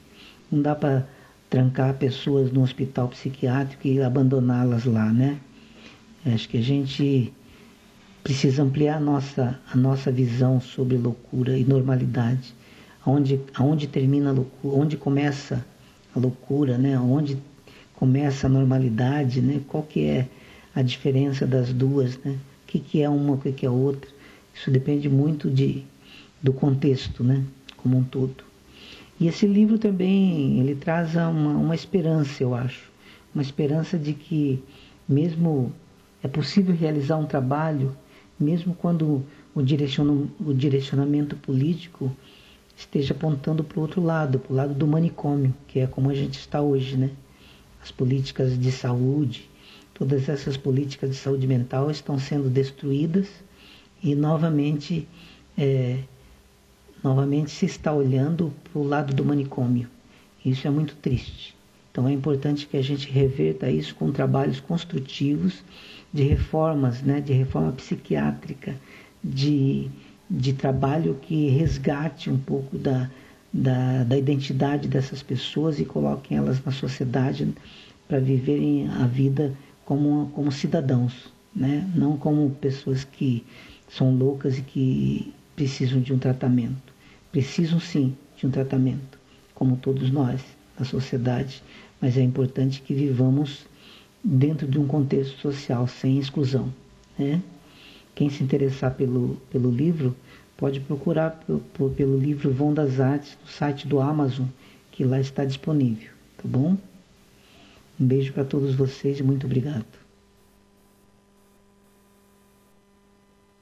Não 0.50 0.62
dá 0.62 0.74
para 0.74 1.06
trancar 1.50 1.94
pessoas 1.94 2.50
no 2.50 2.62
hospital 2.62 3.08
psiquiátrico 3.08 3.86
e 3.86 4.00
abandoná-las 4.00 4.86
lá, 4.86 5.12
né? 5.12 5.38
Acho 6.26 6.48
que 6.48 6.58
a 6.58 6.62
gente 6.62 7.32
precisa 8.22 8.62
ampliar 8.62 8.96
a 8.96 9.00
nossa, 9.00 9.58
a 9.72 9.76
nossa 9.76 10.10
visão 10.10 10.60
sobre 10.60 10.96
loucura 10.96 11.56
e 11.56 11.64
normalidade, 11.64 12.54
onde, 13.06 13.40
onde 13.58 13.86
termina 13.86 14.30
a 14.30 14.32
loucura, 14.32 14.76
onde 14.76 14.96
começa 14.96 15.64
a 16.14 16.18
loucura, 16.18 16.76
né? 16.76 16.98
Onde 16.98 17.38
começa 17.94 18.46
a 18.46 18.50
normalidade, 18.50 19.40
né? 19.40 19.60
Qual 19.68 19.82
que 19.82 20.04
é 20.04 20.28
a 20.74 20.82
diferença 20.82 21.46
das 21.46 21.72
duas, 21.72 22.18
né? 22.18 22.32
O 22.32 22.66
que, 22.66 22.78
que 22.78 23.02
é 23.02 23.08
uma, 23.08 23.34
o 23.34 23.38
que, 23.38 23.52
que 23.52 23.64
é 23.64 23.70
outra? 23.70 24.10
Isso 24.54 24.70
depende 24.70 25.08
muito 25.08 25.50
de, 25.50 25.84
do 26.42 26.52
contexto, 26.52 27.22
né? 27.22 27.42
Como 27.76 27.96
um 27.96 28.04
todo. 28.04 28.44
E 29.20 29.26
esse 29.26 29.46
livro 29.46 29.78
também 29.78 30.60
ele 30.60 30.74
traz 30.74 31.14
uma, 31.14 31.30
uma 31.30 31.74
esperança, 31.74 32.42
eu 32.42 32.54
acho, 32.54 32.90
uma 33.34 33.42
esperança 33.42 33.98
de 33.98 34.12
que 34.12 34.62
mesmo 35.08 35.72
é 36.22 36.28
possível 36.28 36.74
realizar 36.74 37.16
um 37.16 37.26
trabalho, 37.26 37.96
mesmo 38.38 38.74
quando 38.74 39.24
o, 39.54 39.62
o 40.44 40.54
direcionamento 40.54 41.36
político 41.36 42.14
esteja 42.76 43.12
apontando 43.12 43.64
para 43.64 43.78
o 43.78 43.82
outro 43.82 44.02
lado, 44.02 44.38
para 44.38 44.52
o 44.52 44.56
lado 44.56 44.74
do 44.74 44.86
manicômio, 44.86 45.54
que 45.66 45.80
é 45.80 45.86
como 45.86 46.10
a 46.10 46.14
gente 46.14 46.38
está 46.38 46.60
hoje, 46.60 46.96
né? 46.96 47.10
As 47.82 47.90
políticas 47.90 48.58
de 48.58 48.70
saúde, 48.70 49.48
todas 49.94 50.28
essas 50.28 50.56
políticas 50.56 51.10
de 51.10 51.16
saúde 51.16 51.46
mental 51.46 51.90
estão 51.90 52.18
sendo 52.18 52.48
destruídas 52.48 53.28
e 54.02 54.14
novamente, 54.14 55.08
é, 55.56 55.98
novamente 57.02 57.50
se 57.50 57.66
está 57.66 57.92
olhando 57.92 58.52
para 58.64 58.80
o 58.80 58.86
lado 58.86 59.12
do 59.14 59.24
manicômio. 59.24 59.88
Isso 60.44 60.66
é 60.66 60.70
muito 60.70 60.94
triste. 60.96 61.56
Então 61.90 62.06
é 62.06 62.12
importante 62.12 62.66
que 62.66 62.76
a 62.76 62.82
gente 62.82 63.10
reverta 63.10 63.68
isso 63.68 63.94
com 63.96 64.12
trabalhos 64.12 64.60
construtivos 64.60 65.64
de 66.12 66.22
reformas, 66.22 67.02
né, 67.02 67.20
de 67.20 67.32
reforma 67.32 67.72
psiquiátrica, 67.72 68.74
de 69.22 69.90
de 70.30 70.52
trabalho 70.52 71.14
que 71.22 71.48
resgate 71.48 72.28
um 72.28 72.36
pouco 72.36 72.76
da, 72.76 73.10
da, 73.52 74.04
da 74.04 74.16
identidade 74.16 74.86
dessas 74.86 75.22
pessoas 75.22 75.80
e 75.80 75.84
coloquem 75.84 76.36
elas 76.36 76.62
na 76.64 76.72
sociedade 76.72 77.48
para 78.06 78.18
viverem 78.18 78.88
a 78.88 79.06
vida 79.06 79.54
como, 79.84 80.30
como 80.34 80.52
cidadãos, 80.52 81.32
né? 81.54 81.88
não 81.94 82.16
como 82.16 82.50
pessoas 82.50 83.04
que 83.04 83.44
são 83.88 84.14
loucas 84.14 84.58
e 84.58 84.62
que 84.62 85.32
precisam 85.56 86.00
de 86.00 86.12
um 86.12 86.18
tratamento. 86.18 86.92
Precisam 87.32 87.80
sim 87.80 88.14
de 88.36 88.46
um 88.46 88.50
tratamento, 88.50 89.18
como 89.54 89.76
todos 89.76 90.10
nós, 90.10 90.42
na 90.78 90.84
sociedade, 90.84 91.62
mas 92.00 92.16
é 92.16 92.22
importante 92.22 92.82
que 92.82 92.94
vivamos 92.94 93.66
dentro 94.22 94.66
de 94.66 94.78
um 94.78 94.86
contexto 94.86 95.38
social, 95.38 95.86
sem 95.86 96.18
exclusão. 96.18 96.72
Né? 97.18 97.40
Quem 98.14 98.28
se 98.28 98.42
interessar 98.42 98.94
pelo, 98.94 99.36
pelo 99.50 99.70
livro 99.70 100.14
pode 100.56 100.80
procurar 100.80 101.42
pelo, 101.46 101.90
pelo 101.90 102.18
livro 102.18 102.52
Vão 102.52 102.74
das 102.74 102.98
Artes 102.98 103.38
no 103.40 103.48
site 103.48 103.86
do 103.86 104.00
Amazon, 104.00 104.46
que 104.90 105.04
lá 105.04 105.20
está 105.20 105.44
disponível, 105.44 106.10
tá 106.36 106.42
bom? 106.44 106.76
Um 108.00 108.06
beijo 108.06 108.32
para 108.32 108.44
todos 108.44 108.74
vocês 108.74 109.20
e 109.20 109.22
muito 109.22 109.46
obrigado. 109.46 109.86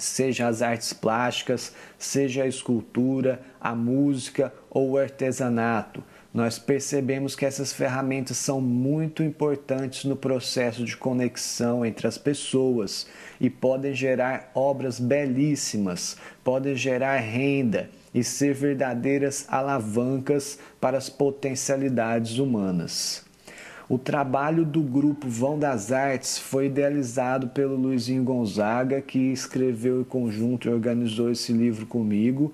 seja 0.04 0.48
as 0.48 0.62
artes 0.62 0.94
plásticas, 0.94 1.74
seja 1.98 2.44
a 2.44 2.48
escultura, 2.48 3.42
a 3.60 3.76
música 3.76 4.54
ou 4.70 4.92
o 4.92 4.98
artesanato. 4.98 6.04
Nós 6.34 6.60
percebemos 6.60 7.36
que 7.36 7.46
essas 7.46 7.74
ferramentas 7.74 8.38
são 8.38 8.62
muito 8.62 9.24
importantes 9.24 10.06
no 10.06 10.16
processo 10.16 10.86
de 10.86 10.96
conexão 10.96 11.84
entre 11.84 12.08
as 12.08 12.18
pessoas 12.18 13.08
e 13.42 13.50
podem 13.50 13.94
gerar 13.94 14.52
obras 14.54 15.00
belíssimas, 15.00 16.18
podem 16.44 16.76
gerar 16.76 17.18
renda 17.18 17.90
e 18.14 18.24
ser 18.24 18.54
verdadeiras 18.54 19.46
alavancas 19.48 20.60
para 20.80 20.98
as 20.98 21.10
potencialidades 21.10 22.38
humanas. 22.38 23.29
O 23.90 23.98
trabalho 23.98 24.64
do 24.64 24.84
grupo 24.84 25.28
Vão 25.28 25.58
das 25.58 25.92
Artes 25.92 26.38
foi 26.38 26.68
idealizado 26.68 27.48
pelo 27.48 27.76
Luizinho 27.76 28.24
Gonzaga, 28.24 29.02
que 29.02 29.18
escreveu 29.32 30.02
em 30.02 30.04
conjunto 30.04 30.70
e 30.70 30.72
organizou 30.72 31.32
esse 31.32 31.52
livro 31.52 31.88
comigo, 31.88 32.54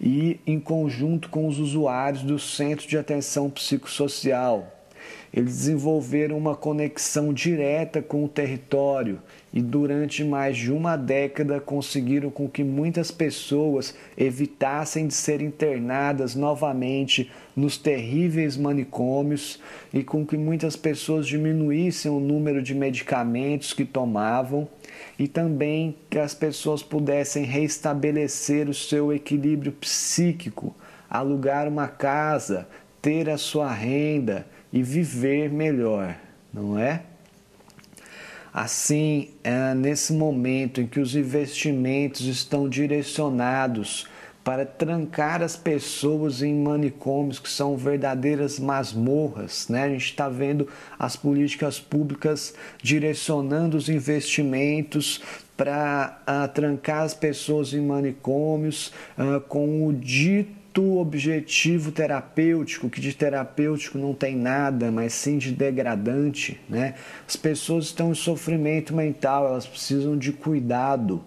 e 0.00 0.40
em 0.46 0.58
conjunto 0.58 1.28
com 1.28 1.46
os 1.46 1.58
usuários 1.58 2.22
do 2.22 2.38
Centro 2.38 2.88
de 2.88 2.96
Atenção 2.96 3.50
Psicossocial. 3.50 4.79
Eles 5.32 5.58
desenvolveram 5.58 6.36
uma 6.36 6.56
conexão 6.56 7.32
direta 7.32 8.02
com 8.02 8.24
o 8.24 8.28
território 8.28 9.20
e 9.52 9.60
durante 9.60 10.24
mais 10.24 10.56
de 10.56 10.72
uma 10.72 10.96
década 10.96 11.60
conseguiram 11.60 12.30
com 12.30 12.48
que 12.48 12.62
muitas 12.62 13.10
pessoas 13.10 13.94
evitassem 14.16 15.06
de 15.06 15.14
ser 15.14 15.40
internadas 15.40 16.34
novamente 16.34 17.30
nos 17.54 17.76
terríveis 17.76 18.56
manicômios 18.56 19.60
e 19.92 20.02
com 20.02 20.24
que 20.24 20.36
muitas 20.36 20.76
pessoas 20.76 21.26
diminuíssem 21.26 22.10
o 22.10 22.20
número 22.20 22.62
de 22.62 22.74
medicamentos 22.74 23.72
que 23.72 23.84
tomavam 23.84 24.68
e 25.18 25.26
também 25.26 25.96
que 26.08 26.18
as 26.18 26.34
pessoas 26.34 26.82
pudessem 26.82 27.44
restabelecer 27.44 28.68
o 28.68 28.74
seu 28.74 29.12
equilíbrio 29.12 29.72
psíquico, 29.72 30.74
alugar 31.08 31.68
uma 31.68 31.88
casa, 31.88 32.68
ter 33.02 33.28
a 33.28 33.36
sua 33.36 33.72
renda 33.72 34.46
e 34.72 34.82
viver 34.82 35.50
melhor, 35.50 36.16
não 36.52 36.78
é? 36.78 37.02
Assim, 38.52 39.30
é 39.44 39.74
nesse 39.74 40.12
momento 40.12 40.80
em 40.80 40.86
que 40.86 40.98
os 40.98 41.14
investimentos 41.14 42.22
estão 42.22 42.68
direcionados 42.68 44.08
para 44.42 44.64
trancar 44.64 45.42
as 45.42 45.54
pessoas 45.54 46.42
em 46.42 46.54
manicômios 46.54 47.38
que 47.38 47.48
são 47.48 47.76
verdadeiras 47.76 48.58
masmorras. 48.58 49.68
Né? 49.68 49.84
A 49.84 49.88
gente 49.90 50.06
está 50.06 50.28
vendo 50.28 50.66
as 50.98 51.14
políticas 51.14 51.78
públicas 51.78 52.54
direcionando 52.82 53.76
os 53.76 53.88
investimentos 53.88 55.20
para 55.56 56.20
uh, 56.22 56.48
trancar 56.52 57.02
as 57.02 57.14
pessoas 57.14 57.74
em 57.74 57.82
manicômios 57.82 58.92
uh, 59.18 59.40
com 59.42 59.86
o 59.86 59.92
dito 59.92 60.59
objetivo 60.78 61.90
terapêutico, 61.90 62.88
que 62.88 63.00
de 63.00 63.12
terapêutico 63.12 63.98
não 63.98 64.14
tem 64.14 64.36
nada, 64.36 64.90
mas 64.90 65.12
sim 65.12 65.36
de 65.36 65.50
degradante, 65.50 66.60
né? 66.68 66.94
As 67.26 67.34
pessoas 67.34 67.86
estão 67.86 68.12
em 68.12 68.14
sofrimento 68.14 68.94
mental, 68.94 69.46
elas 69.46 69.66
precisam 69.66 70.16
de 70.16 70.32
cuidado. 70.32 71.24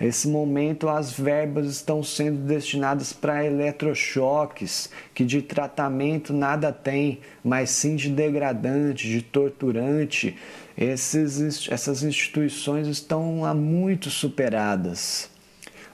Nesse 0.00 0.26
momento, 0.28 0.88
as 0.88 1.12
verbas 1.12 1.66
estão 1.66 2.02
sendo 2.02 2.38
destinadas 2.38 3.12
para 3.12 3.44
eletrochoques, 3.44 4.90
que 5.14 5.24
de 5.24 5.42
tratamento 5.42 6.32
nada 6.32 6.72
tem, 6.72 7.20
mas 7.44 7.70
sim 7.70 7.96
de 7.96 8.08
degradante, 8.08 9.06
de 9.06 9.20
torturante. 9.20 10.36
Esses, 10.76 11.68
essas 11.70 12.02
instituições 12.02 12.88
estão 12.88 13.44
há 13.44 13.52
muito 13.54 14.08
superadas. 14.08 15.29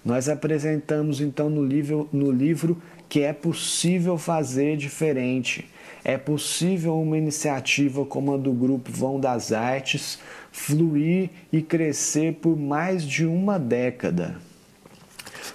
Nós 0.06 0.28
apresentamos 0.28 1.20
então 1.20 1.50
no 1.50 1.64
livro, 1.64 2.08
no 2.12 2.30
livro 2.30 2.80
que 3.08 3.22
é 3.22 3.32
possível 3.32 4.16
fazer 4.16 4.76
diferente. 4.76 5.68
É 6.04 6.16
possível 6.16 6.96
uma 7.00 7.18
iniciativa 7.18 8.04
como 8.04 8.32
a 8.32 8.36
do 8.36 8.52
Grupo 8.52 8.92
Vão 8.92 9.18
das 9.18 9.50
Artes 9.50 10.20
fluir 10.52 11.30
e 11.52 11.60
crescer 11.60 12.34
por 12.34 12.56
mais 12.56 13.02
de 13.02 13.26
uma 13.26 13.58
década. 13.58 14.36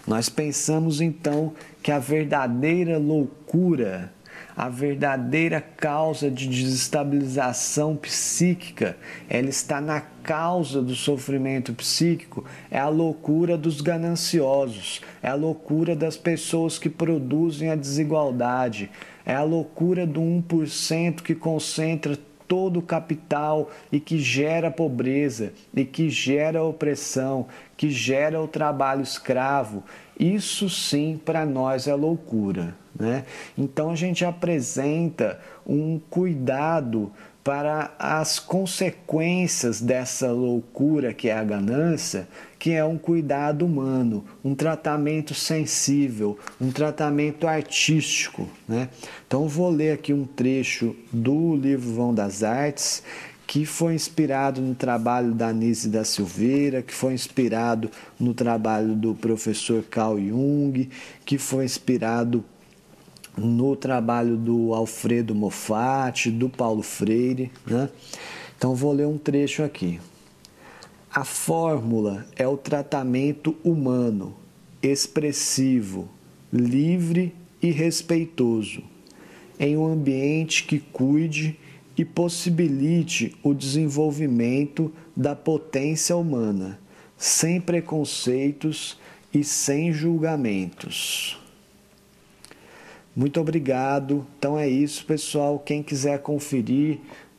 Nós 0.05 0.27
pensamos 0.27 0.99
então 0.99 1.53
que 1.81 1.89
a 1.89 1.97
verdadeira 1.97 2.97
loucura, 2.97 4.11
a 4.55 4.69
verdadeira 4.69 5.61
causa 5.61 6.29
de 6.29 6.47
desestabilização 6.47 7.95
psíquica, 7.95 8.97
ela 9.29 9.49
está 9.49 9.79
na 9.79 10.01
causa 10.01 10.81
do 10.81 10.95
sofrimento 10.95 11.73
psíquico, 11.73 12.45
é 12.69 12.79
a 12.79 12.89
loucura 12.89 13.57
dos 13.57 13.81
gananciosos, 13.81 15.01
é 15.21 15.29
a 15.29 15.35
loucura 15.35 15.95
das 15.95 16.17
pessoas 16.17 16.77
que 16.77 16.89
produzem 16.89 17.71
a 17.71 17.75
desigualdade, 17.75 18.91
é 19.25 19.33
a 19.33 19.43
loucura 19.43 20.05
do 20.05 20.21
1% 20.21 21.21
que 21.21 21.35
concentra 21.35 22.17
todo 22.51 22.79
o 22.79 22.81
capital 22.81 23.71
e 23.89 23.97
que 23.97 24.19
gera 24.19 24.69
pobreza 24.69 25.53
e 25.73 25.85
que 25.85 26.09
gera 26.09 26.61
opressão, 26.61 27.47
que 27.77 27.89
gera 27.89 28.41
o 28.41 28.47
trabalho 28.47 29.01
escravo, 29.01 29.85
isso 30.19 30.69
sim 30.69 31.17
para 31.23 31.45
nós 31.45 31.87
é 31.87 31.95
loucura. 31.95 32.80
Né? 32.97 33.25
Então 33.57 33.91
a 33.91 33.95
gente 33.95 34.25
apresenta 34.25 35.39
um 35.65 35.99
cuidado 36.09 37.11
para 37.43 37.95
as 37.97 38.37
consequências 38.37 39.81
dessa 39.81 40.31
loucura 40.31 41.13
que 41.13 41.27
é 41.27 41.33
a 41.33 41.43
ganância, 41.43 42.27
que 42.59 42.71
é 42.71 42.85
um 42.85 42.97
cuidado 42.97 43.65
humano, 43.65 44.23
um 44.43 44.53
tratamento 44.53 45.33
sensível, 45.33 46.37
um 46.59 46.71
tratamento 46.71 47.47
artístico. 47.47 48.47
Né? 48.67 48.89
Então, 49.25 49.47
vou 49.47 49.71
ler 49.71 49.93
aqui 49.93 50.13
um 50.13 50.25
trecho 50.25 50.95
do 51.11 51.55
livro 51.55 51.91
Vão 51.93 52.13
das 52.13 52.43
Artes, 52.43 53.01
que 53.47 53.65
foi 53.65 53.95
inspirado 53.95 54.61
no 54.61 54.75
trabalho 54.75 55.33
da 55.33 55.51
Nise 55.51 55.89
da 55.89 56.05
Silveira, 56.05 56.81
que 56.81 56.93
foi 56.93 57.13
inspirado 57.13 57.89
no 58.19 58.33
trabalho 58.33 58.95
do 58.95 59.15
professor 59.15 59.83
Carl 59.83 60.17
Jung, 60.19 60.87
que 61.25 61.37
foi 61.37 61.65
inspirado 61.65 62.45
no 63.37 63.75
trabalho 63.75 64.35
do 64.35 64.73
Alfredo 64.73 65.33
Moffat, 65.33 66.29
do 66.29 66.49
Paulo 66.49 66.81
Freire. 66.81 67.51
Né? 67.65 67.89
Então, 68.57 68.75
vou 68.75 68.91
ler 68.91 69.07
um 69.07 69.17
trecho 69.17 69.63
aqui. 69.63 69.99
A 71.13 71.25
fórmula 71.25 72.25
é 72.37 72.47
o 72.47 72.55
tratamento 72.55 73.55
humano, 73.63 74.33
expressivo, 74.81 76.07
livre 76.53 77.35
e 77.61 77.69
respeitoso, 77.69 78.81
em 79.59 79.75
um 79.75 79.85
ambiente 79.85 80.63
que 80.63 80.79
cuide 80.79 81.59
e 81.97 82.05
possibilite 82.05 83.35
o 83.43 83.53
desenvolvimento 83.53 84.91
da 85.15 85.35
potência 85.35 86.15
humana, 86.15 86.79
sem 87.17 87.59
preconceitos 87.59 88.97
e 89.33 89.43
sem 89.43 89.91
julgamentos. 89.91 91.40
Muito 93.21 93.39
obrigado. 93.39 94.25
Então 94.39 94.57
é 94.57 94.67
isso, 94.67 95.05
pessoal. 95.05 95.59
Quem 95.59 95.83
quiser 95.83 96.17
conferir, 96.23 96.97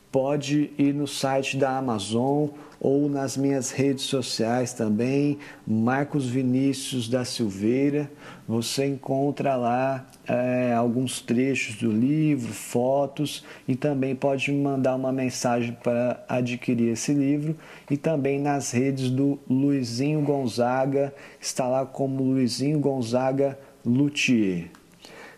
pode 0.09 0.71
ir 0.77 0.93
no 0.93 1.05
site 1.05 1.57
da 1.57 1.77
Amazon 1.77 2.47
ou 2.79 3.09
nas 3.09 3.35
minhas 3.35 3.69
redes 3.69 4.05
sociais 4.05 4.71
também, 4.71 5.39
Marcos 5.67 6.25
Vinícius 6.25 7.09
da 7.09 7.25
Silveira. 7.25 8.09
Você 8.47 8.85
encontra 8.85 9.57
lá 9.57 10.07
é, 10.25 10.73
alguns 10.73 11.19
trechos 11.19 11.75
do 11.75 11.91
livro, 11.91 12.53
fotos 12.53 13.43
e 13.67 13.75
também 13.75 14.15
pode 14.15 14.53
me 14.53 14.63
mandar 14.63 14.95
uma 14.95 15.11
mensagem 15.11 15.77
para 15.83 16.23
adquirir 16.29 16.93
esse 16.93 17.13
livro. 17.13 17.57
E 17.91 17.97
também 17.97 18.39
nas 18.39 18.71
redes 18.71 19.09
do 19.09 19.37
Luizinho 19.49 20.21
Gonzaga, 20.21 21.13
está 21.41 21.67
lá 21.67 21.85
como 21.85 22.23
Luizinho 22.23 22.79
Gonzaga 22.79 23.59
Luthier. 23.85 24.69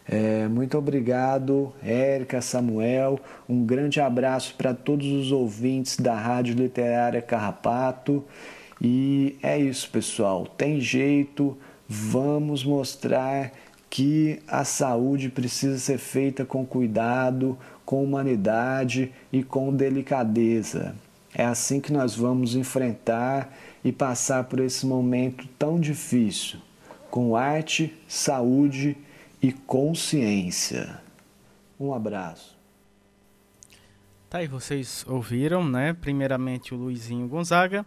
É, 0.07 0.48
muito 0.48 0.77
obrigado, 0.77 1.73
Érica, 1.84 2.41
Samuel. 2.41 3.19
Um 3.49 3.65
grande 3.65 3.99
abraço 3.99 4.53
para 4.56 4.73
todos 4.73 5.07
os 5.07 5.32
ouvintes 5.32 5.98
da 5.98 6.14
Rádio 6.15 6.56
Literária 6.56 7.22
Carrapato. 7.22 8.23
E 8.80 9.38
é 9.41 9.57
isso, 9.57 9.90
pessoal. 9.90 10.45
Tem 10.45 10.80
jeito, 10.80 11.57
vamos 11.88 12.64
mostrar 12.64 13.52
que 13.90 14.40
a 14.48 14.64
saúde 14.64 15.30
precisa 15.30 15.80
ser 15.80 15.98
feita 15.98 16.45
com 16.45 16.65
cuidado, 16.65 17.57
com 17.84 18.03
humanidade 18.03 19.11
e 19.32 19.41
com 19.41 19.73
delicadeza. 19.73 20.95
É 21.34 21.45
assim 21.45 21.80
que 21.80 21.91
nós 21.91 22.15
vamos 22.15 22.56
enfrentar 22.56 23.53
e 23.84 23.91
passar 23.91 24.45
por 24.45 24.60
esse 24.60 24.86
momento 24.86 25.48
tão 25.57 25.80
difícil, 25.80 26.60
com 27.10 27.36
arte, 27.36 27.94
saúde 28.07 28.98
e 29.46 29.52
consciência. 29.52 31.00
Um 31.80 31.94
abraço. 31.94 32.58
Tá 34.28 34.40
aí, 34.40 34.48
vocês 34.48 35.06
ouviram, 35.08 35.64
né? 35.64 35.94
Primeiramente 35.94 36.74
o 36.74 36.78
Luizinho 36.78 37.28
Gonzaga 37.28 37.86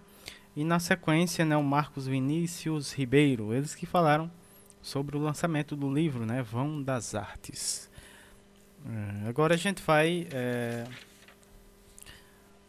e 0.55 0.63
na 0.63 0.79
sequência, 0.79 1.45
né, 1.45 1.57
o 1.57 1.65
Marcos 1.65 2.07
Vinícius 2.07 2.93
Ribeiro, 2.93 3.53
eles 3.53 3.75
que 3.75 3.87
falaram 3.87 4.31
sobre 4.81 5.17
o 5.17 5.21
lançamento 5.21 5.75
do 5.75 5.93
livro, 5.93 6.25
né, 6.25 6.43
Vão 6.43 6.81
das 6.81 7.17
Artes. 7.17 7.91
É, 8.87 9.29
agora 9.29 9.55
a 9.55 9.59
gente 9.59 9.83
vai 9.83 10.29
é, 10.33 10.85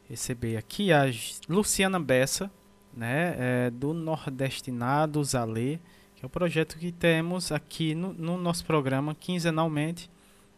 receber 0.10 0.58
aqui 0.58 0.92
a 0.92 1.04
Luciana 1.48 2.00
Bessa, 2.00 2.50
né, 2.92 3.36
é, 3.38 3.70
do 3.70 3.94
Nordestinados 3.94 5.36
a 5.36 5.44
Ler, 5.44 5.80
que 6.20 6.26
é 6.26 6.28
o 6.28 6.30
projeto 6.30 6.78
que 6.78 6.92
temos 6.92 7.50
aqui 7.50 7.96
no, 7.96 8.12
no 8.12 8.38
nosso 8.38 8.66
programa 8.66 9.16
quinzenalmente, 9.16 10.12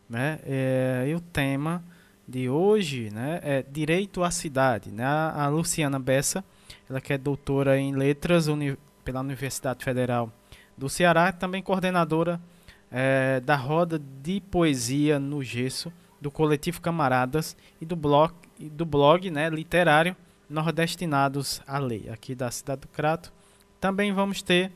né? 0.09 0.39
É, 0.43 1.05
e 1.07 1.13
o 1.13 1.21
tema 1.21 1.83
de 2.27 2.49
hoje, 2.49 3.11
né, 3.11 3.39
é 3.43 3.61
direito 3.61 4.23
à 4.23 4.31
cidade, 4.31 4.89
né? 4.91 5.03
A, 5.05 5.43
a 5.43 5.47
Luciana 5.49 5.99
Bessa, 5.99 6.43
ela 6.89 6.99
que 6.99 7.13
é 7.13 7.17
doutora 7.17 7.77
em 7.77 7.93
letras 7.93 8.47
uni, 8.47 8.75
pela 9.05 9.19
Universidade 9.19 9.85
Federal 9.85 10.33
do 10.75 10.89
Ceará, 10.89 11.31
também 11.31 11.61
coordenadora 11.61 12.41
é, 12.91 13.39
da 13.39 13.55
roda 13.55 14.01
de 14.23 14.41
poesia 14.41 15.19
no 15.19 15.43
gesso 15.43 15.93
do 16.19 16.31
coletivo 16.31 16.81
Camaradas 16.81 17.55
e 17.79 17.85
do 17.85 17.95
blog, 17.95 18.33
do 18.59 18.85
blog 18.85 19.29
né, 19.29 19.47
literário 19.47 20.15
Nordestinados 20.49 21.61
à 21.67 21.77
Lei, 21.77 22.09
aqui 22.09 22.33
da 22.33 22.49
cidade 22.49 22.81
do 22.81 22.88
Crato. 22.88 23.31
Também 23.79 24.11
vamos 24.11 24.41
ter 24.41 24.71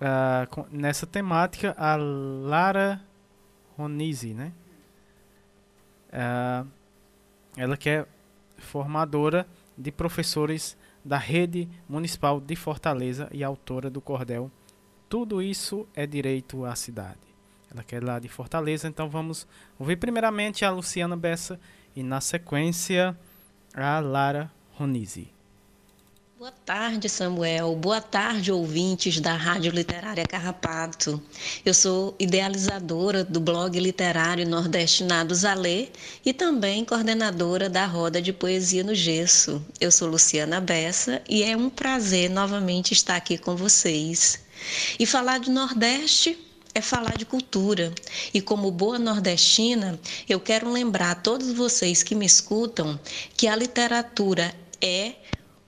uh, 0.00 0.66
nessa 0.70 1.06
temática 1.06 1.74
a 1.78 1.96
Lara 1.96 3.00
Ronise, 3.76 4.34
né? 4.34 4.52
Uh, 6.08 6.66
ela 7.56 7.76
que 7.76 7.90
é 7.90 8.06
formadora 8.56 9.46
de 9.76 9.92
professores 9.92 10.76
da 11.04 11.18
rede 11.18 11.68
municipal 11.88 12.40
de 12.40 12.56
Fortaleza 12.56 13.28
e 13.32 13.44
autora 13.44 13.88
do 13.88 14.00
cordel 14.00 14.50
Tudo 15.08 15.40
isso 15.40 15.86
é 15.94 16.06
direito 16.06 16.64
à 16.64 16.74
cidade. 16.74 17.20
Ela 17.70 17.82
quer 17.84 18.02
é 18.02 18.04
lá 18.04 18.18
de 18.18 18.28
Fortaleza, 18.28 18.88
então 18.88 19.08
vamos 19.08 19.46
ouvir 19.78 19.96
primeiramente 19.96 20.64
a 20.64 20.70
Luciana 20.70 21.16
Bessa 21.16 21.60
e 21.94 22.02
na 22.02 22.20
sequência 22.20 23.16
a 23.74 24.00
Lara 24.00 24.50
Ronise. 24.72 25.37
Boa 26.38 26.52
tarde, 26.64 27.08
Samuel. 27.08 27.74
Boa 27.74 28.00
tarde, 28.00 28.52
ouvintes 28.52 29.18
da 29.18 29.34
Rádio 29.34 29.72
Literária 29.72 30.24
Carrapato. 30.24 31.20
Eu 31.64 31.74
sou 31.74 32.14
idealizadora 32.16 33.24
do 33.24 33.40
blog 33.40 33.76
literário 33.80 34.48
Nordestinados 34.48 35.44
a 35.44 35.52
Ler 35.54 35.90
e 36.24 36.32
também 36.32 36.84
coordenadora 36.84 37.68
da 37.68 37.86
Roda 37.86 38.22
de 38.22 38.32
Poesia 38.32 38.84
no 38.84 38.94
Gesso. 38.94 39.60
Eu 39.80 39.90
sou 39.90 40.06
Luciana 40.06 40.60
Bessa 40.60 41.20
e 41.28 41.42
é 41.42 41.56
um 41.56 41.68
prazer 41.68 42.30
novamente 42.30 42.92
estar 42.92 43.16
aqui 43.16 43.36
com 43.36 43.56
vocês. 43.56 44.38
E 44.96 45.04
falar 45.04 45.40
de 45.40 45.50
Nordeste 45.50 46.38
é 46.72 46.80
falar 46.80 47.16
de 47.16 47.26
cultura. 47.26 47.92
E 48.32 48.40
como 48.40 48.70
boa 48.70 48.96
nordestina, 48.96 49.98
eu 50.28 50.38
quero 50.38 50.70
lembrar 50.70 51.10
a 51.10 51.16
todos 51.16 51.50
vocês 51.50 52.04
que 52.04 52.14
me 52.14 52.24
escutam 52.26 52.96
que 53.36 53.48
a 53.48 53.56
literatura 53.56 54.54
é 54.80 55.14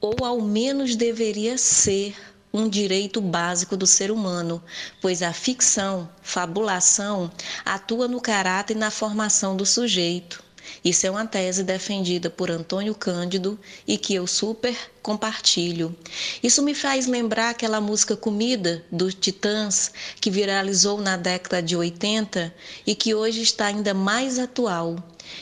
ou 0.01 0.25
ao 0.25 0.41
menos 0.41 0.97
deveria 0.97 1.59
ser 1.59 2.17
um 2.53 2.69
direito 2.69 3.21
básico 3.21 3.77
do 3.77 3.87
ser 3.87 4.11
humano, 4.11 4.63
pois 5.01 5.23
a 5.23 5.33
ficção, 5.33 6.09
fabulação, 6.23 7.31
atua 7.65 8.09
no 8.09 8.21
caráter 8.21 8.77
e 8.77 8.79
na 8.79 8.91
formação 8.91 9.57
do 9.57 9.65
sujeito. 9.65 10.43
Isso 10.85 11.07
é 11.07 11.11
uma 11.11 11.27
tese 11.27 11.63
defendida 11.63 12.31
por 12.31 12.51
Antônio 12.51 12.95
Cândido 12.95 13.59
e 13.87 13.99
que 13.99 14.15
eu 14.15 14.27
super 14.27 14.77
compartilho. 15.03 15.97
Isso 16.43 16.63
me 16.63 16.75
faz 16.75 17.07
lembrar 17.07 17.51
aquela 17.51 17.81
música 17.81 18.17
Comida 18.17 18.85
dos 18.91 19.15
Titãs 19.15 19.93
que 20.21 20.31
viralizou 20.31 21.01
na 21.01 21.17
década 21.17 21.63
de 21.63 21.77
80 21.77 22.55
e 22.87 22.95
que 22.95 23.15
hoje 23.15 23.43
está 23.43 23.67
ainda 23.67 23.93
mais 23.93 24.39
atual. 24.39 24.97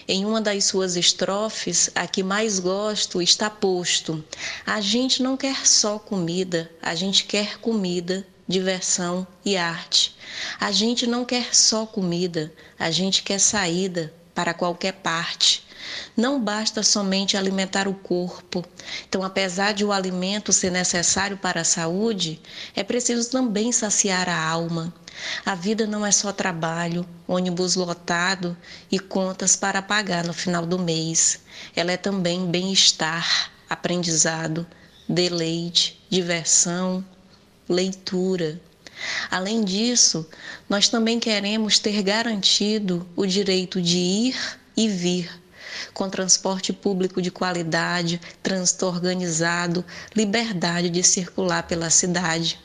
Em 0.07 0.25
uma 0.25 0.41
das 0.41 0.65
suas 0.65 0.97
estrofes, 0.97 1.91
a 1.95 2.07
que 2.07 2.23
mais 2.23 2.59
gosto, 2.59 3.23
está 3.23 3.49
posto: 3.49 4.25
A 4.67 4.81
gente 4.81 5.23
não 5.23 5.37
quer 5.37 5.67
só 5.67 5.99
comida, 5.99 6.71
a 6.83 6.95
gente 6.95 7.25
quer 7.25 7.59
comida, 7.59 8.27
diversão 8.47 9.27
e 9.45 9.57
arte. 9.57 10.17
A 10.59 10.73
gente 10.73 11.07
não 11.07 11.25
quer 11.25 11.55
só 11.55 11.87
comida, 11.87 12.53
a 12.79 12.91
gente 12.91 13.23
quer 13.23 13.39
saída 13.39 14.13
para 14.35 14.55
qualquer 14.55 14.93
parte. 14.93 15.67
Não 16.17 16.41
basta 16.41 16.83
somente 16.83 17.37
alimentar 17.37 17.89
o 17.89 17.95
corpo. 17.95 18.65
Então, 19.09 19.23
apesar 19.23 19.73
de 19.73 19.85
o 19.85 19.93
alimento 19.93 20.53
ser 20.53 20.71
necessário 20.71 21.37
para 21.37 21.63
a 21.63 21.65
saúde, 21.65 22.41
é 22.75 22.83
preciso 22.83 23.31
também 23.31 23.73
saciar 23.73 24.29
a 24.29 24.49
alma. 24.49 24.93
A 25.45 25.55
vida 25.55 25.87
não 25.87 26.05
é 26.05 26.11
só 26.11 26.33
trabalho, 26.33 27.07
ônibus 27.27 27.75
lotado 27.75 28.57
e 28.91 28.99
contas 28.99 29.57
para 29.57 29.83
pagar 29.83 30.25
no 30.25 30.33
final 30.33 30.65
do 30.65 30.79
mês. 30.79 31.41
Ela 31.75 31.93
é 31.93 31.97
também 31.97 32.47
bem-estar, 32.47 33.51
aprendizado, 33.69 34.67
deleite, 35.09 36.01
diversão, 36.09 37.05
leitura. 37.69 38.61
Além 39.31 39.65
disso, 39.65 40.29
nós 40.69 40.89
também 40.89 41.21
queremos 41.21 41.79
ter 41.79 42.03
garantido 42.03 43.09
o 43.15 43.25
direito 43.27 43.81
de 43.81 43.99
ir 43.99 44.59
e 44.77 44.89
vir, 44.89 45.31
com 45.95 46.09
transporte 46.11 46.73
público 46.73 47.23
de 47.23 47.31
qualidade, 47.31 48.21
trânsito 48.43 48.87
organizado, 48.87 49.85
liberdade 50.15 50.91
de 50.91 51.03
circular 51.03 51.63
pela 51.65 51.91
cidade. 51.91 52.59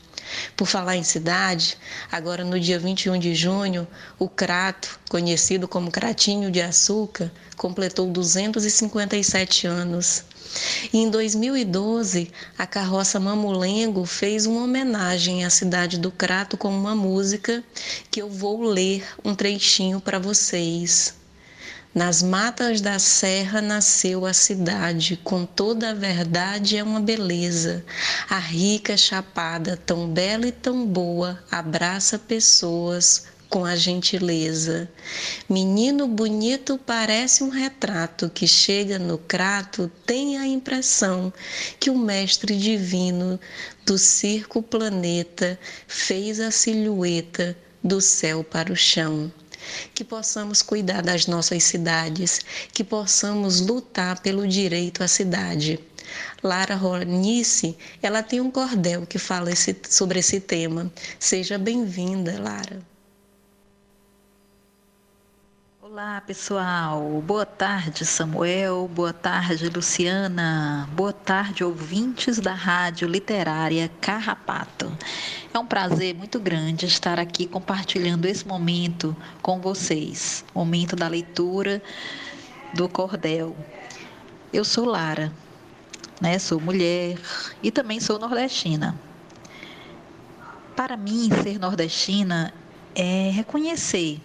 Por 0.56 0.66
falar 0.66 0.96
em 0.96 1.02
cidade, 1.02 1.76
agora 2.10 2.44
no 2.44 2.58
dia 2.58 2.78
21 2.78 3.18
de 3.18 3.34
junho, 3.34 3.86
o 4.18 4.28
Crato, 4.28 4.98
conhecido 5.08 5.66
como 5.66 5.90
Cratinho 5.90 6.50
de 6.50 6.60
Açúcar, 6.60 7.32
completou 7.56 8.10
257 8.10 9.66
anos. 9.66 10.24
E 10.92 10.98
em 10.98 11.10
2012, 11.10 12.30
a 12.56 12.66
carroça 12.66 13.18
Mamulengo 13.18 14.04
fez 14.04 14.46
uma 14.46 14.62
homenagem 14.62 15.44
à 15.44 15.50
cidade 15.50 15.98
do 15.98 16.10
Crato 16.10 16.56
com 16.56 16.68
uma 16.68 16.94
música 16.94 17.64
que 18.10 18.22
eu 18.22 18.28
vou 18.28 18.62
ler 18.62 19.04
um 19.24 19.34
trechinho 19.34 20.00
para 20.00 20.18
vocês. 20.18 21.23
Nas 21.94 22.24
matas 22.24 22.80
da 22.80 22.98
serra 22.98 23.62
nasceu 23.62 24.26
a 24.26 24.32
cidade, 24.32 25.16
com 25.22 25.46
toda 25.46 25.90
a 25.90 25.94
verdade 25.94 26.76
é 26.76 26.82
uma 26.82 26.98
beleza. 26.98 27.84
A 28.28 28.36
rica 28.36 28.96
chapada, 28.96 29.76
tão 29.76 30.08
bela 30.08 30.48
e 30.48 30.50
tão 30.50 30.84
boa, 30.84 31.38
abraça 31.48 32.18
pessoas 32.18 33.26
com 33.48 33.64
a 33.64 33.76
gentileza. 33.76 34.90
Menino 35.48 36.08
bonito 36.08 36.80
parece 36.84 37.44
um 37.44 37.48
retrato 37.48 38.28
que 38.28 38.48
chega 38.48 38.98
no 38.98 39.16
crato, 39.16 39.88
tem 40.04 40.36
a 40.36 40.48
impressão 40.48 41.32
que 41.78 41.90
o 41.90 41.96
mestre 41.96 42.56
divino 42.56 43.38
do 43.86 43.96
circo 43.98 44.60
planeta 44.60 45.56
fez 45.86 46.40
a 46.40 46.50
silhueta 46.50 47.56
do 47.84 48.00
céu 48.00 48.42
para 48.42 48.72
o 48.72 48.76
chão 48.76 49.30
que 49.94 50.04
possamos 50.04 50.62
cuidar 50.62 51.02
das 51.02 51.26
nossas 51.26 51.62
cidades, 51.64 52.40
que 52.72 52.84
possamos 52.84 53.60
lutar 53.60 54.20
pelo 54.20 54.46
direito 54.46 55.02
à 55.02 55.08
cidade. 55.08 55.78
Lara 56.42 56.74
Ronice, 56.74 57.76
ela 58.02 58.22
tem 58.22 58.40
um 58.40 58.50
cordel 58.50 59.06
que 59.06 59.18
fala 59.18 59.50
esse, 59.50 59.76
sobre 59.88 60.20
esse 60.20 60.40
tema. 60.40 60.92
Seja 61.18 61.58
bem-vinda, 61.58 62.40
Lara. 62.40 62.93
Olá, 65.86 66.22
pessoal. 66.26 67.22
Boa 67.26 67.44
tarde, 67.44 68.06
Samuel. 68.06 68.88
Boa 68.88 69.12
tarde, 69.12 69.68
Luciana. 69.68 70.88
Boa 70.94 71.12
tarde, 71.12 71.62
ouvintes 71.62 72.38
da 72.38 72.54
Rádio 72.54 73.06
Literária 73.06 73.90
Carrapato. 74.00 74.90
É 75.52 75.58
um 75.58 75.66
prazer 75.66 76.14
muito 76.14 76.40
grande 76.40 76.86
estar 76.86 77.20
aqui 77.20 77.46
compartilhando 77.46 78.24
esse 78.24 78.48
momento 78.48 79.14
com 79.42 79.60
vocês 79.60 80.42
momento 80.54 80.96
da 80.96 81.06
leitura 81.06 81.82
do 82.72 82.88
cordel. 82.88 83.54
Eu 84.54 84.64
sou 84.64 84.86
Lara, 84.86 85.30
né? 86.18 86.38
Sou 86.38 86.58
mulher 86.58 87.18
e 87.62 87.70
também 87.70 88.00
sou 88.00 88.18
nordestina. 88.18 88.98
Para 90.74 90.96
mim, 90.96 91.28
ser 91.42 91.58
nordestina 91.58 92.54
é 92.94 93.30
reconhecer 93.30 94.18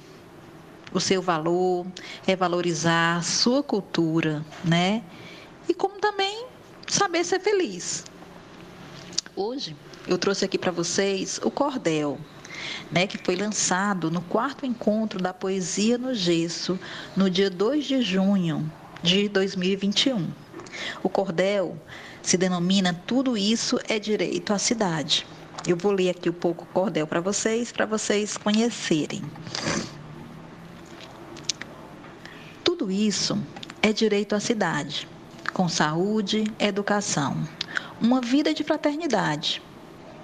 o 0.94 0.99
seu 0.99 1.22
valor, 1.22 1.86
é 2.26 2.36
valorizar 2.36 3.18
a 3.18 3.22
sua 3.22 3.61
cultura, 3.61 4.44
né? 4.64 5.03
E 5.68 5.74
como 5.74 5.99
também 5.99 6.45
saber 6.88 7.24
ser 7.24 7.40
feliz. 7.40 8.03
Hoje 9.36 9.76
eu 10.07 10.18
trouxe 10.18 10.45
aqui 10.45 10.57
para 10.57 10.72
vocês 10.72 11.40
o 11.44 11.52
Cordel, 11.52 12.18
né, 12.91 13.06
que 13.06 13.18
foi 13.18 13.36
lançado 13.36 14.10
no 14.10 14.22
quarto 14.22 14.66
encontro 14.66 15.22
da 15.22 15.34
Poesia 15.34 15.98
no 15.98 16.14
Gesso, 16.14 16.80
no 17.16 17.30
dia 17.30 17.49
2 17.49 17.86
de 17.86 18.02
junho 18.02 18.72
de 19.03 19.30
2021. 19.30 20.28
O 21.03 21.10
Cordel 21.10 21.78
se 22.22 22.38
denomina 22.38 22.94
Tudo 23.06 23.38
Isso 23.38 23.80
é 23.88 23.99
Direito 23.99 24.52
à 24.53 24.57
Cidade. 24.57 25.26
Eu 25.68 25.78
vou 25.78 25.91
ler 25.91 26.10
aqui 26.10 26.30
um 26.30 26.34
pouco 26.34 26.64
o 26.64 26.68
cordel 26.68 27.06
para 27.06 27.20
vocês, 27.20 27.72
para 27.72 27.86
vocês 27.86 28.38
conhecerem. 28.38 29.22
Tudo 32.80 32.93
isso 32.93 33.38
é 33.81 33.91
direito 33.91 34.34
à 34.34 34.39
cidade, 34.39 35.06
com 35.51 35.68
saúde, 35.68 36.45
educação, 36.57 37.35
uma 37.99 38.22
vida 38.22 38.53
de 38.53 38.64
fraternidade, 38.64 39.61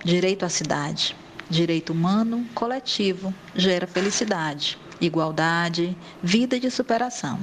direito 0.06 0.46
à 0.46 0.50
cidade, 0.50 1.14
direito 1.50 1.92
humano 1.92 2.48
coletivo 2.56 3.36
gera 3.54 3.86
felicidade, 3.86 4.78
igualdade, 5.02 5.98
vida 6.24 6.58
de 6.58 6.72
superação. 6.72 7.38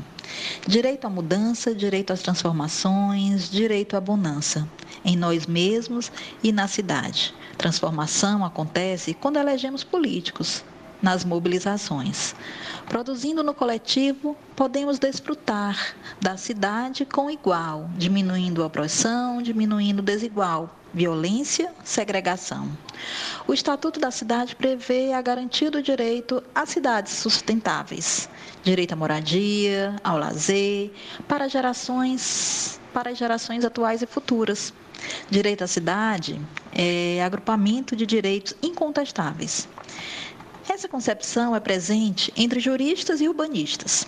Direito 0.67 1.07
à 1.07 1.11
mudança, 1.11 1.75
direito 1.75 2.11
às 2.11 2.23
transformações, 2.23 3.51
direito 3.51 3.99
à 3.99 4.01
bonança 4.01 4.67
em 5.05 5.15
nós 5.15 5.47
mesmos 5.47 6.11
e 6.43 6.53
na 6.53 6.67
cidade. 6.67 7.35
Transformação 7.59 8.47
acontece 8.47 9.13
quando 9.13 9.37
elegemos 9.37 9.85
políticos, 9.85 10.65
nas 11.03 11.25
mobilizações. 11.25 12.35
Produzindo 12.89 13.43
no 13.43 13.53
coletivo, 13.53 14.37
podemos 14.55 14.99
desfrutar 14.99 15.95
da 16.21 16.37
cidade 16.37 17.05
com 17.05 17.29
igual, 17.31 17.91
diminuindo 17.97 18.63
a 18.63 18.67
opressão, 18.67 19.43
diminuindo 19.43 19.99
o 19.99 20.03
desigual, 20.03 20.71
violência, 20.95 21.73
segregação. 21.83 22.71
O 23.47 23.53
Estatuto 23.53 23.99
da 23.99 24.11
Cidade 24.11 24.55
prevê 24.55 25.13
a 25.13 25.23
garantia 25.23 25.71
do 25.71 25.83
direito 25.83 26.43
a 26.55 26.65
cidades 26.67 27.15
sustentáveis, 27.15 28.29
direito 28.63 28.93
à 28.93 28.97
moradia, 28.97 29.97
ao 30.05 30.19
lazer, 30.19 30.93
para 31.27 31.49
gerações, 31.49 32.79
para 32.93 33.15
gerações 33.15 33.65
atuais 33.65 34.03
e 34.03 34.07
futuras. 34.07 34.73
Direito 35.29 35.65
à 35.65 35.67
cidade 35.67 36.41
é 36.73 37.23
agrupamento 37.25 37.97
de 37.97 38.07
direitos 38.07 38.55
incontestáveis. 38.63 39.67
Essa 40.69 40.89
concepção 40.89 41.57
é 41.57 41.61
presente 41.61 42.33
entre 42.37 42.61
juristas 42.61 43.21
e 43.21 43.29
urbanistas. 43.29 44.07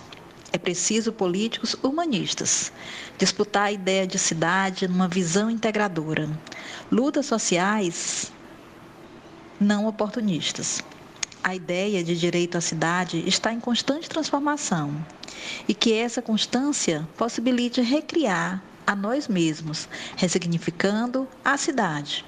É 0.53 0.57
preciso 0.57 1.11
políticos 1.11 1.75
humanistas 1.83 2.71
disputar 3.17 3.63
a 3.63 3.71
ideia 3.73 4.07
de 4.07 4.17
cidade 4.17 4.87
numa 4.87 5.07
visão 5.07 5.51
integradora. 5.51 6.29
Lutas 6.89 7.25
sociais 7.25 8.31
não 9.59 9.85
oportunistas. 9.85 10.81
A 11.43 11.53
ideia 11.53 12.01
de 12.03 12.17
direito 12.17 12.57
à 12.57 12.61
cidade 12.61 13.21
está 13.27 13.51
em 13.51 13.59
constante 13.59 14.07
transformação 14.07 14.95
e 15.67 15.73
que 15.73 15.93
essa 15.93 16.21
constância 16.21 17.07
possibilite 17.17 17.81
recriar 17.81 18.63
a 18.87 18.95
nós 18.95 19.27
mesmos, 19.27 19.89
ressignificando 20.15 21.27
a 21.43 21.57
cidade. 21.57 22.23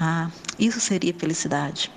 Ah, 0.00 0.30
isso 0.58 0.80
seria 0.80 1.14
felicidade. 1.14 1.92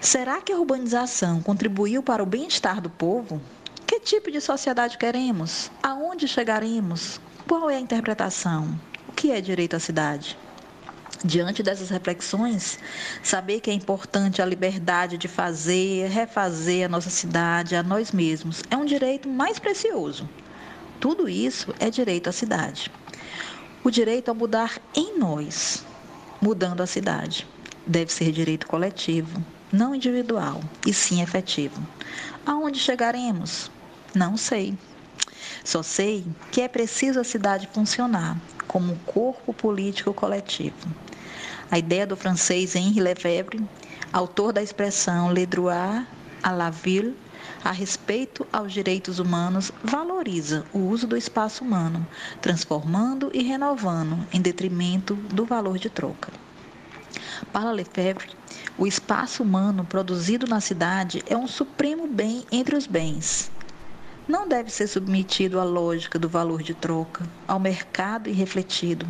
Será 0.00 0.40
que 0.40 0.50
a 0.50 0.56
urbanização 0.56 1.42
contribuiu 1.42 2.02
para 2.02 2.22
o 2.22 2.26
bem-estar 2.26 2.80
do 2.80 2.88
povo? 2.88 3.38
Que 3.86 4.00
tipo 4.00 4.30
de 4.30 4.40
sociedade 4.40 4.96
queremos? 4.96 5.70
Aonde 5.82 6.26
chegaremos? 6.26 7.20
Qual 7.46 7.68
é 7.68 7.76
a 7.76 7.80
interpretação? 7.80 8.80
O 9.06 9.12
que 9.12 9.30
é 9.30 9.42
direito 9.42 9.76
à 9.76 9.78
cidade? 9.78 10.38
Diante 11.22 11.62
dessas 11.62 11.90
reflexões, 11.90 12.78
saber 13.22 13.60
que 13.60 13.70
é 13.70 13.74
importante 13.74 14.40
a 14.40 14.46
liberdade 14.46 15.18
de 15.18 15.28
fazer, 15.28 16.08
refazer 16.08 16.86
a 16.86 16.88
nossa 16.88 17.10
cidade, 17.10 17.76
a 17.76 17.82
nós 17.82 18.10
mesmos, 18.10 18.62
é 18.70 18.76
um 18.78 18.86
direito 18.86 19.28
mais 19.28 19.58
precioso. 19.58 20.26
Tudo 20.98 21.28
isso 21.28 21.74
é 21.78 21.90
direito 21.90 22.30
à 22.30 22.32
cidade. 22.32 22.90
O 23.84 23.90
direito 23.90 24.30
a 24.30 24.34
mudar 24.34 24.80
em 24.94 25.18
nós, 25.18 25.84
mudando 26.40 26.80
a 26.80 26.86
cidade. 26.86 27.46
Deve 27.86 28.10
ser 28.10 28.32
direito 28.32 28.66
coletivo, 28.66 29.44
não 29.72 29.94
individual, 29.94 30.60
e 30.86 30.92
sim 30.92 31.22
efetivo. 31.22 31.80
Aonde 32.44 32.78
chegaremos? 32.78 33.70
Não 34.14 34.36
sei. 34.36 34.76
Só 35.64 35.82
sei 35.82 36.24
que 36.50 36.60
é 36.60 36.68
preciso 36.68 37.20
a 37.20 37.24
cidade 37.24 37.68
funcionar 37.72 38.36
como 38.66 38.92
um 38.92 38.96
corpo 38.98 39.52
político 39.52 40.12
coletivo. 40.12 40.88
A 41.70 41.78
ideia 41.78 42.06
do 42.06 42.16
francês 42.16 42.74
Henri 42.74 43.00
Lefebvre, 43.00 43.62
autor 44.12 44.52
da 44.52 44.62
expressão 44.62 45.32
Le 45.32 45.46
droit 45.46 46.06
à 46.42 46.50
la 46.50 46.70
ville, 46.70 47.16
a 47.62 47.70
respeito 47.70 48.46
aos 48.52 48.72
direitos 48.72 49.18
humanos, 49.18 49.70
valoriza 49.84 50.64
o 50.72 50.78
uso 50.78 51.06
do 51.06 51.16
espaço 51.16 51.62
humano, 51.62 52.06
transformando 52.40 53.30
e 53.34 53.42
renovando 53.42 54.26
em 54.32 54.40
detrimento 54.40 55.14
do 55.14 55.44
valor 55.44 55.78
de 55.78 55.90
troca. 55.90 56.32
Para 57.46 57.72
Lefebvre, 57.72 58.28
o 58.78 58.86
espaço 58.86 59.42
humano 59.42 59.84
produzido 59.84 60.46
na 60.46 60.60
cidade 60.60 61.22
é 61.26 61.36
um 61.36 61.46
supremo 61.46 62.06
bem 62.06 62.44
entre 62.52 62.76
os 62.76 62.86
bens. 62.86 63.50
Não 64.28 64.46
deve 64.46 64.70
ser 64.70 64.86
submetido 64.86 65.58
à 65.58 65.64
lógica 65.64 66.18
do 66.18 66.28
valor 66.28 66.62
de 66.62 66.74
troca, 66.74 67.24
ao 67.48 67.58
mercado 67.58 68.28
irrefletido. 68.28 69.06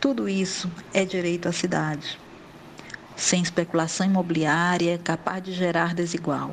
Tudo 0.00 0.28
isso 0.28 0.70
é 0.92 1.04
direito 1.04 1.48
à 1.48 1.52
cidade, 1.52 2.18
sem 3.16 3.42
especulação 3.42 4.06
imobiliária 4.06 4.98
capaz 4.98 5.42
de 5.42 5.52
gerar 5.52 5.94
desigual. 5.94 6.52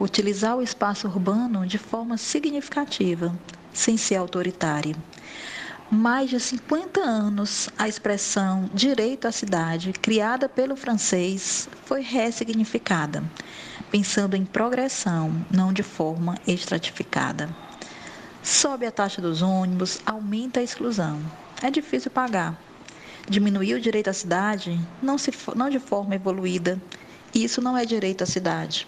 Utilizar 0.00 0.56
o 0.56 0.62
espaço 0.62 1.06
urbano 1.06 1.64
de 1.64 1.78
forma 1.78 2.16
significativa, 2.16 3.32
sem 3.72 3.96
ser 3.96 4.16
autoritária 4.16 4.96
mais 5.94 6.28
de 6.28 6.40
50 6.40 7.00
anos, 7.00 7.70
a 7.78 7.88
expressão 7.88 8.68
direito 8.74 9.26
à 9.26 9.32
cidade, 9.32 9.92
criada 9.92 10.48
pelo 10.48 10.76
francês, 10.76 11.68
foi 11.84 12.02
ressignificada, 12.02 13.22
pensando 13.90 14.34
em 14.34 14.44
progressão, 14.44 15.46
não 15.50 15.72
de 15.72 15.84
forma 15.84 16.36
estratificada. 16.46 17.48
Sobe 18.42 18.84
a 18.84 18.90
taxa 18.90 19.22
dos 19.22 19.40
ônibus, 19.40 20.00
aumenta 20.04 20.58
a 20.60 20.62
exclusão. 20.62 21.20
É 21.62 21.70
difícil 21.70 22.10
pagar. 22.10 22.58
Diminuir 23.28 23.74
o 23.74 23.80
direito 23.80 24.10
à 24.10 24.12
cidade, 24.12 24.78
não, 25.00 25.16
se, 25.16 25.32
não 25.54 25.70
de 25.70 25.78
forma 25.78 26.16
evoluída. 26.16 26.78
Isso 27.32 27.62
não 27.62 27.78
é 27.78 27.86
direito 27.86 28.22
à 28.22 28.26
cidade. 28.26 28.86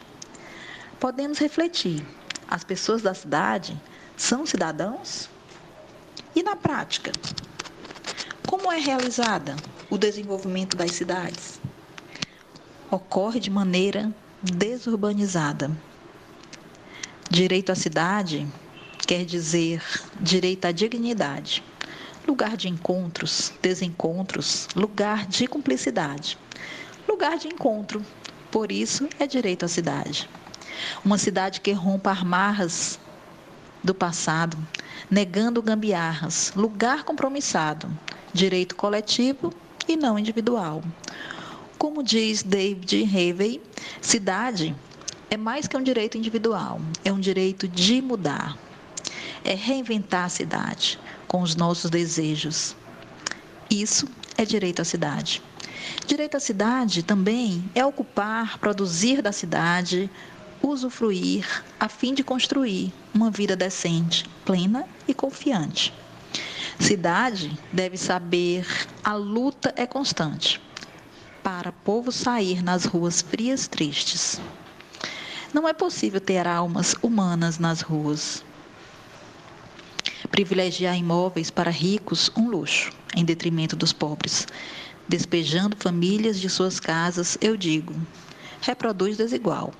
Podemos 0.98 1.38
refletir: 1.38 2.04
as 2.48 2.64
pessoas 2.64 3.00
da 3.00 3.14
cidade 3.14 3.80
são 4.16 4.44
cidadãos? 4.44 5.30
E 6.36 6.42
na 6.42 6.54
prática, 6.54 7.12
como 8.46 8.70
é 8.70 8.78
realizada 8.78 9.56
o 9.88 9.96
desenvolvimento 9.96 10.76
das 10.76 10.90
cidades? 10.90 11.58
Ocorre 12.90 13.40
de 13.40 13.50
maneira 13.50 14.14
desurbanizada. 14.42 15.74
Direito 17.30 17.72
à 17.72 17.74
cidade 17.74 18.46
quer 19.06 19.24
dizer 19.24 19.82
direito 20.20 20.66
à 20.66 20.72
dignidade, 20.72 21.64
lugar 22.28 22.54
de 22.54 22.68
encontros, 22.68 23.54
desencontros, 23.62 24.68
lugar 24.76 25.24
de 25.24 25.46
cumplicidade, 25.46 26.36
lugar 27.08 27.38
de 27.38 27.48
encontro. 27.48 28.04
Por 28.50 28.70
isso 28.70 29.08
é 29.18 29.26
direito 29.26 29.64
à 29.64 29.68
cidade. 29.68 30.28
Uma 31.02 31.16
cidade 31.16 31.62
que 31.62 31.72
rompa 31.72 32.10
amarras 32.10 33.00
do 33.82 33.94
passado, 33.94 34.58
negando 35.10 35.62
gambiarras, 35.62 36.52
lugar 36.56 37.04
compromissado, 37.04 37.88
direito 38.32 38.74
coletivo 38.74 39.52
e 39.88 39.96
não 39.96 40.18
individual. 40.18 40.82
Como 41.78 42.02
diz 42.02 42.42
David 42.42 43.04
Harvey, 43.04 43.62
cidade 44.00 44.74
é 45.30 45.36
mais 45.36 45.66
que 45.66 45.76
um 45.76 45.82
direito 45.82 46.16
individual, 46.16 46.80
é 47.04 47.12
um 47.12 47.20
direito 47.20 47.68
de 47.68 48.00
mudar. 48.00 48.56
É 49.44 49.54
reinventar 49.54 50.24
a 50.24 50.28
cidade 50.28 50.98
com 51.28 51.40
os 51.40 51.54
nossos 51.54 51.90
desejos. 51.90 52.74
Isso 53.70 54.08
é 54.36 54.44
direito 54.44 54.82
à 54.82 54.84
cidade. 54.84 55.42
Direito 56.06 56.36
à 56.36 56.40
cidade 56.40 57.02
também 57.02 57.64
é 57.74 57.84
ocupar, 57.84 58.58
produzir 58.58 59.22
da 59.22 59.32
cidade, 59.32 60.10
usufruir 60.62 61.64
a 61.78 61.88
fim 61.88 62.14
de 62.14 62.22
construir 62.22 62.92
uma 63.14 63.30
vida 63.30 63.56
decente, 63.56 64.24
plena 64.44 64.86
e 65.06 65.14
confiante. 65.14 65.92
Cidade 66.78 67.58
deve 67.72 67.96
saber 67.96 68.66
a 69.02 69.14
luta 69.14 69.72
é 69.76 69.86
constante 69.86 70.60
para 71.42 71.70
povo 71.70 72.10
sair 72.10 72.60
nas 72.60 72.84
ruas 72.84 73.22
frias 73.22 73.68
tristes. 73.68 74.40
Não 75.54 75.68
é 75.68 75.72
possível 75.72 76.20
ter 76.20 76.44
almas 76.44 76.96
humanas 77.00 77.58
nas 77.58 77.80
ruas. 77.80 78.44
Privilegiar 80.28 80.98
imóveis 80.98 81.48
para 81.48 81.70
ricos, 81.70 82.32
um 82.36 82.48
luxo, 82.48 82.92
em 83.14 83.24
detrimento 83.24 83.76
dos 83.76 83.92
pobres. 83.92 84.46
Despejando 85.08 85.76
famílias 85.76 86.40
de 86.40 86.50
suas 86.50 86.80
casas, 86.80 87.38
eu 87.40 87.56
digo, 87.56 87.94
reproduz 88.60 89.16
desigual. 89.16 89.72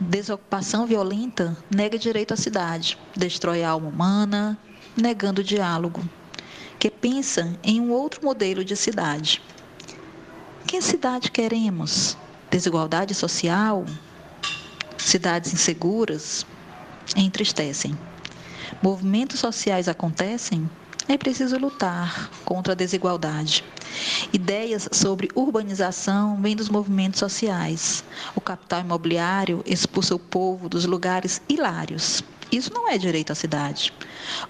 Desocupação 0.00 0.86
violenta 0.86 1.56
nega 1.70 1.98
direito 1.98 2.34
à 2.34 2.36
cidade, 2.36 2.98
destrói 3.16 3.62
a 3.62 3.70
alma 3.70 3.88
humana, 3.88 4.58
negando 4.96 5.40
o 5.40 5.44
diálogo, 5.44 6.02
que 6.78 6.90
pensa 6.90 7.56
em 7.62 7.80
um 7.80 7.90
outro 7.92 8.24
modelo 8.24 8.64
de 8.64 8.76
cidade. 8.76 9.40
Que 10.66 10.80
cidade 10.80 11.30
queremos? 11.30 12.16
Desigualdade 12.50 13.14
social? 13.14 13.84
Cidades 14.98 15.52
inseguras? 15.52 16.44
Entristecem. 17.14 17.96
Movimentos 18.82 19.40
sociais 19.40 19.88
acontecem? 19.88 20.68
É 21.08 21.18
preciso 21.18 21.58
lutar 21.58 22.30
contra 22.44 22.72
a 22.72 22.76
desigualdade. 22.76 23.64
Ideias 24.32 24.88
sobre 24.92 25.28
urbanização 25.34 26.40
vêm 26.40 26.56
dos 26.56 26.68
movimentos 26.68 27.20
sociais. 27.20 28.04
O 28.34 28.40
capital 28.40 28.80
imobiliário 28.80 29.62
expulsa 29.66 30.14
o 30.14 30.18
povo 30.18 30.68
dos 30.68 30.84
lugares 30.84 31.40
hilários. 31.48 32.22
Isso 32.50 32.72
não 32.72 32.88
é 32.88 32.98
direito 32.98 33.32
à 33.32 33.34
cidade. 33.34 33.92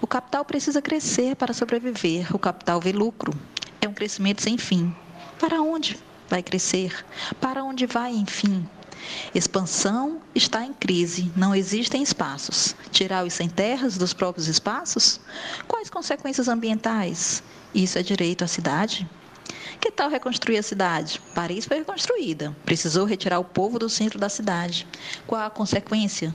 O 0.01 0.07
capital 0.07 0.43
precisa 0.43 0.81
crescer 0.81 1.35
para 1.35 1.53
sobreviver. 1.53 2.35
O 2.35 2.39
capital 2.39 2.81
vê 2.81 2.91
lucro. 2.91 3.33
É 3.79 3.87
um 3.87 3.93
crescimento 3.93 4.41
sem 4.41 4.57
fim. 4.57 4.93
Para 5.39 5.61
onde 5.61 5.97
vai 6.29 6.43
crescer? 6.43 7.05
Para 7.39 7.63
onde 7.63 7.85
vai, 7.85 8.11
enfim? 8.11 8.67
Expansão 9.33 10.21
está 10.33 10.63
em 10.63 10.73
crise, 10.73 11.31
não 11.35 11.53
existem 11.53 12.01
espaços. 12.01 12.75
Tirar 12.91 13.25
os 13.25 13.33
sem 13.33 13.49
terras 13.49 13.97
dos 13.97 14.13
próprios 14.13 14.47
espaços? 14.47 15.19
Quais 15.67 15.89
consequências 15.89 16.47
ambientais? 16.47 17.43
Isso 17.73 17.97
é 17.97 18.03
direito 18.03 18.43
à 18.43 18.47
cidade? 18.47 19.09
Que 19.83 19.91
tal 19.91 20.09
reconstruir 20.09 20.57
a 20.59 20.63
cidade? 20.63 21.19
Paris 21.35 21.65
foi 21.65 21.79
reconstruída. 21.79 22.55
Precisou 22.63 23.03
retirar 23.03 23.39
o 23.39 23.43
povo 23.43 23.77
do 23.77 23.89
centro 23.89 24.17
da 24.17 24.29
cidade. 24.29 24.87
Qual 25.27 25.41
a 25.41 25.49
consequência? 25.49 26.33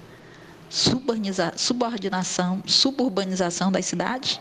Subordinação, 0.68 2.62
suburbanização 2.66 3.72
das 3.72 3.86
cidades? 3.86 4.38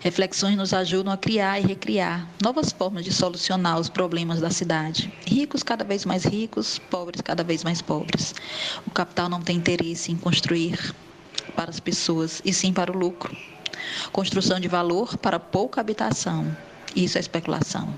Reflexões 0.00 0.54
nos 0.54 0.74
ajudam 0.74 1.10
a 1.10 1.16
criar 1.16 1.58
e 1.58 1.66
recriar 1.66 2.28
novas 2.42 2.70
formas 2.70 3.06
de 3.06 3.10
solucionar 3.10 3.80
os 3.80 3.88
problemas 3.88 4.42
da 4.42 4.50
cidade. 4.50 5.10
Ricos 5.26 5.62
cada 5.62 5.82
vez 5.82 6.04
mais 6.04 6.24
ricos, 6.24 6.78
pobres 6.78 7.22
cada 7.22 7.42
vez 7.42 7.64
mais 7.64 7.80
pobres. 7.80 8.34
O 8.86 8.90
capital 8.90 9.30
não 9.30 9.40
tem 9.40 9.56
interesse 9.56 10.12
em 10.12 10.16
construir 10.18 10.94
para 11.56 11.70
as 11.70 11.80
pessoas, 11.80 12.42
e 12.44 12.52
sim 12.52 12.70
para 12.70 12.92
o 12.92 12.98
lucro. 12.98 13.34
Construção 14.12 14.60
de 14.60 14.68
valor 14.68 15.16
para 15.16 15.40
pouca 15.40 15.80
habitação. 15.80 16.54
Isso 16.94 17.18
é 17.18 17.20
especulação. 17.20 17.94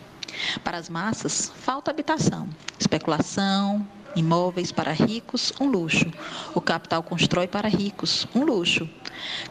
Para 0.63 0.79
as 0.79 0.89
massas, 0.89 1.53
falta 1.57 1.91
habitação. 1.91 2.49
Especulação, 2.79 3.87
Imóveis 4.17 4.73
para 4.73 4.93
ricos, 4.93 5.53
um 5.61 5.67
luxo. 5.67 6.11
O 6.55 6.61
capital 6.63 7.03
constrói 7.03 7.47
para 7.47 7.69
ricos, 7.69 8.27
um 8.35 8.47
luxo. 8.47 8.89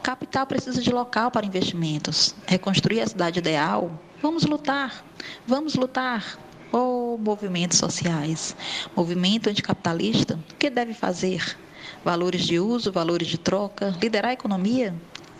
Capital 0.01 0.47
precisa 0.47 0.81
de 0.81 0.89
local 0.91 1.30
para 1.30 1.45
investimentos. 1.45 2.34
Reconstruir 2.47 3.01
a 3.01 3.07
cidade 3.07 3.38
ideal? 3.38 3.91
Vamos 4.23 4.43
lutar. 4.43 5.05
Vamos 5.45 5.76
lutar. 5.76 6.39
Oh, 6.72 7.15
movimentos 7.22 7.77
sociais. 7.77 8.55
Movimento 8.95 9.51
anticapitalista, 9.51 10.34
o 10.51 10.55
que 10.55 10.72
deve 10.72 10.95
fazer? 10.95 11.55
Valores 12.03 12.41
de 12.41 12.59
uso, 12.59 12.91
valores 12.91 13.27
de 13.27 13.38
troca, 13.38 13.95
liderar 14.01 14.31
a 14.31 14.34
economia? 14.34 14.95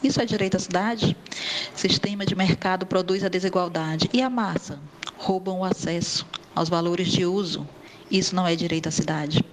Isso 0.06 0.22
é 0.22 0.26
direito 0.26 0.56
à 0.56 0.60
cidade? 0.60 1.18
Sistema 1.74 2.28
de 2.28 2.36
mercado 2.36 2.86
produz 2.86 3.24
a 3.24 3.28
desigualdade. 3.28 4.08
E 4.14 4.22
a 4.22 4.30
massa? 4.30 4.80
Roubam 5.18 5.62
o 5.62 5.64
acesso 5.64 6.28
aos 6.54 6.70
valores 6.70 7.08
de 7.08 7.26
uso. 7.26 7.68
Isso 8.12 8.36
não 8.36 8.46
é 8.46 8.56
direito 8.56 8.88
à 8.88 8.92
cidade. 8.92 9.44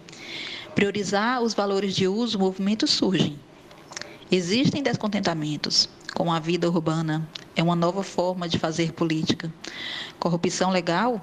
Priorizar 0.75 1.41
os 1.41 1.55
valores 1.55 1.97
de 1.97 2.07
uso, 2.07 2.39
movimentos 2.39 2.91
surgem. 2.91 3.41
Existem 4.31 4.83
descontentamentos 4.83 5.89
com 6.15 6.31
a 6.31 6.39
vida 6.39 6.69
urbana. 6.69 7.27
É 7.57 7.63
uma 7.63 7.75
nova 7.75 8.03
forma 8.03 8.47
de 8.47 8.59
fazer 8.59 8.93
política. 8.93 9.51
Corrupção 10.19 10.69
legal, 10.69 11.19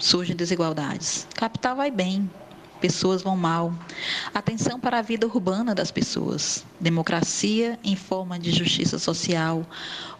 surgem 0.00 0.34
desigualdades. 0.34 1.28
Capital 1.36 1.76
vai 1.76 1.92
bem, 1.92 2.28
pessoas 2.84 3.22
vão 3.22 3.34
mal. 3.34 3.72
Atenção 4.34 4.78
para 4.78 4.98
a 4.98 5.02
vida 5.02 5.26
urbana 5.26 5.74
das 5.74 5.90
pessoas. 5.90 6.66
Democracia 6.78 7.78
em 7.82 7.96
forma 7.96 8.38
de 8.38 8.50
justiça 8.50 8.98
social. 8.98 9.66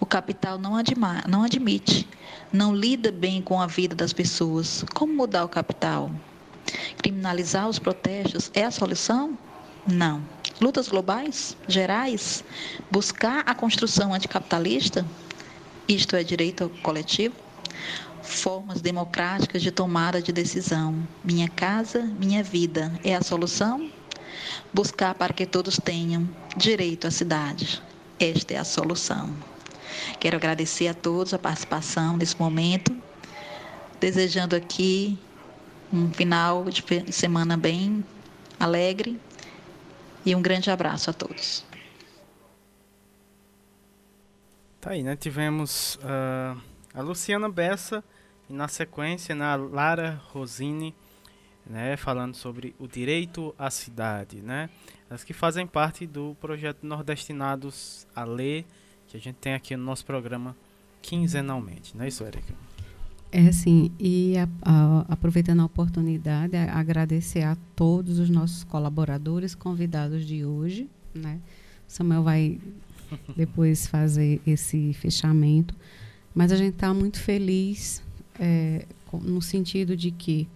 O 0.01 0.07
capital 0.07 0.59
não, 0.59 0.75
adma, 0.75 1.23
não 1.29 1.43
admite, 1.43 2.09
não 2.51 2.75
lida 2.75 3.13
bem 3.13 3.43
com 3.43 3.61
a 3.61 3.67
vida 3.67 3.95
das 3.95 4.15
pessoas. 4.15 4.83
Como 4.95 5.13
mudar 5.13 5.45
o 5.45 5.49
capital? 5.49 6.11
Criminalizar 7.03 7.69
os 7.69 7.79
protestos 7.79 8.51
é 8.55 8.65
a 8.65 8.71
solução? 8.71 9.37
Não. 9.87 10.23
Lutas 10.59 10.89
globais, 10.89 11.55
gerais? 11.69 12.43
Buscar 12.91 13.43
a 13.45 13.55
construção 13.55 14.15
anticapitalista? 14.15 15.05
Isto 15.87 16.17
é 16.17 16.25
direito 16.25 16.71
coletivo? 16.83 17.35
Formas 18.25 18.81
democráticas 18.81 19.63
de 19.63 19.71
tomada 19.71 20.21
de 20.21 20.33
decisão. 20.33 21.07
Minha 21.23 21.49
casa, 21.49 22.03
minha 22.03 22.43
vida 22.43 22.93
é 23.05 23.15
a 23.15 23.23
solução? 23.23 23.91
Buscar 24.73 25.15
para 25.15 25.33
que 25.33 25.47
todos 25.47 25.79
tenham 25.79 26.29
direito 26.57 27.07
à 27.07 27.11
cidade. 27.11 27.83
Esta 28.19 28.55
é 28.55 28.57
a 28.57 28.65
solução. 28.65 29.33
Quero 30.19 30.37
agradecer 30.37 30.89
a 30.89 30.95
todos 30.95 31.35
a 31.35 31.39
participação 31.39 32.17
nesse 32.17 32.39
momento, 32.39 32.97
desejando 34.01 34.57
aqui 34.57 35.19
um 35.93 36.13
final 36.13 36.65
de 36.65 37.13
semana 37.13 37.57
bem 37.57 38.05
alegre 38.59 39.21
e 40.25 40.35
um 40.35 40.43
grande 40.43 40.71
abraço 40.71 41.11
a 41.11 41.13
todos. 41.13 41.65
Tá 44.81 44.91
aí, 44.91 45.03
né? 45.03 45.17
Tivemos 45.17 45.97
uh, 45.97 46.61
a 46.95 47.01
Luciana 47.01 47.49
Bessa 47.49 48.05
e 48.49 48.53
na 48.53 48.69
sequência, 48.69 49.35
na 49.35 49.57
Lara 49.57 50.21
Rosini, 50.33 50.95
né, 51.67 51.97
falando 51.97 52.35
sobre 52.35 52.75
o 52.79 52.87
direito 52.87 53.55
à 53.59 53.71
cidade, 53.71 54.43
né? 54.43 54.69
As 55.09 55.25
que 55.25 55.33
fazem 55.33 55.67
parte 55.67 56.07
do 56.07 56.37
projeto 56.41 56.85
Nordestinados 56.87 58.07
a 58.15 58.25
Ler, 58.25 58.67
que 59.07 59.17
a 59.17 59.21
gente 59.21 59.37
tem 59.37 59.55
aqui 59.55 59.77
no 59.77 59.85
nosso 59.85 60.05
programa 60.05 60.55
quinzenalmente, 61.01 61.97
não 61.97 62.05
é 62.05 62.09
isso, 62.09 62.25
Erika? 62.25 62.55
É 63.33 63.51
sim, 63.51 63.91
e 63.99 64.37
a, 64.39 64.49
a, 64.63 65.13
aproveitando 65.13 65.61
a 65.61 65.65
oportunidade, 65.65 66.55
a, 66.57 66.79
agradecer 66.79 67.43
a 67.43 67.57
todos 67.75 68.19
os 68.19 68.31
nossos 68.31 68.63
colaboradores 68.63 69.55
convidados 69.55 70.25
de 70.25 70.45
hoje, 70.45 70.89
né? 71.15 71.41
Samuel 71.89 72.23
vai 72.23 72.61
depois 73.37 73.87
fazer 73.87 74.41
esse 74.47 74.93
fechamento, 74.93 75.75
mas 76.35 76.53
a 76.53 76.57
gente 76.57 76.75
está 76.75 76.93
muito 76.93 77.19
feliz 77.19 78.04
é, 78.39 78.87
no 79.13 79.41
sentido 79.41 79.97
de 79.97 80.11
que 80.11 80.49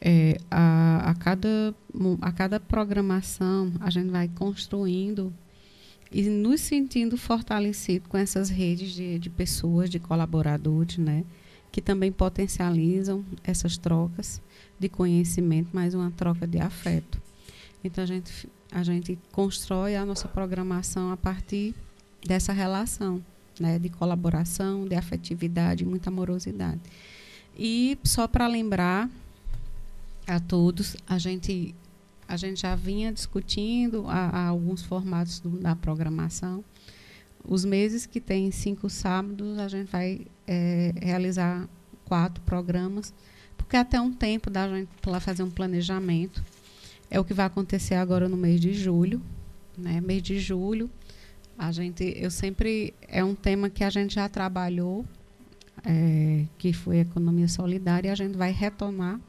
é, 0.00 0.40
a, 0.50 1.10
a, 1.10 1.14
cada, 1.14 1.74
a 2.22 2.32
cada 2.32 2.58
programação 2.58 3.72
a 3.80 3.90
gente 3.90 4.10
vai 4.10 4.28
construindo 4.28 5.32
e 6.10 6.22
nos 6.22 6.60
sentindo 6.60 7.16
fortalecido 7.16 8.08
com 8.08 8.16
essas 8.16 8.48
redes 8.48 8.92
de, 8.92 9.18
de 9.18 9.30
pessoas, 9.30 9.88
de 9.88 9.98
colaboradores, 9.98 10.98
né, 10.98 11.24
que 11.70 11.80
também 11.80 12.10
potencializam 12.10 13.24
essas 13.44 13.76
trocas 13.76 14.40
de 14.78 14.88
conhecimento, 14.88 15.68
mais 15.72 15.94
uma 15.94 16.10
troca 16.10 16.46
de 16.46 16.58
afeto. 16.58 17.20
Então 17.84 18.02
a 18.02 18.06
gente, 18.06 18.48
a 18.72 18.82
gente 18.82 19.18
constrói 19.30 19.94
a 19.94 20.04
nossa 20.04 20.26
programação 20.26 21.12
a 21.12 21.16
partir 21.16 21.74
dessa 22.26 22.52
relação 22.52 23.22
né, 23.58 23.78
de 23.78 23.88
colaboração, 23.88 24.86
de 24.86 24.94
afetividade, 24.94 25.84
muita 25.84 26.10
amorosidade. 26.10 26.80
E 27.58 27.98
só 28.04 28.26
para 28.26 28.46
lembrar 28.46 29.10
a 30.26 30.38
todos, 30.38 30.96
a 31.06 31.18
gente 31.18 31.74
a 32.28 32.36
gente 32.36 32.60
já 32.60 32.76
vinha 32.76 33.12
discutindo 33.12 34.06
a, 34.06 34.28
a 34.28 34.46
alguns 34.46 34.82
formatos 34.82 35.40
do, 35.40 35.50
da 35.50 35.74
programação. 35.74 36.64
Os 37.44 37.64
meses 37.64 38.06
que 38.06 38.20
tem 38.20 38.52
cinco 38.52 38.88
sábados, 38.88 39.58
a 39.58 39.66
gente 39.66 39.90
vai 39.90 40.20
é, 40.46 40.94
realizar 41.02 41.68
quatro 42.04 42.40
programas, 42.44 43.12
porque 43.56 43.76
até 43.76 44.00
um 44.00 44.12
tempo 44.12 44.48
da 44.48 44.68
gente 44.68 44.88
para 45.02 45.18
fazer 45.18 45.42
um 45.42 45.50
planejamento. 45.50 46.44
É 47.10 47.18
o 47.18 47.24
que 47.24 47.34
vai 47.34 47.46
acontecer 47.46 47.96
agora 47.96 48.28
no 48.28 48.36
mês 48.36 48.60
de 48.60 48.72
julho, 48.72 49.20
né? 49.76 50.00
Mês 50.00 50.22
de 50.22 50.38
julho, 50.38 50.88
a 51.60 51.70
gente, 51.72 52.14
eu 52.16 52.30
sempre 52.30 52.94
é 53.06 53.22
um 53.22 53.34
tema 53.34 53.68
que 53.68 53.84
a 53.84 53.90
gente 53.90 54.14
já 54.14 54.26
trabalhou, 54.30 55.04
é, 55.84 56.46
que 56.56 56.72
foi 56.72 57.00
economia 57.00 57.48
solidária, 57.48 58.08
e 58.08 58.10
a 58.10 58.14
gente 58.14 58.34
vai 58.34 58.50
retomar 58.50 59.20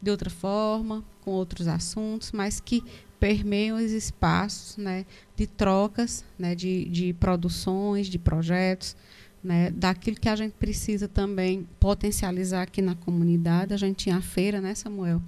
de 0.00 0.10
outra 0.10 0.30
forma, 0.30 1.04
com 1.20 1.32
outros 1.32 1.68
assuntos, 1.68 2.32
mas 2.32 2.58
que 2.58 2.82
permeiam 3.20 3.76
os 3.76 3.90
espaços 3.90 4.78
né, 4.78 5.04
de 5.36 5.46
trocas, 5.46 6.24
né, 6.38 6.54
de, 6.54 6.86
de 6.86 7.12
produções, 7.12 8.06
de 8.06 8.18
projetos, 8.18 8.96
né, 9.44 9.70
daquilo 9.70 10.16
que 10.18 10.30
a 10.30 10.36
gente 10.36 10.52
precisa 10.52 11.06
também 11.06 11.68
potencializar 11.78 12.62
aqui 12.62 12.80
na 12.80 12.94
comunidade. 12.94 13.74
A 13.74 13.76
gente 13.76 14.04
tinha 14.04 14.16
a 14.16 14.22
feira, 14.22 14.58
né, 14.58 14.74
Samuel? 14.74 15.20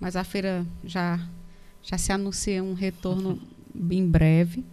Mas 0.00 0.16
a 0.16 0.24
feira 0.24 0.66
já, 0.82 1.20
já 1.82 1.98
se 1.98 2.10
anuncia 2.10 2.64
um 2.64 2.72
retorno 2.72 3.38
em 3.90 4.08
breve. 4.08 4.64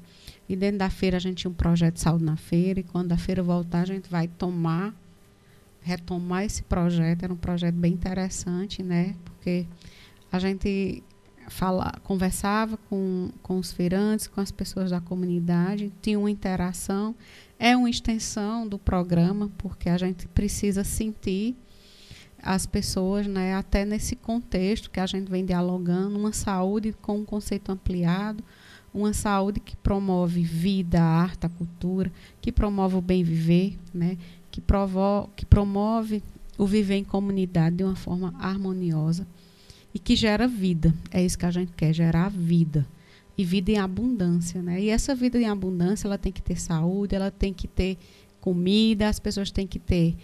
E 0.52 0.56
dentro 0.58 0.80
da 0.80 0.90
feira 0.90 1.16
a 1.16 1.20
gente 1.22 1.38
tinha 1.38 1.50
um 1.50 1.54
projeto 1.54 1.94
de 1.94 2.02
saúde 2.02 2.26
na 2.26 2.36
feira, 2.36 2.82
e 2.82 2.84
quando 2.84 3.14
a 3.14 3.18
feira 3.18 3.42
voltar, 3.42 3.84
a 3.84 3.86
gente 3.86 4.10
vai 4.10 4.28
tomar, 4.28 4.94
retomar 5.80 6.44
esse 6.44 6.62
projeto. 6.62 7.24
Era 7.24 7.32
um 7.32 7.38
projeto 7.38 7.76
bem 7.76 7.94
interessante, 7.94 8.84
né? 8.84 9.16
Porque 9.24 9.66
a 10.30 10.38
gente 10.40 11.02
fala, 11.48 11.94
conversava 12.04 12.76
com, 12.90 13.30
com 13.42 13.60
os 13.60 13.72
feirantes, 13.72 14.28
com 14.28 14.42
as 14.42 14.52
pessoas 14.52 14.92
da 14.92 15.00
comunidade, 15.00 15.90
tinha 16.02 16.20
uma 16.20 16.30
interação. 16.30 17.16
É 17.58 17.78
uma 17.78 17.90
extensão 17.90 18.68
do 18.68 18.78
programa, 18.78 19.50
porque 19.58 19.88
a 19.88 19.98
gente 19.98 20.28
precisa 20.28 20.84
sentir 20.84 21.56
as 22.44 22.66
pessoas, 22.66 23.26
né, 23.26 23.56
até 23.56 23.86
nesse 23.86 24.18
contexto 24.18 24.92
que 24.92 25.00
a 25.00 25.06
gente 25.06 25.32
vem 25.32 25.46
dialogando, 25.46 26.20
uma 26.20 26.34
saúde 26.34 26.94
com 27.02 27.20
um 27.20 27.26
conceito 27.26 27.72
ampliado, 27.72 28.44
uma 28.94 29.14
saúde 29.14 29.60
que 29.60 29.76
promove 29.76 30.44
vida, 30.44 31.02
arte, 31.02 31.48
cultura, 31.58 32.12
que 32.42 32.52
promove 32.52 32.96
o 32.96 33.02
bem 33.02 33.24
viver, 33.24 33.78
né? 33.94 34.18
que, 34.50 34.60
provo 34.60 35.30
que 35.36 35.46
promove 35.46 36.22
o 36.58 36.66
viver 36.66 36.96
em 36.96 37.04
comunidade 37.04 37.78
de 37.78 37.84
uma 37.84 37.96
forma 37.96 38.34
harmoniosa 38.38 39.26
e 39.94 40.00
que 40.00 40.16
gera 40.16 40.48
vida. 40.48 40.94
É 41.10 41.24
isso 41.24 41.38
que 41.38 41.46
a 41.46 41.52
gente 41.52 41.72
quer, 41.76 41.94
gerar 41.94 42.30
vida. 42.30 42.86
E 43.38 43.46
vida 43.46 43.72
em 43.72 43.78
abundância. 43.78 44.62
Né? 44.62 44.82
E 44.82 44.90
essa 44.90 45.16
vida 45.16 45.40
em 45.40 45.48
abundância 45.48 46.08
ela 46.08 46.18
tem 46.18 46.32
que 46.32 46.42
ter 46.42 46.60
saúde, 46.60 47.16
ela 47.16 47.32
tem 47.32 47.54
que 47.54 47.68
ter 47.68 47.98
comida, 48.40 49.08
as 49.08 49.20
pessoas 49.20 49.52
têm 49.52 49.66
que 49.66 49.80
ter 49.80 50.16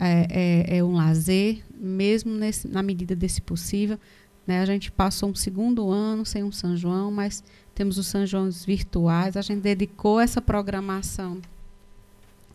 é, 0.00 0.26
é, 0.70 0.78
é 0.78 0.84
um 0.84 0.94
lazer, 0.94 1.62
mesmo 1.78 2.32
nesse, 2.32 2.66
na 2.66 2.82
medida 2.82 3.14
desse 3.14 3.40
possível. 3.40 3.98
Né? 4.46 4.60
A 4.60 4.66
gente 4.66 4.90
passou 4.90 5.30
um 5.30 5.34
segundo 5.34 5.90
ano 5.90 6.24
sem 6.24 6.42
um 6.42 6.52
São 6.52 6.76
João, 6.76 7.10
mas 7.10 7.44
temos 7.74 7.98
os 7.98 8.06
São 8.06 8.24
Joões 8.24 8.64
virtuais. 8.64 9.36
A 9.36 9.42
gente 9.42 9.60
dedicou 9.60 10.20
essa 10.20 10.40
programação 10.40 11.40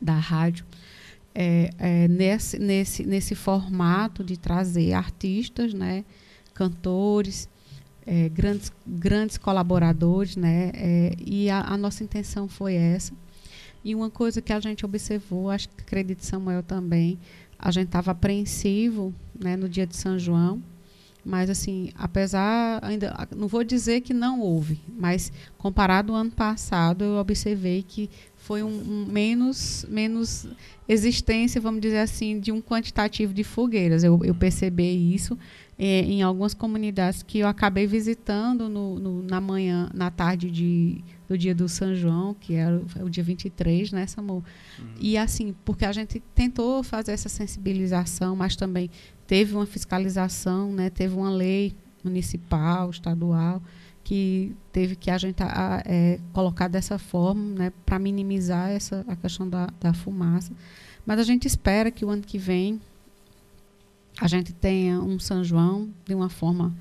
da 0.02 0.14
rádio 0.14 0.66
é, 1.34 1.70
é, 1.78 2.08
nesse, 2.08 2.58
nesse, 2.58 3.06
nesse 3.06 3.36
formato 3.36 4.24
de 4.24 4.38
trazer 4.38 4.94
artistas, 4.94 5.74
né, 5.74 6.04
cantores, 6.54 7.48
é, 8.06 8.30
grandes, 8.30 8.72
grandes 8.86 9.38
colaboradores, 9.38 10.36
né, 10.36 10.72
é, 10.74 11.14
e 11.24 11.50
a, 11.50 11.62
a, 11.62 11.78
nossa 11.78 12.04
intenção 12.04 12.48
foi 12.48 12.74
essa. 12.74 13.14
E 13.84 13.96
uma 13.96 14.10
coisa 14.10 14.42
que 14.42 14.52
a 14.52 14.60
gente 14.60 14.86
observou, 14.86 15.50
acho 15.50 15.70
que 15.70 15.82
acredito 15.82 16.26
Samuel 16.26 16.64
também, 16.64 17.18
a 17.58 17.72
gente 17.72 17.88
estava 17.88 18.12
apreensivo 18.12 19.14
né, 19.40 19.56
no 19.56 19.70
dia 19.70 19.86
de 19.86 19.96
São 19.96 20.18
João, 20.18 20.62
mas, 21.30 21.48
assim, 21.48 21.92
apesar, 21.94 22.84
ainda 22.84 23.16
não 23.38 23.48
vou 23.48 23.64
dizer 23.64 24.02
que 24.02 24.16
não 24.16 24.42
houve, 24.42 24.82
mas 24.98 25.32
comparado 25.60 26.12
ao 26.12 26.22
ano 26.22 26.32
passado, 26.32 27.04
eu 27.04 27.18
observei 27.18 27.84
que 27.88 28.10
foi 28.36 28.64
um, 28.64 28.68
um, 28.68 29.06
menos, 29.06 29.86
menos 29.88 30.48
existência, 30.88 31.62
vamos 31.62 31.82
dizer 31.82 32.00
assim, 32.00 32.40
de 32.40 32.52
um 32.52 32.60
quantitativo 32.60 33.32
de 33.32 33.44
fogueiras. 33.44 34.04
Eu, 34.04 34.20
eu 34.24 34.34
percebi 34.34 35.14
isso 35.14 35.38
é, 35.78 36.02
em 36.02 36.24
algumas 36.24 36.56
comunidades 36.56 37.22
que 37.22 37.38
eu 37.38 37.48
acabei 37.48 37.86
visitando 37.86 38.68
no, 38.68 38.98
no, 38.98 39.22
na 39.22 39.40
manhã, 39.40 39.88
na 39.94 40.10
tarde 40.10 40.50
de, 40.50 41.04
do 41.28 41.38
dia 41.38 41.54
do 41.54 41.70
São 41.70 41.94
João, 41.94 42.34
que 42.34 42.56
era 42.56 42.76
o, 42.76 43.06
o 43.06 43.10
dia 43.10 43.24
23, 43.24 43.92
né, 43.92 44.08
Samu? 44.08 44.44
Uhum. 44.80 44.86
E 45.00 45.16
assim, 45.16 45.54
porque 45.64 45.86
a 45.86 45.92
gente 45.92 46.20
tentou 46.34 46.82
fazer 46.82 47.12
essa 47.12 47.30
sensibilização, 47.30 48.36
mas 48.36 48.56
também 48.56 48.90
teve 49.30 49.54
uma 49.54 49.68
fiscalização, 49.68 50.74
né, 50.74 50.90
teve 50.90 51.14
uma 51.14 51.30
lei 51.30 51.76
municipal, 52.04 52.90
estadual, 52.90 53.62
que 54.04 54.56
teve 54.72 54.96
que 54.96 55.12
a 55.12 55.20
gente 55.20 55.44
a, 55.44 55.84
é, 55.86 56.20
colocar 56.34 56.68
dessa 56.68 56.98
forma, 56.98 57.44
né, 57.54 57.74
para 57.86 58.00
minimizar 58.00 58.72
essa 58.72 59.06
a 59.08 59.16
questão 59.16 59.48
da, 59.48 59.70
da 59.80 59.94
fumaça. 59.94 60.52
Mas 61.06 61.20
a 61.20 61.24
gente 61.24 61.46
espera 61.46 61.92
que 61.92 62.04
o 62.04 62.10
ano 62.10 62.24
que 62.24 62.40
vem 62.40 62.82
a 64.20 64.28
gente 64.28 64.52
tenha 64.52 65.00
um 65.00 65.20
São 65.20 65.44
João 65.44 65.88
de 66.08 66.16
uma 66.16 66.30
forma 66.30 66.76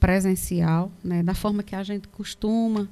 presencial, 0.00 0.90
né, 1.04 1.22
da 1.22 1.34
forma 1.34 1.62
que 1.62 1.76
a 1.76 1.82
gente 1.82 2.08
costuma 2.08 2.88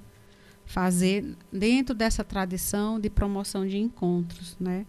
fazer 0.66 1.34
dentro 1.50 1.94
dessa 1.94 2.22
tradição 2.22 3.00
de 3.00 3.08
promoção 3.08 3.66
de 3.66 3.78
encontros, 3.78 4.54
né? 4.60 4.84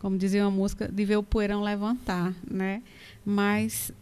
Como 0.00 0.18
dizia 0.18 0.42
uma 0.42 0.50
música, 0.50 0.88
de 0.88 1.04
ver 1.04 1.16
o 1.16 1.22
poeirão 1.22 1.62
levantar, 1.62 2.34
né? 2.50 2.82
Mas 3.24 3.92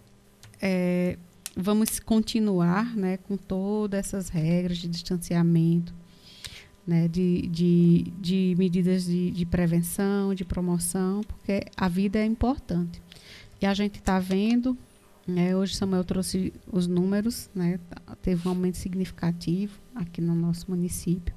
é, 0.61 1.17
vamos 1.57 1.99
continuar, 2.01 2.97
né, 2.97 3.17
com 3.17 3.37
todas 3.37 4.07
essas 4.07 4.29
regras 4.29 4.79
de 4.79 4.89
distanciamento, 4.89 5.95
né, 6.87 7.09
de, 7.09 7.43
de, 7.49 8.13
de 8.19 8.55
medidas 8.59 9.05
de, 9.05 9.31
de 9.31 9.47
prevenção, 9.47 10.35
de 10.35 10.45
promoção, 10.45 11.23
porque 11.23 11.65
a 11.77 11.89
vida 11.89 12.19
é 12.19 12.25
importante. 12.25 13.01
E 13.61 13.67
a 13.67 13.75
gente 13.75 13.99
está 13.99 14.19
vendo, 14.19 14.77
né, 15.27 15.55
hoje 15.55 15.77
Samuel 15.77 16.05
trouxe 16.05 16.53
os 16.73 16.87
números, 16.87 17.51
né, 17.55 17.79
teve 18.23 18.47
um 18.49 18.51
aumento 18.51 18.79
significativo 18.79 19.79
aqui 19.95 20.21
no 20.21 20.35
nosso 20.35 20.71
município. 20.71 21.35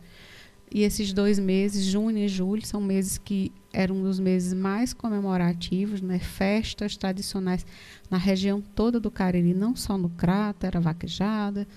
E 0.74 0.82
esses 0.82 1.14
dois 1.14 1.38
meses, 1.38 1.86
junho 1.86 2.18
e 2.18 2.28
julho, 2.28 2.66
são 2.66 2.82
meses 2.82 3.20
que 3.20 3.52
eram 3.72 3.98
um 3.98 4.02
dos 4.02 4.20
meses 4.20 4.54
mais 4.54 4.91
comemorativos, 4.91 6.02
né? 6.02 6.18
festas 6.18 6.98
tradicionais 6.98 7.64
na 8.10 8.18
região 8.18 8.60
toda 8.60 9.00
do 9.00 9.12
Cariri, 9.12 9.54
não 9.54 9.76
só 9.76 10.00
no 10.00 10.10
Crato, 10.10 10.66
era 10.66 10.80
vaquejada, 10.80 11.68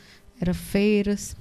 era 0.41 0.55
feiras, 0.55 1.37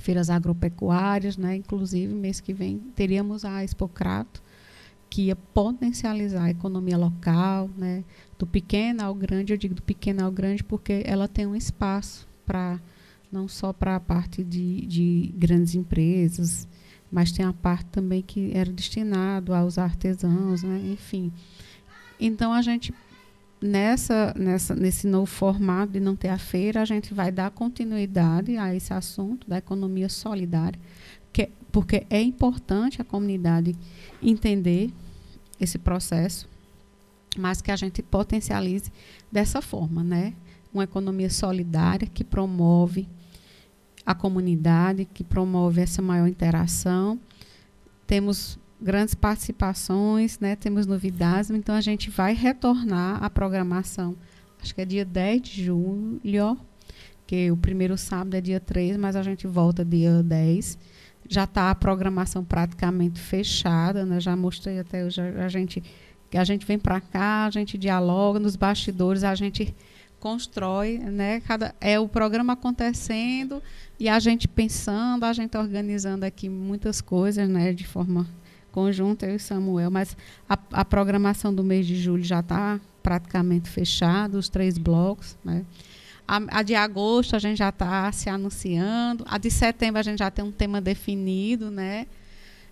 feiras 0.00 0.28
agropecuárias, 0.28 1.36
né? 1.36 1.54
inclusive 1.54 2.12
mês 2.12 2.40
que 2.40 2.52
vem 2.52 2.78
teríamos 2.96 3.44
a 3.44 3.62
Expo 3.62 3.86
Crato, 3.86 4.42
que 5.08 5.26
ia 5.26 5.36
potencializar 5.36 6.44
a 6.44 6.50
economia 6.50 6.96
local, 6.96 7.70
né, 7.76 8.04
do 8.38 8.46
pequeno 8.46 9.02
ao 9.02 9.14
grande. 9.14 9.52
Eu 9.52 9.56
digo 9.56 9.74
do 9.74 9.82
pequeno 9.82 10.24
ao 10.24 10.30
grande 10.30 10.62
porque 10.62 11.02
ela 11.04 11.26
tem 11.26 11.46
um 11.46 11.54
espaço 11.54 12.28
para 12.46 12.80
não 13.30 13.46
só 13.46 13.72
para 13.72 13.96
a 13.96 14.00
parte 14.00 14.42
de, 14.42 14.86
de 14.86 15.34
grandes 15.36 15.74
empresas, 15.74 16.66
mas 17.10 17.32
tem 17.32 17.44
a 17.44 17.52
parte 17.52 17.86
também 17.86 18.22
que 18.22 18.50
era 18.54 18.70
destinado 18.70 19.54
aos 19.54 19.78
artesãos, 19.78 20.62
né, 20.62 20.80
enfim. 20.92 21.32
Então 22.18 22.52
a 22.52 22.62
gente 22.62 22.92
nessa, 23.60 24.34
nessa 24.36 24.74
nesse 24.74 25.06
novo 25.06 25.26
formato 25.26 25.92
de 25.92 26.00
não 26.00 26.16
ter 26.16 26.28
a 26.28 26.38
feira, 26.38 26.80
a 26.80 26.84
gente 26.84 27.12
vai 27.12 27.30
dar 27.30 27.50
continuidade 27.50 28.56
a 28.56 28.74
esse 28.74 28.92
assunto 28.92 29.48
da 29.48 29.58
economia 29.58 30.08
solidária, 30.08 30.80
que, 31.32 31.50
porque 31.70 32.06
é 32.08 32.20
importante 32.20 33.00
a 33.00 33.04
comunidade 33.04 33.76
entender 34.22 34.90
esse 35.60 35.78
processo, 35.78 36.48
mas 37.36 37.60
que 37.60 37.70
a 37.70 37.76
gente 37.76 38.02
potencialize 38.02 38.90
dessa 39.30 39.60
forma, 39.60 40.02
né? 40.02 40.34
Uma 40.72 40.84
economia 40.84 41.28
solidária 41.28 42.08
que 42.08 42.24
promove 42.24 43.08
a 44.04 44.14
comunidade, 44.14 45.04
que 45.04 45.22
promove 45.22 45.80
essa 45.80 46.00
maior 46.00 46.26
interação. 46.26 47.18
Temos 48.06 48.58
grandes 48.80 49.14
participações, 49.14 50.38
né? 50.38 50.56
Temos 50.56 50.86
novidades, 50.86 51.50
então 51.50 51.74
a 51.74 51.80
gente 51.80 52.10
vai 52.10 52.34
retornar 52.34 53.22
à 53.22 53.28
programação. 53.28 54.16
Acho 54.62 54.74
que 54.74 54.80
é 54.80 54.84
dia 54.84 55.04
10 55.04 55.42
de 55.42 55.64
julho, 55.64 56.58
que 57.26 57.50
o 57.50 57.56
primeiro 57.56 57.96
sábado 57.96 58.34
é 58.34 58.40
dia 58.40 58.60
3, 58.60 58.96
mas 58.96 59.16
a 59.16 59.22
gente 59.22 59.46
volta 59.46 59.84
dia 59.84 60.22
10 60.22 60.78
já 61.30 61.44
está 61.44 61.70
a 61.70 61.74
programação 61.76 62.44
praticamente 62.44 63.20
fechada, 63.20 64.04
né? 64.04 64.18
Já 64.18 64.34
mostrei 64.34 64.80
até 64.80 65.04
hoje 65.04 65.20
a 65.20 65.48
gente 65.48 65.80
que 66.28 66.36
a 66.36 66.44
gente 66.44 66.64
vem 66.64 66.78
para 66.78 67.00
cá, 67.00 67.46
a 67.46 67.50
gente 67.50 67.76
dialoga 67.76 68.38
nos 68.38 68.54
bastidores, 68.54 69.24
a 69.24 69.34
gente 69.34 69.74
constrói, 70.18 70.98
né? 70.98 71.40
Cada 71.40 71.74
é 71.80 71.98
o 72.00 72.08
programa 72.08 72.54
acontecendo 72.54 73.62
e 74.00 74.08
a 74.08 74.18
gente 74.18 74.48
pensando, 74.48 75.24
a 75.24 75.32
gente 75.34 75.58
organizando 75.58 76.24
aqui 76.24 76.48
muitas 76.48 77.02
coisas, 77.02 77.46
né? 77.46 77.74
De 77.74 77.86
forma 77.86 78.26
conjunta 78.72 79.26
eu 79.26 79.36
e 79.36 79.38
Samuel, 79.38 79.90
mas 79.90 80.16
a, 80.48 80.58
a 80.72 80.84
programação 80.84 81.54
do 81.54 81.62
mês 81.62 81.86
de 81.86 81.96
julho 81.96 82.24
já 82.24 82.40
está 82.40 82.80
praticamente 83.02 83.68
fechada, 83.68 84.38
os 84.38 84.48
três 84.48 84.78
blocos, 84.78 85.36
né? 85.44 85.66
A, 86.26 86.60
a 86.60 86.62
de 86.62 86.74
agosto 86.74 87.36
a 87.36 87.38
gente 87.38 87.58
já 87.58 87.68
está 87.68 88.10
se 88.10 88.30
anunciando. 88.30 89.22
A 89.28 89.36
de 89.36 89.50
setembro 89.50 90.00
a 90.00 90.02
gente 90.02 90.20
já 90.20 90.30
tem 90.30 90.44
um 90.44 90.52
tema 90.52 90.80
definido, 90.80 91.70
né? 91.70 92.06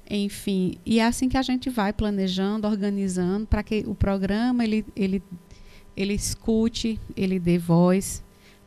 Enfim, 0.09 0.77
e 0.87 0.99
é 0.99 1.05
assim 1.05 1.29
que 1.29 1.37
a 1.37 1.43
gente 1.43 1.69
vai 1.69 1.93
planejando, 1.93 2.67
organizando 2.67 3.47
para 3.47 3.63
que 3.63 3.85
o 3.87 3.95
programa 3.95 4.65
ele, 4.65 4.87
ele, 4.97 5.23
ele 5.95 6.15
escute, 6.15 6.99
ele 7.15 7.39
dê 7.39 7.59
voz 7.59 8.23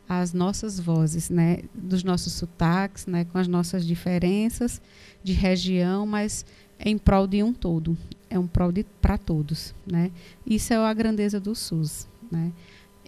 às 0.08 0.32
nossas 0.32 0.78
vozes, 0.78 1.30
né, 1.30 1.58
dos 1.74 2.04
nossos 2.04 2.32
sotaques, 2.32 3.06
né, 3.06 3.24
com 3.24 3.38
as 3.38 3.48
nossas 3.48 3.86
diferenças 3.86 4.80
de 5.22 5.32
região, 5.32 6.06
mas 6.06 6.44
em 6.78 6.98
prol 6.98 7.26
de 7.26 7.42
um 7.42 7.52
todo, 7.52 7.96
é 8.28 8.38
um 8.38 8.46
prol 8.46 8.72
para 9.00 9.16
todos, 9.16 9.74
né? 9.86 10.10
Isso 10.44 10.72
é 10.72 10.76
a 10.76 10.92
grandeza 10.92 11.38
do 11.38 11.54
SUS, 11.54 12.08
né? 12.30 12.52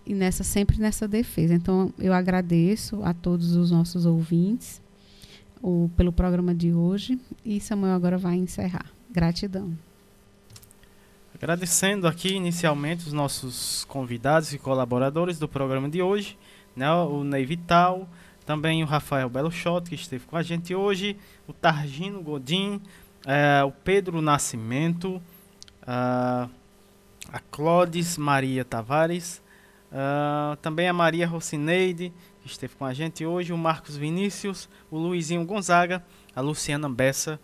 e 0.06 0.14
nessa 0.14 0.44
sempre 0.44 0.78
nessa 0.78 1.08
defesa. 1.08 1.54
Então, 1.54 1.92
eu 1.98 2.12
agradeço 2.12 3.02
a 3.02 3.14
todos 3.14 3.56
os 3.56 3.70
nossos 3.70 4.06
ouvintes 4.06 4.82
o, 5.62 5.90
pelo 5.96 6.12
programa 6.12 6.54
de 6.54 6.72
hoje 6.72 7.18
e 7.44 7.60
Samuel 7.60 7.94
agora 7.94 8.18
vai 8.18 8.36
encerrar. 8.36 8.86
Gratidão. 9.10 9.72
Agradecendo 11.34 12.06
aqui 12.06 12.34
inicialmente 12.34 13.06
os 13.06 13.12
nossos 13.12 13.84
convidados 13.84 14.52
e 14.52 14.58
colaboradores 14.58 15.38
do 15.38 15.48
programa 15.48 15.88
de 15.88 16.00
hoje, 16.00 16.38
né, 16.76 16.90
o 16.92 17.24
Ney 17.24 17.44
Vital, 17.44 18.08
também 18.44 18.82
o 18.82 18.86
Rafael 18.86 19.28
Belo 19.28 19.50
Shot, 19.50 19.88
que 19.88 19.94
esteve 19.94 20.26
com 20.26 20.36
a 20.36 20.42
gente 20.42 20.74
hoje, 20.74 21.16
o 21.46 21.52
Targino 21.52 22.22
Godin, 22.22 22.80
é, 23.26 23.62
o 23.64 23.70
Pedro 23.70 24.20
Nascimento, 24.20 25.22
a, 25.86 26.48
a 27.32 27.38
Clodes 27.50 28.18
Maria 28.18 28.64
Tavares, 28.64 29.42
também 30.60 30.88
a 30.88 30.92
Maria 30.92 31.26
Rocineide, 31.26 32.12
que 32.42 32.48
esteve 32.48 32.74
com 32.74 32.84
a 32.84 32.92
gente 32.92 33.24
hoje, 33.24 33.52
o 33.52 33.58
Marcos 33.58 33.96
Vinícius, 33.96 34.68
o 34.90 34.98
Luizinho 34.98 35.44
Gonzaga, 35.44 36.04
a 36.34 36.40
Luciana 36.40 36.88
Bessa 36.88 37.38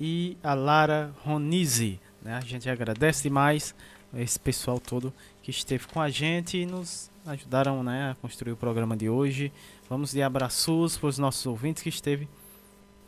e 0.00 0.36
a 0.42 0.52
Lara 0.52 1.14
Ronise. 1.24 2.00
Né? 2.20 2.34
A 2.34 2.40
gente 2.40 2.68
agradece 2.68 3.22
demais 3.22 3.74
esse 4.14 4.38
pessoal 4.38 4.80
todo 4.80 5.12
que 5.42 5.50
esteve 5.50 5.86
com 5.86 6.00
a 6.00 6.10
gente 6.10 6.58
e 6.58 6.66
nos 6.66 7.10
ajudaram 7.26 7.82
né, 7.82 8.10
a 8.10 8.14
construir 8.16 8.52
o 8.52 8.56
programa 8.56 8.96
de 8.96 9.08
hoje. 9.08 9.52
Vamos 9.88 10.12
de 10.12 10.22
abraços 10.22 10.98
para 10.98 11.08
os 11.08 11.18
nossos 11.18 11.46
ouvintes 11.46 11.82
que 11.82 11.88
esteve 11.88 12.28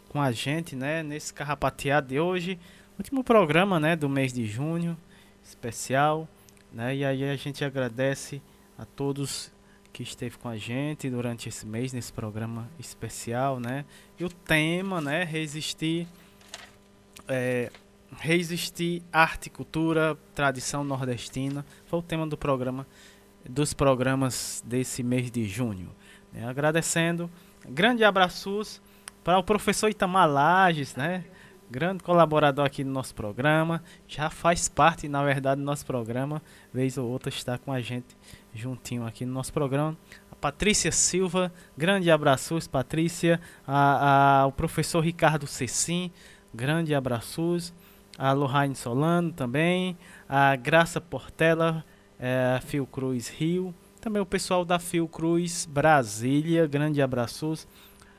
com 0.09 0.21
a 0.21 0.31
gente 0.31 0.77
né, 0.77 1.03
nesse 1.03 1.33
carrapateado 1.33 2.09
de 2.09 2.21
hoje. 2.21 2.59
Último 2.99 3.25
programa 3.25 3.81
né, 3.81 3.97
do 3.97 4.09
mês 4.09 4.33
de 4.33 4.47
junho, 4.47 4.97
especial. 5.43 6.29
Né, 6.73 6.97
e 6.97 7.05
aí 7.05 7.25
a 7.25 7.37
gente 7.37 7.65
agradece 7.65 8.41
a 8.79 8.85
todos 8.85 9.53
que 9.93 10.03
esteve 10.03 10.37
com 10.39 10.49
a 10.49 10.57
gente 10.57 11.09
durante 11.09 11.49
esse 11.49 11.65
mês 11.65 11.93
nesse 11.93 12.13
programa 12.13 12.69
especial, 12.81 13.61
né? 13.61 13.85
E 14.19 14.25
o 14.25 14.29
tema, 14.29 15.01
né, 15.01 15.23
resistir 15.23 16.09
é, 17.29 17.71
resistir 18.19 19.03
arte, 19.13 19.51
cultura, 19.51 20.17
tradição 20.35 20.85
nordestina, 20.85 21.65
foi 21.87 21.99
o 21.99 22.03
tema 22.03 22.27
do 22.27 22.37
programa 22.37 22.87
dos 23.49 23.75
programas 23.75 24.63
desse 24.67 25.03
mês 25.03 25.31
de 25.31 25.47
junho. 25.47 25.91
Né? 26.33 26.47
Agradecendo, 26.47 27.31
grande 27.69 28.05
abraços 28.05 28.81
para 29.23 29.39
o 29.39 29.43
professor 29.43 29.89
Itamar 29.89 30.29
Lages, 30.29 30.95
né? 30.95 31.25
grande 31.71 32.05
colaborador 32.05 32.65
aqui 32.65 32.85
no 32.85 32.93
nosso 32.93 33.15
programa, 33.15 33.83
já 34.07 34.31
faz 34.31 34.69
parte, 34.69 35.09
na 35.09 35.25
verdade, 35.25 35.61
do 35.61 35.65
nosso 35.65 35.85
programa, 35.85 36.41
vez 36.73 36.97
ou 36.99 37.09
outra 37.09 37.29
está 37.29 37.59
com 37.59 37.73
a 37.73 37.81
gente 37.81 38.17
juntinho 38.55 39.07
aqui 39.07 39.27
no 39.27 39.33
nosso 39.33 39.53
programa. 39.53 39.97
A 40.31 40.37
Patrícia 40.37 40.93
Silva, 40.93 41.53
grande 41.77 42.11
abraços, 42.11 42.69
Patrícia. 42.69 43.41
A, 43.67 44.43
a, 44.43 44.47
o 44.47 44.53
professor 44.53 45.01
Ricardo 45.01 45.47
Cecim, 45.47 46.13
grande 46.55 46.95
abraços. 46.95 47.75
A 48.17 48.33
Lohane 48.33 48.77
Solano 48.77 49.33
também. 49.33 49.97
A 50.29 50.55
Graça 50.55 51.01
Portela, 51.01 51.85
é, 52.19 52.61
Fiocruz 52.65 53.29
Rio, 53.29 53.75
Também 54.01 54.21
o 54.21 54.27
pessoal 54.27 54.65
da 54.65 54.79
Fiocruz 54.79 55.67
Brasília, 55.67 56.67
grande 56.67 57.01
abraços. 57.01 57.67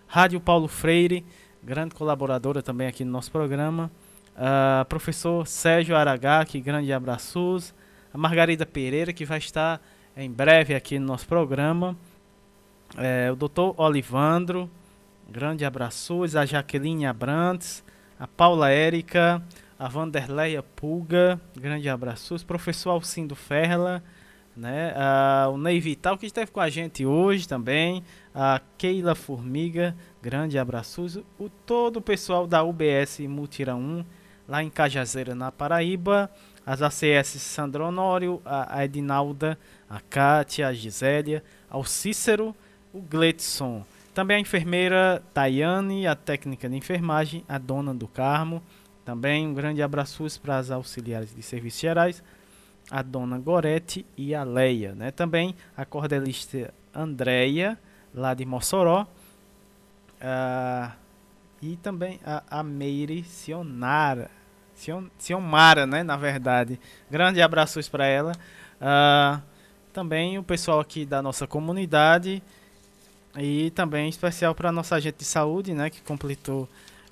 Rádio 0.07 0.39
Paulo 0.39 0.67
Freire, 0.67 1.25
grande 1.63 1.93
colaboradora 1.93 2.61
também 2.61 2.87
aqui 2.87 3.03
no 3.03 3.11
nosso 3.11 3.31
programa. 3.31 3.91
Uh, 4.35 4.83
professor 4.85 5.47
Sérgio 5.47 5.95
Aragaki, 5.95 6.59
grande 6.59 6.91
abraços. 6.91 7.73
A 8.13 8.17
Margarida 8.17 8.65
Pereira, 8.65 9.13
que 9.13 9.25
vai 9.25 9.37
estar 9.37 9.81
em 10.15 10.31
breve 10.31 10.73
aqui 10.73 10.97
no 10.99 11.05
nosso 11.05 11.27
programa. 11.27 11.95
É, 12.97 13.29
o 13.31 13.35
doutor 13.35 13.73
Olivandro, 13.77 14.69
grande 15.29 15.65
abraços. 15.65 16.35
A 16.35 16.45
Jaqueline 16.45 17.05
Abrantes, 17.05 17.83
a 18.19 18.27
Paula 18.27 18.69
Érica, 18.69 19.43
a 19.77 19.87
Vanderleia 19.87 20.63
Pulga, 20.63 21.39
grande 21.55 21.89
abraços. 21.89 22.43
Professor 22.43 22.91
Alcindo 22.91 23.35
Ferla, 23.35 24.01
né? 24.55 24.93
Uh, 24.93 25.51
o 25.51 25.57
Ney 25.57 25.79
Vital, 25.79 26.17
que 26.17 26.25
esteve 26.25 26.49
com 26.49 26.61
a 26.61 26.69
gente 26.69 27.05
hoje 27.05 27.47
também. 27.47 28.03
A 28.33 28.61
Keila 28.77 29.15
Formiga, 29.15 29.95
grande 30.21 30.57
abraços. 30.57 31.17
O 31.37 31.49
todo 31.49 31.97
o 31.97 32.01
pessoal 32.01 32.47
da 32.47 32.63
UBS 32.63 33.19
Mutira 33.27 33.75
1, 33.75 34.05
lá 34.47 34.63
em 34.63 34.69
Cajazeira, 34.69 35.35
na 35.35 35.51
Paraíba. 35.51 36.29
As 36.65 36.81
ACS 36.81 37.41
Sandro 37.41 37.85
Honório, 37.85 38.41
a 38.43 38.83
Edinalda, 38.83 39.59
a 39.87 39.99
Kátia, 39.99 40.67
a 40.67 40.73
Gisélia, 40.73 41.43
ao 41.69 41.83
Cícero, 41.83 42.55
o 42.91 43.01
Gletson. 43.01 43.85
Também 44.15 44.37
a 44.37 44.39
enfermeira 44.39 45.21
Tayane, 45.33 46.07
a 46.07 46.15
técnica 46.15 46.67
de 46.67 46.75
enfermagem, 46.75 47.43
a 47.47 47.57
dona 47.57 47.93
do 47.93 48.07
Carmo. 48.07 48.63
Também 49.05 49.47
um 49.47 49.53
grande 49.53 49.83
abraço 49.83 50.25
para 50.41 50.57
as 50.57 50.71
auxiliares 50.71 51.33
de 51.33 51.43
serviços 51.43 51.79
gerais, 51.79 52.23
a 52.89 53.03
dona 53.03 53.37
Gorete 53.37 54.03
e 54.17 54.33
a 54.33 54.43
Leia. 54.43 54.95
Né? 54.95 55.11
Também 55.11 55.55
a 55.77 55.85
cordelista 55.85 56.73
Andréia, 56.93 57.77
lá 58.13 58.33
de 58.33 58.45
Mossoró. 58.45 59.05
Uh, 60.15 60.91
e 61.61 61.77
também 61.77 62.19
a, 62.25 62.43
a 62.49 62.63
Meire 62.63 63.23
Sionara. 63.23 64.31
Sion, 64.73 65.05
Sionmara, 65.19 65.85
né? 65.85 66.01
Na 66.01 66.17
verdade. 66.17 66.79
Grande 67.09 67.41
abraços 67.41 67.87
para 67.87 68.07
ela. 68.07 68.31
Uh, 68.81 69.41
também 69.93 70.37
o 70.39 70.43
pessoal 70.43 70.79
aqui 70.79 71.05
da 71.05 71.21
nossa 71.21 71.45
comunidade. 71.45 72.41
E 73.37 73.69
também 73.71 74.09
especial 74.09 74.55
para 74.55 74.71
nossa 74.71 74.95
agente 74.95 75.19
de 75.19 75.25
saúde, 75.25 75.73
né? 75.73 75.89
Que 75.89 76.01
completou 76.01 76.67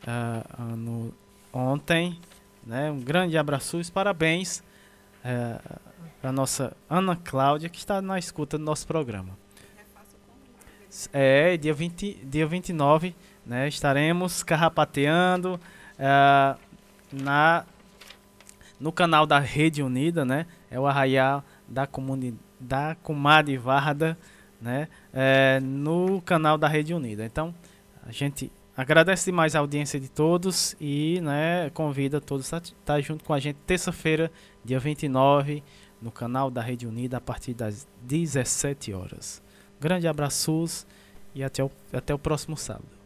uh, 0.08 0.62
ano 0.62 1.14
ontem. 1.54 2.20
Né? 2.66 2.92
Um 2.92 3.00
grande 3.00 3.38
abraço 3.38 3.80
e 3.80 3.92
parabéns 3.92 4.60
uh, 5.20 5.80
para 6.20 6.32
a 6.32 6.34
nossa 6.34 6.76
Ana 6.90 7.16
Cláudia, 7.16 7.70
que 7.70 7.78
está 7.78 8.02
na 8.02 8.18
escuta 8.20 8.58
do 8.58 8.64
nosso 8.64 8.86
programa. 8.88 9.38
É, 11.12 11.56
dia, 11.56 11.74
20, 11.74 12.26
dia 12.26 12.46
29, 12.46 13.16
né? 13.46 13.68
Estaremos 13.68 14.44
carrapateando. 14.44 15.60
Uh, 15.94 16.60
na 17.12 17.66
no 18.80 18.92
canal 18.92 19.26
da 19.26 19.40
Rede 19.40 19.82
Unida, 19.82 20.26
né? 20.26 20.46
É 20.70 20.80
o 20.80 20.86
arraial 20.86 21.44
da 21.68 21.88
comunidade 21.88 22.54
da 22.64 22.96
Comadre 22.96 23.58
Varda, 23.58 24.18
né? 24.62 24.88
É, 25.14 25.60
no 25.62 26.22
canal 26.22 26.58
da 26.58 26.68
Rede 26.68 26.94
Unida. 26.94 27.26
Então, 27.26 27.54
a 28.06 28.12
gente 28.12 28.52
agradece 28.76 29.26
demais 29.26 29.56
a 29.56 29.60
audiência 29.60 30.00
de 30.00 30.10
todos 30.10 30.76
e, 30.80 31.20
né, 31.22 31.70
convida 31.72 32.20
todos 32.20 32.52
a 32.54 32.58
estar 32.58 33.00
junto 33.02 33.24
com 33.24 33.34
a 33.34 33.40
gente 33.40 33.58
terça-feira, 33.68 34.32
dia 34.64 34.80
29, 34.80 35.64
no 36.02 36.12
canal 36.12 36.52
da 36.52 36.62
Rede 36.62 36.86
Unida 36.88 37.18
a 37.18 37.22
partir 37.22 37.54
das 37.54 37.88
17 38.02 38.94
horas. 38.94 39.42
Grande 39.80 40.08
abraços 40.08 40.86
e 41.36 41.44
até 41.44 41.64
o, 41.64 41.72
até 41.92 42.14
o 42.14 42.20
próximo 42.20 42.58
sábado. 42.58 43.04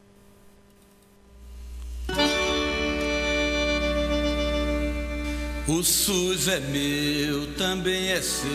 O 5.68 5.84
SUS 5.84 6.48
é 6.48 6.62
meu, 6.62 7.54
também 7.56 8.10
é 8.12 8.22
seu. 8.22 8.48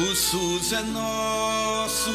O 0.00 0.16
SUS 0.16 0.72
é 0.72 0.82
nosso. 0.82 2.10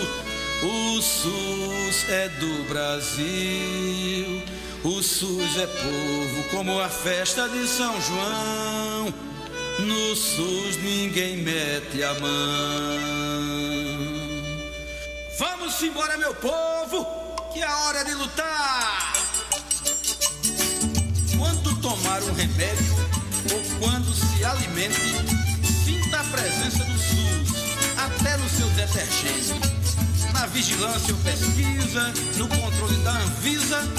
O 0.61 1.01
SUS 1.01 2.09
é 2.09 2.27
do 2.27 2.67
Brasil. 2.67 4.43
O 4.83 5.01
SUS 5.01 5.57
é 5.57 5.65
povo, 5.65 6.43
como 6.51 6.77
a 6.81 6.89
festa 6.89 7.47
de 7.47 7.65
São 7.65 7.95
João. 8.01 9.13
No 9.79 10.15
SUS 10.17 10.75
ninguém 10.83 11.37
mete 11.37 12.03
a 12.03 12.13
mão. 12.15 12.29
Vamos 15.37 15.81
embora, 15.81 16.17
meu 16.17 16.35
povo, 16.35 17.05
que 17.53 17.61
é 17.61 17.67
hora 17.67 18.03
de 18.03 18.13
lutar. 18.15 19.13
Quando 21.37 21.81
tomar 21.81 22.21
um 22.23 22.33
remédio 22.33 22.95
ou 23.53 23.61
quando 23.79 24.13
se 24.13 24.43
alimente, 24.43 24.99
sinta 25.85 26.19
a 26.19 26.23
presença 26.25 26.83
do 26.83 26.97
SUS, 26.97 27.55
até 27.97 28.35
no 28.35 28.49
seu 28.49 28.67
detergente. 28.71 29.68
Na 30.39 30.45
vigilância 30.45 31.13
ou 31.13 31.19
pesquisa, 31.19 32.13
no 32.37 32.47
controle 32.47 32.95
da 33.03 33.11
Anvisa. 33.11 33.89